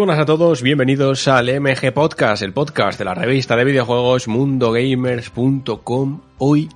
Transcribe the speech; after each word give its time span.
buenas 0.00 0.18
a 0.18 0.24
todos, 0.24 0.62
bienvenidos 0.62 1.28
al 1.28 1.60
MG 1.60 1.92
Podcast, 1.92 2.42
el 2.42 2.54
podcast 2.54 2.98
de 2.98 3.04
la 3.04 3.12
revista 3.12 3.54
de 3.54 3.66
videojuegos 3.66 4.28
mundogamers.com. 4.28 6.22
Hoy, 6.38 6.70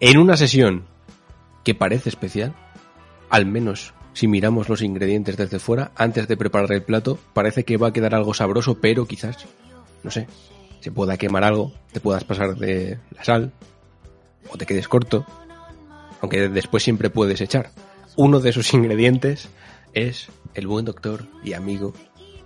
en 0.00 0.16
una 0.16 0.38
sesión 0.38 0.86
que 1.62 1.74
parece 1.74 2.08
especial, 2.08 2.54
al 3.28 3.44
menos 3.44 3.92
si 4.14 4.28
miramos 4.28 4.70
los 4.70 4.80
ingredientes 4.80 5.36
desde 5.36 5.58
fuera, 5.58 5.92
antes 5.94 6.26
de 6.26 6.38
preparar 6.38 6.72
el 6.72 6.82
plato, 6.82 7.18
parece 7.34 7.64
que 7.64 7.76
va 7.76 7.88
a 7.88 7.92
quedar 7.92 8.14
algo 8.14 8.32
sabroso, 8.32 8.78
pero 8.80 9.06
quizás, 9.06 9.44
no 10.02 10.10
sé, 10.10 10.26
se 10.80 10.90
pueda 10.90 11.18
quemar 11.18 11.44
algo, 11.44 11.70
te 11.92 12.00
puedas 12.00 12.24
pasar 12.24 12.56
de 12.56 12.98
la 13.14 13.24
sal, 13.24 13.52
o 14.48 14.56
te 14.56 14.64
quedes 14.64 14.88
corto, 14.88 15.26
aunque 16.22 16.48
después 16.48 16.82
siempre 16.82 17.10
puedes 17.10 17.42
echar. 17.42 17.72
Uno 18.16 18.40
de 18.40 18.48
esos 18.48 18.72
ingredientes 18.72 19.50
es 19.92 20.28
el 20.54 20.66
buen 20.66 20.86
doctor 20.86 21.26
y 21.44 21.52
amigo 21.52 21.92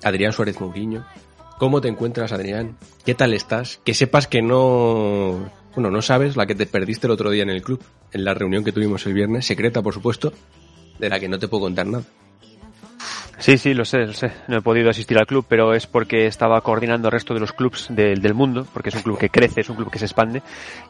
Adrián 0.05 0.33
Suárez 0.33 0.61
Mourinho. 0.61 1.05
¿Cómo 1.59 1.81
te 1.81 1.89
encuentras, 1.89 2.33
Adrián? 2.33 2.77
¿Qué 3.05 3.15
tal 3.15 3.35
estás? 3.35 3.81
Que 3.85 3.95
sepas 3.95 4.27
que 4.29 4.43
no... 4.43 5.51
Bueno, 5.75 5.91
no 5.91 6.03
sabes 6.03 6.37
la 6.37 6.47
que 6.47 6.55
te 6.55 6.67
perdiste 6.67 7.07
el 7.07 7.13
otro 7.13 7.31
día 7.31 7.43
en 7.43 7.51
el 7.51 7.63
club, 7.63 7.83
en 8.13 8.25
la 8.25 8.35
reunión 8.35 8.65
que 8.65 8.73
tuvimos 8.73 9.07
el 9.07 9.13
viernes, 9.15 9.47
secreta, 9.47 9.83
por 9.83 9.95
supuesto, 9.95 10.33
de 10.99 11.09
la 11.09 11.19
que 11.21 11.29
no 11.29 11.39
te 11.39 11.47
puedo 11.49 11.63
contar 11.65 11.87
nada. 11.87 12.05
Sí, 13.39 13.57
sí, 13.57 13.73
lo 13.73 13.85
sé, 13.85 13.99
lo 13.99 14.13
sé. 14.13 14.33
No 14.49 14.57
he 14.59 14.63
podido 14.63 14.91
asistir 14.91 15.17
al 15.17 15.27
club, 15.27 15.47
pero 15.49 15.73
es 15.73 15.87
porque 15.87 16.27
estaba 16.27 16.61
coordinando 16.61 17.07
el 17.07 17.12
resto 17.12 17.35
de 17.35 17.41
los 17.41 17.53
clubs 17.53 17.87
del, 17.89 18.21
del 18.21 18.35
mundo, 18.35 18.67
porque 18.73 18.89
es 18.89 18.97
un 18.97 19.03
club 19.03 19.17
que 19.19 19.29
crece, 19.31 19.61
es 19.61 19.69
un 19.71 19.77
club 19.77 19.91
que 19.93 20.01
se 20.01 20.07
expande, 20.07 20.43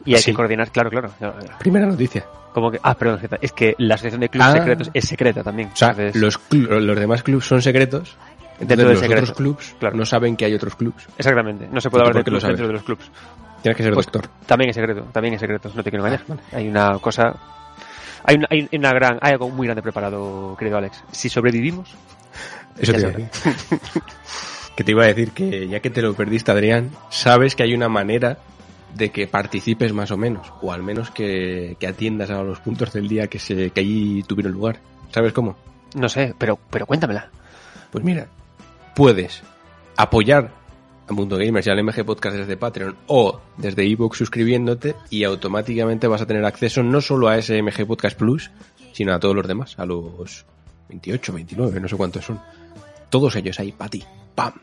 y 0.03 0.15
hay 0.15 0.21
Sí. 0.21 0.31
que 0.31 0.35
coordinar, 0.35 0.71
claro, 0.71 0.89
claro. 0.89 1.11
Primera 1.59 1.85
noticia. 1.85 2.25
Como 2.51 2.71
que, 2.71 2.79
ah, 2.81 2.95
perdón, 2.95 3.19
es 3.41 3.51
que 3.51 3.75
la 3.77 3.93
asociación 3.93 4.21
de 4.21 4.29
clubes 4.29 4.47
Ah. 4.49 4.53
secretos 4.53 4.89
es 4.95 5.05
secreta 5.07 5.43
también. 5.43 5.69
O 5.71 5.75
sea, 5.75 5.89
Entonces, 5.89 6.15
los, 6.15 6.39
los 6.51 6.99
demás 6.99 7.21
clubs 7.21 7.45
son 7.45 7.61
secretos, 7.61 8.17
entonces 8.59 8.77
Dentro 8.77 8.93
los 8.93 9.03
otros 9.03 9.31
clubs 9.37 9.75
Claro. 9.79 9.95
no 9.97 10.05
saben 10.05 10.35
que 10.35 10.45
hay 10.45 10.53
otros 10.53 10.75
clubs. 10.75 11.07
Exactamente, 11.17 11.67
no 11.71 11.79
se 11.81 11.89
puede 11.89 12.03
¿Y 12.03 12.05
tú 12.05 12.09
hablar 12.09 12.23
de 12.23 12.29
clubs 12.31 12.43
dentro 12.43 12.67
de 12.67 12.73
los 12.73 12.83
clubs. 12.83 13.11
Tienes 13.61 13.77
que 13.77 13.83
ser 13.83 13.93
Pues, 13.93 14.05
doctor. 14.05 14.29
También 14.45 14.69
es 14.69 14.75
secreto, 14.75 15.01
también 15.11 15.33
es 15.33 15.39
secreto, 15.41 15.71
no 15.75 15.83
te 15.83 15.89
quiero 15.89 16.05
engañar. 16.05 16.25
Hay 16.53 16.67
una 16.67 16.97
cosa, 16.99 17.35
hay 18.23 18.35
una, 18.37 18.47
hay 18.49 18.69
una 18.71 18.91
gran, 18.93 19.17
hay 19.21 19.33
algo 19.33 19.49
muy 19.49 19.67
grande 19.67 19.81
preparado, 19.81 20.55
querido 20.57 20.77
Alex. 20.77 21.03
Si 21.11 21.29
sobrevivimos, 21.29 21.93
Eso 22.77 22.93
te 22.93 22.99
iba 22.99 23.09
a 23.09 23.11
decir. 23.13 23.29
que 24.75 24.83
te 24.83 24.91
iba 24.91 25.03
a 25.03 25.07
decir 25.07 25.31
que 25.31 25.67
ya 25.67 25.79
que 25.81 25.89
te 25.89 26.01
lo 26.01 26.13
perdiste, 26.13 26.51
Adrián, 26.51 26.91
sabes 27.09 27.55
que 27.55 27.63
hay 27.63 27.73
una 27.73 27.89
manera 27.89 28.37
de 28.95 29.11
que 29.11 29.27
participes 29.27 29.93
más 29.93 30.09
o 30.11 30.17
menos, 30.17 30.51
o 30.61 30.71
al 30.71 30.81
menos 30.81 31.11
que, 31.11 31.75
que 31.79 31.85
atiendas 31.87 32.29
a 32.29 32.41
los 32.41 32.59
puntos 32.59 32.91
del 32.93 33.07
día 33.07 33.27
que, 33.27 33.39
se, 33.39 33.69
que 33.71 33.81
allí 33.81 34.23
tuvieron 34.23 34.53
lugar. 34.53 34.79
¿Sabes 35.11 35.33
cómo? 35.33 35.57
no 35.95 36.07
sé, 36.07 36.33
pero, 36.37 36.57
pero 36.69 36.85
cuéntamela. 36.85 37.29
Pues 37.91 38.03
mira, 38.03 38.27
puedes 38.99 39.43
apoyar 39.95 40.51
a 41.07 41.13
Mundo 41.13 41.37
Gamers 41.37 41.65
y 41.65 41.69
al 41.69 41.81
MG 41.81 42.03
Podcast 42.03 42.35
desde 42.35 42.57
Patreon 42.57 42.97
o 43.07 43.39
desde 43.55 43.89
ebook 43.89 44.13
suscribiéndote 44.13 44.93
y 45.09 45.23
automáticamente 45.23 46.05
vas 46.07 46.21
a 46.21 46.25
tener 46.25 46.43
acceso 46.43 46.83
no 46.83 46.99
solo 46.99 47.29
a 47.29 47.37
ese 47.37 47.63
MG 47.63 47.87
Podcast 47.87 48.17
Plus, 48.17 48.51
sino 48.91 49.13
a 49.13 49.19
todos 49.21 49.33
los 49.37 49.47
demás, 49.47 49.79
a 49.79 49.85
los 49.85 50.45
28, 50.89 51.31
29, 51.31 51.79
no 51.79 51.87
sé 51.87 51.95
cuántos 51.95 52.25
son. 52.25 52.41
Todos 53.09 53.37
ellos 53.37 53.57
ahí, 53.61 53.71
para 53.71 53.89
ti, 53.89 54.03
¡pam! 54.35 54.55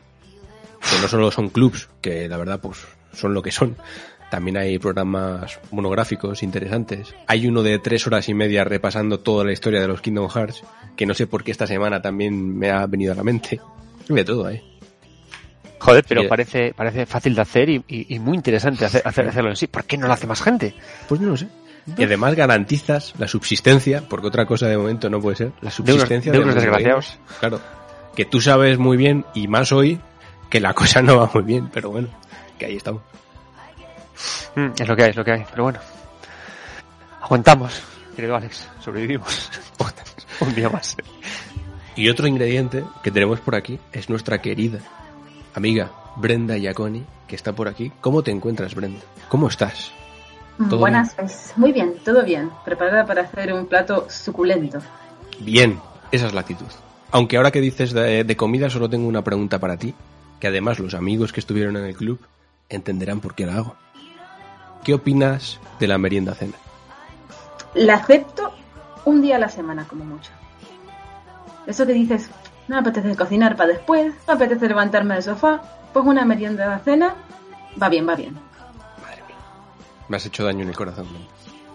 Que 0.87 1.01
no 1.01 1.07
solo 1.07 1.31
son 1.31 1.49
clubs, 1.49 1.89
que 1.99 2.29
la 2.29 2.37
verdad 2.37 2.59
pues 2.61 2.85
son 3.13 3.33
lo 3.33 3.41
que 3.41 3.51
son. 3.51 3.75
También 4.29 4.57
hay 4.57 4.77
programas 4.77 5.59
monográficos 5.71 6.43
interesantes. 6.43 7.15
Hay 7.25 7.47
uno 7.47 7.63
de 7.63 7.79
tres 7.79 8.05
horas 8.05 8.29
y 8.29 8.35
media 8.35 8.63
repasando 8.63 9.19
toda 9.19 9.43
la 9.43 9.51
historia 9.51 9.81
de 9.81 9.87
los 9.87 10.01
Kingdom 10.01 10.29
Hearts, 10.29 10.61
que 10.95 11.07
no 11.07 11.15
sé 11.15 11.25
por 11.25 11.43
qué 11.43 11.49
esta 11.49 11.65
semana 11.65 12.03
también 12.03 12.55
me 12.55 12.69
ha 12.69 12.85
venido 12.85 13.13
a 13.13 13.15
la 13.15 13.23
mente. 13.23 13.59
De 14.09 14.23
todo, 14.23 14.49
¿eh? 14.49 14.63
Joder, 15.79 16.03
pero 16.07 16.27
parece, 16.27 16.73
parece 16.75 17.05
fácil 17.05 17.35
de 17.35 17.41
hacer 17.41 17.69
y, 17.69 17.83
y- 17.87 18.15
y 18.15 18.19
muy 18.19 18.35
interesante 18.35 18.83
hacer, 18.85 19.01
hacer- 19.05 19.27
hacerlo 19.29 19.49
en 19.51 19.55
sí. 19.55 19.67
¿Por 19.67 19.85
qué 19.85 19.97
no 19.97 20.07
lo 20.07 20.13
hace 20.13 20.25
más 20.27 20.41
gente? 20.41 20.73
Pues 21.07 21.21
no 21.21 21.29
lo 21.29 21.37
sé. 21.37 21.47
Y 21.97 22.03
además 22.03 22.35
garantizas 22.35 23.13
la 23.17 23.27
subsistencia, 23.27 24.03
porque 24.09 24.27
otra 24.27 24.45
cosa 24.45 24.67
de 24.67 24.77
momento 24.77 25.09
no 25.09 25.21
puede 25.21 25.37
ser, 25.37 25.51
la 25.61 25.71
subsistencia 25.71 26.31
de 26.31 26.39
unos 26.39 26.55
desgraciados. 26.55 27.17
Claro. 27.39 27.61
Que 28.15 28.25
tú 28.25 28.41
sabes 28.41 28.77
muy 28.77 28.97
bien, 28.97 29.25
y 29.33 29.47
más 29.47 29.71
hoy, 29.71 30.01
que 30.49 30.59
la 30.59 30.73
cosa 30.73 31.01
no 31.01 31.17
va 31.19 31.29
muy 31.33 31.43
bien, 31.43 31.69
pero 31.71 31.91
bueno, 31.91 32.09
que 32.57 32.65
ahí 32.65 32.75
estamos. 32.75 33.03
Mm, 34.55 34.69
es 34.79 34.87
lo 34.87 34.95
que 34.95 35.03
hay, 35.03 35.09
es 35.11 35.15
lo 35.15 35.23
que 35.23 35.31
hay. 35.31 35.45
Pero 35.49 35.63
bueno. 35.63 35.79
Aguantamos, 37.21 37.81
querido 38.15 38.35
Alex. 38.35 38.67
Sobrevivimos. 38.83 39.49
Un 40.41 40.53
día 40.55 40.69
más. 40.69 40.95
Y 41.97 42.09
otro 42.09 42.27
ingrediente 42.27 42.85
que 43.01 43.09
tenemos 43.09 43.39
por 43.39 43.55
aquí 43.55 43.79
es 43.91 44.07
nuestra 44.07 44.39
querida 44.39 44.79
amiga 45.55 45.91
Brenda 46.15 46.55
Iaconi, 46.55 47.03
que 47.27 47.35
está 47.35 47.53
por 47.53 47.67
aquí. 47.67 47.91
¿Cómo 48.01 48.21
te 48.21 48.29
encuentras, 48.29 48.75
Brenda? 48.75 48.99
¿Cómo 49.29 49.47
estás? 49.47 49.91
¿Todo 50.69 50.79
Buenas, 50.79 51.15
pues, 51.15 51.53
muy 51.55 51.71
bien, 51.71 51.95
todo 52.05 52.23
bien. 52.23 52.51
Preparada 52.63 53.05
para 53.07 53.23
hacer 53.23 53.51
un 53.51 53.65
plato 53.65 54.05
suculento. 54.09 54.79
Bien, 55.39 55.79
esa 56.11 56.27
es 56.27 56.33
la 56.33 56.41
actitud. 56.41 56.67
Aunque 57.11 57.37
ahora 57.37 57.49
que 57.49 57.61
dices 57.61 57.93
de, 57.93 58.23
de 58.23 58.37
comida, 58.37 58.69
solo 58.69 58.89
tengo 58.89 59.07
una 59.07 59.23
pregunta 59.23 59.57
para 59.57 59.77
ti, 59.77 59.95
que 60.39 60.47
además 60.47 60.77
los 60.77 60.93
amigos 60.93 61.33
que 61.33 61.39
estuvieron 61.39 61.77
en 61.77 61.85
el 61.85 61.95
club 61.95 62.19
entenderán 62.69 63.21
por 63.21 63.33
qué 63.33 63.47
la 63.47 63.55
hago. 63.55 63.75
¿Qué 64.83 64.93
opinas 64.93 65.59
de 65.79 65.87
la 65.87 65.97
merienda 65.97 66.35
cena? 66.35 66.57
La 67.73 67.95
acepto 67.95 68.51
un 69.05 69.23
día 69.23 69.37
a 69.37 69.39
la 69.39 69.49
semana, 69.49 69.85
como 69.87 70.05
mucho. 70.05 70.31
Eso 71.67 71.85
que 71.85 71.93
dices, 71.93 72.29
no 72.67 72.75
me 72.75 72.81
apetece 72.81 73.15
cocinar 73.15 73.55
para 73.57 73.73
después, 73.73 74.13
me 74.27 74.33
apetece 74.33 74.67
levantarme 74.67 75.15
del 75.15 75.23
sofá, 75.23 75.61
pues 75.93 76.05
una 76.05 76.25
merienda 76.25 76.77
de 76.77 76.83
cena, 76.83 77.15
va 77.81 77.89
bien, 77.89 78.07
va 78.07 78.15
bien. 78.15 78.33
Madre 79.01 79.21
mía, 79.27 79.37
me 80.07 80.17
has 80.17 80.25
hecho 80.25 80.45
daño 80.45 80.63
en 80.63 80.69
el 80.69 80.75
corazón. 80.75 81.07
¿no? 81.11 81.19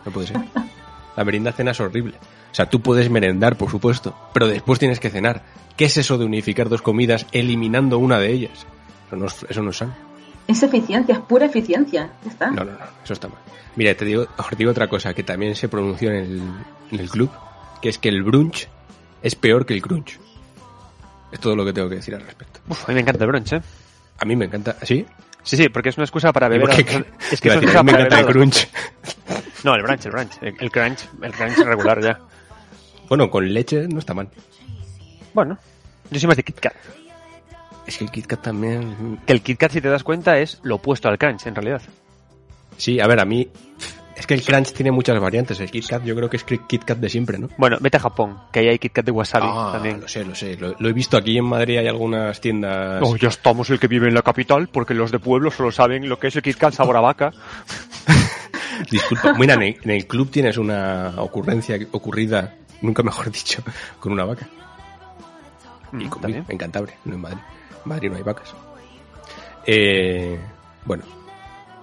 No 0.07 0.13
puede 0.13 0.29
ser. 0.29 0.39
La 1.17 1.25
merienda 1.25 1.53
cena 1.53 1.73
es 1.73 1.81
horrible. 1.81 2.17
O 2.51 2.55
sea, 2.55 2.67
tú 2.67 2.81
puedes 2.81 3.11
merendar, 3.11 3.57
por 3.57 3.71
supuesto, 3.71 4.15
pero 4.33 4.49
después 4.49 4.79
tienes 4.79 4.99
que 4.99 5.11
cenar. 5.11 5.43
¿Qué 5.77 5.87
es 5.87 5.97
eso 5.99 6.17
de 6.19 6.25
unificar 6.25 6.69
dos 6.69 6.83
comidas 6.83 7.27
eliminando 7.33 7.99
una 7.99 8.19
de 8.19 8.33
ellas? 8.33 8.67
Eso 9.07 9.17
no 9.17 9.27
es, 9.27 9.47
eso 9.49 9.63
no 9.63 9.71
es 9.71 9.77
sano. 9.77 9.95
Es 10.49 10.63
eficiencia, 10.63 11.15
es 11.15 11.21
pura 11.21 11.47
eficiencia. 11.47 12.11
Ya 12.25 12.31
está. 12.31 12.51
No, 12.51 12.65
no, 12.65 12.73
no, 12.73 12.79
eso 13.05 13.13
está 13.13 13.29
mal. 13.29 13.39
Mira, 13.77 13.95
te 13.95 14.05
digo, 14.05 14.27
os 14.37 14.57
digo 14.57 14.71
otra 14.71 14.89
cosa 14.89 15.15
que 15.15 15.23
también 15.23 15.55
se 15.55 15.69
pronunció 15.69 16.11
en 16.11 16.17
el, 16.17 16.43
en 16.91 17.01
el 17.01 17.11
club, 17.11 17.31
que 17.81 17.89
es 17.89 17.99
que 17.99 18.09
el 18.09 18.23
brunch 18.23 18.69
es 19.23 19.35
peor 19.35 19.67
que 19.67 19.75
el 19.75 19.83
crunch. 19.83 20.19
Es 21.31 21.41
todo 21.41 21.57
lo 21.57 21.65
que 21.65 21.73
tengo 21.73 21.89
que 21.89 21.97
decir 21.97 22.15
al 22.15 22.23
respecto. 22.23 22.61
Uf, 22.69 22.85
a 22.85 22.89
mí 22.89 22.95
me 22.95 23.01
encanta 23.01 23.25
el 23.25 23.31
brunch, 23.31 23.53
¿eh? 23.55 23.63
A 24.19 24.25
mí 24.25 24.37
me 24.37 24.45
encanta, 24.45 24.77
¿sí? 24.83 25.07
Sí, 25.43 25.57
sí, 25.57 25.69
porque 25.69 25.89
es 25.89 25.97
una 25.97 26.05
excusa 26.05 26.33
para 26.33 26.47
¿Y 26.47 26.51
beber. 26.59 26.71
Es 26.71 27.41
que 27.41 27.49
es 27.49 27.55
una 27.55 27.55
excusa 27.55 27.83
me 27.83 27.93
para 27.93 28.05
encanta 28.05 28.21
el 28.21 28.27
crunch. 28.27 28.69
No, 29.65 29.77
el 29.77 29.83
brunch, 29.83 30.07
el 30.07 30.11
brunch. 30.11 30.43
El, 30.43 30.55
el 30.59 30.71
crunch, 30.73 31.09
el 31.23 31.33
crunch 31.33 31.57
regular 31.59 32.03
ya. 32.03 32.19
Bueno, 33.09 33.31
con 33.31 33.53
leche 33.53 33.87
no 33.87 34.01
está 34.01 34.13
mal. 34.13 34.29
Bueno, 35.33 35.57
yo 36.11 36.19
soy 36.19 36.27
más 36.27 36.37
de 36.37 36.43
Kit 36.43 36.59
Kat. 36.59 36.75
Es 37.87 37.97
que 37.99 38.05
el 38.05 38.11
Kit 38.11 38.27
Kat 38.27 38.43
también... 38.43 39.21
Que 39.25 39.33
el 39.33 39.41
Kit 39.41 39.59
Kat, 39.59 39.71
si 39.71 39.81
te 39.81 39.89
das 39.89 40.03
cuenta, 40.03 40.39
es 40.39 40.59
lo 40.65 40.77
opuesto 40.77 41.09
al 41.09 41.19
crunch, 41.19 41.47
en 41.47 41.55
realidad. 41.55 41.83
Sí, 42.77 42.99
a 42.99 43.07
ver, 43.07 43.21
a 43.21 43.25
mí... 43.25 43.49
Es 44.17 44.27
que 44.27 44.35
el 44.35 44.43
crunch 44.45 44.73
tiene 44.73 44.91
muchas 44.93 45.19
variantes. 45.19 45.59
El 45.61 45.71
Kit 45.71 45.87
Kat 45.89 46.05
yo 46.05 46.15
creo 46.15 46.29
que 46.29 46.37
es 46.37 46.45
Kit 46.45 46.85
Kat 46.85 46.99
de 46.99 47.09
siempre, 47.09 47.39
¿no? 47.39 47.49
Bueno, 47.57 47.79
vete 47.81 47.97
a 47.97 48.01
Japón, 48.01 48.39
que 48.53 48.61
ahí 48.61 48.69
hay 48.69 48.79
Kit 48.79 48.93
Kat 48.93 49.05
de 49.07 49.11
wasabi 49.11 49.47
Ah, 49.49 49.71
también. 49.73 50.01
lo 50.01 50.07
sé, 50.09 50.25
lo 50.25 50.35
sé. 50.35 50.57
Lo, 50.57 50.75
lo 50.79 50.89
he 50.89 50.93
visto 50.93 51.17
aquí 51.17 51.39
en 51.39 51.45
Madrid, 51.47 51.79
hay 51.79 51.89
algunas 51.89 52.41
tiendas... 52.41 53.01
Oh, 53.03 53.17
ya 53.17 53.29
estamos 53.29 53.69
el 53.71 53.81
que 53.81 53.89
vive 53.89 54.09
en 54.09 54.15
la 54.15 54.23
capital, 54.23 54.69
porque 54.69 54.95
los 54.95 55.11
de 55.11 55.19
pueblo 55.19 55.51
solo 55.51 55.73
saben 55.73 56.09
lo 56.09 56.19
que 56.19 56.29
es 56.29 56.37
el 56.37 56.43
Kit 56.43 56.57
Kat 56.59 56.75
sabor 56.75 56.97
a 56.97 57.01
vaca. 57.01 57.33
Disculpa, 58.91 59.33
mira, 59.35 59.55
en 59.55 59.63
el, 59.63 59.77
en 59.83 59.91
el 59.91 60.07
club 60.07 60.31
tienes 60.31 60.57
una 60.59 61.15
ocurrencia 61.19 61.79
ocurrida, 61.93 62.55
nunca 62.83 63.03
mejor 63.03 63.31
dicho, 63.31 63.63
con 63.99 64.13
una 64.13 64.25
vaca. 64.25 64.47
Y 65.93 65.97
Mm, 65.97 66.09
conmigo, 66.09 66.19
también. 66.21 66.45
en 66.49 66.59
Cantabria, 66.59 66.97
no 67.05 67.15
en 67.15 67.21
Madrid. 67.21 67.39
En 67.85 67.89
Madrid 67.89 68.11
no 68.11 68.17
hay 68.17 68.23
vacas. 68.23 68.55
Eh, 69.67 70.39
bueno, 70.85 71.05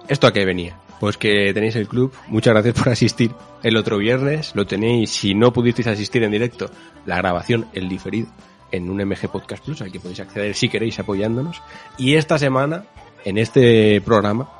¿esto 0.08 0.26
a 0.26 0.32
qué 0.32 0.44
venía? 0.44 0.76
Pues 1.00 1.16
que 1.16 1.52
tenéis 1.54 1.76
el 1.76 1.88
club, 1.88 2.12
muchas 2.28 2.52
gracias 2.52 2.74
por 2.74 2.90
asistir 2.90 3.32
el 3.62 3.78
otro 3.78 3.96
viernes, 3.96 4.54
lo 4.54 4.66
tenéis, 4.66 5.10
si 5.10 5.34
no 5.34 5.50
pudisteis 5.50 5.88
asistir 5.88 6.22
en 6.22 6.30
directo, 6.30 6.70
la 7.06 7.16
grabación, 7.16 7.66
el 7.72 7.88
diferido, 7.88 8.28
en 8.70 8.90
un 8.90 8.98
MG 8.98 9.30
Podcast 9.32 9.64
Plus, 9.64 9.80
al 9.80 9.90
que 9.90 9.98
podéis 9.98 10.20
acceder 10.20 10.54
si 10.54 10.68
queréis 10.68 10.98
apoyándonos. 10.98 11.62
Y 11.96 12.16
esta 12.16 12.38
semana, 12.38 12.84
en 13.24 13.38
este 13.38 14.02
programa, 14.02 14.50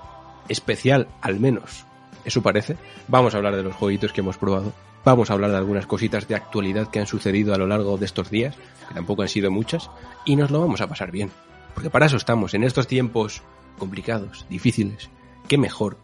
especial 0.48 1.08
al 1.20 1.38
menos, 1.38 1.84
eso 2.24 2.40
parece, 2.40 2.78
vamos 3.06 3.34
a 3.34 3.36
hablar 3.36 3.54
de 3.54 3.62
los 3.62 3.74
jueguitos 3.74 4.14
que 4.14 4.22
hemos 4.22 4.38
probado, 4.38 4.72
vamos 5.04 5.28
a 5.28 5.34
hablar 5.34 5.50
de 5.50 5.58
algunas 5.58 5.86
cositas 5.86 6.26
de 6.26 6.36
actualidad 6.36 6.88
que 6.88 7.00
han 7.00 7.06
sucedido 7.06 7.52
a 7.52 7.58
lo 7.58 7.66
largo 7.66 7.98
de 7.98 8.06
estos 8.06 8.30
días, 8.30 8.56
que 8.88 8.94
tampoco 8.94 9.20
han 9.20 9.28
sido 9.28 9.50
muchas, 9.50 9.90
y 10.24 10.36
nos 10.36 10.50
lo 10.50 10.60
vamos 10.60 10.80
a 10.80 10.86
pasar 10.86 11.10
bien. 11.10 11.30
Porque 11.74 11.90
para 11.90 12.06
eso 12.06 12.16
estamos, 12.16 12.54
en 12.54 12.64
estos 12.64 12.86
tiempos 12.86 13.42
complicados, 13.78 14.46
difíciles, 14.48 15.10
qué 15.46 15.58
mejor 15.58 15.98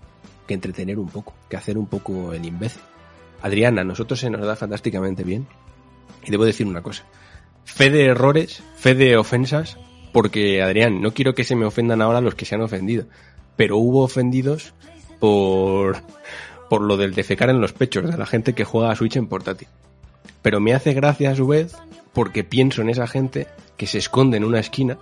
que 0.46 0.54
entretener 0.54 0.98
un 0.98 1.08
poco, 1.08 1.34
que 1.48 1.56
hacer 1.56 1.78
un 1.78 1.86
poco 1.86 2.32
el 2.32 2.44
imbécil. 2.44 2.82
Adriana, 3.42 3.82
a 3.82 3.84
nosotros 3.84 4.20
se 4.20 4.30
nos 4.30 4.44
da 4.46 4.56
fantásticamente 4.56 5.24
bien. 5.24 5.46
Y 6.24 6.30
debo 6.30 6.44
decir 6.44 6.66
una 6.66 6.82
cosa. 6.82 7.04
Fe 7.64 7.90
de 7.90 8.06
errores, 8.06 8.62
fe 8.76 8.94
de 8.94 9.16
ofensas, 9.16 9.76
porque, 10.12 10.62
Adrián, 10.62 11.02
no 11.02 11.12
quiero 11.12 11.34
que 11.34 11.44
se 11.44 11.56
me 11.56 11.66
ofendan 11.66 12.00
ahora 12.00 12.20
los 12.20 12.34
que 12.34 12.44
se 12.44 12.54
han 12.54 12.62
ofendido, 12.62 13.06
pero 13.56 13.76
hubo 13.76 14.02
ofendidos 14.02 14.72
por, 15.18 15.98
por 16.70 16.82
lo 16.82 16.96
del 16.96 17.14
defecar 17.14 17.50
en 17.50 17.60
los 17.60 17.72
pechos 17.72 18.10
de 18.10 18.16
la 18.16 18.26
gente 18.26 18.54
que 18.54 18.64
juega 18.64 18.90
a 18.90 18.96
Switch 18.96 19.16
en 19.16 19.26
portátil. 19.26 19.68
Pero 20.42 20.60
me 20.60 20.74
hace 20.74 20.94
gracia 20.94 21.30
a 21.30 21.36
su 21.36 21.46
vez 21.46 21.76
porque 22.12 22.44
pienso 22.44 22.82
en 22.82 22.88
esa 22.88 23.06
gente 23.06 23.46
que 23.76 23.86
se 23.86 23.98
esconde 23.98 24.36
en 24.36 24.44
una 24.44 24.60
esquina 24.60 24.98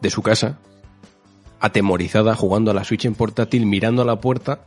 de 0.00 0.10
su 0.10 0.22
casa, 0.22 0.58
atemorizada, 1.60 2.34
jugando 2.34 2.70
a 2.70 2.74
la 2.74 2.84
Switch 2.84 3.04
en 3.04 3.14
portátil, 3.14 3.66
mirando 3.66 4.02
a 4.02 4.04
la 4.04 4.20
puerta, 4.20 4.64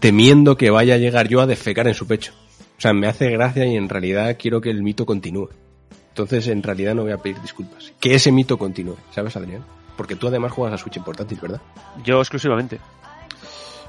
temiendo 0.00 0.56
que 0.56 0.70
vaya 0.70 0.94
a 0.94 0.98
llegar 0.98 1.28
yo 1.28 1.40
a 1.40 1.46
defecar 1.46 1.88
en 1.88 1.94
su 1.94 2.06
pecho. 2.06 2.32
O 2.76 2.80
sea, 2.80 2.92
me 2.92 3.06
hace 3.06 3.30
gracia 3.30 3.64
y 3.66 3.76
en 3.76 3.88
realidad 3.88 4.36
quiero 4.38 4.60
que 4.60 4.70
el 4.70 4.82
mito 4.82 5.06
continúe. 5.06 5.48
Entonces, 6.08 6.46
en 6.48 6.62
realidad 6.62 6.94
no 6.94 7.02
voy 7.02 7.12
a 7.12 7.18
pedir 7.18 7.40
disculpas. 7.40 7.92
Que 7.98 8.14
ese 8.14 8.30
mito 8.30 8.56
continúe, 8.58 8.96
¿sabes, 9.10 9.36
Adrián? 9.36 9.64
Porque 9.96 10.16
tú 10.16 10.28
además 10.28 10.52
juegas 10.52 10.74
a 10.74 10.82
Switch 10.82 10.96
en 10.96 11.04
portátil, 11.04 11.38
¿verdad? 11.40 11.60
Yo 12.04 12.20
exclusivamente. 12.20 12.78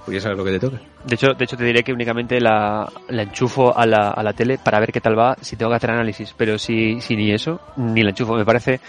Pues 0.06 0.16
ya 0.16 0.22
sabes 0.22 0.38
lo 0.38 0.46
que 0.46 0.52
te 0.52 0.60
toca. 0.60 0.80
De 1.04 1.16
hecho, 1.16 1.34
de 1.34 1.44
hecho 1.44 1.58
te 1.58 1.64
diré 1.64 1.84
que 1.84 1.92
únicamente 1.92 2.40
la, 2.40 2.88
la 3.10 3.24
enchufo 3.24 3.76
a 3.76 3.88
la, 3.88 4.12
a 4.12 4.22
la 4.22 4.34
tele 4.34 4.60
para 4.60 4.80
ver 4.80 4.92
qué 4.92 5.02
tal 5.02 5.18
va 5.18 5.36
si 5.42 5.56
tengo 5.56 5.72
que 5.72 5.78
hacer 5.78 5.90
análisis. 5.90 6.34
Pero 6.38 6.60
si, 6.60 7.02
si 7.02 7.16
ni 7.16 7.32
eso, 7.32 7.60
ni 7.78 8.04
la 8.04 8.10
enchufo. 8.10 8.36
Me 8.36 8.46
parece 8.46 8.80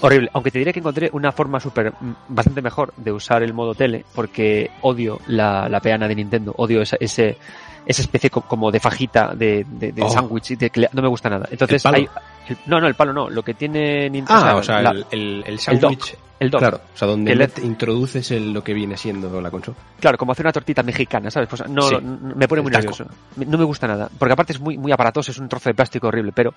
horrible. 0.00 0.30
Aunque 0.32 0.50
te 0.50 0.58
diré 0.58 0.72
que 0.72 0.80
encontré 0.80 1.10
una 1.12 1.32
forma 1.32 1.60
súper 1.60 1.92
bastante 2.28 2.62
mejor 2.62 2.92
de 2.96 3.12
usar 3.12 3.42
el 3.42 3.52
modo 3.54 3.74
tele 3.74 4.04
porque 4.14 4.70
odio 4.82 5.20
la, 5.28 5.68
la 5.68 5.80
peana 5.80 6.06
de 6.08 6.14
Nintendo. 6.14 6.54
Odio 6.56 6.82
esa, 6.82 6.96
ese, 7.00 7.36
esa 7.86 8.02
especie 8.02 8.30
co- 8.30 8.42
como 8.42 8.70
de 8.70 8.80
fajita 8.80 9.34
de, 9.34 9.64
de, 9.68 9.92
de 9.92 10.02
Oh. 10.02 10.10
sándwich. 10.10 10.56
No 10.92 11.02
me 11.02 11.08
gusta 11.08 11.28
nada. 11.30 11.48
Entonces, 11.50 11.84
¿El 11.84 11.90
palo? 11.90 11.96
hay, 11.96 12.08
el- 12.48 12.58
no, 12.66 12.80
no, 12.80 12.86
el 12.86 12.94
palo 12.94 13.12
no. 13.12 13.30
Lo 13.30 13.42
que 13.42 13.54
tiene 13.54 14.08
Nintendo. 14.10 14.42
Ah, 14.44 14.56
o 14.56 14.62
sea, 14.62 14.80
la- 14.82 14.94
el, 15.10 15.44
el, 15.46 15.58
sándwich. 15.58 16.16
el 16.40 16.50
dock. 16.50 16.60
Claro, 16.60 16.80
o 16.94 16.96
sea, 16.96 17.06
donde 17.06 17.34
le- 17.34 17.50
introduces 17.62 18.30
el- 18.30 18.52
lo 18.52 18.64
que 18.64 18.72
viene 18.74 18.96
siendo 18.96 19.40
la 19.40 19.50
consola. 19.50 19.76
Claro, 20.00 20.16
como 20.16 20.32
hacer 20.32 20.46
una 20.46 20.52
tortita 20.52 20.82
mexicana, 20.82 21.30
¿sabes? 21.30 21.48
Pues 21.48 21.68
no, 21.68 21.82
Sí. 21.82 21.96
no, 22.02 22.34
me 22.34 22.48
pone 22.48 22.62
muy 22.62 22.70
nervioso. 22.72 23.04
No 23.36 23.58
me 23.58 23.64
gusta 23.64 23.86
nada. 23.86 24.08
Porque 24.18 24.32
aparte 24.32 24.54
es 24.54 24.60
muy, 24.60 24.78
muy 24.78 24.90
aparatoso, 24.90 25.30
es 25.30 25.38
un 25.38 25.48
trozo 25.48 25.68
de 25.68 25.74
plástico 25.74 26.08
horrible. 26.08 26.32
Pero 26.32 26.54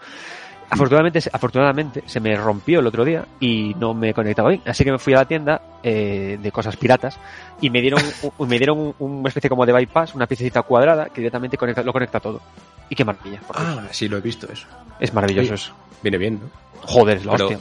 afortunadamente, 0.74 1.22
se- 1.22 1.30
afortunadamente 1.32 2.04
se 2.06 2.20
me 2.20 2.36
rompió 2.36 2.80
el 2.80 2.88
otro 2.88 3.04
día 3.06 3.26
y 3.40 3.74
no 3.76 3.94
me 3.94 4.14
conectaba 4.14 4.50
bien. 4.50 4.62
Así 4.66 4.84
que 4.84 4.92
me 4.92 5.00
fui 5.00 5.14
a 5.14 5.18
la 5.18 5.26
tienda 5.26 5.62
eh, 5.84 6.38
de 6.42 6.52
cosas 6.52 6.76
piratas 6.78 7.18
y 7.62 7.70
me 7.70 7.82
dieron, 7.82 8.02
un- 8.38 8.48
me 8.48 8.58
dieron 8.58 8.80
un- 8.80 8.96
una 9.00 9.28
especie 9.30 9.50
como 9.50 9.66
de 9.66 9.74
bypass, 9.74 10.16
una 10.16 10.28
piececita 10.28 10.62
cuadrada 10.64 11.06
que 11.10 11.22
directamente 11.22 11.58
conecta, 11.58 11.84
lo 11.84 11.94
conecta 11.94 12.20
todo. 12.20 12.42
Y 12.90 12.96
qué 12.96 13.06
maravilla. 13.06 13.40
Ah, 13.54 13.84
sí, 13.92 14.08
lo 14.08 14.18
he 14.18 14.22
visto 14.22 14.52
eso. 14.52 14.68
es 15.00 15.14
maravilloso 15.14 15.48
sí. 15.50 15.54
eso. 15.66 15.74
Viene 16.02 16.18
bien, 16.18 16.40
¿no? 16.42 16.50
Joder, 16.82 17.18
es 17.18 17.26
la 17.26 17.32
Pero, 17.34 17.48
hostia. 17.48 17.60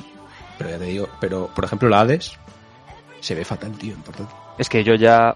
pero 0.59 0.71
ya 0.71 0.79
te 0.79 0.85
digo, 0.85 1.09
pero 1.21 1.47
por 1.55 1.65
ejemplo 1.65 1.89
la 1.89 2.01
Hades 2.01 2.37
se 3.21 3.35
ve 3.35 3.45
fatal, 3.45 3.73
tío, 3.73 3.95
en 3.95 4.03
portátil. 4.03 4.35
Es 4.59 4.69
que 4.69 4.83
yo 4.85 4.95
ya... 4.95 5.35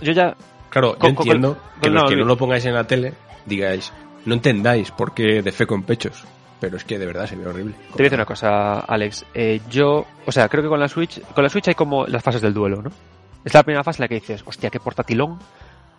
Yo 0.00 0.12
ya... 0.12 0.36
Claro, 0.70 0.94
yo 0.94 0.98
Con- 0.98 1.14
con- 1.14 1.26
entiendo 1.26 1.54
con- 1.56 1.80
que 1.80 1.90
no, 1.90 2.00
los 2.02 2.10
que 2.10 2.16
no, 2.16 2.24
lo 2.24 2.36
pongáis 2.36 2.64
en 2.66 2.74
la 2.74 2.84
tele 2.84 3.14
digáis, 3.46 3.92
no 4.26 4.34
entendáis 4.34 4.90
por 4.90 5.14
qué 5.14 5.40
defeco 5.42 5.74
en 5.74 5.84
pechos, 5.84 6.24
pero 6.60 6.76
es 6.76 6.84
que 6.84 6.98
de 6.98 7.06
verdad 7.06 7.26
se 7.26 7.36
ve 7.36 7.46
horrible. 7.46 7.74
Te 7.74 7.92
voy 7.92 8.00
a 8.00 8.02
decir 8.04 8.18
una 8.18 8.24
cosa, 8.24 8.80
Alex. 8.80 9.24
Eh, 9.34 9.60
yo, 9.70 10.06
o 10.26 10.32
sea, 10.32 10.48
creo 10.48 10.62
que 10.62 10.68
con 10.68 10.80
la 10.80 10.88
Switch, 10.88 11.20
con 11.34 11.44
la 11.44 11.50
Switch 11.50 11.68
hay 11.68 11.74
como 11.74 12.06
las 12.06 12.22
fases 12.22 12.40
del 12.42 12.54
duelo, 12.54 12.82
¿no? 12.82 12.90
Es 13.44 13.54
la 13.54 13.62
primera 13.62 13.84
fase 13.84 14.02
en 14.02 14.04
la 14.04 14.08
que 14.08 14.14
dices, 14.16 14.42
hostia, 14.44 14.70
qué 14.70 14.80
portatilón. 14.80 15.38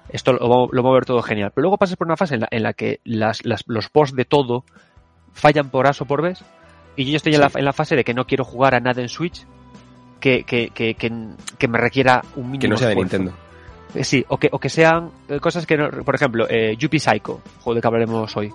Esto 0.10 0.34
lo, 0.34 0.68
lo 0.72 0.84
va 0.84 0.90
a 0.90 0.94
ver 0.94 1.06
todo 1.06 1.22
genial. 1.22 1.52
Pero 1.54 1.64
luego 1.64 1.78
pasas 1.78 1.96
por 1.96 2.08
una 2.08 2.18
fase 2.18 2.34
en 2.36 2.42
la, 2.42 2.48
en 2.52 2.64
la 2.64 2.74
que 2.74 3.00
las, 3.04 3.46
las- 3.46 3.64
los 3.68 3.90
posts 3.90 4.16
de 4.16 4.26
todo 4.26 4.66
fallan 5.34 5.70
por 5.70 5.88
A 5.88 5.92
o 6.00 6.06
por 6.06 6.22
B. 6.22 6.34
Y 6.96 7.06
yo 7.12 7.16
estoy 7.18 7.34
en, 7.36 7.42
la, 7.42 7.52
en 7.56 7.64
la 7.66 7.74
fase 7.74 7.96
de 7.96 8.04
que 8.04 8.14
no 8.14 8.26
quiero 8.26 8.44
jugar 8.44 8.76
a 8.76 8.80
nada 8.80 9.02
en 9.02 9.08
Switch 9.08 9.46
que, 10.20 10.44
que, 10.44 10.70
que, 10.72 10.96
que, 10.96 11.12
que 11.58 11.68
me 11.68 11.78
requiera 11.78 12.22
un 12.36 12.46
mínimo 12.52 12.62
Que 12.62 12.68
no 12.68 12.78
sea 12.78 12.90
de. 12.90 12.96
Nintendo. 12.96 13.32
Eh, 13.96 14.04
Sí, 14.04 14.24
o 14.28 14.38
que, 14.38 14.50
o 14.52 14.60
que 14.60 14.70
sean 14.70 15.10
eh, 15.30 15.40
cosas 15.40 15.66
que, 15.66 15.78
no, 15.78 15.90
por 15.90 16.14
ejemplo, 16.16 16.46
eh, 16.50 16.76
Yuppie 16.78 17.00
Psycho, 17.00 17.42
juego 17.62 17.76
de 17.76 17.82
que 17.82 17.88
hablaremos 17.88 18.36
hoy. 18.38 18.52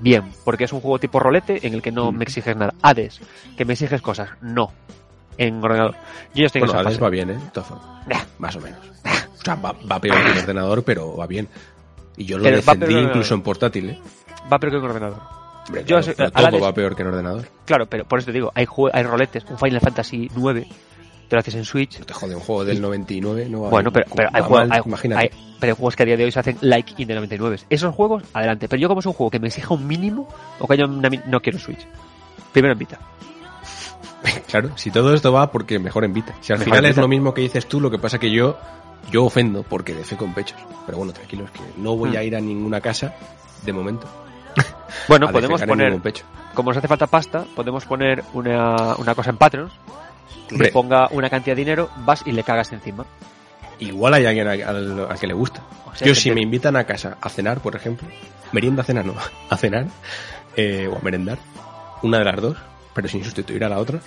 Bien, 0.00 0.24
porque 0.44 0.64
es 0.64 0.72
un 0.72 0.80
juego 0.80 0.98
tipo 0.98 1.18
rolete 1.18 1.66
en 1.66 1.74
el 1.74 1.82
que 1.82 1.90
no 1.92 2.12
Mm. 2.12 2.16
me 2.16 2.24
exiges 2.24 2.56
nada. 2.56 2.74
Hades, 2.82 3.20
que 3.56 3.64
me 3.64 3.72
exiges 3.74 4.02
cosas. 4.02 4.30
No. 4.42 4.70
En 5.38 5.62
ordenador. 5.62 5.94
Yo 6.34 6.40
ya 6.42 6.46
estoy 6.46 6.60
en 6.62 6.66
Bueno, 6.66 6.80
esa 6.80 6.88
Hades 6.88 6.94
fase. 6.98 7.04
va 7.04 7.10
bien, 7.10 7.30
¿eh? 7.30 7.38
Más 8.38 8.56
o 8.56 8.60
menos. 8.60 8.80
O 9.40 9.44
sea, 9.44 9.54
va, 9.56 9.72
va 9.90 10.00
peor 10.00 10.16
que 10.22 10.30
en 10.32 10.38
ordenador, 10.38 10.82
pero 10.82 11.16
va 11.16 11.26
bien. 11.26 11.48
Y 12.16 12.24
yo 12.24 12.38
lo 12.38 12.44
Pero 12.44 12.56
defendí 12.56 12.94
en 12.94 13.04
incluso 13.04 13.34
en 13.34 13.42
portátil, 13.42 13.90
¿eh? 13.90 14.00
Va 14.52 14.58
peor 14.58 14.72
que 14.72 14.78
en 14.78 14.84
ordenador. 14.84 15.20
Hombre, 15.66 15.84
Yo 15.84 16.00
claro, 16.00 16.30
todo 16.30 16.46
Hades- 16.46 16.62
va 16.62 16.72
peor 16.72 16.96
que 16.96 17.02
en 17.02 17.08
ordenador. 17.08 17.48
Claro, 17.64 17.86
pero 17.86 18.04
por 18.04 18.18
eso 18.18 18.26
te 18.26 18.32
digo, 18.32 18.52
hay, 18.54 18.66
hay 18.92 19.02
roletes. 19.02 19.44
Un 19.48 19.58
Final 19.58 19.80
Fantasy 19.80 20.30
9 20.36 20.66
te 21.28 21.36
lo 21.36 21.40
haces 21.40 21.54
en 21.54 21.64
Switch. 21.64 21.98
No 21.98 22.06
te 22.06 22.14
jode 22.14 22.34
un 22.34 22.40
juego 22.40 22.64
del 22.64 22.80
99, 22.80 23.48
no 23.48 23.62
va 23.62 23.70
Bueno, 23.70 23.90
pero, 23.92 24.06
pero 24.14 24.28
hay, 24.32 24.42
juegos, 24.42 24.68
mal, 24.68 24.72
hay- 24.72 24.82
imagínate. 24.86 25.22
hay- 25.22 25.30
pero 25.58 25.72
hay 25.72 25.76
juegos 25.76 25.96
que 25.96 26.02
a 26.02 26.06
día 26.06 26.16
de 26.16 26.24
hoy 26.24 26.32
se 26.32 26.40
hacen 26.40 26.58
like 26.60 26.94
in 26.98 27.08
de 27.08 27.14
99. 27.14 27.58
Esos 27.70 27.94
juegos, 27.94 28.22
adelante. 28.34 28.68
Pero 28.68 28.80
yo 28.80 28.88
como 28.88 29.00
es 29.00 29.06
un 29.06 29.12
juego 29.14 29.30
que 29.30 29.38
me 29.40 29.48
exija 29.48 29.72
un 29.74 29.86
mínimo, 29.86 30.28
o 30.58 30.66
que 30.68 30.82
una 30.84 31.08
no 31.26 31.40
quiero 31.40 31.58
Switch. 31.58 31.86
Primero 32.52 32.72
en 32.72 32.78
Vita. 32.78 32.98
Claro, 34.48 34.70
si 34.76 34.90
todo 34.90 35.14
esto 35.14 35.32
va 35.32 35.50
porque 35.52 35.78
mejor 35.78 36.04
en 36.04 36.12
Vita. 36.12 36.34
Si 36.40 36.52
al 36.52 36.58
Mejor 36.58 36.74
final 36.76 36.90
es 36.90 36.96
lo 36.96 37.08
mismo 37.08 37.32
que 37.34 37.42
dices 37.42 37.66
tú, 37.66 37.80
lo 37.80 37.90
que 37.90 37.98
pasa 37.98 38.18
que 38.18 38.30
yo 38.30 38.56
yo 39.10 39.24
ofendo 39.24 39.62
porque 39.62 39.94
defeco 39.94 40.24
en 40.24 40.34
pechos. 40.34 40.58
Pero 40.84 40.98
bueno, 40.98 41.12
tranquilos, 41.12 41.50
que 41.50 41.60
no 41.76 41.96
voy 41.96 42.16
a 42.16 42.24
ir 42.24 42.34
a 42.34 42.40
ninguna 42.40 42.80
casa 42.80 43.14
de 43.64 43.72
momento. 43.72 44.06
Bueno, 45.08 45.30
podemos 45.30 45.62
poner, 45.62 46.00
como 46.54 46.70
nos 46.70 46.78
hace 46.78 46.88
falta 46.88 47.06
pasta, 47.06 47.44
podemos 47.54 47.84
poner 47.84 48.24
una, 48.32 48.96
una 48.96 49.14
cosa 49.14 49.30
en 49.30 49.36
Patreon 49.36 49.70
Hombre. 50.50 50.70
ponga 50.70 51.08
una 51.10 51.28
cantidad 51.30 51.54
de 51.56 51.60
dinero, 51.62 51.90
vas 51.98 52.22
y 52.26 52.32
le 52.32 52.42
cagas 52.44 52.72
encima. 52.72 53.04
Igual 53.78 54.14
hay 54.14 54.26
alguien 54.26 54.48
al, 54.48 55.18
que 55.20 55.26
le 55.26 55.34
gusta. 55.34 55.60
O 55.86 55.94
sea, 55.94 56.06
Yo 56.06 56.14
si 56.14 56.28
te- 56.30 56.34
me 56.34 56.40
invitan 56.40 56.76
a 56.76 56.84
casa 56.84 57.16
a 57.20 57.28
cenar, 57.28 57.60
por 57.60 57.76
ejemplo, 57.76 58.08
merienda 58.52 58.82
a 58.82 58.84
cenar 58.84 59.04
no, 59.04 59.14
a 59.50 59.56
cenar 59.56 59.86
eh, 60.56 60.88
o 60.90 60.96
a 60.96 61.00
merendar, 61.02 61.38
una 62.02 62.18
de 62.18 62.24
las 62.24 62.36
dos, 62.40 62.56
pero 62.94 63.08
sin 63.08 63.22
sustituir 63.24 63.64
a 63.64 63.68
la 63.68 63.78
otra, 63.78 63.98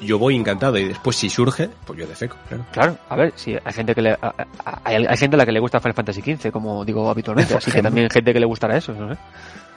yo 0.00 0.18
voy 0.18 0.36
encantado 0.36 0.76
y 0.78 0.84
después 0.88 1.16
si 1.16 1.30
surge, 1.30 1.70
pues 1.86 1.98
yo 1.98 2.06
defeco, 2.06 2.36
claro. 2.48 2.66
Claro, 2.72 2.98
a 3.08 3.16
ver, 3.16 3.32
sí, 3.34 3.56
hay 3.64 3.72
gente 3.72 3.94
que 3.94 4.02
le, 4.02 4.10
a- 4.12 4.18
a- 4.64 4.80
hay, 4.84 5.06
hay 5.06 5.16
gente 5.16 5.34
a 5.36 5.38
la 5.38 5.46
que 5.46 5.52
le 5.52 5.60
gusta 5.60 5.80
Final 5.80 5.94
Fantasy 5.94 6.20
XV, 6.20 6.50
como 6.52 6.84
digo 6.84 7.08
habitualmente, 7.10 7.54
así 7.56 7.70
que 7.72 7.82
también 7.82 8.04
hay 8.04 8.10
gente 8.12 8.32
que 8.32 8.40
le 8.40 8.46
gustará 8.46 8.76
eso, 8.76 8.92
no 8.92 9.12
sé. 9.14 9.20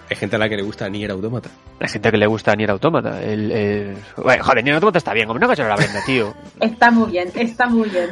Hay 0.10 0.16
gente 0.16 0.36
a 0.36 0.40
la 0.40 0.50
que 0.50 0.56
le 0.58 0.64
gusta 0.64 0.90
Nier 0.90 1.12
Automata. 1.12 1.50
Hay 1.80 1.88
gente 1.88 2.10
que 2.12 2.18
le 2.18 2.26
gusta 2.28 2.56
Nier 2.56 2.72
Automata. 2.72 3.22
El, 3.22 3.52
el... 3.52 3.98
Bueno, 4.18 4.44
joder, 4.44 4.64
Nier 4.64 4.76
Automata 4.76 4.98
está 4.98 5.14
bien, 5.14 5.28
como 5.28 5.40
no 5.40 5.46
hagas 5.46 5.60
la 5.60 5.76
brenda, 5.76 6.00
tío. 6.06 6.34
Está 6.60 6.90
muy 6.90 7.12
bien, 7.12 7.32
está 7.36 7.68
muy 7.68 7.90
bien. 7.90 8.10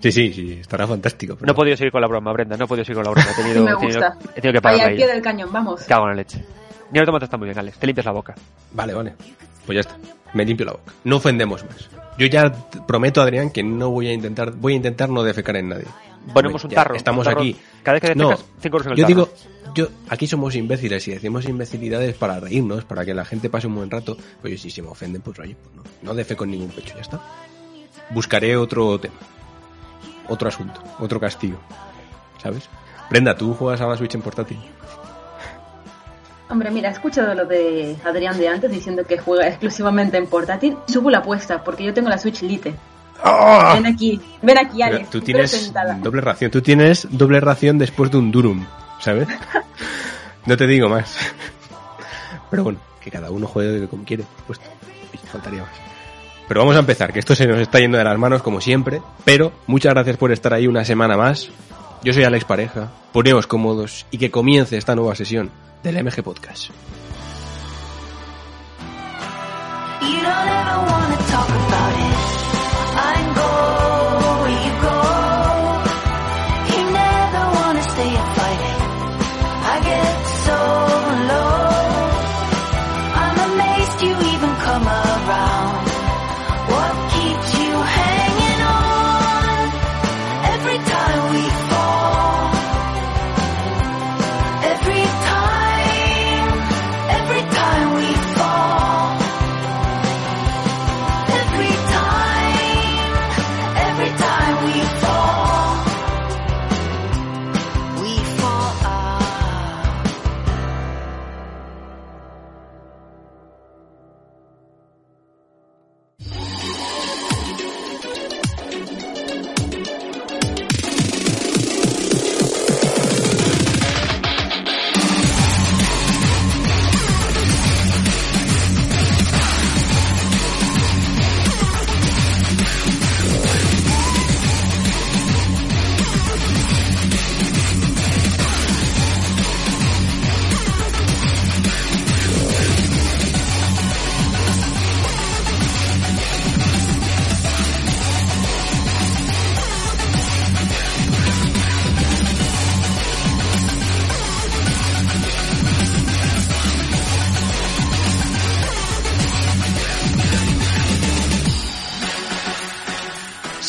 Sí, 0.00 0.12
sí, 0.12 0.32
sí, 0.32 0.52
estará 0.60 0.86
fantástico. 0.86 1.34
pero- 1.34 1.46
No 1.46 1.52
he 1.52 1.56
podido 1.56 1.76
seguir 1.76 1.90
con 1.90 2.00
la 2.00 2.06
broma, 2.06 2.32
Brenda, 2.32 2.56
no 2.56 2.66
he 2.66 2.68
podido 2.68 2.84
seguir 2.84 3.02
con 3.02 3.04
la 3.04 3.10
broma. 3.10 3.26
He 3.32 3.34
tenido, 3.34 3.54
Sí 3.54 3.60
me 3.64 3.76
tenido- 3.80 4.00
gusta. 4.00 4.30
he 4.36 4.40
tenido 4.40 4.52
que 4.52 4.58
Ahí 4.58 4.60
pararla 4.62 4.84
al 4.84 4.90
ahí. 4.90 4.96
pie 4.96 5.06
del 5.08 5.22
cañón, 5.22 5.52
vamos. 5.52 5.82
Cago 5.82 6.04
en 6.04 6.10
la 6.10 6.14
leche. 6.14 6.44
Nier 6.92 7.00
Automata 7.02 7.24
está 7.24 7.36
muy 7.36 7.46
bien, 7.48 7.58
Alex. 7.58 7.78
Te 7.78 7.86
limpias 7.86 8.06
la 8.06 8.12
boca. 8.12 8.34
Vale, 8.72 8.94
vale. 8.94 9.14
Pues 9.66 9.74
ya 9.74 9.80
está. 9.80 9.96
Me 10.34 10.44
limpio 10.44 10.66
la 10.66 10.72
boca. 10.72 10.92
No 11.02 11.16
ofendemos 11.16 11.64
más. 11.64 11.88
Yo 12.16 12.26
ya 12.26 12.52
prometo, 12.86 13.20
Adrián, 13.20 13.50
que 13.50 13.64
no 13.64 13.90
voy 13.90 14.06
a 14.06 14.12
intentar, 14.12 14.52
voy 14.52 14.74
a 14.74 14.76
intentar 14.76 15.08
no 15.08 15.24
defecar 15.24 15.56
en 15.56 15.70
nadie. 15.70 15.84
Ponemos 16.32 16.62
un 16.62 16.70
tarro. 16.70 16.94
Estamos 16.94 17.26
un 17.26 17.32
tarro. 17.32 17.40
aquí. 17.40 17.56
Cada 17.82 17.94
vez 17.98 18.02
que 18.02 18.14
No, 18.14 18.28
defecas, 18.30 18.50
5 18.60 18.76
euros 18.76 18.86
en 18.86 18.92
el 18.92 18.98
yo 18.98 19.02
tarro. 19.02 19.08
digo, 19.14 19.28
yo, 19.78 19.88
aquí 20.08 20.26
somos 20.26 20.56
imbéciles 20.56 21.06
y 21.06 21.12
decimos 21.12 21.48
imbecilidades 21.48 22.16
para 22.16 22.40
reírnos, 22.40 22.84
para 22.84 23.04
que 23.04 23.14
la 23.14 23.24
gente 23.24 23.48
pase 23.48 23.68
un 23.68 23.76
buen 23.76 23.90
rato. 23.90 24.16
Oye, 24.42 24.58
si 24.58 24.70
se 24.70 24.82
me 24.82 24.88
ofenden, 24.88 25.22
pues 25.22 25.38
oye, 25.38 25.54
pues 25.62 25.74
no, 25.76 25.82
no 26.02 26.14
defeco 26.14 26.42
en 26.44 26.50
ningún 26.50 26.70
pecho, 26.70 26.94
ya 26.96 27.02
está. 27.02 27.20
Buscaré 28.10 28.56
otro 28.56 28.98
tema. 28.98 29.14
Otro 30.28 30.48
asunto, 30.48 30.82
otro 30.98 31.20
castigo. 31.20 31.58
¿Sabes? 32.42 32.68
Brenda, 33.08 33.36
¿tú 33.36 33.54
juegas 33.54 33.80
a 33.80 33.86
la 33.86 33.96
Switch 33.96 34.14
en 34.16 34.22
portátil? 34.22 34.58
Hombre, 36.50 36.70
mira, 36.70 36.88
he 36.88 36.92
escuchado 36.92 37.34
lo 37.34 37.46
de 37.46 37.96
Adrián 38.04 38.36
de 38.38 38.48
antes 38.48 38.70
diciendo 38.70 39.04
que 39.04 39.18
juega 39.18 39.46
exclusivamente 39.46 40.16
en 40.16 40.26
portátil. 40.26 40.76
Subo 40.88 41.08
la 41.10 41.18
apuesta 41.18 41.62
porque 41.62 41.84
yo 41.84 41.94
tengo 41.94 42.08
la 42.08 42.18
Switch 42.18 42.42
Lite. 42.42 42.74
Ven 43.74 43.86
aquí, 43.86 44.20
ven 44.42 44.58
aquí, 44.58 44.78
Pero 44.78 44.96
Alex. 44.96 45.10
tú 45.10 45.20
tienes 45.20 45.72
doble 46.02 46.20
ración. 46.20 46.50
Tú 46.50 46.62
tienes 46.62 47.06
doble 47.10 47.40
ración 47.40 47.78
después 47.78 48.10
de 48.10 48.18
un 48.18 48.30
Durum, 48.30 48.64
¿sabes? 49.00 49.28
no 50.46 50.56
te 50.56 50.66
digo 50.66 50.88
más. 50.88 51.16
Pero 52.50 52.64
bueno, 52.64 52.78
que 53.00 53.10
cada 53.10 53.30
uno 53.30 53.46
juegue 53.46 53.88
como 53.88 54.04
quiere. 54.04 54.24
Y 55.12 55.18
faltaría 55.18 55.62
más. 55.62 55.70
Pero 56.48 56.60
vamos 56.60 56.76
a 56.76 56.80
empezar, 56.80 57.12
que 57.12 57.18
esto 57.18 57.34
se 57.34 57.46
nos 57.46 57.58
está 57.60 57.78
yendo 57.78 57.98
de 57.98 58.04
las 58.04 58.18
manos 58.18 58.42
como 58.42 58.60
siempre. 58.60 59.02
Pero 59.24 59.52
muchas 59.66 59.92
gracias 59.92 60.16
por 60.16 60.32
estar 60.32 60.54
ahí 60.54 60.66
una 60.66 60.84
semana 60.84 61.16
más. 61.16 61.50
Yo 62.02 62.12
soy 62.12 62.24
Alex 62.24 62.44
Pareja. 62.44 62.90
Poneos 63.12 63.46
cómodos 63.46 64.06
y 64.10 64.18
que 64.18 64.30
comience 64.30 64.76
esta 64.76 64.94
nueva 64.94 65.14
sesión 65.14 65.50
del 65.82 66.02
MG 66.02 66.22
Podcast. 66.22 66.70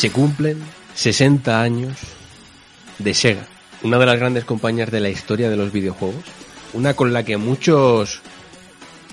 Se 0.00 0.10
cumplen 0.10 0.58
60 0.94 1.60
años 1.60 1.94
de 3.00 3.12
Sega, 3.12 3.46
una 3.82 3.98
de 3.98 4.06
las 4.06 4.18
grandes 4.18 4.46
compañías 4.46 4.90
de 4.90 4.98
la 4.98 5.10
historia 5.10 5.50
de 5.50 5.58
los 5.58 5.72
videojuegos, 5.72 6.24
una 6.72 6.94
con 6.94 7.12
la 7.12 7.22
que 7.22 7.36
muchos 7.36 8.22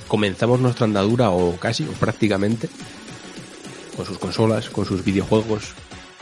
comenzamos 0.08 0.62
nuestra 0.62 0.86
andadura 0.86 1.30
o 1.32 1.58
casi 1.58 1.84
o 1.84 1.92
prácticamente 1.92 2.70
con 3.98 4.06
sus 4.06 4.18
consolas, 4.18 4.70
con 4.70 4.86
sus 4.86 5.04
videojuegos, 5.04 5.74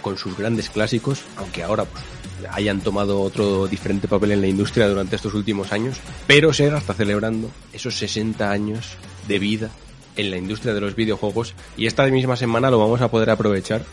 con 0.01 0.17
sus 0.17 0.35
grandes 0.35 0.71
clásicos, 0.71 1.21
aunque 1.37 1.61
ahora 1.61 1.85
pues, 1.85 2.03
hayan 2.51 2.81
tomado 2.81 3.21
otro 3.21 3.67
diferente 3.67 4.07
papel 4.07 4.31
en 4.31 4.41
la 4.41 4.47
industria 4.47 4.87
durante 4.87 5.15
estos 5.15 5.35
últimos 5.35 5.73
años, 5.73 5.97
pero 6.25 6.53
Sega 6.53 6.79
está 6.79 6.95
celebrando 6.95 7.51
esos 7.71 7.99
60 7.99 8.49
años 8.49 8.97
de 9.27 9.37
vida 9.37 9.69
en 10.15 10.31
la 10.31 10.37
industria 10.37 10.73
de 10.73 10.81
los 10.81 10.95
videojuegos 10.95 11.53
y 11.77 11.85
esta 11.85 12.07
misma 12.07 12.35
semana 12.35 12.71
lo 12.71 12.79
vamos 12.79 13.01
a 13.01 13.11
poder 13.11 13.29
aprovechar 13.29 13.85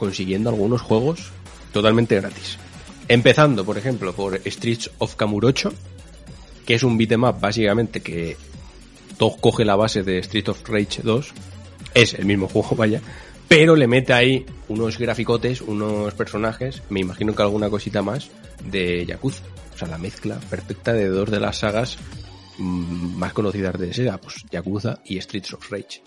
consiguiendo 0.00 0.48
algunos 0.48 0.80
juegos 0.80 1.30
totalmente 1.72 2.16
gratis. 2.16 2.58
Empezando, 3.06 3.64
por 3.64 3.76
ejemplo, 3.76 4.14
por 4.14 4.40
Streets 4.44 4.90
of 4.98 5.14
Kamurocho, 5.14 5.72
que 6.64 6.74
es 6.74 6.82
un 6.82 6.96
beat'em 6.96 7.24
up 7.24 7.38
básicamente 7.38 8.00
que 8.00 8.36
coge 9.40 9.66
la 9.66 9.76
base 9.76 10.02
de 10.02 10.18
Street 10.18 10.48
of 10.48 10.66
Rage 10.66 11.02
2, 11.02 11.32
es 11.92 12.14
el 12.14 12.24
mismo 12.24 12.48
juego, 12.52 12.74
vaya, 12.74 13.02
pero 13.46 13.76
le 13.76 13.86
mete 13.86 14.14
ahí 14.14 14.46
unos 14.68 14.96
graficotes, 14.96 15.60
unos 15.60 16.14
personajes, 16.14 16.82
me 16.88 17.00
imagino 17.00 17.34
que 17.34 17.42
alguna 17.42 17.68
cosita 17.68 18.00
más, 18.00 18.30
de 18.64 19.04
Yakuza. 19.04 19.42
O 19.74 19.78
sea, 19.78 19.88
la 19.88 19.98
mezcla 19.98 20.40
perfecta 20.48 20.94
de 20.94 21.08
dos 21.08 21.30
de 21.30 21.40
las 21.40 21.58
sagas 21.58 21.98
mm, 22.58 23.16
más 23.16 23.34
conocidas 23.34 23.78
de 23.78 23.92
Sega, 23.92 24.18
pues 24.18 24.36
Yakuza 24.50 25.00
y 25.04 25.20
Streets 25.20 25.52
of 25.52 25.70
Rage. 25.70 26.02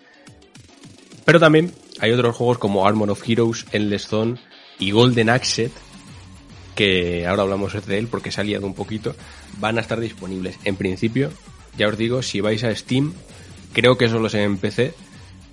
Pero 1.26 1.40
también 1.40 1.72
hay 2.04 2.12
otros 2.12 2.36
juegos 2.36 2.58
como 2.58 2.86
Armor 2.86 3.12
of 3.12 3.24
Heroes, 3.26 3.66
Endless 3.72 4.08
Zone 4.08 4.36
y 4.78 4.92
Golden 4.92 5.30
Axe, 5.30 5.72
que 6.76 7.26
ahora 7.26 7.44
hablamos 7.44 7.74
de 7.86 7.98
él 7.98 8.08
porque 8.08 8.30
se 8.30 8.42
ha 8.42 8.44
liado 8.44 8.68
un 8.68 8.74
poquito, 8.74 9.16
van 9.58 9.78
a 9.78 9.82
estar 9.82 10.02
disponibles. 10.02 10.58
En 10.66 10.76
principio, 10.76 11.32
ya 11.78 11.88
os 11.88 11.98
digo, 11.98 12.22
si 12.22 12.42
vais 12.42 12.62
a 12.66 12.76
Steam, 12.76 13.14
creo 13.72 13.98
que 13.98 14.10
solo 14.10 14.28
es 14.28 14.34
en 14.34 14.58
PC, 14.58 14.94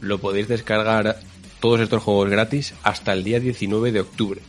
lo 0.00 0.18
podéis 0.18 0.48
descargar 0.48 1.20
todos 1.60 1.78
estos 1.78 2.02
juegos 2.02 2.28
gratis 2.28 2.74
hasta 2.82 3.12
el 3.12 3.22
día 3.22 3.38
19 3.38 3.92
de 3.92 4.00
octubre. 4.00 4.40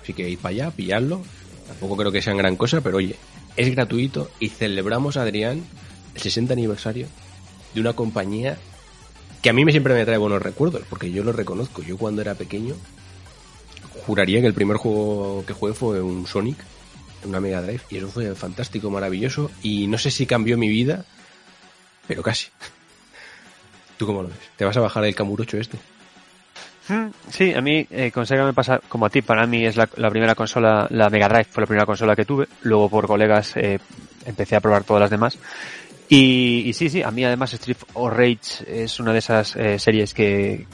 Así 0.00 0.12
que 0.12 0.30
id 0.30 0.38
para 0.38 0.50
allá, 0.50 0.70
pilladlo. 0.70 1.20
Tampoco 1.66 1.96
creo 1.96 2.12
que 2.12 2.22
sean 2.22 2.36
gran 2.36 2.54
cosa, 2.54 2.80
pero 2.80 2.98
oye, 2.98 3.16
es 3.56 3.74
gratuito 3.74 4.30
y 4.38 4.50
celebramos, 4.50 5.16
Adrián, 5.16 5.64
el 6.14 6.20
60 6.20 6.52
aniversario 6.52 7.08
de 7.74 7.80
una 7.80 7.94
compañía 7.94 8.56
que 9.44 9.50
a 9.50 9.52
mí 9.52 9.62
me 9.62 9.72
siempre 9.72 9.92
me 9.92 10.06
trae 10.06 10.16
buenos 10.16 10.40
recuerdos, 10.40 10.84
porque 10.88 11.12
yo 11.12 11.22
lo 11.22 11.30
reconozco. 11.30 11.82
Yo 11.82 11.98
cuando 11.98 12.22
era 12.22 12.34
pequeño 12.34 12.74
juraría 14.06 14.40
que 14.40 14.46
el 14.46 14.54
primer 14.54 14.78
juego 14.78 15.44
que 15.46 15.52
jugué 15.52 15.74
fue 15.74 16.00
un 16.00 16.26
Sonic, 16.26 16.56
una 17.26 17.40
Mega 17.40 17.60
Drive, 17.60 17.82
y 17.90 17.98
eso 17.98 18.08
fue 18.08 18.34
fantástico, 18.34 18.88
maravilloso, 18.88 19.50
y 19.62 19.86
no 19.86 19.98
sé 19.98 20.10
si 20.10 20.24
cambió 20.24 20.56
mi 20.56 20.70
vida, 20.70 21.04
pero 22.08 22.22
casi. 22.22 22.46
¿Tú 23.98 24.06
cómo 24.06 24.22
lo 24.22 24.28
ves? 24.28 24.38
¿Te 24.56 24.64
vas 24.64 24.78
a 24.78 24.80
bajar 24.80 25.04
el 25.04 25.14
Camurocho 25.14 25.58
este? 25.58 25.76
Mm, 26.88 27.08
Sí, 27.30 27.52
a 27.52 27.60
mí 27.60 27.86
eh, 27.90 28.10
con 28.10 28.24
Sega 28.24 28.46
me 28.46 28.54
pasa 28.54 28.80
como 28.88 29.04
a 29.04 29.10
ti. 29.10 29.20
Para 29.20 29.46
mí 29.46 29.66
es 29.66 29.76
la, 29.76 29.90
la 29.96 30.08
primera 30.08 30.34
consola, 30.34 30.86
la 30.88 31.10
Mega 31.10 31.28
Drive 31.28 31.48
fue 31.50 31.60
la 31.64 31.66
primera 31.66 31.84
consola 31.84 32.16
que 32.16 32.24
tuve. 32.24 32.48
Luego 32.62 32.88
por 32.88 33.06
colegas 33.06 33.58
eh, 33.58 33.78
empecé 34.24 34.56
a 34.56 34.60
probar 34.60 34.84
todas 34.84 35.02
las 35.02 35.10
demás. 35.10 35.38
Y, 36.14 36.68
y 36.68 36.72
sí, 36.74 36.88
sí, 36.90 37.02
a 37.02 37.10
mí 37.10 37.24
además 37.24 37.52
Street 37.54 37.78
of 37.94 38.12
Rage 38.12 38.84
es 38.84 39.00
una 39.00 39.12
de 39.12 39.18
esas 39.18 39.56
eh, 39.56 39.80
series 39.80 40.14
que, 40.14 40.64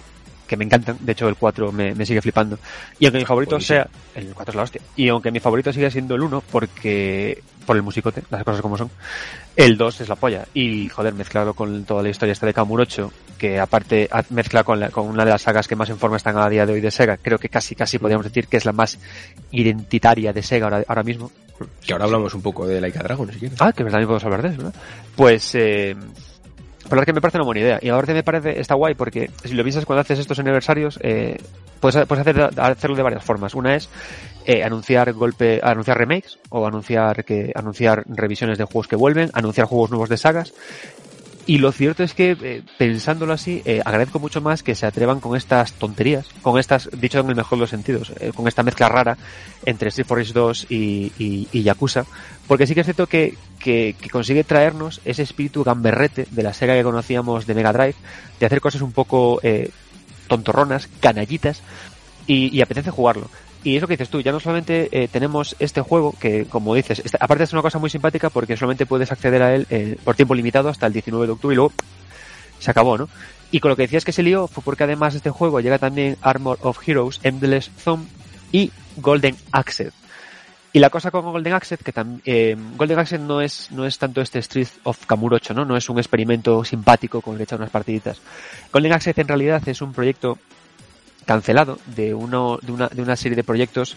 que 0.50 0.56
me 0.56 0.64
encantan. 0.64 0.98
De 1.00 1.12
hecho, 1.12 1.28
el 1.28 1.36
4 1.36 1.70
me, 1.72 1.94
me 1.94 2.04
sigue 2.04 2.20
flipando. 2.20 2.58
Y 2.98 3.06
aunque 3.06 3.20
mi 3.20 3.24
favorito 3.24 3.58
sea... 3.60 3.86
El 4.14 4.34
4 4.34 4.50
es 4.50 4.56
la 4.56 4.62
hostia. 4.64 4.80
Y 4.96 5.08
aunque 5.08 5.30
mi 5.30 5.38
favorito 5.40 5.72
sigue 5.72 5.90
siendo 5.90 6.16
el 6.16 6.22
1, 6.22 6.42
porque... 6.50 7.42
Por 7.64 7.76
el 7.76 7.82
musicote, 7.82 8.22
las 8.30 8.42
cosas 8.42 8.62
como 8.62 8.76
son. 8.76 8.90
El 9.54 9.76
2 9.76 10.00
es 10.00 10.08
la 10.08 10.16
polla. 10.16 10.44
Y, 10.54 10.88
joder, 10.88 11.14
mezclado 11.14 11.54
con 11.54 11.84
toda 11.84 12.02
la 12.02 12.08
historia 12.08 12.32
esta 12.32 12.46
de 12.46 12.52
Kamurocho, 12.54 13.12
que 13.38 13.60
aparte 13.60 14.08
mezcla 14.30 14.64
con, 14.64 14.80
la- 14.80 14.88
con 14.90 15.06
una 15.06 15.24
de 15.24 15.30
las 15.30 15.42
sagas 15.42 15.68
que 15.68 15.76
más 15.76 15.88
en 15.90 15.98
forma 15.98 16.16
están 16.16 16.36
a 16.38 16.48
día 16.48 16.66
de 16.66 16.72
hoy 16.72 16.80
de 16.80 16.90
Sega, 16.90 17.16
creo 17.18 17.38
que 17.38 17.48
casi, 17.48 17.76
casi 17.76 17.98
podríamos 17.98 18.24
decir 18.26 18.48
que 18.48 18.56
es 18.56 18.64
la 18.64 18.72
más 18.72 18.98
identitaria 19.52 20.32
de 20.32 20.42
Sega 20.42 20.66
ahora, 20.66 20.82
ahora 20.88 21.02
mismo. 21.04 21.30
Que 21.84 21.92
ahora 21.92 22.06
hablamos 22.06 22.34
un 22.34 22.42
poco 22.42 22.66
de 22.66 22.80
Laika 22.80 23.02
Dragon, 23.02 23.30
si 23.32 23.38
quieres. 23.38 23.60
Ah, 23.60 23.70
que 23.72 23.84
también 23.84 24.02
podemos 24.06 24.24
hablar 24.24 24.42
de 24.42 24.48
eso, 24.48 24.56
¿verdad? 24.56 24.74
Pues, 25.14 25.54
eh, 25.54 25.94
la 26.90 26.96
verdad 26.96 27.06
que 27.06 27.12
me 27.12 27.20
parece 27.20 27.38
una 27.38 27.44
buena 27.44 27.60
idea. 27.60 27.78
Y 27.80 27.88
ahora 27.88 28.12
me 28.12 28.24
parece, 28.24 28.60
está 28.60 28.74
guay 28.74 28.94
porque 28.94 29.30
si 29.44 29.54
lo 29.54 29.62
piensas 29.62 29.86
cuando 29.86 30.00
haces 30.00 30.18
estos 30.18 30.40
aniversarios, 30.40 30.98
eh, 31.02 31.38
puedes, 31.78 32.04
puedes 32.06 32.26
hacer, 32.26 32.50
hacerlo 32.56 32.96
de 32.96 33.02
varias 33.04 33.24
formas. 33.24 33.54
Una 33.54 33.76
es 33.76 33.88
eh, 34.44 34.64
anunciar 34.64 35.12
golpe, 35.12 35.60
anunciar 35.62 35.98
remakes 35.98 36.40
o 36.48 36.66
anunciar 36.66 37.24
que, 37.24 37.52
anunciar 37.54 38.02
revisiones 38.08 38.58
de 38.58 38.64
juegos 38.64 38.88
que 38.88 38.96
vuelven, 38.96 39.30
anunciar 39.34 39.68
juegos 39.68 39.90
nuevos 39.90 40.08
de 40.08 40.16
sagas. 40.16 40.52
Y 41.46 41.58
lo 41.58 41.70
cierto 41.70 42.02
es 42.02 42.12
que, 42.14 42.36
eh, 42.42 42.62
pensándolo 42.76 43.32
así, 43.32 43.62
eh, 43.64 43.80
agradezco 43.84 44.18
mucho 44.18 44.40
más 44.40 44.64
que 44.64 44.74
se 44.74 44.86
atrevan 44.86 45.20
con 45.20 45.36
estas 45.36 45.72
tonterías, 45.74 46.28
con 46.42 46.58
estas, 46.58 46.90
dicho 46.92 47.20
en 47.20 47.28
el 47.28 47.36
mejor 47.36 47.58
de 47.58 47.60
los 47.60 47.70
sentidos, 47.70 48.12
con 48.34 48.48
esta 48.48 48.62
mezcla 48.64 48.88
rara 48.88 49.16
entre 49.64 49.88
Street 49.88 50.06
for 50.06 50.18
Rage 50.18 50.32
2 50.32 50.66
y, 50.70 51.12
y, 51.18 51.48
y 51.52 51.62
Yakuza, 51.62 52.04
porque 52.50 52.66
sí 52.66 52.74
que 52.74 52.80
es 52.80 52.86
cierto 52.88 53.06
que, 53.06 53.36
que, 53.60 53.94
que 54.00 54.10
consigue 54.10 54.42
traernos 54.42 55.00
ese 55.04 55.22
espíritu 55.22 55.62
gamberrete 55.62 56.26
de 56.32 56.42
la 56.42 56.52
Sega 56.52 56.74
que 56.74 56.82
conocíamos 56.82 57.46
de 57.46 57.54
Mega 57.54 57.72
Drive, 57.72 57.94
de 58.40 58.46
hacer 58.46 58.60
cosas 58.60 58.82
un 58.82 58.90
poco 58.90 59.38
eh, 59.44 59.70
tontorronas, 60.26 60.88
canallitas, 60.98 61.62
y, 62.26 62.48
y 62.52 62.60
apetece 62.60 62.90
jugarlo. 62.90 63.30
Y 63.62 63.76
es 63.76 63.82
lo 63.82 63.86
que 63.86 63.94
dices 63.94 64.08
tú, 64.08 64.20
ya 64.20 64.32
no 64.32 64.40
solamente 64.40 64.88
eh, 64.90 65.06
tenemos 65.06 65.54
este 65.60 65.80
juego, 65.80 66.12
que 66.18 66.46
como 66.46 66.74
dices, 66.74 67.00
aparte 67.20 67.44
es 67.44 67.52
una 67.52 67.62
cosa 67.62 67.78
muy 67.78 67.88
simpática 67.88 68.30
porque 68.30 68.56
solamente 68.56 68.84
puedes 68.84 69.12
acceder 69.12 69.44
a 69.44 69.54
él 69.54 69.68
eh, 69.70 69.96
por 70.02 70.16
tiempo 70.16 70.34
limitado 70.34 70.70
hasta 70.70 70.88
el 70.88 70.92
19 70.92 71.26
de 71.26 71.32
octubre 71.32 71.54
y 71.54 71.56
luego 71.56 71.72
se 72.58 72.72
acabó, 72.72 72.98
¿no? 72.98 73.08
Y 73.52 73.60
con 73.60 73.68
lo 73.68 73.76
que 73.76 73.82
decías 73.82 74.04
que 74.04 74.10
se 74.10 74.24
lió 74.24 74.48
fue 74.48 74.64
porque 74.64 74.82
además 74.82 75.12
de 75.12 75.18
este 75.18 75.30
juego 75.30 75.60
llega 75.60 75.78
también 75.78 76.16
Armor 76.20 76.58
of 76.62 76.80
Heroes, 76.84 77.20
Endless 77.22 77.70
Zone 77.78 78.08
y 78.50 78.72
Golden 78.96 79.36
Axe. 79.52 79.92
Y 80.72 80.78
la 80.78 80.88
cosa 80.88 81.10
con 81.10 81.24
Golden 81.24 81.54
Axe, 81.54 81.78
que 81.78 81.92
también 81.92 82.76
Golden 82.76 83.00
Axe 83.00 83.18
no 83.18 83.40
es, 83.40 83.72
no 83.72 83.86
es 83.86 83.98
tanto 83.98 84.20
este 84.20 84.38
Street 84.38 84.68
of 84.84 85.04
Kamurocho, 85.04 85.52
¿no? 85.52 85.64
No 85.64 85.76
es 85.76 85.88
un 85.88 85.98
experimento 85.98 86.64
simpático 86.64 87.20
con 87.20 87.32
el 87.32 87.38
que 87.38 87.44
echar 87.44 87.58
unas 87.58 87.70
partiditas. 87.70 88.20
Golden 88.72 88.92
Axe 88.92 89.12
en 89.16 89.28
realidad 89.28 89.66
es 89.66 89.82
un 89.82 89.92
proyecto 89.92 90.38
cancelado 91.26 91.78
de, 91.86 92.14
uno, 92.14 92.58
de, 92.62 92.72
una, 92.72 92.88
de 92.88 93.02
una 93.02 93.16
serie 93.16 93.36
de 93.36 93.44
proyectos 93.44 93.96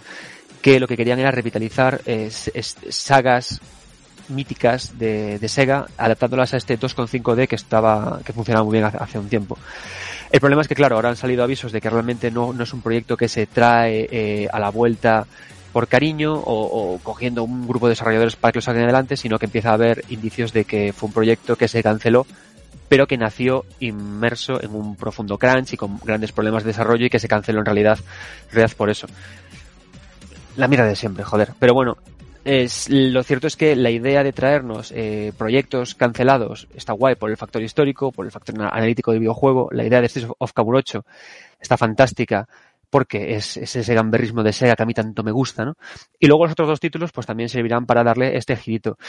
que 0.61 0.79
lo 0.79 0.87
que 0.87 0.97
querían 0.97 1.19
era 1.19 1.29
revitalizar 1.29 2.01
eh, 2.05 2.31
sagas 2.31 3.61
míticas 4.29 4.97
de, 4.97 5.37
de 5.37 5.49
Sega, 5.49 5.85
adaptándolas 5.97 6.53
a 6.53 6.57
este 6.57 6.79
2.5D 6.79 7.47
que 7.47 7.55
estaba, 7.55 8.19
que 8.25 8.33
funcionaba 8.33 8.63
muy 8.63 8.73
bien 8.73 8.85
hace, 8.85 8.97
hace 8.97 9.19
un 9.19 9.29
tiempo. 9.29 9.57
El 10.31 10.39
problema 10.39 10.61
es 10.63 10.67
que, 10.67 10.75
claro, 10.75 10.95
ahora 10.95 11.09
han 11.09 11.17
salido 11.17 11.43
avisos 11.43 11.71
de 11.71 11.81
que 11.81 11.89
realmente 11.89 12.31
no, 12.31 12.53
no 12.53 12.63
es 12.63 12.73
un 12.73 12.81
proyecto 12.81 13.17
que 13.17 13.27
se 13.27 13.45
trae 13.45 14.07
eh, 14.09 14.47
a 14.51 14.59
la 14.59 14.71
vuelta 14.71 15.27
por 15.73 15.87
cariño 15.87 16.35
o, 16.35 16.93
o 16.93 16.99
cogiendo 16.99 17.43
un 17.43 17.67
grupo 17.67 17.87
de 17.87 17.91
desarrolladores 17.91 18.37
para 18.37 18.53
que 18.53 18.59
lo 18.59 18.61
saquen 18.61 18.83
adelante, 18.83 19.17
sino 19.17 19.39
que 19.39 19.47
empieza 19.47 19.71
a 19.71 19.73
haber 19.73 20.05
indicios 20.09 20.53
de 20.53 20.63
que 20.63 20.93
fue 20.93 21.07
un 21.07 21.13
proyecto 21.13 21.55
que 21.57 21.67
se 21.67 21.83
canceló, 21.83 22.25
pero 22.87 23.07
que 23.07 23.17
nació 23.17 23.65
inmerso 23.79 24.61
en 24.61 24.75
un 24.75 24.95
profundo 24.95 25.37
crunch 25.39 25.73
y 25.73 25.77
con 25.77 25.99
grandes 25.99 26.31
problemas 26.31 26.63
de 26.63 26.67
desarrollo 26.67 27.07
y 27.07 27.09
que 27.09 27.19
se 27.19 27.27
canceló 27.27 27.59
en 27.59 27.65
realidad, 27.65 27.97
en 28.49 28.55
realidad 28.55 28.77
por 28.77 28.89
eso. 28.91 29.07
La 30.55 30.67
mira 30.67 30.85
de 30.85 30.95
siempre, 30.95 31.23
joder. 31.23 31.53
Pero 31.57 31.73
bueno, 31.73 31.97
es, 32.45 32.89
lo 32.89 33.23
cierto 33.23 33.47
es 33.47 33.55
que 33.55 33.75
la 33.75 33.89
idea 33.89 34.23
de 34.23 34.33
traernos 34.33 34.91
eh, 34.95 35.33
proyectos 35.35 35.95
cancelados 35.95 36.67
está 36.75 36.93
guay 36.93 37.15
por 37.15 37.31
el 37.31 37.37
factor 37.37 37.63
histórico, 37.63 38.11
por 38.11 38.25
el 38.25 38.31
factor 38.31 38.53
ana- 38.55 38.69
analítico 38.69 39.11
del 39.11 39.21
videojuego. 39.21 39.69
La 39.71 39.85
idea 39.85 40.01
de 40.01 40.09
Streets 40.09 40.31
of 40.37 40.53
Kamurocho 40.53 41.05
está 41.59 41.77
fantástica 41.77 42.47
porque 42.93 43.33
es, 43.33 43.57
es 43.57 43.75
ese 43.75 43.95
gamberrismo 43.95 44.43
de 44.43 44.53
Sega 44.53 44.75
que 44.75 44.83
a 44.83 44.85
mí 44.85 44.93
tanto 44.93 45.23
me 45.23 45.31
gusta, 45.31 45.65
¿no? 45.65 45.73
Y 46.19 46.27
luego 46.27 46.43
los 46.43 46.51
otros 46.51 46.67
dos 46.67 46.79
títulos 46.79 47.11
pues 47.11 47.25
también 47.25 47.49
servirán 47.49 47.87
para 47.87 48.03
darle 48.03 48.37
este 48.37 48.55
girito. 48.55 48.99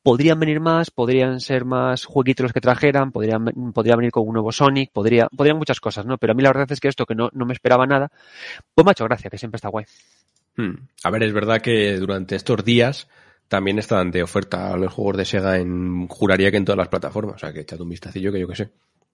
Podrían 0.00 0.38
venir 0.38 0.60
más, 0.60 0.92
podrían 0.92 1.40
ser 1.40 1.64
más 1.64 2.04
jueguitos 2.04 2.44
los 2.44 2.52
que 2.52 2.60
trajeran, 2.60 3.10
podrían, 3.10 3.46
podría 3.74 3.96
venir 3.96 4.12
con 4.12 4.28
un 4.28 4.34
nuevo 4.34 4.52
Sonic, 4.52 4.92
podría, 4.92 5.26
podrían 5.36 5.58
muchas 5.58 5.80
cosas, 5.80 6.06
¿no? 6.06 6.18
Pero 6.18 6.30
a 6.30 6.36
mí 6.36 6.42
la 6.44 6.50
verdad 6.50 6.70
es 6.70 6.78
que 6.78 6.86
esto 6.86 7.04
que 7.04 7.16
no, 7.16 7.30
no 7.32 7.44
me 7.44 7.52
esperaba 7.52 7.84
nada, 7.84 8.12
pues 8.76 8.84
me 8.84 8.90
ha 8.90 8.92
hecho 8.92 9.06
gracia, 9.06 9.28
que 9.28 9.38
siempre 9.38 9.56
está 9.56 9.70
guay. 9.70 9.86
Hmm. 10.54 10.86
A 11.02 11.10
ver, 11.10 11.24
es 11.24 11.32
verdad 11.32 11.60
que 11.60 11.96
durante 11.96 12.36
estos 12.36 12.64
días 12.64 13.08
también 13.48 13.80
están 13.80 14.12
de 14.12 14.22
oferta 14.22 14.76
los 14.76 14.92
juegos 14.92 15.16
de 15.16 15.24
Sega 15.24 15.58
en, 15.58 16.06
juraría 16.06 16.52
que 16.52 16.58
en 16.58 16.64
todas 16.64 16.78
las 16.78 16.88
plataformas, 16.88 17.34
o 17.34 17.38
sea 17.40 17.52
que 17.52 17.62
echad 17.62 17.80
un 17.80 17.88
vistacillo 17.88 18.30
que 18.30 18.38
yo 18.38 18.46
que 18.46 18.54
sé. 18.54 18.70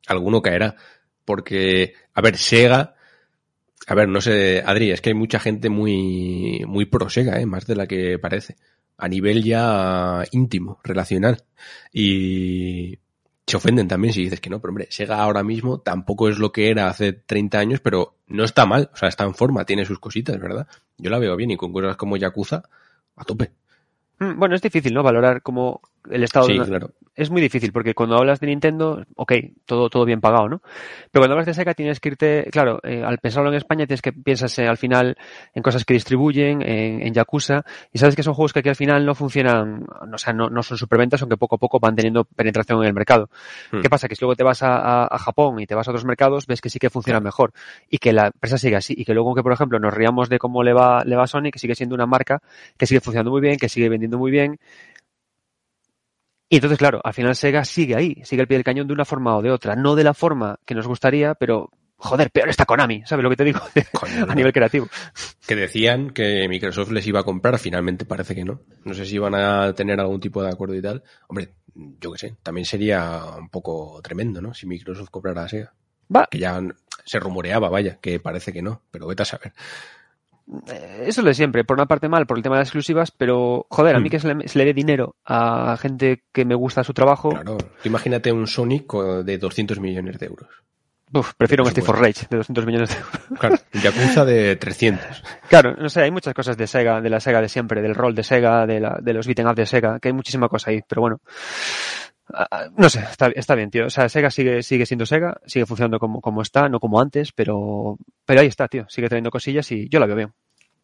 Alguno 0.07 0.43
caerá. 0.43 0.77
Porque, 1.25 1.95
a 2.13 2.21
ver, 2.21 2.37
Sega, 2.37 2.95
a 3.89 3.95
ver, 3.95 4.07
no 4.07 4.21
sé, 4.21 4.63
Adri, 4.67 4.91
es 4.91 5.01
que 5.01 5.11
hay 5.11 5.15
mucha 5.15 5.41
gente 5.41 5.71
muy, 5.71 6.63
muy 6.67 6.85
pro 6.85 7.09
Sega, 7.09 7.41
¿eh? 7.41 7.47
más 7.47 7.67
de 7.67 7.75
la 7.75 7.87
que 7.87 8.19
parece. 8.19 8.57
A 8.99 9.09
nivel 9.09 9.43
ya 9.43 10.25
íntimo, 10.31 10.79
relacional. 10.85 11.43
Y 11.91 12.99
se 13.47 13.57
ofenden 13.57 13.89
también 13.89 14.13
si 14.13 14.25
dices 14.25 14.41
que 14.41 14.51
no, 14.51 14.61
pero 14.61 14.73
hombre, 14.73 14.89
Sega 14.91 15.23
ahora 15.23 15.43
mismo 15.43 15.81
tampoco 15.81 16.29
es 16.29 16.39
lo 16.39 16.53
que 16.53 16.69
era 16.69 16.89
hace 16.89 17.15
30 17.15 17.59
años, 17.59 17.81
pero 17.81 18.17
no 18.27 18.45
está 18.45 18.67
mal, 18.67 18.91
o 18.93 18.97
sea, 18.97 19.09
está 19.09 19.25
en 19.25 19.35
forma, 19.35 19.65
tiene 19.65 19.87
sus 19.87 19.99
cositas, 19.99 20.39
¿verdad? 20.39 20.67
Yo 20.99 21.09
la 21.09 21.19
veo 21.19 21.35
bien 21.35 21.53
y 21.53 21.57
con 21.57 21.73
cosas 21.73 21.97
como 21.97 22.19
Yakuza, 22.19 22.65
a 23.17 23.25
tope. 23.25 23.53
Mm, 24.19 24.39
Bueno, 24.39 24.55
es 24.55 24.61
difícil, 24.61 24.93
¿no? 24.93 25.03
Valorar 25.03 25.41
como 25.41 25.81
el 26.11 26.23
estado 26.25 26.47
Sí, 26.47 26.53
de 26.53 26.59
una- 26.59 26.67
claro. 26.69 26.91
Es 27.15 27.31
muy 27.31 27.41
difícil 27.43 27.73
porque 27.73 27.95
cuando 27.95 28.17
hablas 28.17 28.39
de 28.39 28.47
Nintendo, 28.47 29.05
ok, 29.17 29.33
todo, 29.67 29.91
todo 29.91 30.05
bien 30.05 30.21
pagado, 30.21 30.49
¿no? 30.49 30.61
Pero 31.11 31.21
cuando 31.23 31.33
hablas 31.33 31.47
de 31.47 31.55
Sega 31.55 31.75
tienes 31.75 31.99
que 31.99 32.11
irte, 32.11 32.49
claro, 32.53 32.79
eh, 32.85 33.03
al 33.05 33.19
pensarlo 33.19 33.49
en 33.51 33.57
España 33.57 33.87
tienes 33.87 34.03
que 34.03 34.13
piensas 34.13 34.57
eh, 34.61 34.69
al 34.69 34.77
final 34.77 35.17
en 35.53 35.63
cosas 35.65 35.85
que 35.85 35.95
distribuyen, 35.95 36.63
en, 36.63 37.03
en 37.05 37.13
Yakuza, 37.15 37.65
y 37.93 37.99
sabes 37.99 38.15
que 38.15 38.23
son 38.23 38.35
juegos 38.35 38.53
que 38.53 38.61
aquí 38.61 38.69
al 38.69 38.77
final 38.77 39.05
no 39.05 39.17
funcionan, 39.17 39.81
no, 40.07 40.15
o 40.15 40.19
sea, 40.19 40.33
no, 40.33 40.49
no 40.49 40.63
son 40.63 40.79
superventas, 40.79 41.21
aunque 41.21 41.37
poco 41.37 41.57
a 41.57 41.59
poco 41.59 41.81
van 41.81 41.97
teniendo 41.97 42.23
penetración 42.25 42.81
en 42.83 42.87
el 42.87 42.95
mercado. 42.95 43.31
Hmm. 43.73 43.81
¿Qué 43.81 43.91
pasa? 43.91 44.07
Que 44.07 44.15
si 44.15 44.21
luego 44.25 44.37
te 44.37 44.45
vas 44.45 44.63
a, 44.63 44.77
a- 44.77 45.09
a 45.11 45.19
Japón 45.19 45.59
y 45.59 45.67
te 45.67 45.75
vas 45.75 45.89
a 45.89 45.91
otros 45.91 46.05
mercados, 46.05 46.47
ves 46.47 46.61
que 46.61 46.71
sí 46.71 46.79
que 46.79 46.89
funciona 46.89 47.19
mejor 47.19 47.53
y 47.91 47.99
que 47.99 48.13
la 48.13 48.27
empresa 48.29 48.59
sigue 48.59 48.77
así 48.77 48.95
y 48.97 49.05
que 49.05 49.13
luego 49.13 49.35
que, 49.35 49.43
por 49.43 49.53
ejemplo, 49.53 49.81
nos 49.81 49.93
riamos 49.93 50.29
de 50.29 50.39
cómo 50.39 50.63
le 50.63 50.73
va, 50.73 51.03
le 51.05 51.17
va 51.17 51.25
a 51.25 51.27
Sony, 51.27 51.51
que 51.53 51.59
sigue 51.59 51.75
siendo 51.75 51.97
una 51.97 52.07
marca 52.07 52.41
que 52.77 52.87
sigue 52.87 53.01
funcionando 53.01 53.33
muy 53.33 53.41
bien, 53.41 53.57
que 53.59 53.69
sigue 53.69 53.89
vendiendo 53.89 54.19
muy 54.19 54.31
bien. 54.31 54.61
Y 56.49 56.57
entonces, 56.57 56.79
claro, 56.79 57.01
al 57.05 57.13
final 57.13 57.37
Sega 57.37 57.65
sigue 57.65 57.95
ahí, 57.95 58.23
sigue 58.25 58.43
al 58.43 58.49
pie 58.49 58.57
del 58.57 58.65
cañón 58.65 58.87
de 58.87 58.95
una 58.95 59.05
forma 59.05 59.37
o 59.37 59.43
de 59.43 59.51
otra. 59.51 59.77
No 59.77 59.95
de 59.95 60.05
la 60.05 60.15
forma 60.15 60.59
que 60.65 60.75
nos 60.75 60.87
gustaría, 60.87 61.35
pero, 61.35 61.71
joder, 61.97 62.31
peor 62.31 62.49
está 62.49 62.65
Konami, 62.65 63.03
¿sabes 63.05 63.23
lo 63.23 63.29
que 63.29 63.37
te 63.37 63.45
digo? 63.45 63.61
Coño, 63.93 64.27
a 64.27 64.35
nivel 64.35 64.53
creativo. 64.53 64.89
Que 65.47 65.57
decían 65.57 66.11
que 66.11 66.49
Microsoft 66.49 66.91
les 66.91 67.07
iba 67.07 67.21
a 67.21 67.25
comprar, 67.25 67.59
finalmente 67.59 68.07
parece 68.07 68.35
que 68.35 68.45
no. 68.45 68.63
No 68.85 68.95
sé 68.95 69.05
si 69.05 69.17
iban 69.17 69.35
a 69.35 69.75
tener 69.75 70.01
algún 70.01 70.21
tipo 70.21 70.43
de 70.43 70.49
acuerdo 70.49 70.75
y 70.75 70.81
tal. 70.81 71.03
Hombre, 71.29 71.53
yo 71.75 72.13
qué 72.13 72.19
sé, 72.19 72.37
también 72.43 72.65
sería 72.65 73.23
un 73.39 73.51
poco 73.51 74.01
tremendo, 74.03 74.41
¿no? 74.41 74.55
Si 74.55 74.67
Microsoft 74.67 75.11
comprara 75.11 75.45
a 75.45 75.49
Sega. 75.49 75.75
Va, 76.15 76.27
Que 76.31 76.39
ya 76.39 76.63
se 77.05 77.21
rumoreaba, 77.21 77.69
vaya, 77.69 77.99
que 78.01 78.21
parece 78.21 78.55
que 78.55 78.63
no, 78.63 78.83
pero 78.91 79.07
vete 79.07 79.23
a 79.23 79.27
saber. 79.27 79.53
Eh, 80.71 81.05
eso 81.07 81.21
es 81.21 81.25
lo 81.25 81.29
de 81.29 81.35
siempre. 81.35 81.65
Por 81.65 81.77
una 81.77 81.87
parte 81.87 82.09
mal, 82.09 82.27
por 82.27 82.37
el 82.37 82.43
tema 82.43 82.57
de 82.57 82.61
las 82.61 82.69
exclusivas, 82.69 83.11
pero, 83.11 83.67
joder, 83.71 83.97
a 83.97 84.01
mí 84.01 84.09
Hmm. 84.09 84.11
que 84.11 84.21
se 84.21 84.35
le, 84.35 84.49
se 84.49 84.59
le 84.59 84.65
dé 84.65 84.75
dinero 84.75 85.17
a 85.25 85.77
gente 85.81 86.25
que 86.33 86.45
me 86.45 86.55
gusta 86.55 86.85
su 86.85 86.93
trabajo, 86.95 87.31
Claro, 87.31 87.59
imagínate 87.85 88.33
un 88.33 88.47
Sonic 88.47 88.93
de 89.25 89.39
200 89.39 89.81
millones 89.81 90.19
de 90.19 90.27
euros. 90.27 90.49
uf, 91.13 91.33
prefiero 91.37 91.65
un 91.65 91.71
Steve 91.71 91.87
for 91.87 91.99
Rage 91.99 92.27
de 92.29 92.37
200 92.39 92.67
millones 92.67 92.91
de 92.91 92.97
euros. 92.97 93.39
Claro, 93.41 93.57
Yakuza 93.73 94.25
de 94.25 94.57
300. 94.57 95.23
Claro, 95.49 95.75
no 95.79 95.89
sé, 95.89 96.03
hay 96.03 96.11
muchas 96.11 96.35
cosas 96.35 96.57
de 96.57 96.67
Sega, 96.67 97.01
de 97.01 97.09
la 97.11 97.21
Sega 97.21 97.41
de 97.41 97.49
siempre, 97.49 97.81
del 97.83 97.95
rol 97.95 98.15
de 98.15 98.23
Sega, 98.23 98.67
de, 98.67 98.81
la, 98.81 98.99
de 99.01 99.13
los 99.15 99.27
beaten 99.27 99.47
up 99.49 99.55
de 99.55 99.65
Sega, 99.67 99.99
que 100.01 100.09
hay 100.09 100.13
muchísima 100.15 100.49
cosa 100.49 100.71
ahí, 100.71 100.81
pero 100.89 101.01
bueno. 101.03 101.21
Ah, 102.33 102.47
ah, 102.51 102.69
No 102.77 102.89
sé, 102.89 103.01
está, 103.01 103.29
está 103.29 103.55
bien, 103.55 103.71
tío. 103.71 103.87
O 103.87 103.91
sea, 103.91 104.09
Sega 104.09 104.31
sigue, 104.31 104.63
sigue 104.63 104.87
siendo 104.87 105.07
Sega, 105.07 105.41
sigue 105.47 105.67
funcionando 105.67 105.99
como, 105.99 106.21
como 106.21 106.43
está, 106.43 106.69
no 106.69 106.81
como 106.81 107.01
antes, 107.01 107.33
pero, 107.33 107.99
pero 108.25 108.41
ahí 108.41 108.47
está, 108.47 108.69
tío. 108.69 108.87
Sigue 108.89 109.09
teniendo 109.09 109.31
cosillas 109.31 109.71
y 109.73 109.89
yo 109.89 110.01
la 110.01 110.07
veo 110.07 110.17
bien. 110.17 110.33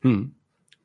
Mm. 0.02 0.32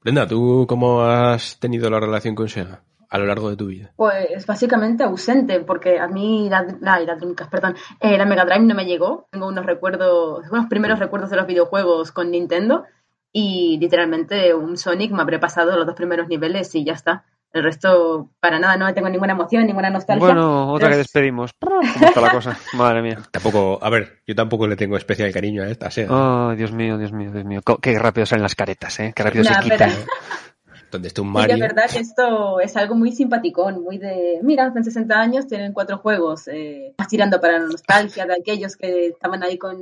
Brenda, 0.01 0.27
¿tú 0.27 0.65
cómo 0.67 1.01
has 1.01 1.59
tenido 1.59 1.89
la 1.89 1.99
relación 1.99 2.35
con 2.35 2.47
Sega 2.47 2.83
a 3.09 3.17
lo 3.17 3.25
largo 3.25 3.49
de 3.49 3.57
tu 3.57 3.67
vida? 3.67 3.91
Pues 3.95 4.45
básicamente 4.45 5.03
ausente, 5.03 5.59
porque 5.61 5.99
a 5.99 6.07
mí 6.07 6.47
la, 6.49 6.65
la, 6.79 6.99
la 6.99 7.15
Dreamcast, 7.15 7.51
perdón, 7.51 7.75
eh, 7.99 8.17
la 8.17 8.25
Mega 8.25 8.45
Drive 8.45 8.65
no 8.65 8.75
me 8.75 8.85
llegó. 8.85 9.27
Tengo 9.31 9.47
unos 9.47 9.65
recuerdos, 9.65 10.45
unos 10.51 10.67
primeros 10.67 10.99
recuerdos 10.99 11.29
de 11.29 11.37
los 11.37 11.47
videojuegos 11.47 12.11
con 12.11 12.31
Nintendo 12.31 12.85
y 13.31 13.77
literalmente 13.79 14.53
un 14.53 14.77
Sonic 14.77 15.11
me 15.11 15.21
habré 15.21 15.39
pasado 15.39 15.75
los 15.75 15.85
dos 15.85 15.95
primeros 15.95 16.27
niveles 16.27 16.73
y 16.75 16.83
ya 16.83 16.93
está. 16.93 17.25
El 17.51 17.63
resto, 17.63 18.29
para 18.39 18.59
nada, 18.59 18.77
no 18.77 18.93
tengo 18.93 19.09
ninguna 19.09 19.33
emoción, 19.33 19.65
ninguna 19.65 19.89
nostalgia. 19.89 20.23
Bueno, 20.23 20.71
otra 20.71 20.89
que 20.91 20.97
despedimos. 20.97 21.51
¿Cómo 21.59 21.81
está 21.81 22.21
la 22.21 22.31
cosa? 22.31 22.57
Madre 22.73 23.01
mía. 23.01 23.17
Tampoco, 23.31 23.79
a 23.81 23.89
ver, 23.89 24.19
yo 24.27 24.35
tampoco 24.35 24.67
le 24.67 24.75
tengo 24.75 24.95
especial 24.97 25.31
cariño 25.31 25.63
a 25.63 25.67
esta 25.67 25.89
Sega. 25.89 26.13
Oh, 26.49 26.55
Dios 26.55 26.71
mío, 26.71 26.97
Dios 26.99 27.11
mío, 27.11 27.31
Dios 27.31 27.45
mío. 27.45 27.61
Qué 27.81 27.97
rápido 27.97 28.27
salen 28.27 28.43
las 28.43 28.53
caretas, 28.55 28.99
¿eh? 28.99 29.13
Qué 29.15 29.23
rápido 29.23 29.43
se 29.45 29.53
quitan. 29.61 29.89
pero- 29.89 30.05
Donde 30.91 31.07
está 31.07 31.21
un 31.21 31.31
Mario. 31.31 31.53
es 31.53 31.59
verdad 31.61 31.83
que 31.91 31.99
esto 31.99 32.59
es 32.59 32.75
algo 32.75 32.95
muy 32.95 33.11
simpaticón, 33.11 33.83
muy 33.83 33.99
de, 33.99 34.39
mira, 34.41 34.65
hacen 34.65 34.83
60 34.83 35.19
años, 35.21 35.45
tienen 35.47 35.71
cuatro 35.71 35.99
juegos, 35.99 36.47
eh, 36.47 36.95
tirando 37.07 37.39
para 37.39 37.59
la 37.59 37.65
nostalgia 37.67 38.25
de 38.25 38.33
aquellos 38.33 38.75
que 38.75 39.07
estaban 39.09 39.43
ahí 39.43 39.59
con, 39.59 39.77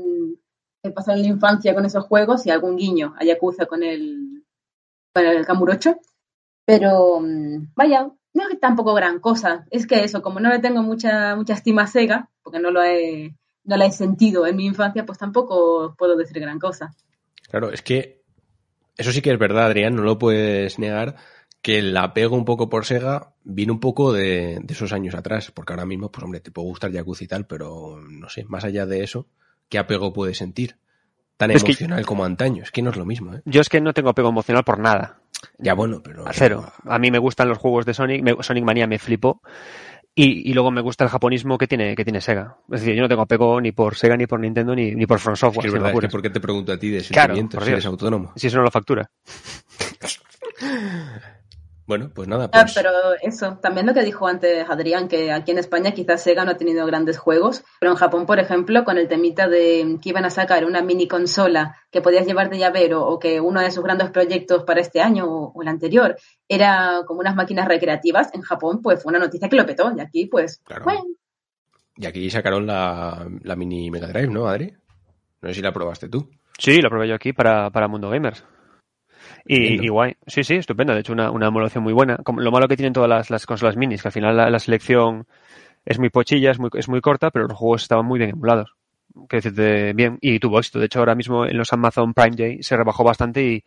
que 0.84 0.92
pasaron 0.92 1.22
la 1.22 1.28
infancia 1.30 1.74
con 1.74 1.86
esos 1.86 2.04
juegos 2.06 2.46
y 2.46 2.50
algún 2.52 2.76
guiño 2.76 3.14
a 3.18 3.24
Yakuza 3.24 3.68
con 3.68 3.84
el, 3.84 4.44
con 5.14 5.26
el 5.26 5.46
Kamurocho. 5.46 5.98
Pero, 6.68 7.22
mm, 7.22 7.70
vaya, 7.76 8.12
no 8.34 8.50
es 8.50 8.60
tampoco 8.60 8.94
gran 8.94 9.20
cosa. 9.22 9.66
Es 9.72 9.88
que 9.88 10.04
eso, 10.04 10.22
como 10.22 10.42
no 10.42 10.50
le 10.50 10.60
tengo 10.60 10.84
mucha, 10.84 11.34
mucha 11.38 11.54
estima 11.54 11.84
a 11.84 11.88
Sega, 11.88 12.30
porque 12.44 12.60
no 12.60 12.72
lo 12.72 12.84
he, 12.84 13.34
no 13.64 13.78
la 13.78 13.86
he 13.86 13.92
sentido 13.94 14.46
en 14.46 14.58
mi 14.58 14.66
infancia, 14.66 15.06
pues 15.06 15.18
tampoco 15.18 15.96
puedo 15.98 16.18
decir 16.18 16.42
gran 16.42 16.60
cosa. 16.60 16.94
Claro, 17.50 17.72
es 17.72 17.82
que 17.82 18.22
eso 18.98 19.14
sí 19.14 19.22
que 19.22 19.32
es 19.32 19.40
verdad, 19.40 19.68
Adrián, 19.68 19.96
no 19.96 20.04
lo 20.04 20.20
puedes 20.20 20.78
negar, 20.78 21.16
que 21.62 21.80
el 21.80 21.96
apego 21.96 22.36
un 22.36 22.44
poco 22.44 22.68
por 22.68 22.84
Sega 22.84 23.34
viene 23.46 23.72
un 23.72 23.80
poco 23.80 24.12
de, 24.12 24.60
de 24.62 24.74
esos 24.74 24.92
años 24.92 25.16
atrás, 25.16 25.52
porque 25.52 25.72
ahora 25.72 25.86
mismo, 25.86 26.12
pues 26.12 26.22
hombre, 26.22 26.42
te 26.42 26.52
puede 26.52 26.68
gustar 26.68 26.92
Yakuza 26.92 27.24
y 27.24 27.28
tal, 27.28 27.48
pero 27.48 28.02
no 28.10 28.28
sé, 28.28 28.44
más 28.44 28.66
allá 28.66 28.86
de 28.86 29.06
eso, 29.06 29.26
¿qué 29.70 29.78
apego 29.78 30.12
puedes 30.12 30.38
sentir? 30.38 30.76
Tan 31.38 31.52
Es 31.52 31.64
que- 31.64 31.72
emocional 31.72 32.06
como 32.06 32.26
antaño, 32.26 32.64
es 32.64 32.72
que 32.72 32.82
no 32.82 32.90
es 32.90 32.98
lo 32.98 33.06
mismo, 33.06 33.36
¿eh? 33.36 33.42
Yo 33.46 33.62
es 33.62 33.70
que 33.70 33.80
no 33.80 33.94
tengo 33.94 34.10
apego 34.10 34.30
emocional 34.30 34.64
por 34.64 34.80
nada. 34.80 35.20
Ya 35.60 35.76
bueno, 35.76 36.02
pero... 36.04 36.28
A 36.28 36.34
cero. 36.34 36.72
A 36.86 36.98
mí 36.98 37.12
me 37.12 37.20
gustan 37.20 37.48
los 37.48 37.60
juegos 37.60 37.86
de 37.86 37.94
Sonic, 37.94 38.24
me- 38.24 38.36
Sonic 38.42 38.64
Mania 38.64 38.88
me 38.88 38.98
flipó. 38.98 39.42
Y, 40.16 40.50
y 40.50 40.54
luego 40.56 40.72
me 40.72 40.82
gusta 40.82 41.04
el 41.04 41.12
japonismo 41.12 41.60
que 41.60 41.68
tiene, 41.68 41.96
que 41.96 42.04
tiene 42.04 42.22
Sega. 42.22 42.58
Es 42.72 42.82
decir, 42.82 42.96
yo 42.96 43.04
no 43.04 43.08
tengo 43.08 43.22
apego 43.22 43.62
ni 43.62 43.72
por 43.72 43.96
Sega, 43.96 44.18
ni 44.18 44.26
por 44.26 44.40
Nintendo, 44.40 44.74
ni, 44.74 44.96
ni 44.96 45.06
por 45.06 45.20
From 45.20 45.34
Es 45.34 45.40
Software. 45.42 45.62
que 45.62 45.68
es 45.68 45.72
si 45.74 45.78
me 45.78 45.84
verdad, 45.84 46.04
es 46.04 46.10
que. 46.10 46.12
¿por 46.12 46.22
qué 46.24 46.30
te 46.32 46.40
pregunto 46.40 46.72
a 46.74 46.80
ti 46.80 46.90
de 46.90 47.04
Claro, 47.04 47.28
sentimientos 47.36 47.58
por 47.60 47.66
si 47.66 47.72
eres 47.72 47.86
autónomo? 47.86 48.34
Si 48.36 48.48
eso 48.48 48.58
no 48.58 48.64
lo 48.64 48.72
factura. 48.72 49.08
Bueno, 51.88 52.12
pues 52.14 52.28
nada, 52.28 52.50
Ah, 52.52 52.64
pues... 52.64 52.74
pero 52.76 52.90
eso, 53.22 53.58
también 53.62 53.86
lo 53.88 53.94
que 53.94 54.04
dijo 54.04 54.28
antes 54.28 54.70
Adrián, 54.70 55.08
que 55.08 55.32
aquí 55.32 55.52
en 55.52 55.58
España 55.58 55.92
quizás 55.92 56.22
Sega 56.22 56.44
no 56.44 56.52
ha 56.52 56.58
tenido 56.58 56.86
grandes 56.86 57.18
juegos, 57.18 57.64
pero 57.80 57.94
en 57.94 57.98
Japón, 57.98 58.26
por 58.26 58.40
ejemplo, 58.40 58.84
con 58.84 58.98
el 58.98 59.08
temita 59.08 59.48
de 59.48 59.98
que 60.02 60.10
iban 60.10 60.26
a 60.26 60.30
sacar 60.30 60.66
una 60.66 60.82
mini 60.82 61.08
consola 61.08 61.78
que 61.90 62.02
podías 62.02 62.28
llevar 62.28 62.50
de 62.50 62.58
llavero 62.58 63.06
o 63.08 63.18
que 63.20 63.40
uno 63.40 63.62
de 63.62 63.72
sus 63.72 63.84
grandes 63.86 64.10
proyectos 64.12 64.66
para 64.66 64.82
este 64.82 65.00
año 65.00 65.26
o, 65.26 65.54
o 65.56 65.62
el 65.62 65.70
anterior 65.70 66.18
era 66.50 67.04
como 67.08 67.22
unas 67.22 67.36
máquinas 67.36 67.68
recreativas, 67.70 68.34
en 68.34 68.42
Japón 68.42 68.82
pues 68.84 69.02
fue 69.02 69.10
una 69.12 69.20
noticia 69.20 69.48
que 69.48 69.56
lo 69.56 69.66
petó 69.66 69.92
y 69.96 70.02
aquí 70.02 70.26
pues, 70.26 70.62
Claro. 70.66 70.84
bueno, 70.84 71.02
Y 71.96 72.06
aquí 72.06 72.30
sacaron 72.30 72.68
la, 72.68 73.26
la 73.44 73.56
mini 73.56 73.90
Mega 73.90 74.08
Drive, 74.08 74.28
¿no, 74.28 74.48
Adri? 74.48 74.74
No 75.42 75.48
sé 75.50 75.56
si 75.56 75.62
la 75.62 75.72
probaste 75.72 76.10
tú. 76.10 76.30
Sí, 76.60 76.82
lo 76.82 76.90
probé 76.90 77.08
yo 77.08 77.16
aquí 77.16 77.32
para, 77.32 77.70
para 77.70 77.88
Mundo 77.88 78.10
Gamers. 78.10 78.44
Y, 79.48 79.86
y 79.86 79.88
guay. 79.88 80.16
Sí, 80.26 80.44
sí, 80.44 80.56
estupendo. 80.56 80.94
De 80.94 81.00
hecho, 81.00 81.14
una, 81.14 81.32
una 81.32 81.48
emulación 81.48 81.84
muy 81.84 81.94
buena. 81.94 82.18
Como, 82.18 82.42
lo 82.42 82.52
malo 82.52 82.68
que 82.68 82.76
tienen 82.76 82.94
todas 82.94 83.10
las, 83.10 83.30
las 83.30 83.46
consolas 83.46 83.78
minis, 83.78 84.02
que 84.02 84.10
al 84.10 84.12
final 84.12 84.36
la, 84.36 84.50
la 84.50 84.60
selección 84.60 85.26
es 85.86 86.00
muy 86.00 86.10
pochilla, 86.10 86.52
es 86.52 86.60
muy, 86.60 86.70
es 86.74 86.90
muy 86.90 87.02
corta, 87.02 87.32
pero 87.32 87.48
los 87.48 87.58
juegos 87.58 87.84
estaban 87.84 88.06
muy 88.06 88.20
bien 88.20 88.32
emulados. 88.32 88.76
Que 89.30 89.38
decirte 89.38 89.94
bien. 89.94 90.18
Y 90.22 90.40
tuvo 90.40 90.60
éxito. 90.60 90.80
De 90.80 90.86
hecho, 90.86 91.00
ahora 91.00 91.16
mismo 91.16 91.46
en 91.46 91.58
los 91.58 91.72
Amazon 91.74 92.14
Prime 92.14 92.36
Day 92.36 92.62
se 92.62 92.78
rebajó 92.78 93.04
bastante 93.04 93.44
y, 93.44 93.64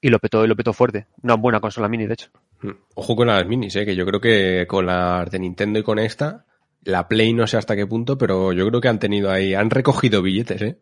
y 0.00 0.08
lo 0.08 0.18
petó, 0.18 0.44
y 0.44 0.48
lo 0.48 0.56
petó 0.56 0.72
fuerte. 0.72 1.06
Una 1.22 1.34
buena 1.34 1.60
consola 1.60 1.88
mini, 1.88 2.06
de 2.06 2.14
hecho. 2.14 2.28
Mm. 2.62 2.70
Ojo 2.94 3.16
con 3.16 3.26
las 3.26 3.46
minis, 3.46 3.76
¿eh? 3.76 3.84
que 3.84 3.94
yo 3.94 4.06
creo 4.06 4.20
que 4.20 4.66
con 4.66 4.86
las 4.86 5.30
de 5.30 5.38
Nintendo 5.38 5.78
y 5.78 5.82
con 5.82 5.98
esta, 5.98 6.46
la 6.82 7.08
Play 7.08 7.34
no 7.34 7.46
sé 7.46 7.56
hasta 7.58 7.76
qué 7.76 7.86
punto, 7.86 8.16
pero 8.16 8.52
yo 8.52 8.66
creo 8.68 8.80
que 8.80 8.88
han 8.88 8.98
tenido 8.98 9.30
ahí, 9.30 9.54
han 9.54 9.70
recogido 9.70 10.22
billetes, 10.22 10.62
¿eh? 10.62 10.78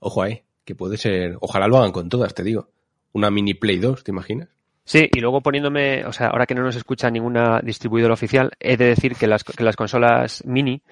Ojo 0.00 0.22
ahí, 0.22 0.42
que 0.64 0.74
puede 0.74 0.96
ser, 0.96 1.36
ojalá 1.40 1.68
lo 1.68 1.76
hagan 1.78 1.92
con 1.92 2.08
todas, 2.08 2.34
te 2.34 2.42
digo. 2.42 2.70
Una 3.14 3.30
mini 3.30 3.54
Play 3.54 3.78
2, 3.78 4.04
¿te 4.04 4.10
imaginas? 4.10 4.48
Sí, 4.84 5.08
y 5.14 5.20
luego 5.20 5.40
poniéndome, 5.40 6.04
o 6.04 6.12
sea, 6.12 6.26
ahora 6.26 6.44
que 6.46 6.54
no 6.54 6.62
nos 6.62 6.76
escucha 6.76 7.10
ninguna 7.10 7.60
distribuidora 7.62 8.12
oficial, 8.12 8.50
he 8.60 8.76
de 8.76 8.84
decir 8.86 9.14
que 9.16 9.26
las, 9.26 9.42
que 9.42 9.64
las 9.64 9.76
consolas 9.76 10.42
mini, 10.44 10.82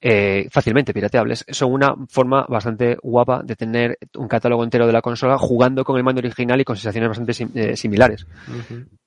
eh, 0.00 0.46
fácilmente 0.50 0.92
pirateables, 0.92 1.46
son 1.48 1.72
una 1.72 1.94
forma 2.10 2.44
bastante 2.46 2.98
guapa 3.02 3.42
de 3.42 3.56
tener 3.56 3.98
un 4.16 4.28
catálogo 4.28 4.62
entero 4.62 4.86
de 4.86 4.92
la 4.92 5.00
consola 5.00 5.38
jugando 5.38 5.84
con 5.84 5.96
el 5.96 6.04
mando 6.04 6.18
original 6.18 6.60
y 6.60 6.64
con 6.64 6.76
sensaciones 6.76 7.08
bastante 7.08 7.32
sim- 7.32 7.50
eh, 7.54 7.76
similares. 7.76 8.26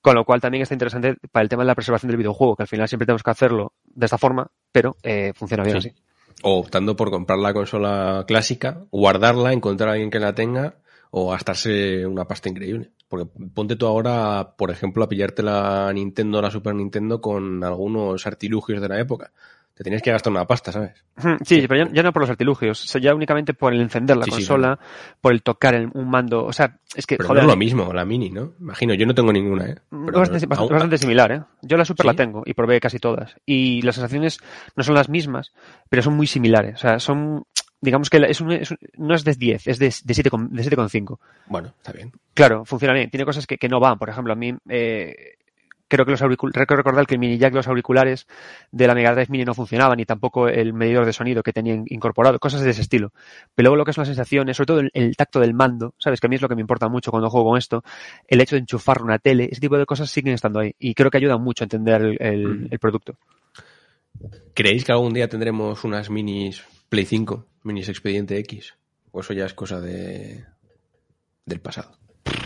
Con 0.01 0.15
lo 0.15 0.23
cual 0.25 0.41
también 0.41 0.63
está 0.63 0.73
interesante 0.73 1.15
para 1.31 1.43
el 1.43 1.49
tema 1.49 1.61
de 1.63 1.67
la 1.67 1.75
preservación 1.75 2.07
del 2.09 2.17
videojuego, 2.17 2.55
que 2.55 2.63
al 2.63 2.67
final 2.67 2.87
siempre 2.87 3.05
tenemos 3.05 3.21
que 3.21 3.29
hacerlo 3.31 3.73
de 3.85 4.05
esta 4.05 4.17
forma, 4.17 4.47
pero 4.71 4.95
eh, 5.03 5.33
funciona 5.35 5.63
bien 5.63 5.81
Sí. 5.81 5.89
así. 5.89 5.97
O 6.43 6.59
optando 6.59 6.95
por 6.95 7.11
comprar 7.11 7.37
la 7.39 7.53
consola 7.53 8.23
clásica, 8.27 8.85
guardarla, 8.91 9.53
encontrar 9.53 9.89
a 9.89 9.91
alguien 9.93 10.09
que 10.09 10.19
la 10.19 10.33
tenga 10.33 10.75
o 11.11 11.31
gastarse 11.31 12.05
una 12.05 12.25
pasta 12.25 12.49
increíble. 12.49 12.91
Porque 13.07 13.27
ponte 13.53 13.75
tú 13.75 13.87
ahora, 13.87 14.53
por 14.57 14.69
ejemplo, 14.71 15.03
a 15.03 15.09
pillarte 15.09 15.41
la 15.43 15.91
Nintendo 15.93 16.39
o 16.39 16.41
la 16.41 16.51
Super 16.51 16.75
Nintendo 16.75 17.21
con 17.21 17.63
algunos 17.63 18.25
artilugios 18.27 18.81
de 18.81 18.89
la 18.89 18.99
época. 18.99 19.31
te 19.73 19.83
tenías 19.83 20.01
que 20.01 20.09
gastar 20.09 20.31
una 20.31 20.47
pasta, 20.47 20.71
¿sabes? 20.71 21.05
Sí, 21.45 21.67
pero 21.67 21.85
ya, 21.85 21.93
ya 21.93 22.01
no 22.01 22.11
por 22.11 22.23
los 22.23 22.31
artilugios, 22.31 22.83
o 22.83 22.87
sea, 22.87 22.99
ya 22.99 23.13
únicamente 23.13 23.53
por 23.53 23.71
el 23.75 23.79
encender 23.81 24.17
la 24.17 24.25
Sí, 24.25 24.31
sí, 24.31 24.37
consola, 24.37 24.79
por 25.21 25.33
el 25.33 25.43
tocar 25.43 25.75
el- 25.75 25.91
un 25.93 26.09
mando. 26.09 26.43
O 26.45 26.51
sea, 26.51 26.79
es 26.95 27.05
que, 27.05 27.15
Pero 27.17 27.27
joder, 27.27 27.43
no 27.43 27.49
es 27.49 27.53
lo 27.53 27.59
mismo, 27.59 27.93
la 27.93 28.03
mini, 28.03 28.31
¿no? 28.31 28.53
Imagino, 28.59 28.95
yo 28.95 29.05
no 29.05 29.13
tengo 29.13 29.31
ninguna, 29.31 29.67
¿eh? 29.67 29.75
Pero 29.91 30.01
bastante, 30.17 30.47
bastante- 30.47 30.55
aún- 30.55 30.69
bastante 30.71 30.97
similar, 30.97 31.31
¿eh? 31.31 31.43
Yo 31.61 31.77
la 31.77 31.85
Super 31.85 32.07
la 32.07 32.15
tengo 32.15 32.41
y 32.43 32.55
probé 32.55 32.79
casi 32.79 32.97
todas. 32.97 33.35
Y 33.45 33.83
las 33.83 33.93
sensaciones 33.93 34.39
no 34.75 34.81
son 34.83 34.95
las 34.95 35.09
mismas, 35.09 35.53
pero 35.91 36.01
son 36.01 36.15
muy 36.17 36.25
similares. 36.25 36.73
O 36.73 36.79
sea, 36.79 36.99
son, 36.99 37.43
digamos 37.81 38.09
que 38.09 38.17
es 38.27 38.41
un- 38.41 38.51
es 38.51 38.71
un- 38.71 38.77
no 38.97 39.13
es 39.15 39.23
de 39.23 39.33
10, 39.35 39.67
es 39.67 39.79
de, 39.79 39.85
de 39.87 40.13
7,5. 40.13 40.47
De 40.49 40.63
7,5. 40.63 41.19
Bueno, 41.47 41.73
está 41.77 41.91
bien. 41.91 42.11
Claro, 42.33 42.65
funciona 42.65 42.93
bien. 42.93 43.09
Tiene 43.09 43.25
cosas 43.25 43.45
que, 43.47 43.57
que 43.57 43.69
no 43.69 43.79
van. 43.79 43.97
Por 43.99 44.09
ejemplo, 44.09 44.33
a 44.33 44.35
mí 44.35 44.53
eh, 44.69 45.35
creo 45.89 46.03
que 46.03 46.11
los 46.11 46.21
auriculares, 46.21 46.67
recordar 46.67 47.05
que 47.05 47.13
el 47.15 47.19
mini 47.19 47.37
jack 47.37 47.51
de 47.53 47.57
los 47.59 47.67
auriculares 47.67 48.27
de 48.71 48.87
la 48.87 48.93
Mega 48.93 49.13
Drive 49.13 49.27
Mini 49.29 49.45
no 49.45 49.53
funcionaban, 49.53 49.95
ni 49.97 50.05
tampoco 50.05 50.49
el 50.49 50.73
medidor 50.73 51.05
de 51.05 51.13
sonido 51.13 51.41
que 51.43 51.53
tenía 51.53 51.75
in- 51.75 51.85
incorporado, 51.87 52.39
cosas 52.39 52.61
de 52.61 52.71
ese 52.71 52.81
estilo. 52.81 53.13
Pero 53.55 53.67
luego 53.69 53.77
lo 53.77 53.85
que 53.85 53.93
son 53.93 54.01
las 54.01 54.09
sensaciones, 54.09 54.57
sobre 54.57 54.65
todo 54.67 54.79
el, 54.81 54.91
el 54.93 55.15
tacto 55.15 55.39
del 55.39 55.53
mando, 55.53 55.93
sabes 55.97 56.19
que 56.19 56.27
a 56.27 56.29
mí 56.29 56.35
es 56.35 56.41
lo 56.41 56.49
que 56.49 56.55
me 56.55 56.61
importa 56.61 56.89
mucho 56.89 57.09
cuando 57.11 57.29
juego 57.29 57.51
con 57.51 57.57
esto, 57.57 57.83
el 58.27 58.41
hecho 58.41 58.55
de 58.55 58.61
enchufar 58.61 59.01
una 59.01 59.17
tele, 59.19 59.47
ese 59.49 59.61
tipo 59.61 59.77
de 59.77 59.85
cosas 59.85 60.09
siguen 60.09 60.33
estando 60.33 60.59
ahí. 60.59 60.75
Y 60.77 60.93
creo 60.93 61.09
que 61.09 61.17
ayudan 61.19 61.41
mucho 61.41 61.63
a 61.63 61.65
entender 61.65 62.01
el, 62.01 62.17
el- 62.19 62.47
Mm. 62.47 62.67
el 62.71 62.79
producto. 62.79 63.15
¿Creéis 64.53 64.83
que 64.83 64.91
algún 64.91 65.13
día 65.13 65.29
tendremos 65.29 65.83
unas 65.83 66.09
minis 66.09 66.63
Play 66.89 67.05
5, 67.05 67.45
minis 67.63 67.89
Expediente 67.89 68.37
X? 68.39 68.73
O 69.11 69.19
eso 69.21 69.33
ya 69.33 69.45
es 69.45 69.53
cosa 69.53 69.79
de 69.81 70.45
del 71.45 71.59
pasado 71.61 71.97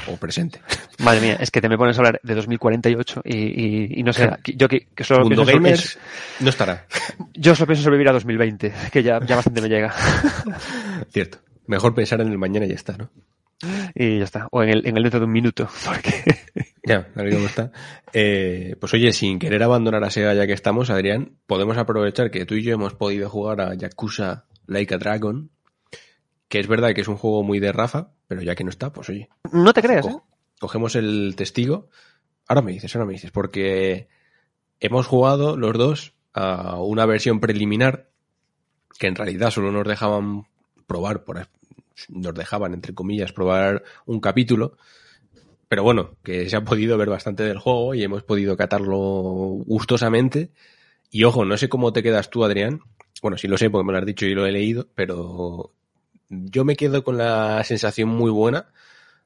o 0.07 0.17
presente. 0.17 0.61
Madre 0.99 1.21
mía, 1.21 1.37
es 1.39 1.49
que 1.49 1.59
te 1.61 1.67
me 1.69 1.77
pones 1.77 1.97
a 1.97 2.01
hablar 2.01 2.19
de 2.23 2.35
2048 2.35 3.21
y, 3.25 3.35
y- 3.37 3.99
y 3.99 4.03
no 4.03 4.13
sé, 4.13 4.29
yo 4.55 4.67
que, 4.67 4.87
que 4.95 5.03
solo 5.03 5.21
Mundo 5.21 5.43
pienso, 5.43 5.53
Gamers 5.63 5.99
no 6.39 6.49
estará. 6.49 6.85
yo 7.33 7.55
solo 7.55 7.67
pienso 7.67 7.83
sobrevivir 7.83 8.09
a 8.09 8.13
2020, 8.13 8.73
que 8.91 9.01
ya, 9.03 9.19
ya 9.25 9.35
bastante 9.35 9.61
me 9.61 9.69
llega. 9.69 9.93
Cierto. 11.11 11.39
Mejor 11.67 11.95
pensar 11.95 12.21
en 12.21 12.27
el 12.29 12.37
mañana 12.37 12.65
y 12.65 12.69
ya 12.69 12.75
está, 12.75 12.97
¿no? 12.97 13.09
Y 13.95 14.17
ya 14.19 14.23
está. 14.23 14.47
O 14.51 14.61
en 14.63 14.69
el, 14.69 14.85
en 14.87 14.97
el 14.97 15.03
dentro 15.03 15.19
de 15.19 15.25
un 15.25 15.31
minuto. 15.31 15.69
Porque... 15.85 16.23
Ya, 16.91 17.07
está. 17.45 17.71
Eh, 18.13 18.75
pues 18.79 18.93
oye, 18.93 19.13
sin 19.13 19.39
querer 19.39 19.63
abandonar 19.63 20.03
a 20.03 20.09
Sega 20.09 20.33
ya 20.33 20.45
que 20.47 20.53
estamos, 20.53 20.89
Adrián, 20.89 21.37
podemos 21.47 21.77
aprovechar 21.77 22.31
que 22.31 22.45
tú 22.45 22.55
y 22.55 22.63
yo 22.63 22.73
hemos 22.73 22.93
podido 22.93 23.29
jugar 23.29 23.61
a 23.61 23.73
Yakuza 23.75 24.45
Like 24.67 24.93
a 24.95 24.97
Dragon, 24.97 25.49
que 26.47 26.59
es 26.59 26.67
verdad 26.67 26.93
que 26.93 27.01
es 27.01 27.07
un 27.07 27.17
juego 27.17 27.43
muy 27.43 27.59
de 27.59 27.71
Rafa, 27.71 28.11
pero 28.27 28.41
ya 28.41 28.55
que 28.55 28.63
no 28.63 28.69
está, 28.69 28.91
pues 28.91 29.09
oye, 29.09 29.29
no 29.51 29.73
te 29.73 29.81
creas, 29.81 30.05
¿eh? 30.05 30.09
co- 30.11 30.25
cogemos 30.59 30.95
el 30.95 31.33
testigo. 31.35 31.89
Ahora 32.47 32.61
me 32.61 32.71
dices, 32.73 32.93
ahora 32.95 33.05
me 33.05 33.13
dices, 33.13 33.31
porque 33.31 34.07
hemos 34.79 35.07
jugado 35.07 35.55
los 35.57 35.73
dos 35.77 36.13
a 36.33 36.77
una 36.81 37.05
versión 37.05 37.39
preliminar 37.39 38.09
que 38.99 39.07
en 39.07 39.15
realidad 39.15 39.51
solo 39.51 39.71
nos 39.71 39.87
dejaban 39.87 40.47
probar, 40.87 41.23
por, 41.23 41.47
nos 42.09 42.33
dejaban, 42.33 42.73
entre 42.73 42.93
comillas, 42.93 43.31
probar 43.31 43.83
un 44.05 44.19
capítulo. 44.19 44.77
Pero 45.71 45.83
bueno, 45.83 46.17
que 46.21 46.49
se 46.49 46.57
ha 46.57 46.65
podido 46.65 46.97
ver 46.97 47.07
bastante 47.07 47.43
del 47.43 47.57
juego 47.57 47.95
y 47.95 48.03
hemos 48.03 48.23
podido 48.23 48.57
catarlo 48.57 48.97
gustosamente. 49.65 50.51
Y 51.09 51.23
ojo, 51.23 51.45
no 51.45 51.55
sé 51.55 51.69
cómo 51.69 51.93
te 51.93 52.03
quedas 52.03 52.29
tú, 52.29 52.43
Adrián. 52.43 52.81
Bueno, 53.21 53.37
sí 53.37 53.47
lo 53.47 53.57
sé 53.57 53.69
porque 53.69 53.85
me 53.85 53.93
lo 53.93 53.99
has 53.99 54.05
dicho 54.05 54.25
y 54.25 54.33
lo 54.33 54.45
he 54.45 54.51
leído, 54.51 54.89
pero 54.95 55.71
yo 56.27 56.65
me 56.65 56.75
quedo 56.75 57.05
con 57.05 57.17
la 57.17 57.63
sensación 57.63 58.09
muy 58.09 58.29
buena 58.29 58.73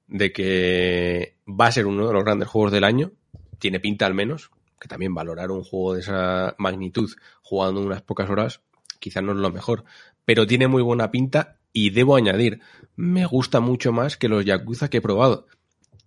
de 0.05 0.31
que 0.31 1.36
va 1.47 1.65
a 1.65 1.71
ser 1.71 1.88
uno 1.88 2.05
de 2.05 2.13
los 2.13 2.23
grandes 2.23 2.47
juegos 2.47 2.71
del 2.71 2.84
año. 2.84 3.12
Tiene 3.58 3.79
pinta 3.79 4.05
al 4.05 4.13
menos, 4.13 4.51
que 4.79 4.88
también 4.88 5.15
valorar 5.15 5.49
un 5.49 5.63
juego 5.63 5.95
de 5.95 6.01
esa 6.01 6.53
magnitud 6.60 7.10
jugando 7.41 7.81
unas 7.81 8.03
pocas 8.03 8.29
horas 8.29 8.62
quizás 8.99 9.23
no 9.23 9.31
es 9.31 9.39
lo 9.39 9.51
mejor, 9.51 9.84
pero 10.25 10.45
tiene 10.45 10.67
muy 10.67 10.84
buena 10.84 11.10
pinta 11.10 11.58
y 11.73 11.89
debo 11.89 12.15
añadir, 12.15 12.62
me 12.95 13.25
gusta 13.25 13.60
mucho 13.60 13.91
más 13.91 14.15
que 14.15 14.29
los 14.29 14.45
Yakuza 14.45 14.89
que 14.89 14.97
he 14.97 15.01
probado. 15.01 15.47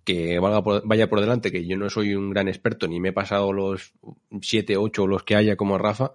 Que 0.05 0.39
valga 0.39 0.63
por- 0.63 0.83
vaya 0.87 1.09
por 1.11 1.21
delante, 1.21 1.53
que 1.53 1.67
yo 1.67 1.77
no 1.77 1.91
soy 1.91 2.15
un 2.15 2.31
gran 2.31 2.49
experto, 2.49 2.89
ni 2.89 2.99
me 3.01 3.11
he 3.11 3.13
pasado 3.13 3.53
los 3.53 3.93
7, 4.41 4.77
8 4.77 5.03
o 5.03 5.07
los 5.07 5.23
que 5.23 5.37
haya 5.37 5.57
como 5.57 5.77
Rafa, 5.79 6.13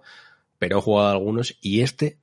pero 0.58 0.78
he 0.78 0.82
jugado 0.82 1.10
algunos 1.10 1.56
y 1.60 1.80
este, 1.82 2.18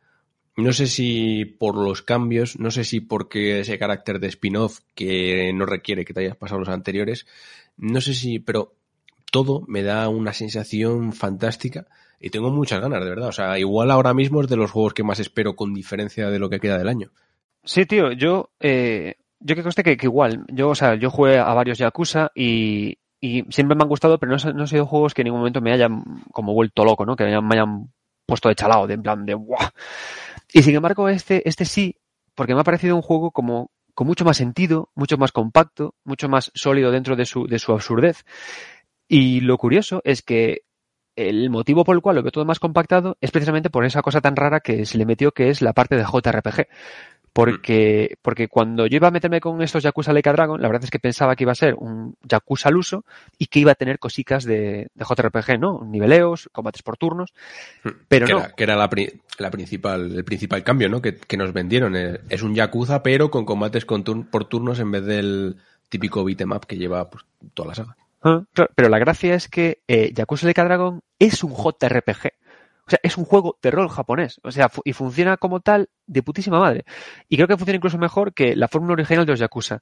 no 0.57 0.73
sé 0.73 0.87
si 0.87 1.45
por 1.45 1.75
los 1.77 2.01
cambios, 2.01 2.59
no 2.59 2.71
sé 2.71 2.83
si 2.83 2.99
porque 2.99 3.61
ese 3.61 3.79
carácter 3.79 4.19
de 4.19 4.27
spin-off 4.27 4.79
que 4.95 5.51
no 5.53 5.65
requiere 5.65 6.03
que 6.03 6.13
te 6.13 6.21
hayas 6.21 6.35
pasado 6.35 6.59
los 6.59 6.69
anteriores, 6.69 7.25
no 7.77 8.01
sé 8.01 8.13
si, 8.13 8.39
pero 8.39 8.73
todo 9.31 9.63
me 9.67 9.81
da 9.81 10.09
una 10.09 10.33
sensación 10.33 11.13
fantástica 11.13 11.87
y 12.19 12.29
tengo 12.31 12.51
muchas 12.51 12.81
ganas, 12.81 13.01
de 13.01 13.09
verdad. 13.09 13.29
O 13.29 13.31
sea, 13.31 13.57
igual 13.57 13.91
ahora 13.91 14.13
mismo 14.13 14.41
es 14.41 14.49
de 14.49 14.57
los 14.57 14.71
juegos 14.71 14.93
que 14.93 15.03
más 15.03 15.19
espero 15.19 15.55
con 15.55 15.73
diferencia 15.73 16.29
de 16.29 16.37
lo 16.39 16.49
que 16.49 16.59
queda 16.59 16.77
del 16.77 16.89
año. 16.89 17.11
Sí, 17.63 17.85
tío, 17.85 18.11
yo, 18.11 18.51
eh, 18.59 19.15
yo 19.41 19.55
que 19.55 19.63
conste 19.63 19.83
que, 19.83 19.97
igual, 20.01 20.45
yo, 20.47 20.69
o 20.69 20.75
sea, 20.75 20.95
yo 20.95 21.09
jugué 21.09 21.37
a 21.39 21.53
varios 21.53 21.77
Yakuza 21.77 22.31
y, 22.35 22.97
y 23.19 23.43
siempre 23.49 23.75
me 23.75 23.83
han 23.83 23.89
gustado, 23.89 24.17
pero 24.17 24.35
no, 24.35 24.53
no 24.53 24.61
han 24.61 24.67
sido 24.67 24.85
juegos 24.85 25.13
que 25.13 25.21
en 25.21 25.25
ningún 25.25 25.41
momento 25.41 25.61
me 25.61 25.73
hayan 25.73 26.03
como 26.31 26.53
vuelto 26.53 26.85
loco, 26.85 27.05
¿no? 27.05 27.15
Que 27.15 27.23
me 27.23 27.29
hayan, 27.31 27.47
me 27.47 27.55
hayan 27.55 27.91
puesto 28.25 28.49
de 28.49 28.55
chalao, 28.55 28.87
de 28.87 28.95
en 28.95 29.03
plan 29.03 29.25
de 29.25 29.33
¡guau! 29.33 29.69
Y 30.53 30.63
sin 30.63 30.75
embargo, 30.75 31.09
este, 31.09 31.47
este 31.47 31.65
sí, 31.65 31.95
porque 32.35 32.53
me 32.53 32.61
ha 32.61 32.65
parecido 32.65 32.95
un 32.95 33.01
juego 33.01 33.31
como 33.31 33.71
con 33.93 34.07
mucho 34.07 34.25
más 34.25 34.37
sentido, 34.37 34.89
mucho 34.95 35.17
más 35.17 35.31
compacto, 35.31 35.95
mucho 36.03 36.29
más 36.29 36.51
sólido 36.55 36.91
dentro 36.91 37.15
de 37.15 37.25
su, 37.25 37.47
de 37.47 37.59
su 37.59 37.71
absurdez. 37.71 38.23
Y 39.07 39.41
lo 39.41 39.57
curioso 39.57 40.01
es 40.03 40.21
que 40.21 40.63
el 41.15 41.49
motivo 41.49 41.83
por 41.83 41.95
el 41.95 42.01
cual 42.01 42.15
lo 42.15 42.23
veo 42.23 42.31
todo 42.31 42.45
más 42.45 42.59
compactado 42.59 43.17
es 43.21 43.31
precisamente 43.31 43.69
por 43.69 43.85
esa 43.85 44.01
cosa 44.01 44.21
tan 44.21 44.35
rara 44.35 44.61
que 44.61 44.85
se 44.85 44.97
le 44.97 45.05
metió 45.05 45.33
que 45.33 45.49
es 45.49 45.61
la 45.61 45.73
parte 45.73 45.97
de 45.97 46.03
JRPG. 46.03 46.67
Porque, 47.33 48.17
porque 48.21 48.49
cuando 48.49 48.87
yo 48.87 48.97
iba 48.97 49.07
a 49.07 49.11
meterme 49.11 49.39
con 49.39 49.61
estos 49.61 49.83
Yakuza 49.83 50.11
Like 50.11 50.27
a 50.29 50.33
Dragon, 50.33 50.61
la 50.61 50.67
verdad 50.67 50.83
es 50.83 50.91
que 50.91 50.99
pensaba 50.99 51.35
que 51.35 51.45
iba 51.45 51.53
a 51.53 51.55
ser 51.55 51.75
un 51.75 52.15
Yakuza 52.23 52.67
al 52.69 52.75
uso 52.75 53.05
y 53.37 53.45
que 53.47 53.59
iba 53.59 53.71
a 53.71 53.75
tener 53.75 53.99
cosicas 53.99 54.43
de, 54.43 54.89
de 54.93 55.05
JRPG, 55.05 55.57
¿no? 55.57 55.81
Niveleos, 55.85 56.49
combates 56.51 56.83
por 56.83 56.97
turnos, 56.97 57.33
pero 58.09 58.25
que 58.27 58.33
no. 58.33 58.39
era, 58.39 58.49
que 58.51 58.63
era 58.63 58.75
la, 58.75 58.89
pri- 58.89 59.21
la 59.39 59.49
principal, 59.49 60.13
el 60.13 60.25
principal 60.25 60.63
cambio, 60.63 60.89
¿no? 60.89 61.01
Que, 61.01 61.15
que 61.15 61.37
nos 61.37 61.53
vendieron. 61.53 61.95
Eh, 61.95 62.19
Es 62.29 62.41
un 62.43 62.53
Yakuza, 62.53 63.01
pero 63.01 63.31
con 63.31 63.45
combates 63.45 63.85
con 63.85 64.03
tur- 64.03 64.29
por 64.29 64.45
turnos 64.45 64.79
en 64.79 64.91
vez 64.91 65.05
del 65.05 65.55
típico 65.87 66.25
beat'em 66.25 66.51
up 66.51 66.65
que 66.65 66.77
lleva 66.77 67.09
pues, 67.09 67.23
toda 67.53 67.69
la 67.69 67.75
saga. 67.75 67.95
Ah, 68.23 68.43
claro, 68.53 68.71
pero 68.75 68.89
la 68.89 68.99
gracia 68.99 69.33
es 69.35 69.47
que 69.47 69.81
eh, 69.87 70.11
Yakuza 70.13 70.45
Like 70.47 70.61
a 70.61 70.65
Dragon 70.65 71.01
es 71.17 71.43
un 71.43 71.53
JRPG. 71.55 72.29
Sea, 72.91 72.99
es 73.03 73.17
un 73.17 73.23
juego 73.23 73.57
de 73.61 73.71
rol 73.71 73.87
japonés. 73.87 74.41
O 74.43 74.51
sea, 74.51 74.69
y 74.83 74.91
funciona 74.91 75.37
como 75.37 75.61
tal 75.61 75.89
de 76.07 76.23
putísima 76.23 76.59
madre. 76.59 76.83
Y 77.29 77.37
creo 77.37 77.47
que 77.47 77.55
funciona 77.55 77.77
incluso 77.77 77.97
mejor 77.97 78.33
que 78.33 78.53
la 78.53 78.67
fórmula 78.67 78.93
original 78.93 79.25
de 79.25 79.31
los 79.31 79.39
Yakuza. 79.39 79.79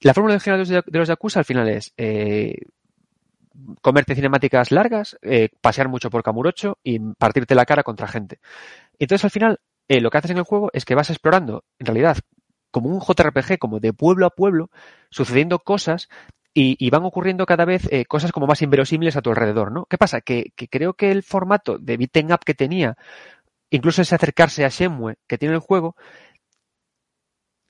La 0.00 0.14
fórmula 0.14 0.36
original 0.36 0.64
de 0.66 0.98
los 0.98 1.08
Yakuza 1.08 1.40
al 1.40 1.44
final 1.44 1.68
es 1.68 1.92
eh, 1.98 2.54
comerte 3.82 4.14
cinemáticas 4.14 4.72
largas, 4.72 5.18
eh, 5.20 5.50
pasear 5.60 5.88
mucho 5.88 6.08
por 6.08 6.22
Kamurocho 6.22 6.78
y 6.82 6.98
partirte 7.18 7.54
la 7.54 7.66
cara 7.66 7.82
contra 7.82 8.08
gente. 8.08 8.40
Entonces 8.98 9.24
al 9.24 9.30
final 9.30 9.60
eh, 9.88 10.00
lo 10.00 10.10
que 10.10 10.16
haces 10.16 10.30
en 10.30 10.38
el 10.38 10.44
juego 10.44 10.70
es 10.72 10.86
que 10.86 10.94
vas 10.94 11.10
explorando, 11.10 11.64
en 11.78 11.84
realidad, 11.86 12.16
como 12.70 12.88
un 12.88 13.00
JRPG, 13.00 13.58
como 13.58 13.78
de 13.78 13.92
pueblo 13.92 14.24
a 14.24 14.30
pueblo, 14.30 14.70
sucediendo 15.10 15.58
cosas 15.58 16.08
y, 16.60 16.90
van 16.90 17.04
ocurriendo 17.04 17.46
cada 17.46 17.64
vez 17.64 17.88
eh, 17.92 18.04
cosas 18.04 18.32
como 18.32 18.46
más 18.46 18.62
inverosímiles 18.62 19.16
a 19.16 19.22
tu 19.22 19.30
alrededor, 19.30 19.70
¿no? 19.70 19.86
¿Qué 19.86 19.96
pasa? 19.96 20.20
Que, 20.20 20.52
creo 20.70 20.94
que 20.94 21.10
el 21.10 21.22
formato 21.22 21.78
de 21.78 21.96
beat'em 21.96 22.32
up 22.32 22.40
que 22.44 22.54
tenía, 22.54 22.96
incluso 23.70 24.02
ese 24.02 24.14
acercarse 24.14 24.64
a 24.64 24.68
Shenmue 24.68 25.16
que 25.26 25.38
tiene 25.38 25.54
el 25.54 25.60
juego, 25.60 25.94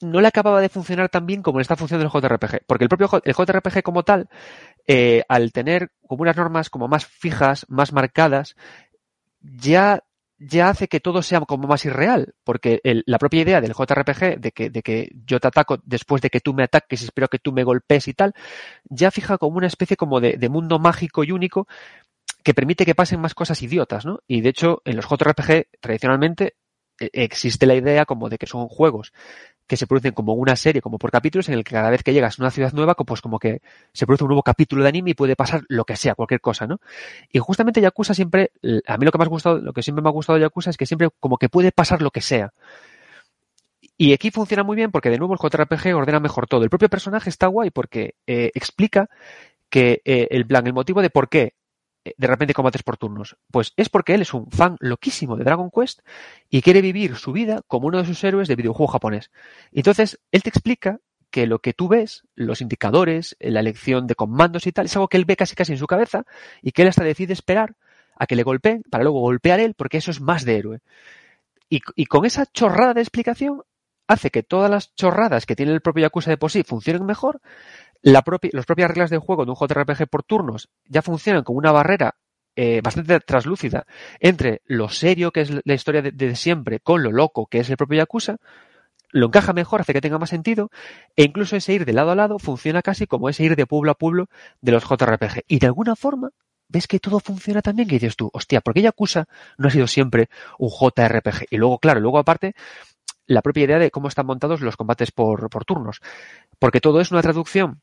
no 0.01 0.21
le 0.21 0.29
acababa 0.29 0.61
de 0.61 0.69
funcionar 0.69 1.09
tan 1.09 1.27
bien 1.27 1.43
como 1.43 1.59
le 1.59 1.63
está 1.63 1.77
funcionando 1.77 2.11
el 2.11 2.23
JRPG. 2.23 2.63
Porque 2.67 2.85
el 2.85 2.89
propio 2.89 3.11
el 3.25 3.35
JRPG 3.35 3.83
como 3.83 4.05
tal, 4.05 4.29
eh, 4.87 5.23
al 5.29 5.53
tener 5.53 5.91
como 6.07 6.23
unas 6.23 6.37
normas 6.37 6.71
como 6.71 6.89
más 6.89 7.05
fijas, 7.05 7.67
más 7.69 7.93
marcadas, 7.93 8.57
ya, 9.41 10.03
ya 10.39 10.69
hace 10.71 10.89
que 10.89 11.01
todo 11.01 11.23
sea 11.23 11.41
como 11.43 11.69
más 11.69 11.85
irreal. 11.85 12.35
Porque 12.45 12.81
el- 12.85 13.05
la 13.07 13.19
propia 13.19 13.43
idea 13.43 13.61
del 13.61 13.75
JRPG, 13.75 14.39
de 14.41 14.53
que, 14.53 15.11
yo 15.27 15.41
te 15.41 15.49
ataco 15.49 15.79
después 15.85 16.23
de 16.23 16.31
que 16.31 16.41
tú 16.41 16.55
me 16.55 16.65
ataques 16.65 17.03
y 17.03 17.05
espero 17.05 17.29
que 17.29 17.39
tú 17.39 17.53
me 17.53 17.65
golpees 17.65 18.09
y 18.09 18.15
tal, 18.15 18.35
ya 18.85 19.11
fija 19.11 19.39
como 19.39 19.57
una 19.59 19.67
especie 19.67 19.97
como 19.97 20.21
de, 20.21 20.37
de 20.37 20.49
mundo 20.49 20.79
mágico 20.79 21.25
y 21.25 21.33
único 21.33 21.67
que 22.45 22.55
permite 22.55 22.87
que 22.87 22.95
pasen 22.95 23.21
más 23.21 23.35
cosas 23.35 23.63
idiotas, 23.63 24.07
¿no? 24.07 24.21
Y 24.27 24.41
de 24.41 24.51
hecho, 24.51 24.83
en 24.85 24.97
los 24.97 25.07
JRPG, 25.07 25.67
tradicionalmente, 25.81 26.57
eh, 27.01 27.11
existe 27.13 27.67
la 27.67 27.75
idea 27.75 28.07
como 28.07 28.29
de 28.29 28.39
que 28.39 28.47
son 28.47 28.69
juegos 28.69 29.13
que 29.69 29.77
se 29.77 29.87
producen 29.87 30.13
como 30.13 30.33
una 30.33 30.57
serie, 30.57 30.81
como 30.81 30.99
por 30.99 31.11
capítulos, 31.11 31.49
en 31.49 31.55
el 31.55 31.63
que 31.63 31.73
cada 31.73 31.91
vez 31.91 32.03
que 32.03 32.13
llegas 32.13 32.41
a 32.41 32.43
una 32.43 32.51
ciudad 32.51 32.73
nueva, 32.73 32.95
pues 32.95 33.21
como 33.21 33.39
que 33.39 33.61
se 33.93 34.07
produce 34.07 34.25
un 34.25 34.29
nuevo 34.29 34.43
capítulo 34.43 34.83
de 34.83 34.89
anime 34.89 35.11
y 35.11 35.15
puede 35.15 35.37
pasar 35.37 35.63
lo 35.69 35.85
que 35.85 35.95
sea, 35.95 36.15
cualquier 36.15 36.41
cosa, 36.41 36.67
¿no? 36.67 36.81
Y 37.31 37.39
justamente 37.39 37.81
Yakuza 37.81 38.15
siempre, 38.15 38.51
a 38.87 38.97
mí 38.97 39.05
lo 39.05 39.13
que 39.13 39.19
más 39.19 39.29
gustado, 39.29 39.59
lo 39.59 39.73
que 39.75 39.83
siempre 39.83 40.03
me 40.03 40.09
ha 40.09 40.13
gustado 40.13 40.39
de 40.39 40.45
Yakuza 40.47 40.71
es 40.71 40.79
que 40.79 40.87
siempre 40.87 41.11
como 41.21 41.37
que 41.37 41.51
puede 41.51 41.71
pasar 41.71 42.01
lo 42.03 42.11
que 42.11 42.23
sea. 42.23 42.53
Y 43.99 44.13
aquí 44.15 44.31
funciona 44.31 44.63
muy 44.63 44.77
bien 44.77 44.91
porque 44.91 45.11
de 45.11 45.19
nuevo 45.19 45.35
el 45.35 45.41
JRPG 45.41 45.95
ordena 45.95 46.21
mejor 46.21 46.47
todo. 46.47 46.63
El 46.63 46.71
propio 46.71 46.89
personaje 46.89 47.29
está 47.29 47.49
guay 47.49 47.71
porque 47.71 48.15
eh, 48.27 48.51
explica 48.55 49.11
que 49.69 50.01
eh, 50.05 50.29
el 50.31 50.47
plan, 50.47 50.67
el 50.67 50.73
motivo 50.73 51.03
de 51.03 51.11
por 51.11 51.29
qué 51.29 51.55
de 52.17 52.27
repente 52.27 52.55
combates 52.55 52.83
por 52.83 52.97
turnos? 52.97 53.37
Pues 53.51 53.73
es 53.77 53.89
porque 53.89 54.15
él 54.15 54.23
es 54.23 54.35
un 54.35 54.51
fan 54.51 54.77
loquísimo 54.81 55.37
de 55.37 55.45
Dragon 55.45 55.71
Quest 55.71 56.01
y 56.49 56.63
quiere 56.63 56.81
vivir 56.81 57.17
su 57.17 57.33
vida 57.33 57.63
como 57.67 57.89
uno 57.89 57.99
de 57.99 58.07
sus 58.07 58.23
héroes 58.25 58.49
de 58.49 58.57
videojuego 58.57 58.93
japonés. 58.93 59.31
Entonces, 59.73 60.21
él 60.33 60.43
te 60.43 60.51
explica 60.51 61.01
que 61.31 61.47
lo 61.47 61.59
que 61.59 61.75
tú 61.75 61.89
ves, 61.89 62.25
los 62.35 62.61
indicadores, 62.61 63.37
eh, 63.39 63.51
la 63.51 63.61
elección 63.61 64.07
de 64.07 64.15
comandos 64.15 64.67
y 64.67 64.73
tal, 64.73 64.87
es 64.87 64.97
algo 64.97 65.09
que 65.09 65.17
él 65.17 65.25
ve 65.25 65.37
casi 65.37 65.55
casi 65.55 65.73
en 65.73 65.79
su 65.79 65.87
cabeza 65.87 66.25
y 66.63 66.73
que 66.73 66.83
él 66.83 66.89
hasta 66.89 67.05
decide 67.05 67.33
esperar 67.33 67.77
a 68.17 68.27
que 68.27 68.37
le 68.37 68.43
golpeen 68.43 68.83
para 68.91 69.05
luego 69.05 69.21
golpear 69.21 69.61
él 69.61 69.75
porque 69.75 69.99
eso 69.99 70.11
es 70.11 70.21
más 70.21 70.45
de 70.45 70.57
héroe. 70.57 70.81
Y, 71.69 71.83
y 71.97 72.07
con 72.07 72.25
esa 72.25 72.47
chorrada 72.47 72.95
de 72.95 73.03
explicación 73.03 73.63
hace 74.09 74.31
que 74.31 74.43
todas 74.43 74.71
las 74.71 74.95
chorradas 74.95 75.47
que 75.47 75.55
tiene 75.55 75.73
el 75.73 75.81
propio 75.81 76.03
Yakuza 76.03 76.31
de 76.31 76.37
por 76.37 76.51
sí 76.51 76.65
funcionen 76.65 77.07
mejor, 77.07 77.41
la 78.03 78.23
propia, 78.23 78.51
las 78.53 78.67
propias 78.67 78.89
reglas 78.89 79.11
del 79.11 79.21
juego 79.21 79.45
de 79.45 79.53
un 79.53 79.57
JRPG 79.57 80.09
por 80.09 80.23
turnos 80.23 80.69
ya 80.87 81.03
funcionan 81.03 81.45
como 81.45 81.59
una 81.59 81.73
barrera 81.73 82.17
eh, 82.57 82.81
bastante 82.83 83.21
traslúcida 83.21 83.87
entre 84.19 84.63
lo 84.65 84.89
serio 84.89 85.31
que 85.31 85.43
es 85.43 85.51
la 85.65 85.75
historia 85.75 86.03
de, 86.03 86.11
de 86.11 86.35
siempre 86.35 86.81
con 86.81 87.03
lo 87.03 87.13
loco 87.13 87.47
que 87.47 87.61
es 87.61 87.71
el 87.71 87.77
propio 87.77 87.99
Yakuza, 87.99 88.39
lo 89.11 89.27
encaja 89.27 89.53
mejor, 89.53 89.81
hace 89.81 89.93
que 89.93 90.01
tenga 90.01 90.19
más 90.19 90.31
sentido, 90.31 90.71
e 91.17 91.25
incluso 91.25 91.57
ese 91.57 91.73
ir 91.73 91.85
de 91.85 91.93
lado 91.93 92.11
a 92.11 92.15
lado 92.15 92.39
funciona 92.39 92.83
casi 92.83 93.07
como 93.07 93.29
ese 93.29 93.45
ir 93.45 93.57
de 93.57 93.67
pueblo 93.67 93.91
a 93.91 93.95
pueblo 93.95 94.29
de 94.61 94.73
los 94.73 94.85
JRPG. 94.85 95.45
Y 95.49 95.59
de 95.59 95.67
alguna 95.67 95.97
forma 95.97 96.31
ves 96.69 96.87
que 96.87 97.01
todo 97.01 97.21
funciona 97.21 97.63
tan 97.63 97.77
bien 97.77 97.89
que 97.89 97.95
dices 97.95 98.17
tú, 98.17 98.31
hostia, 98.33 98.61
¿por 98.61 98.75
qué 98.75 98.83
Yakuza 98.83 99.27
no 99.57 99.69
ha 99.69 99.71
sido 99.71 99.87
siempre 99.87 100.29
un 100.59 100.69
JRPG? 100.69 101.47
Y 101.51 101.57
luego, 101.57 101.79
claro, 101.79 102.01
luego 102.01 102.19
aparte, 102.19 102.55
la 103.29 103.43
propia 103.43 103.65
idea 103.65 103.79
de 103.79 103.93
cómo 103.93 104.09
están 104.09 104.27
montados 104.27 104.61
los 104.61 104.77
combates 104.77 105.13
por, 105.13 105.49
turnos. 105.65 106.01
Porque 106.59 106.81
todo 106.81 107.01
es 107.01 107.13
una 107.13 107.23
traducción 107.23 107.81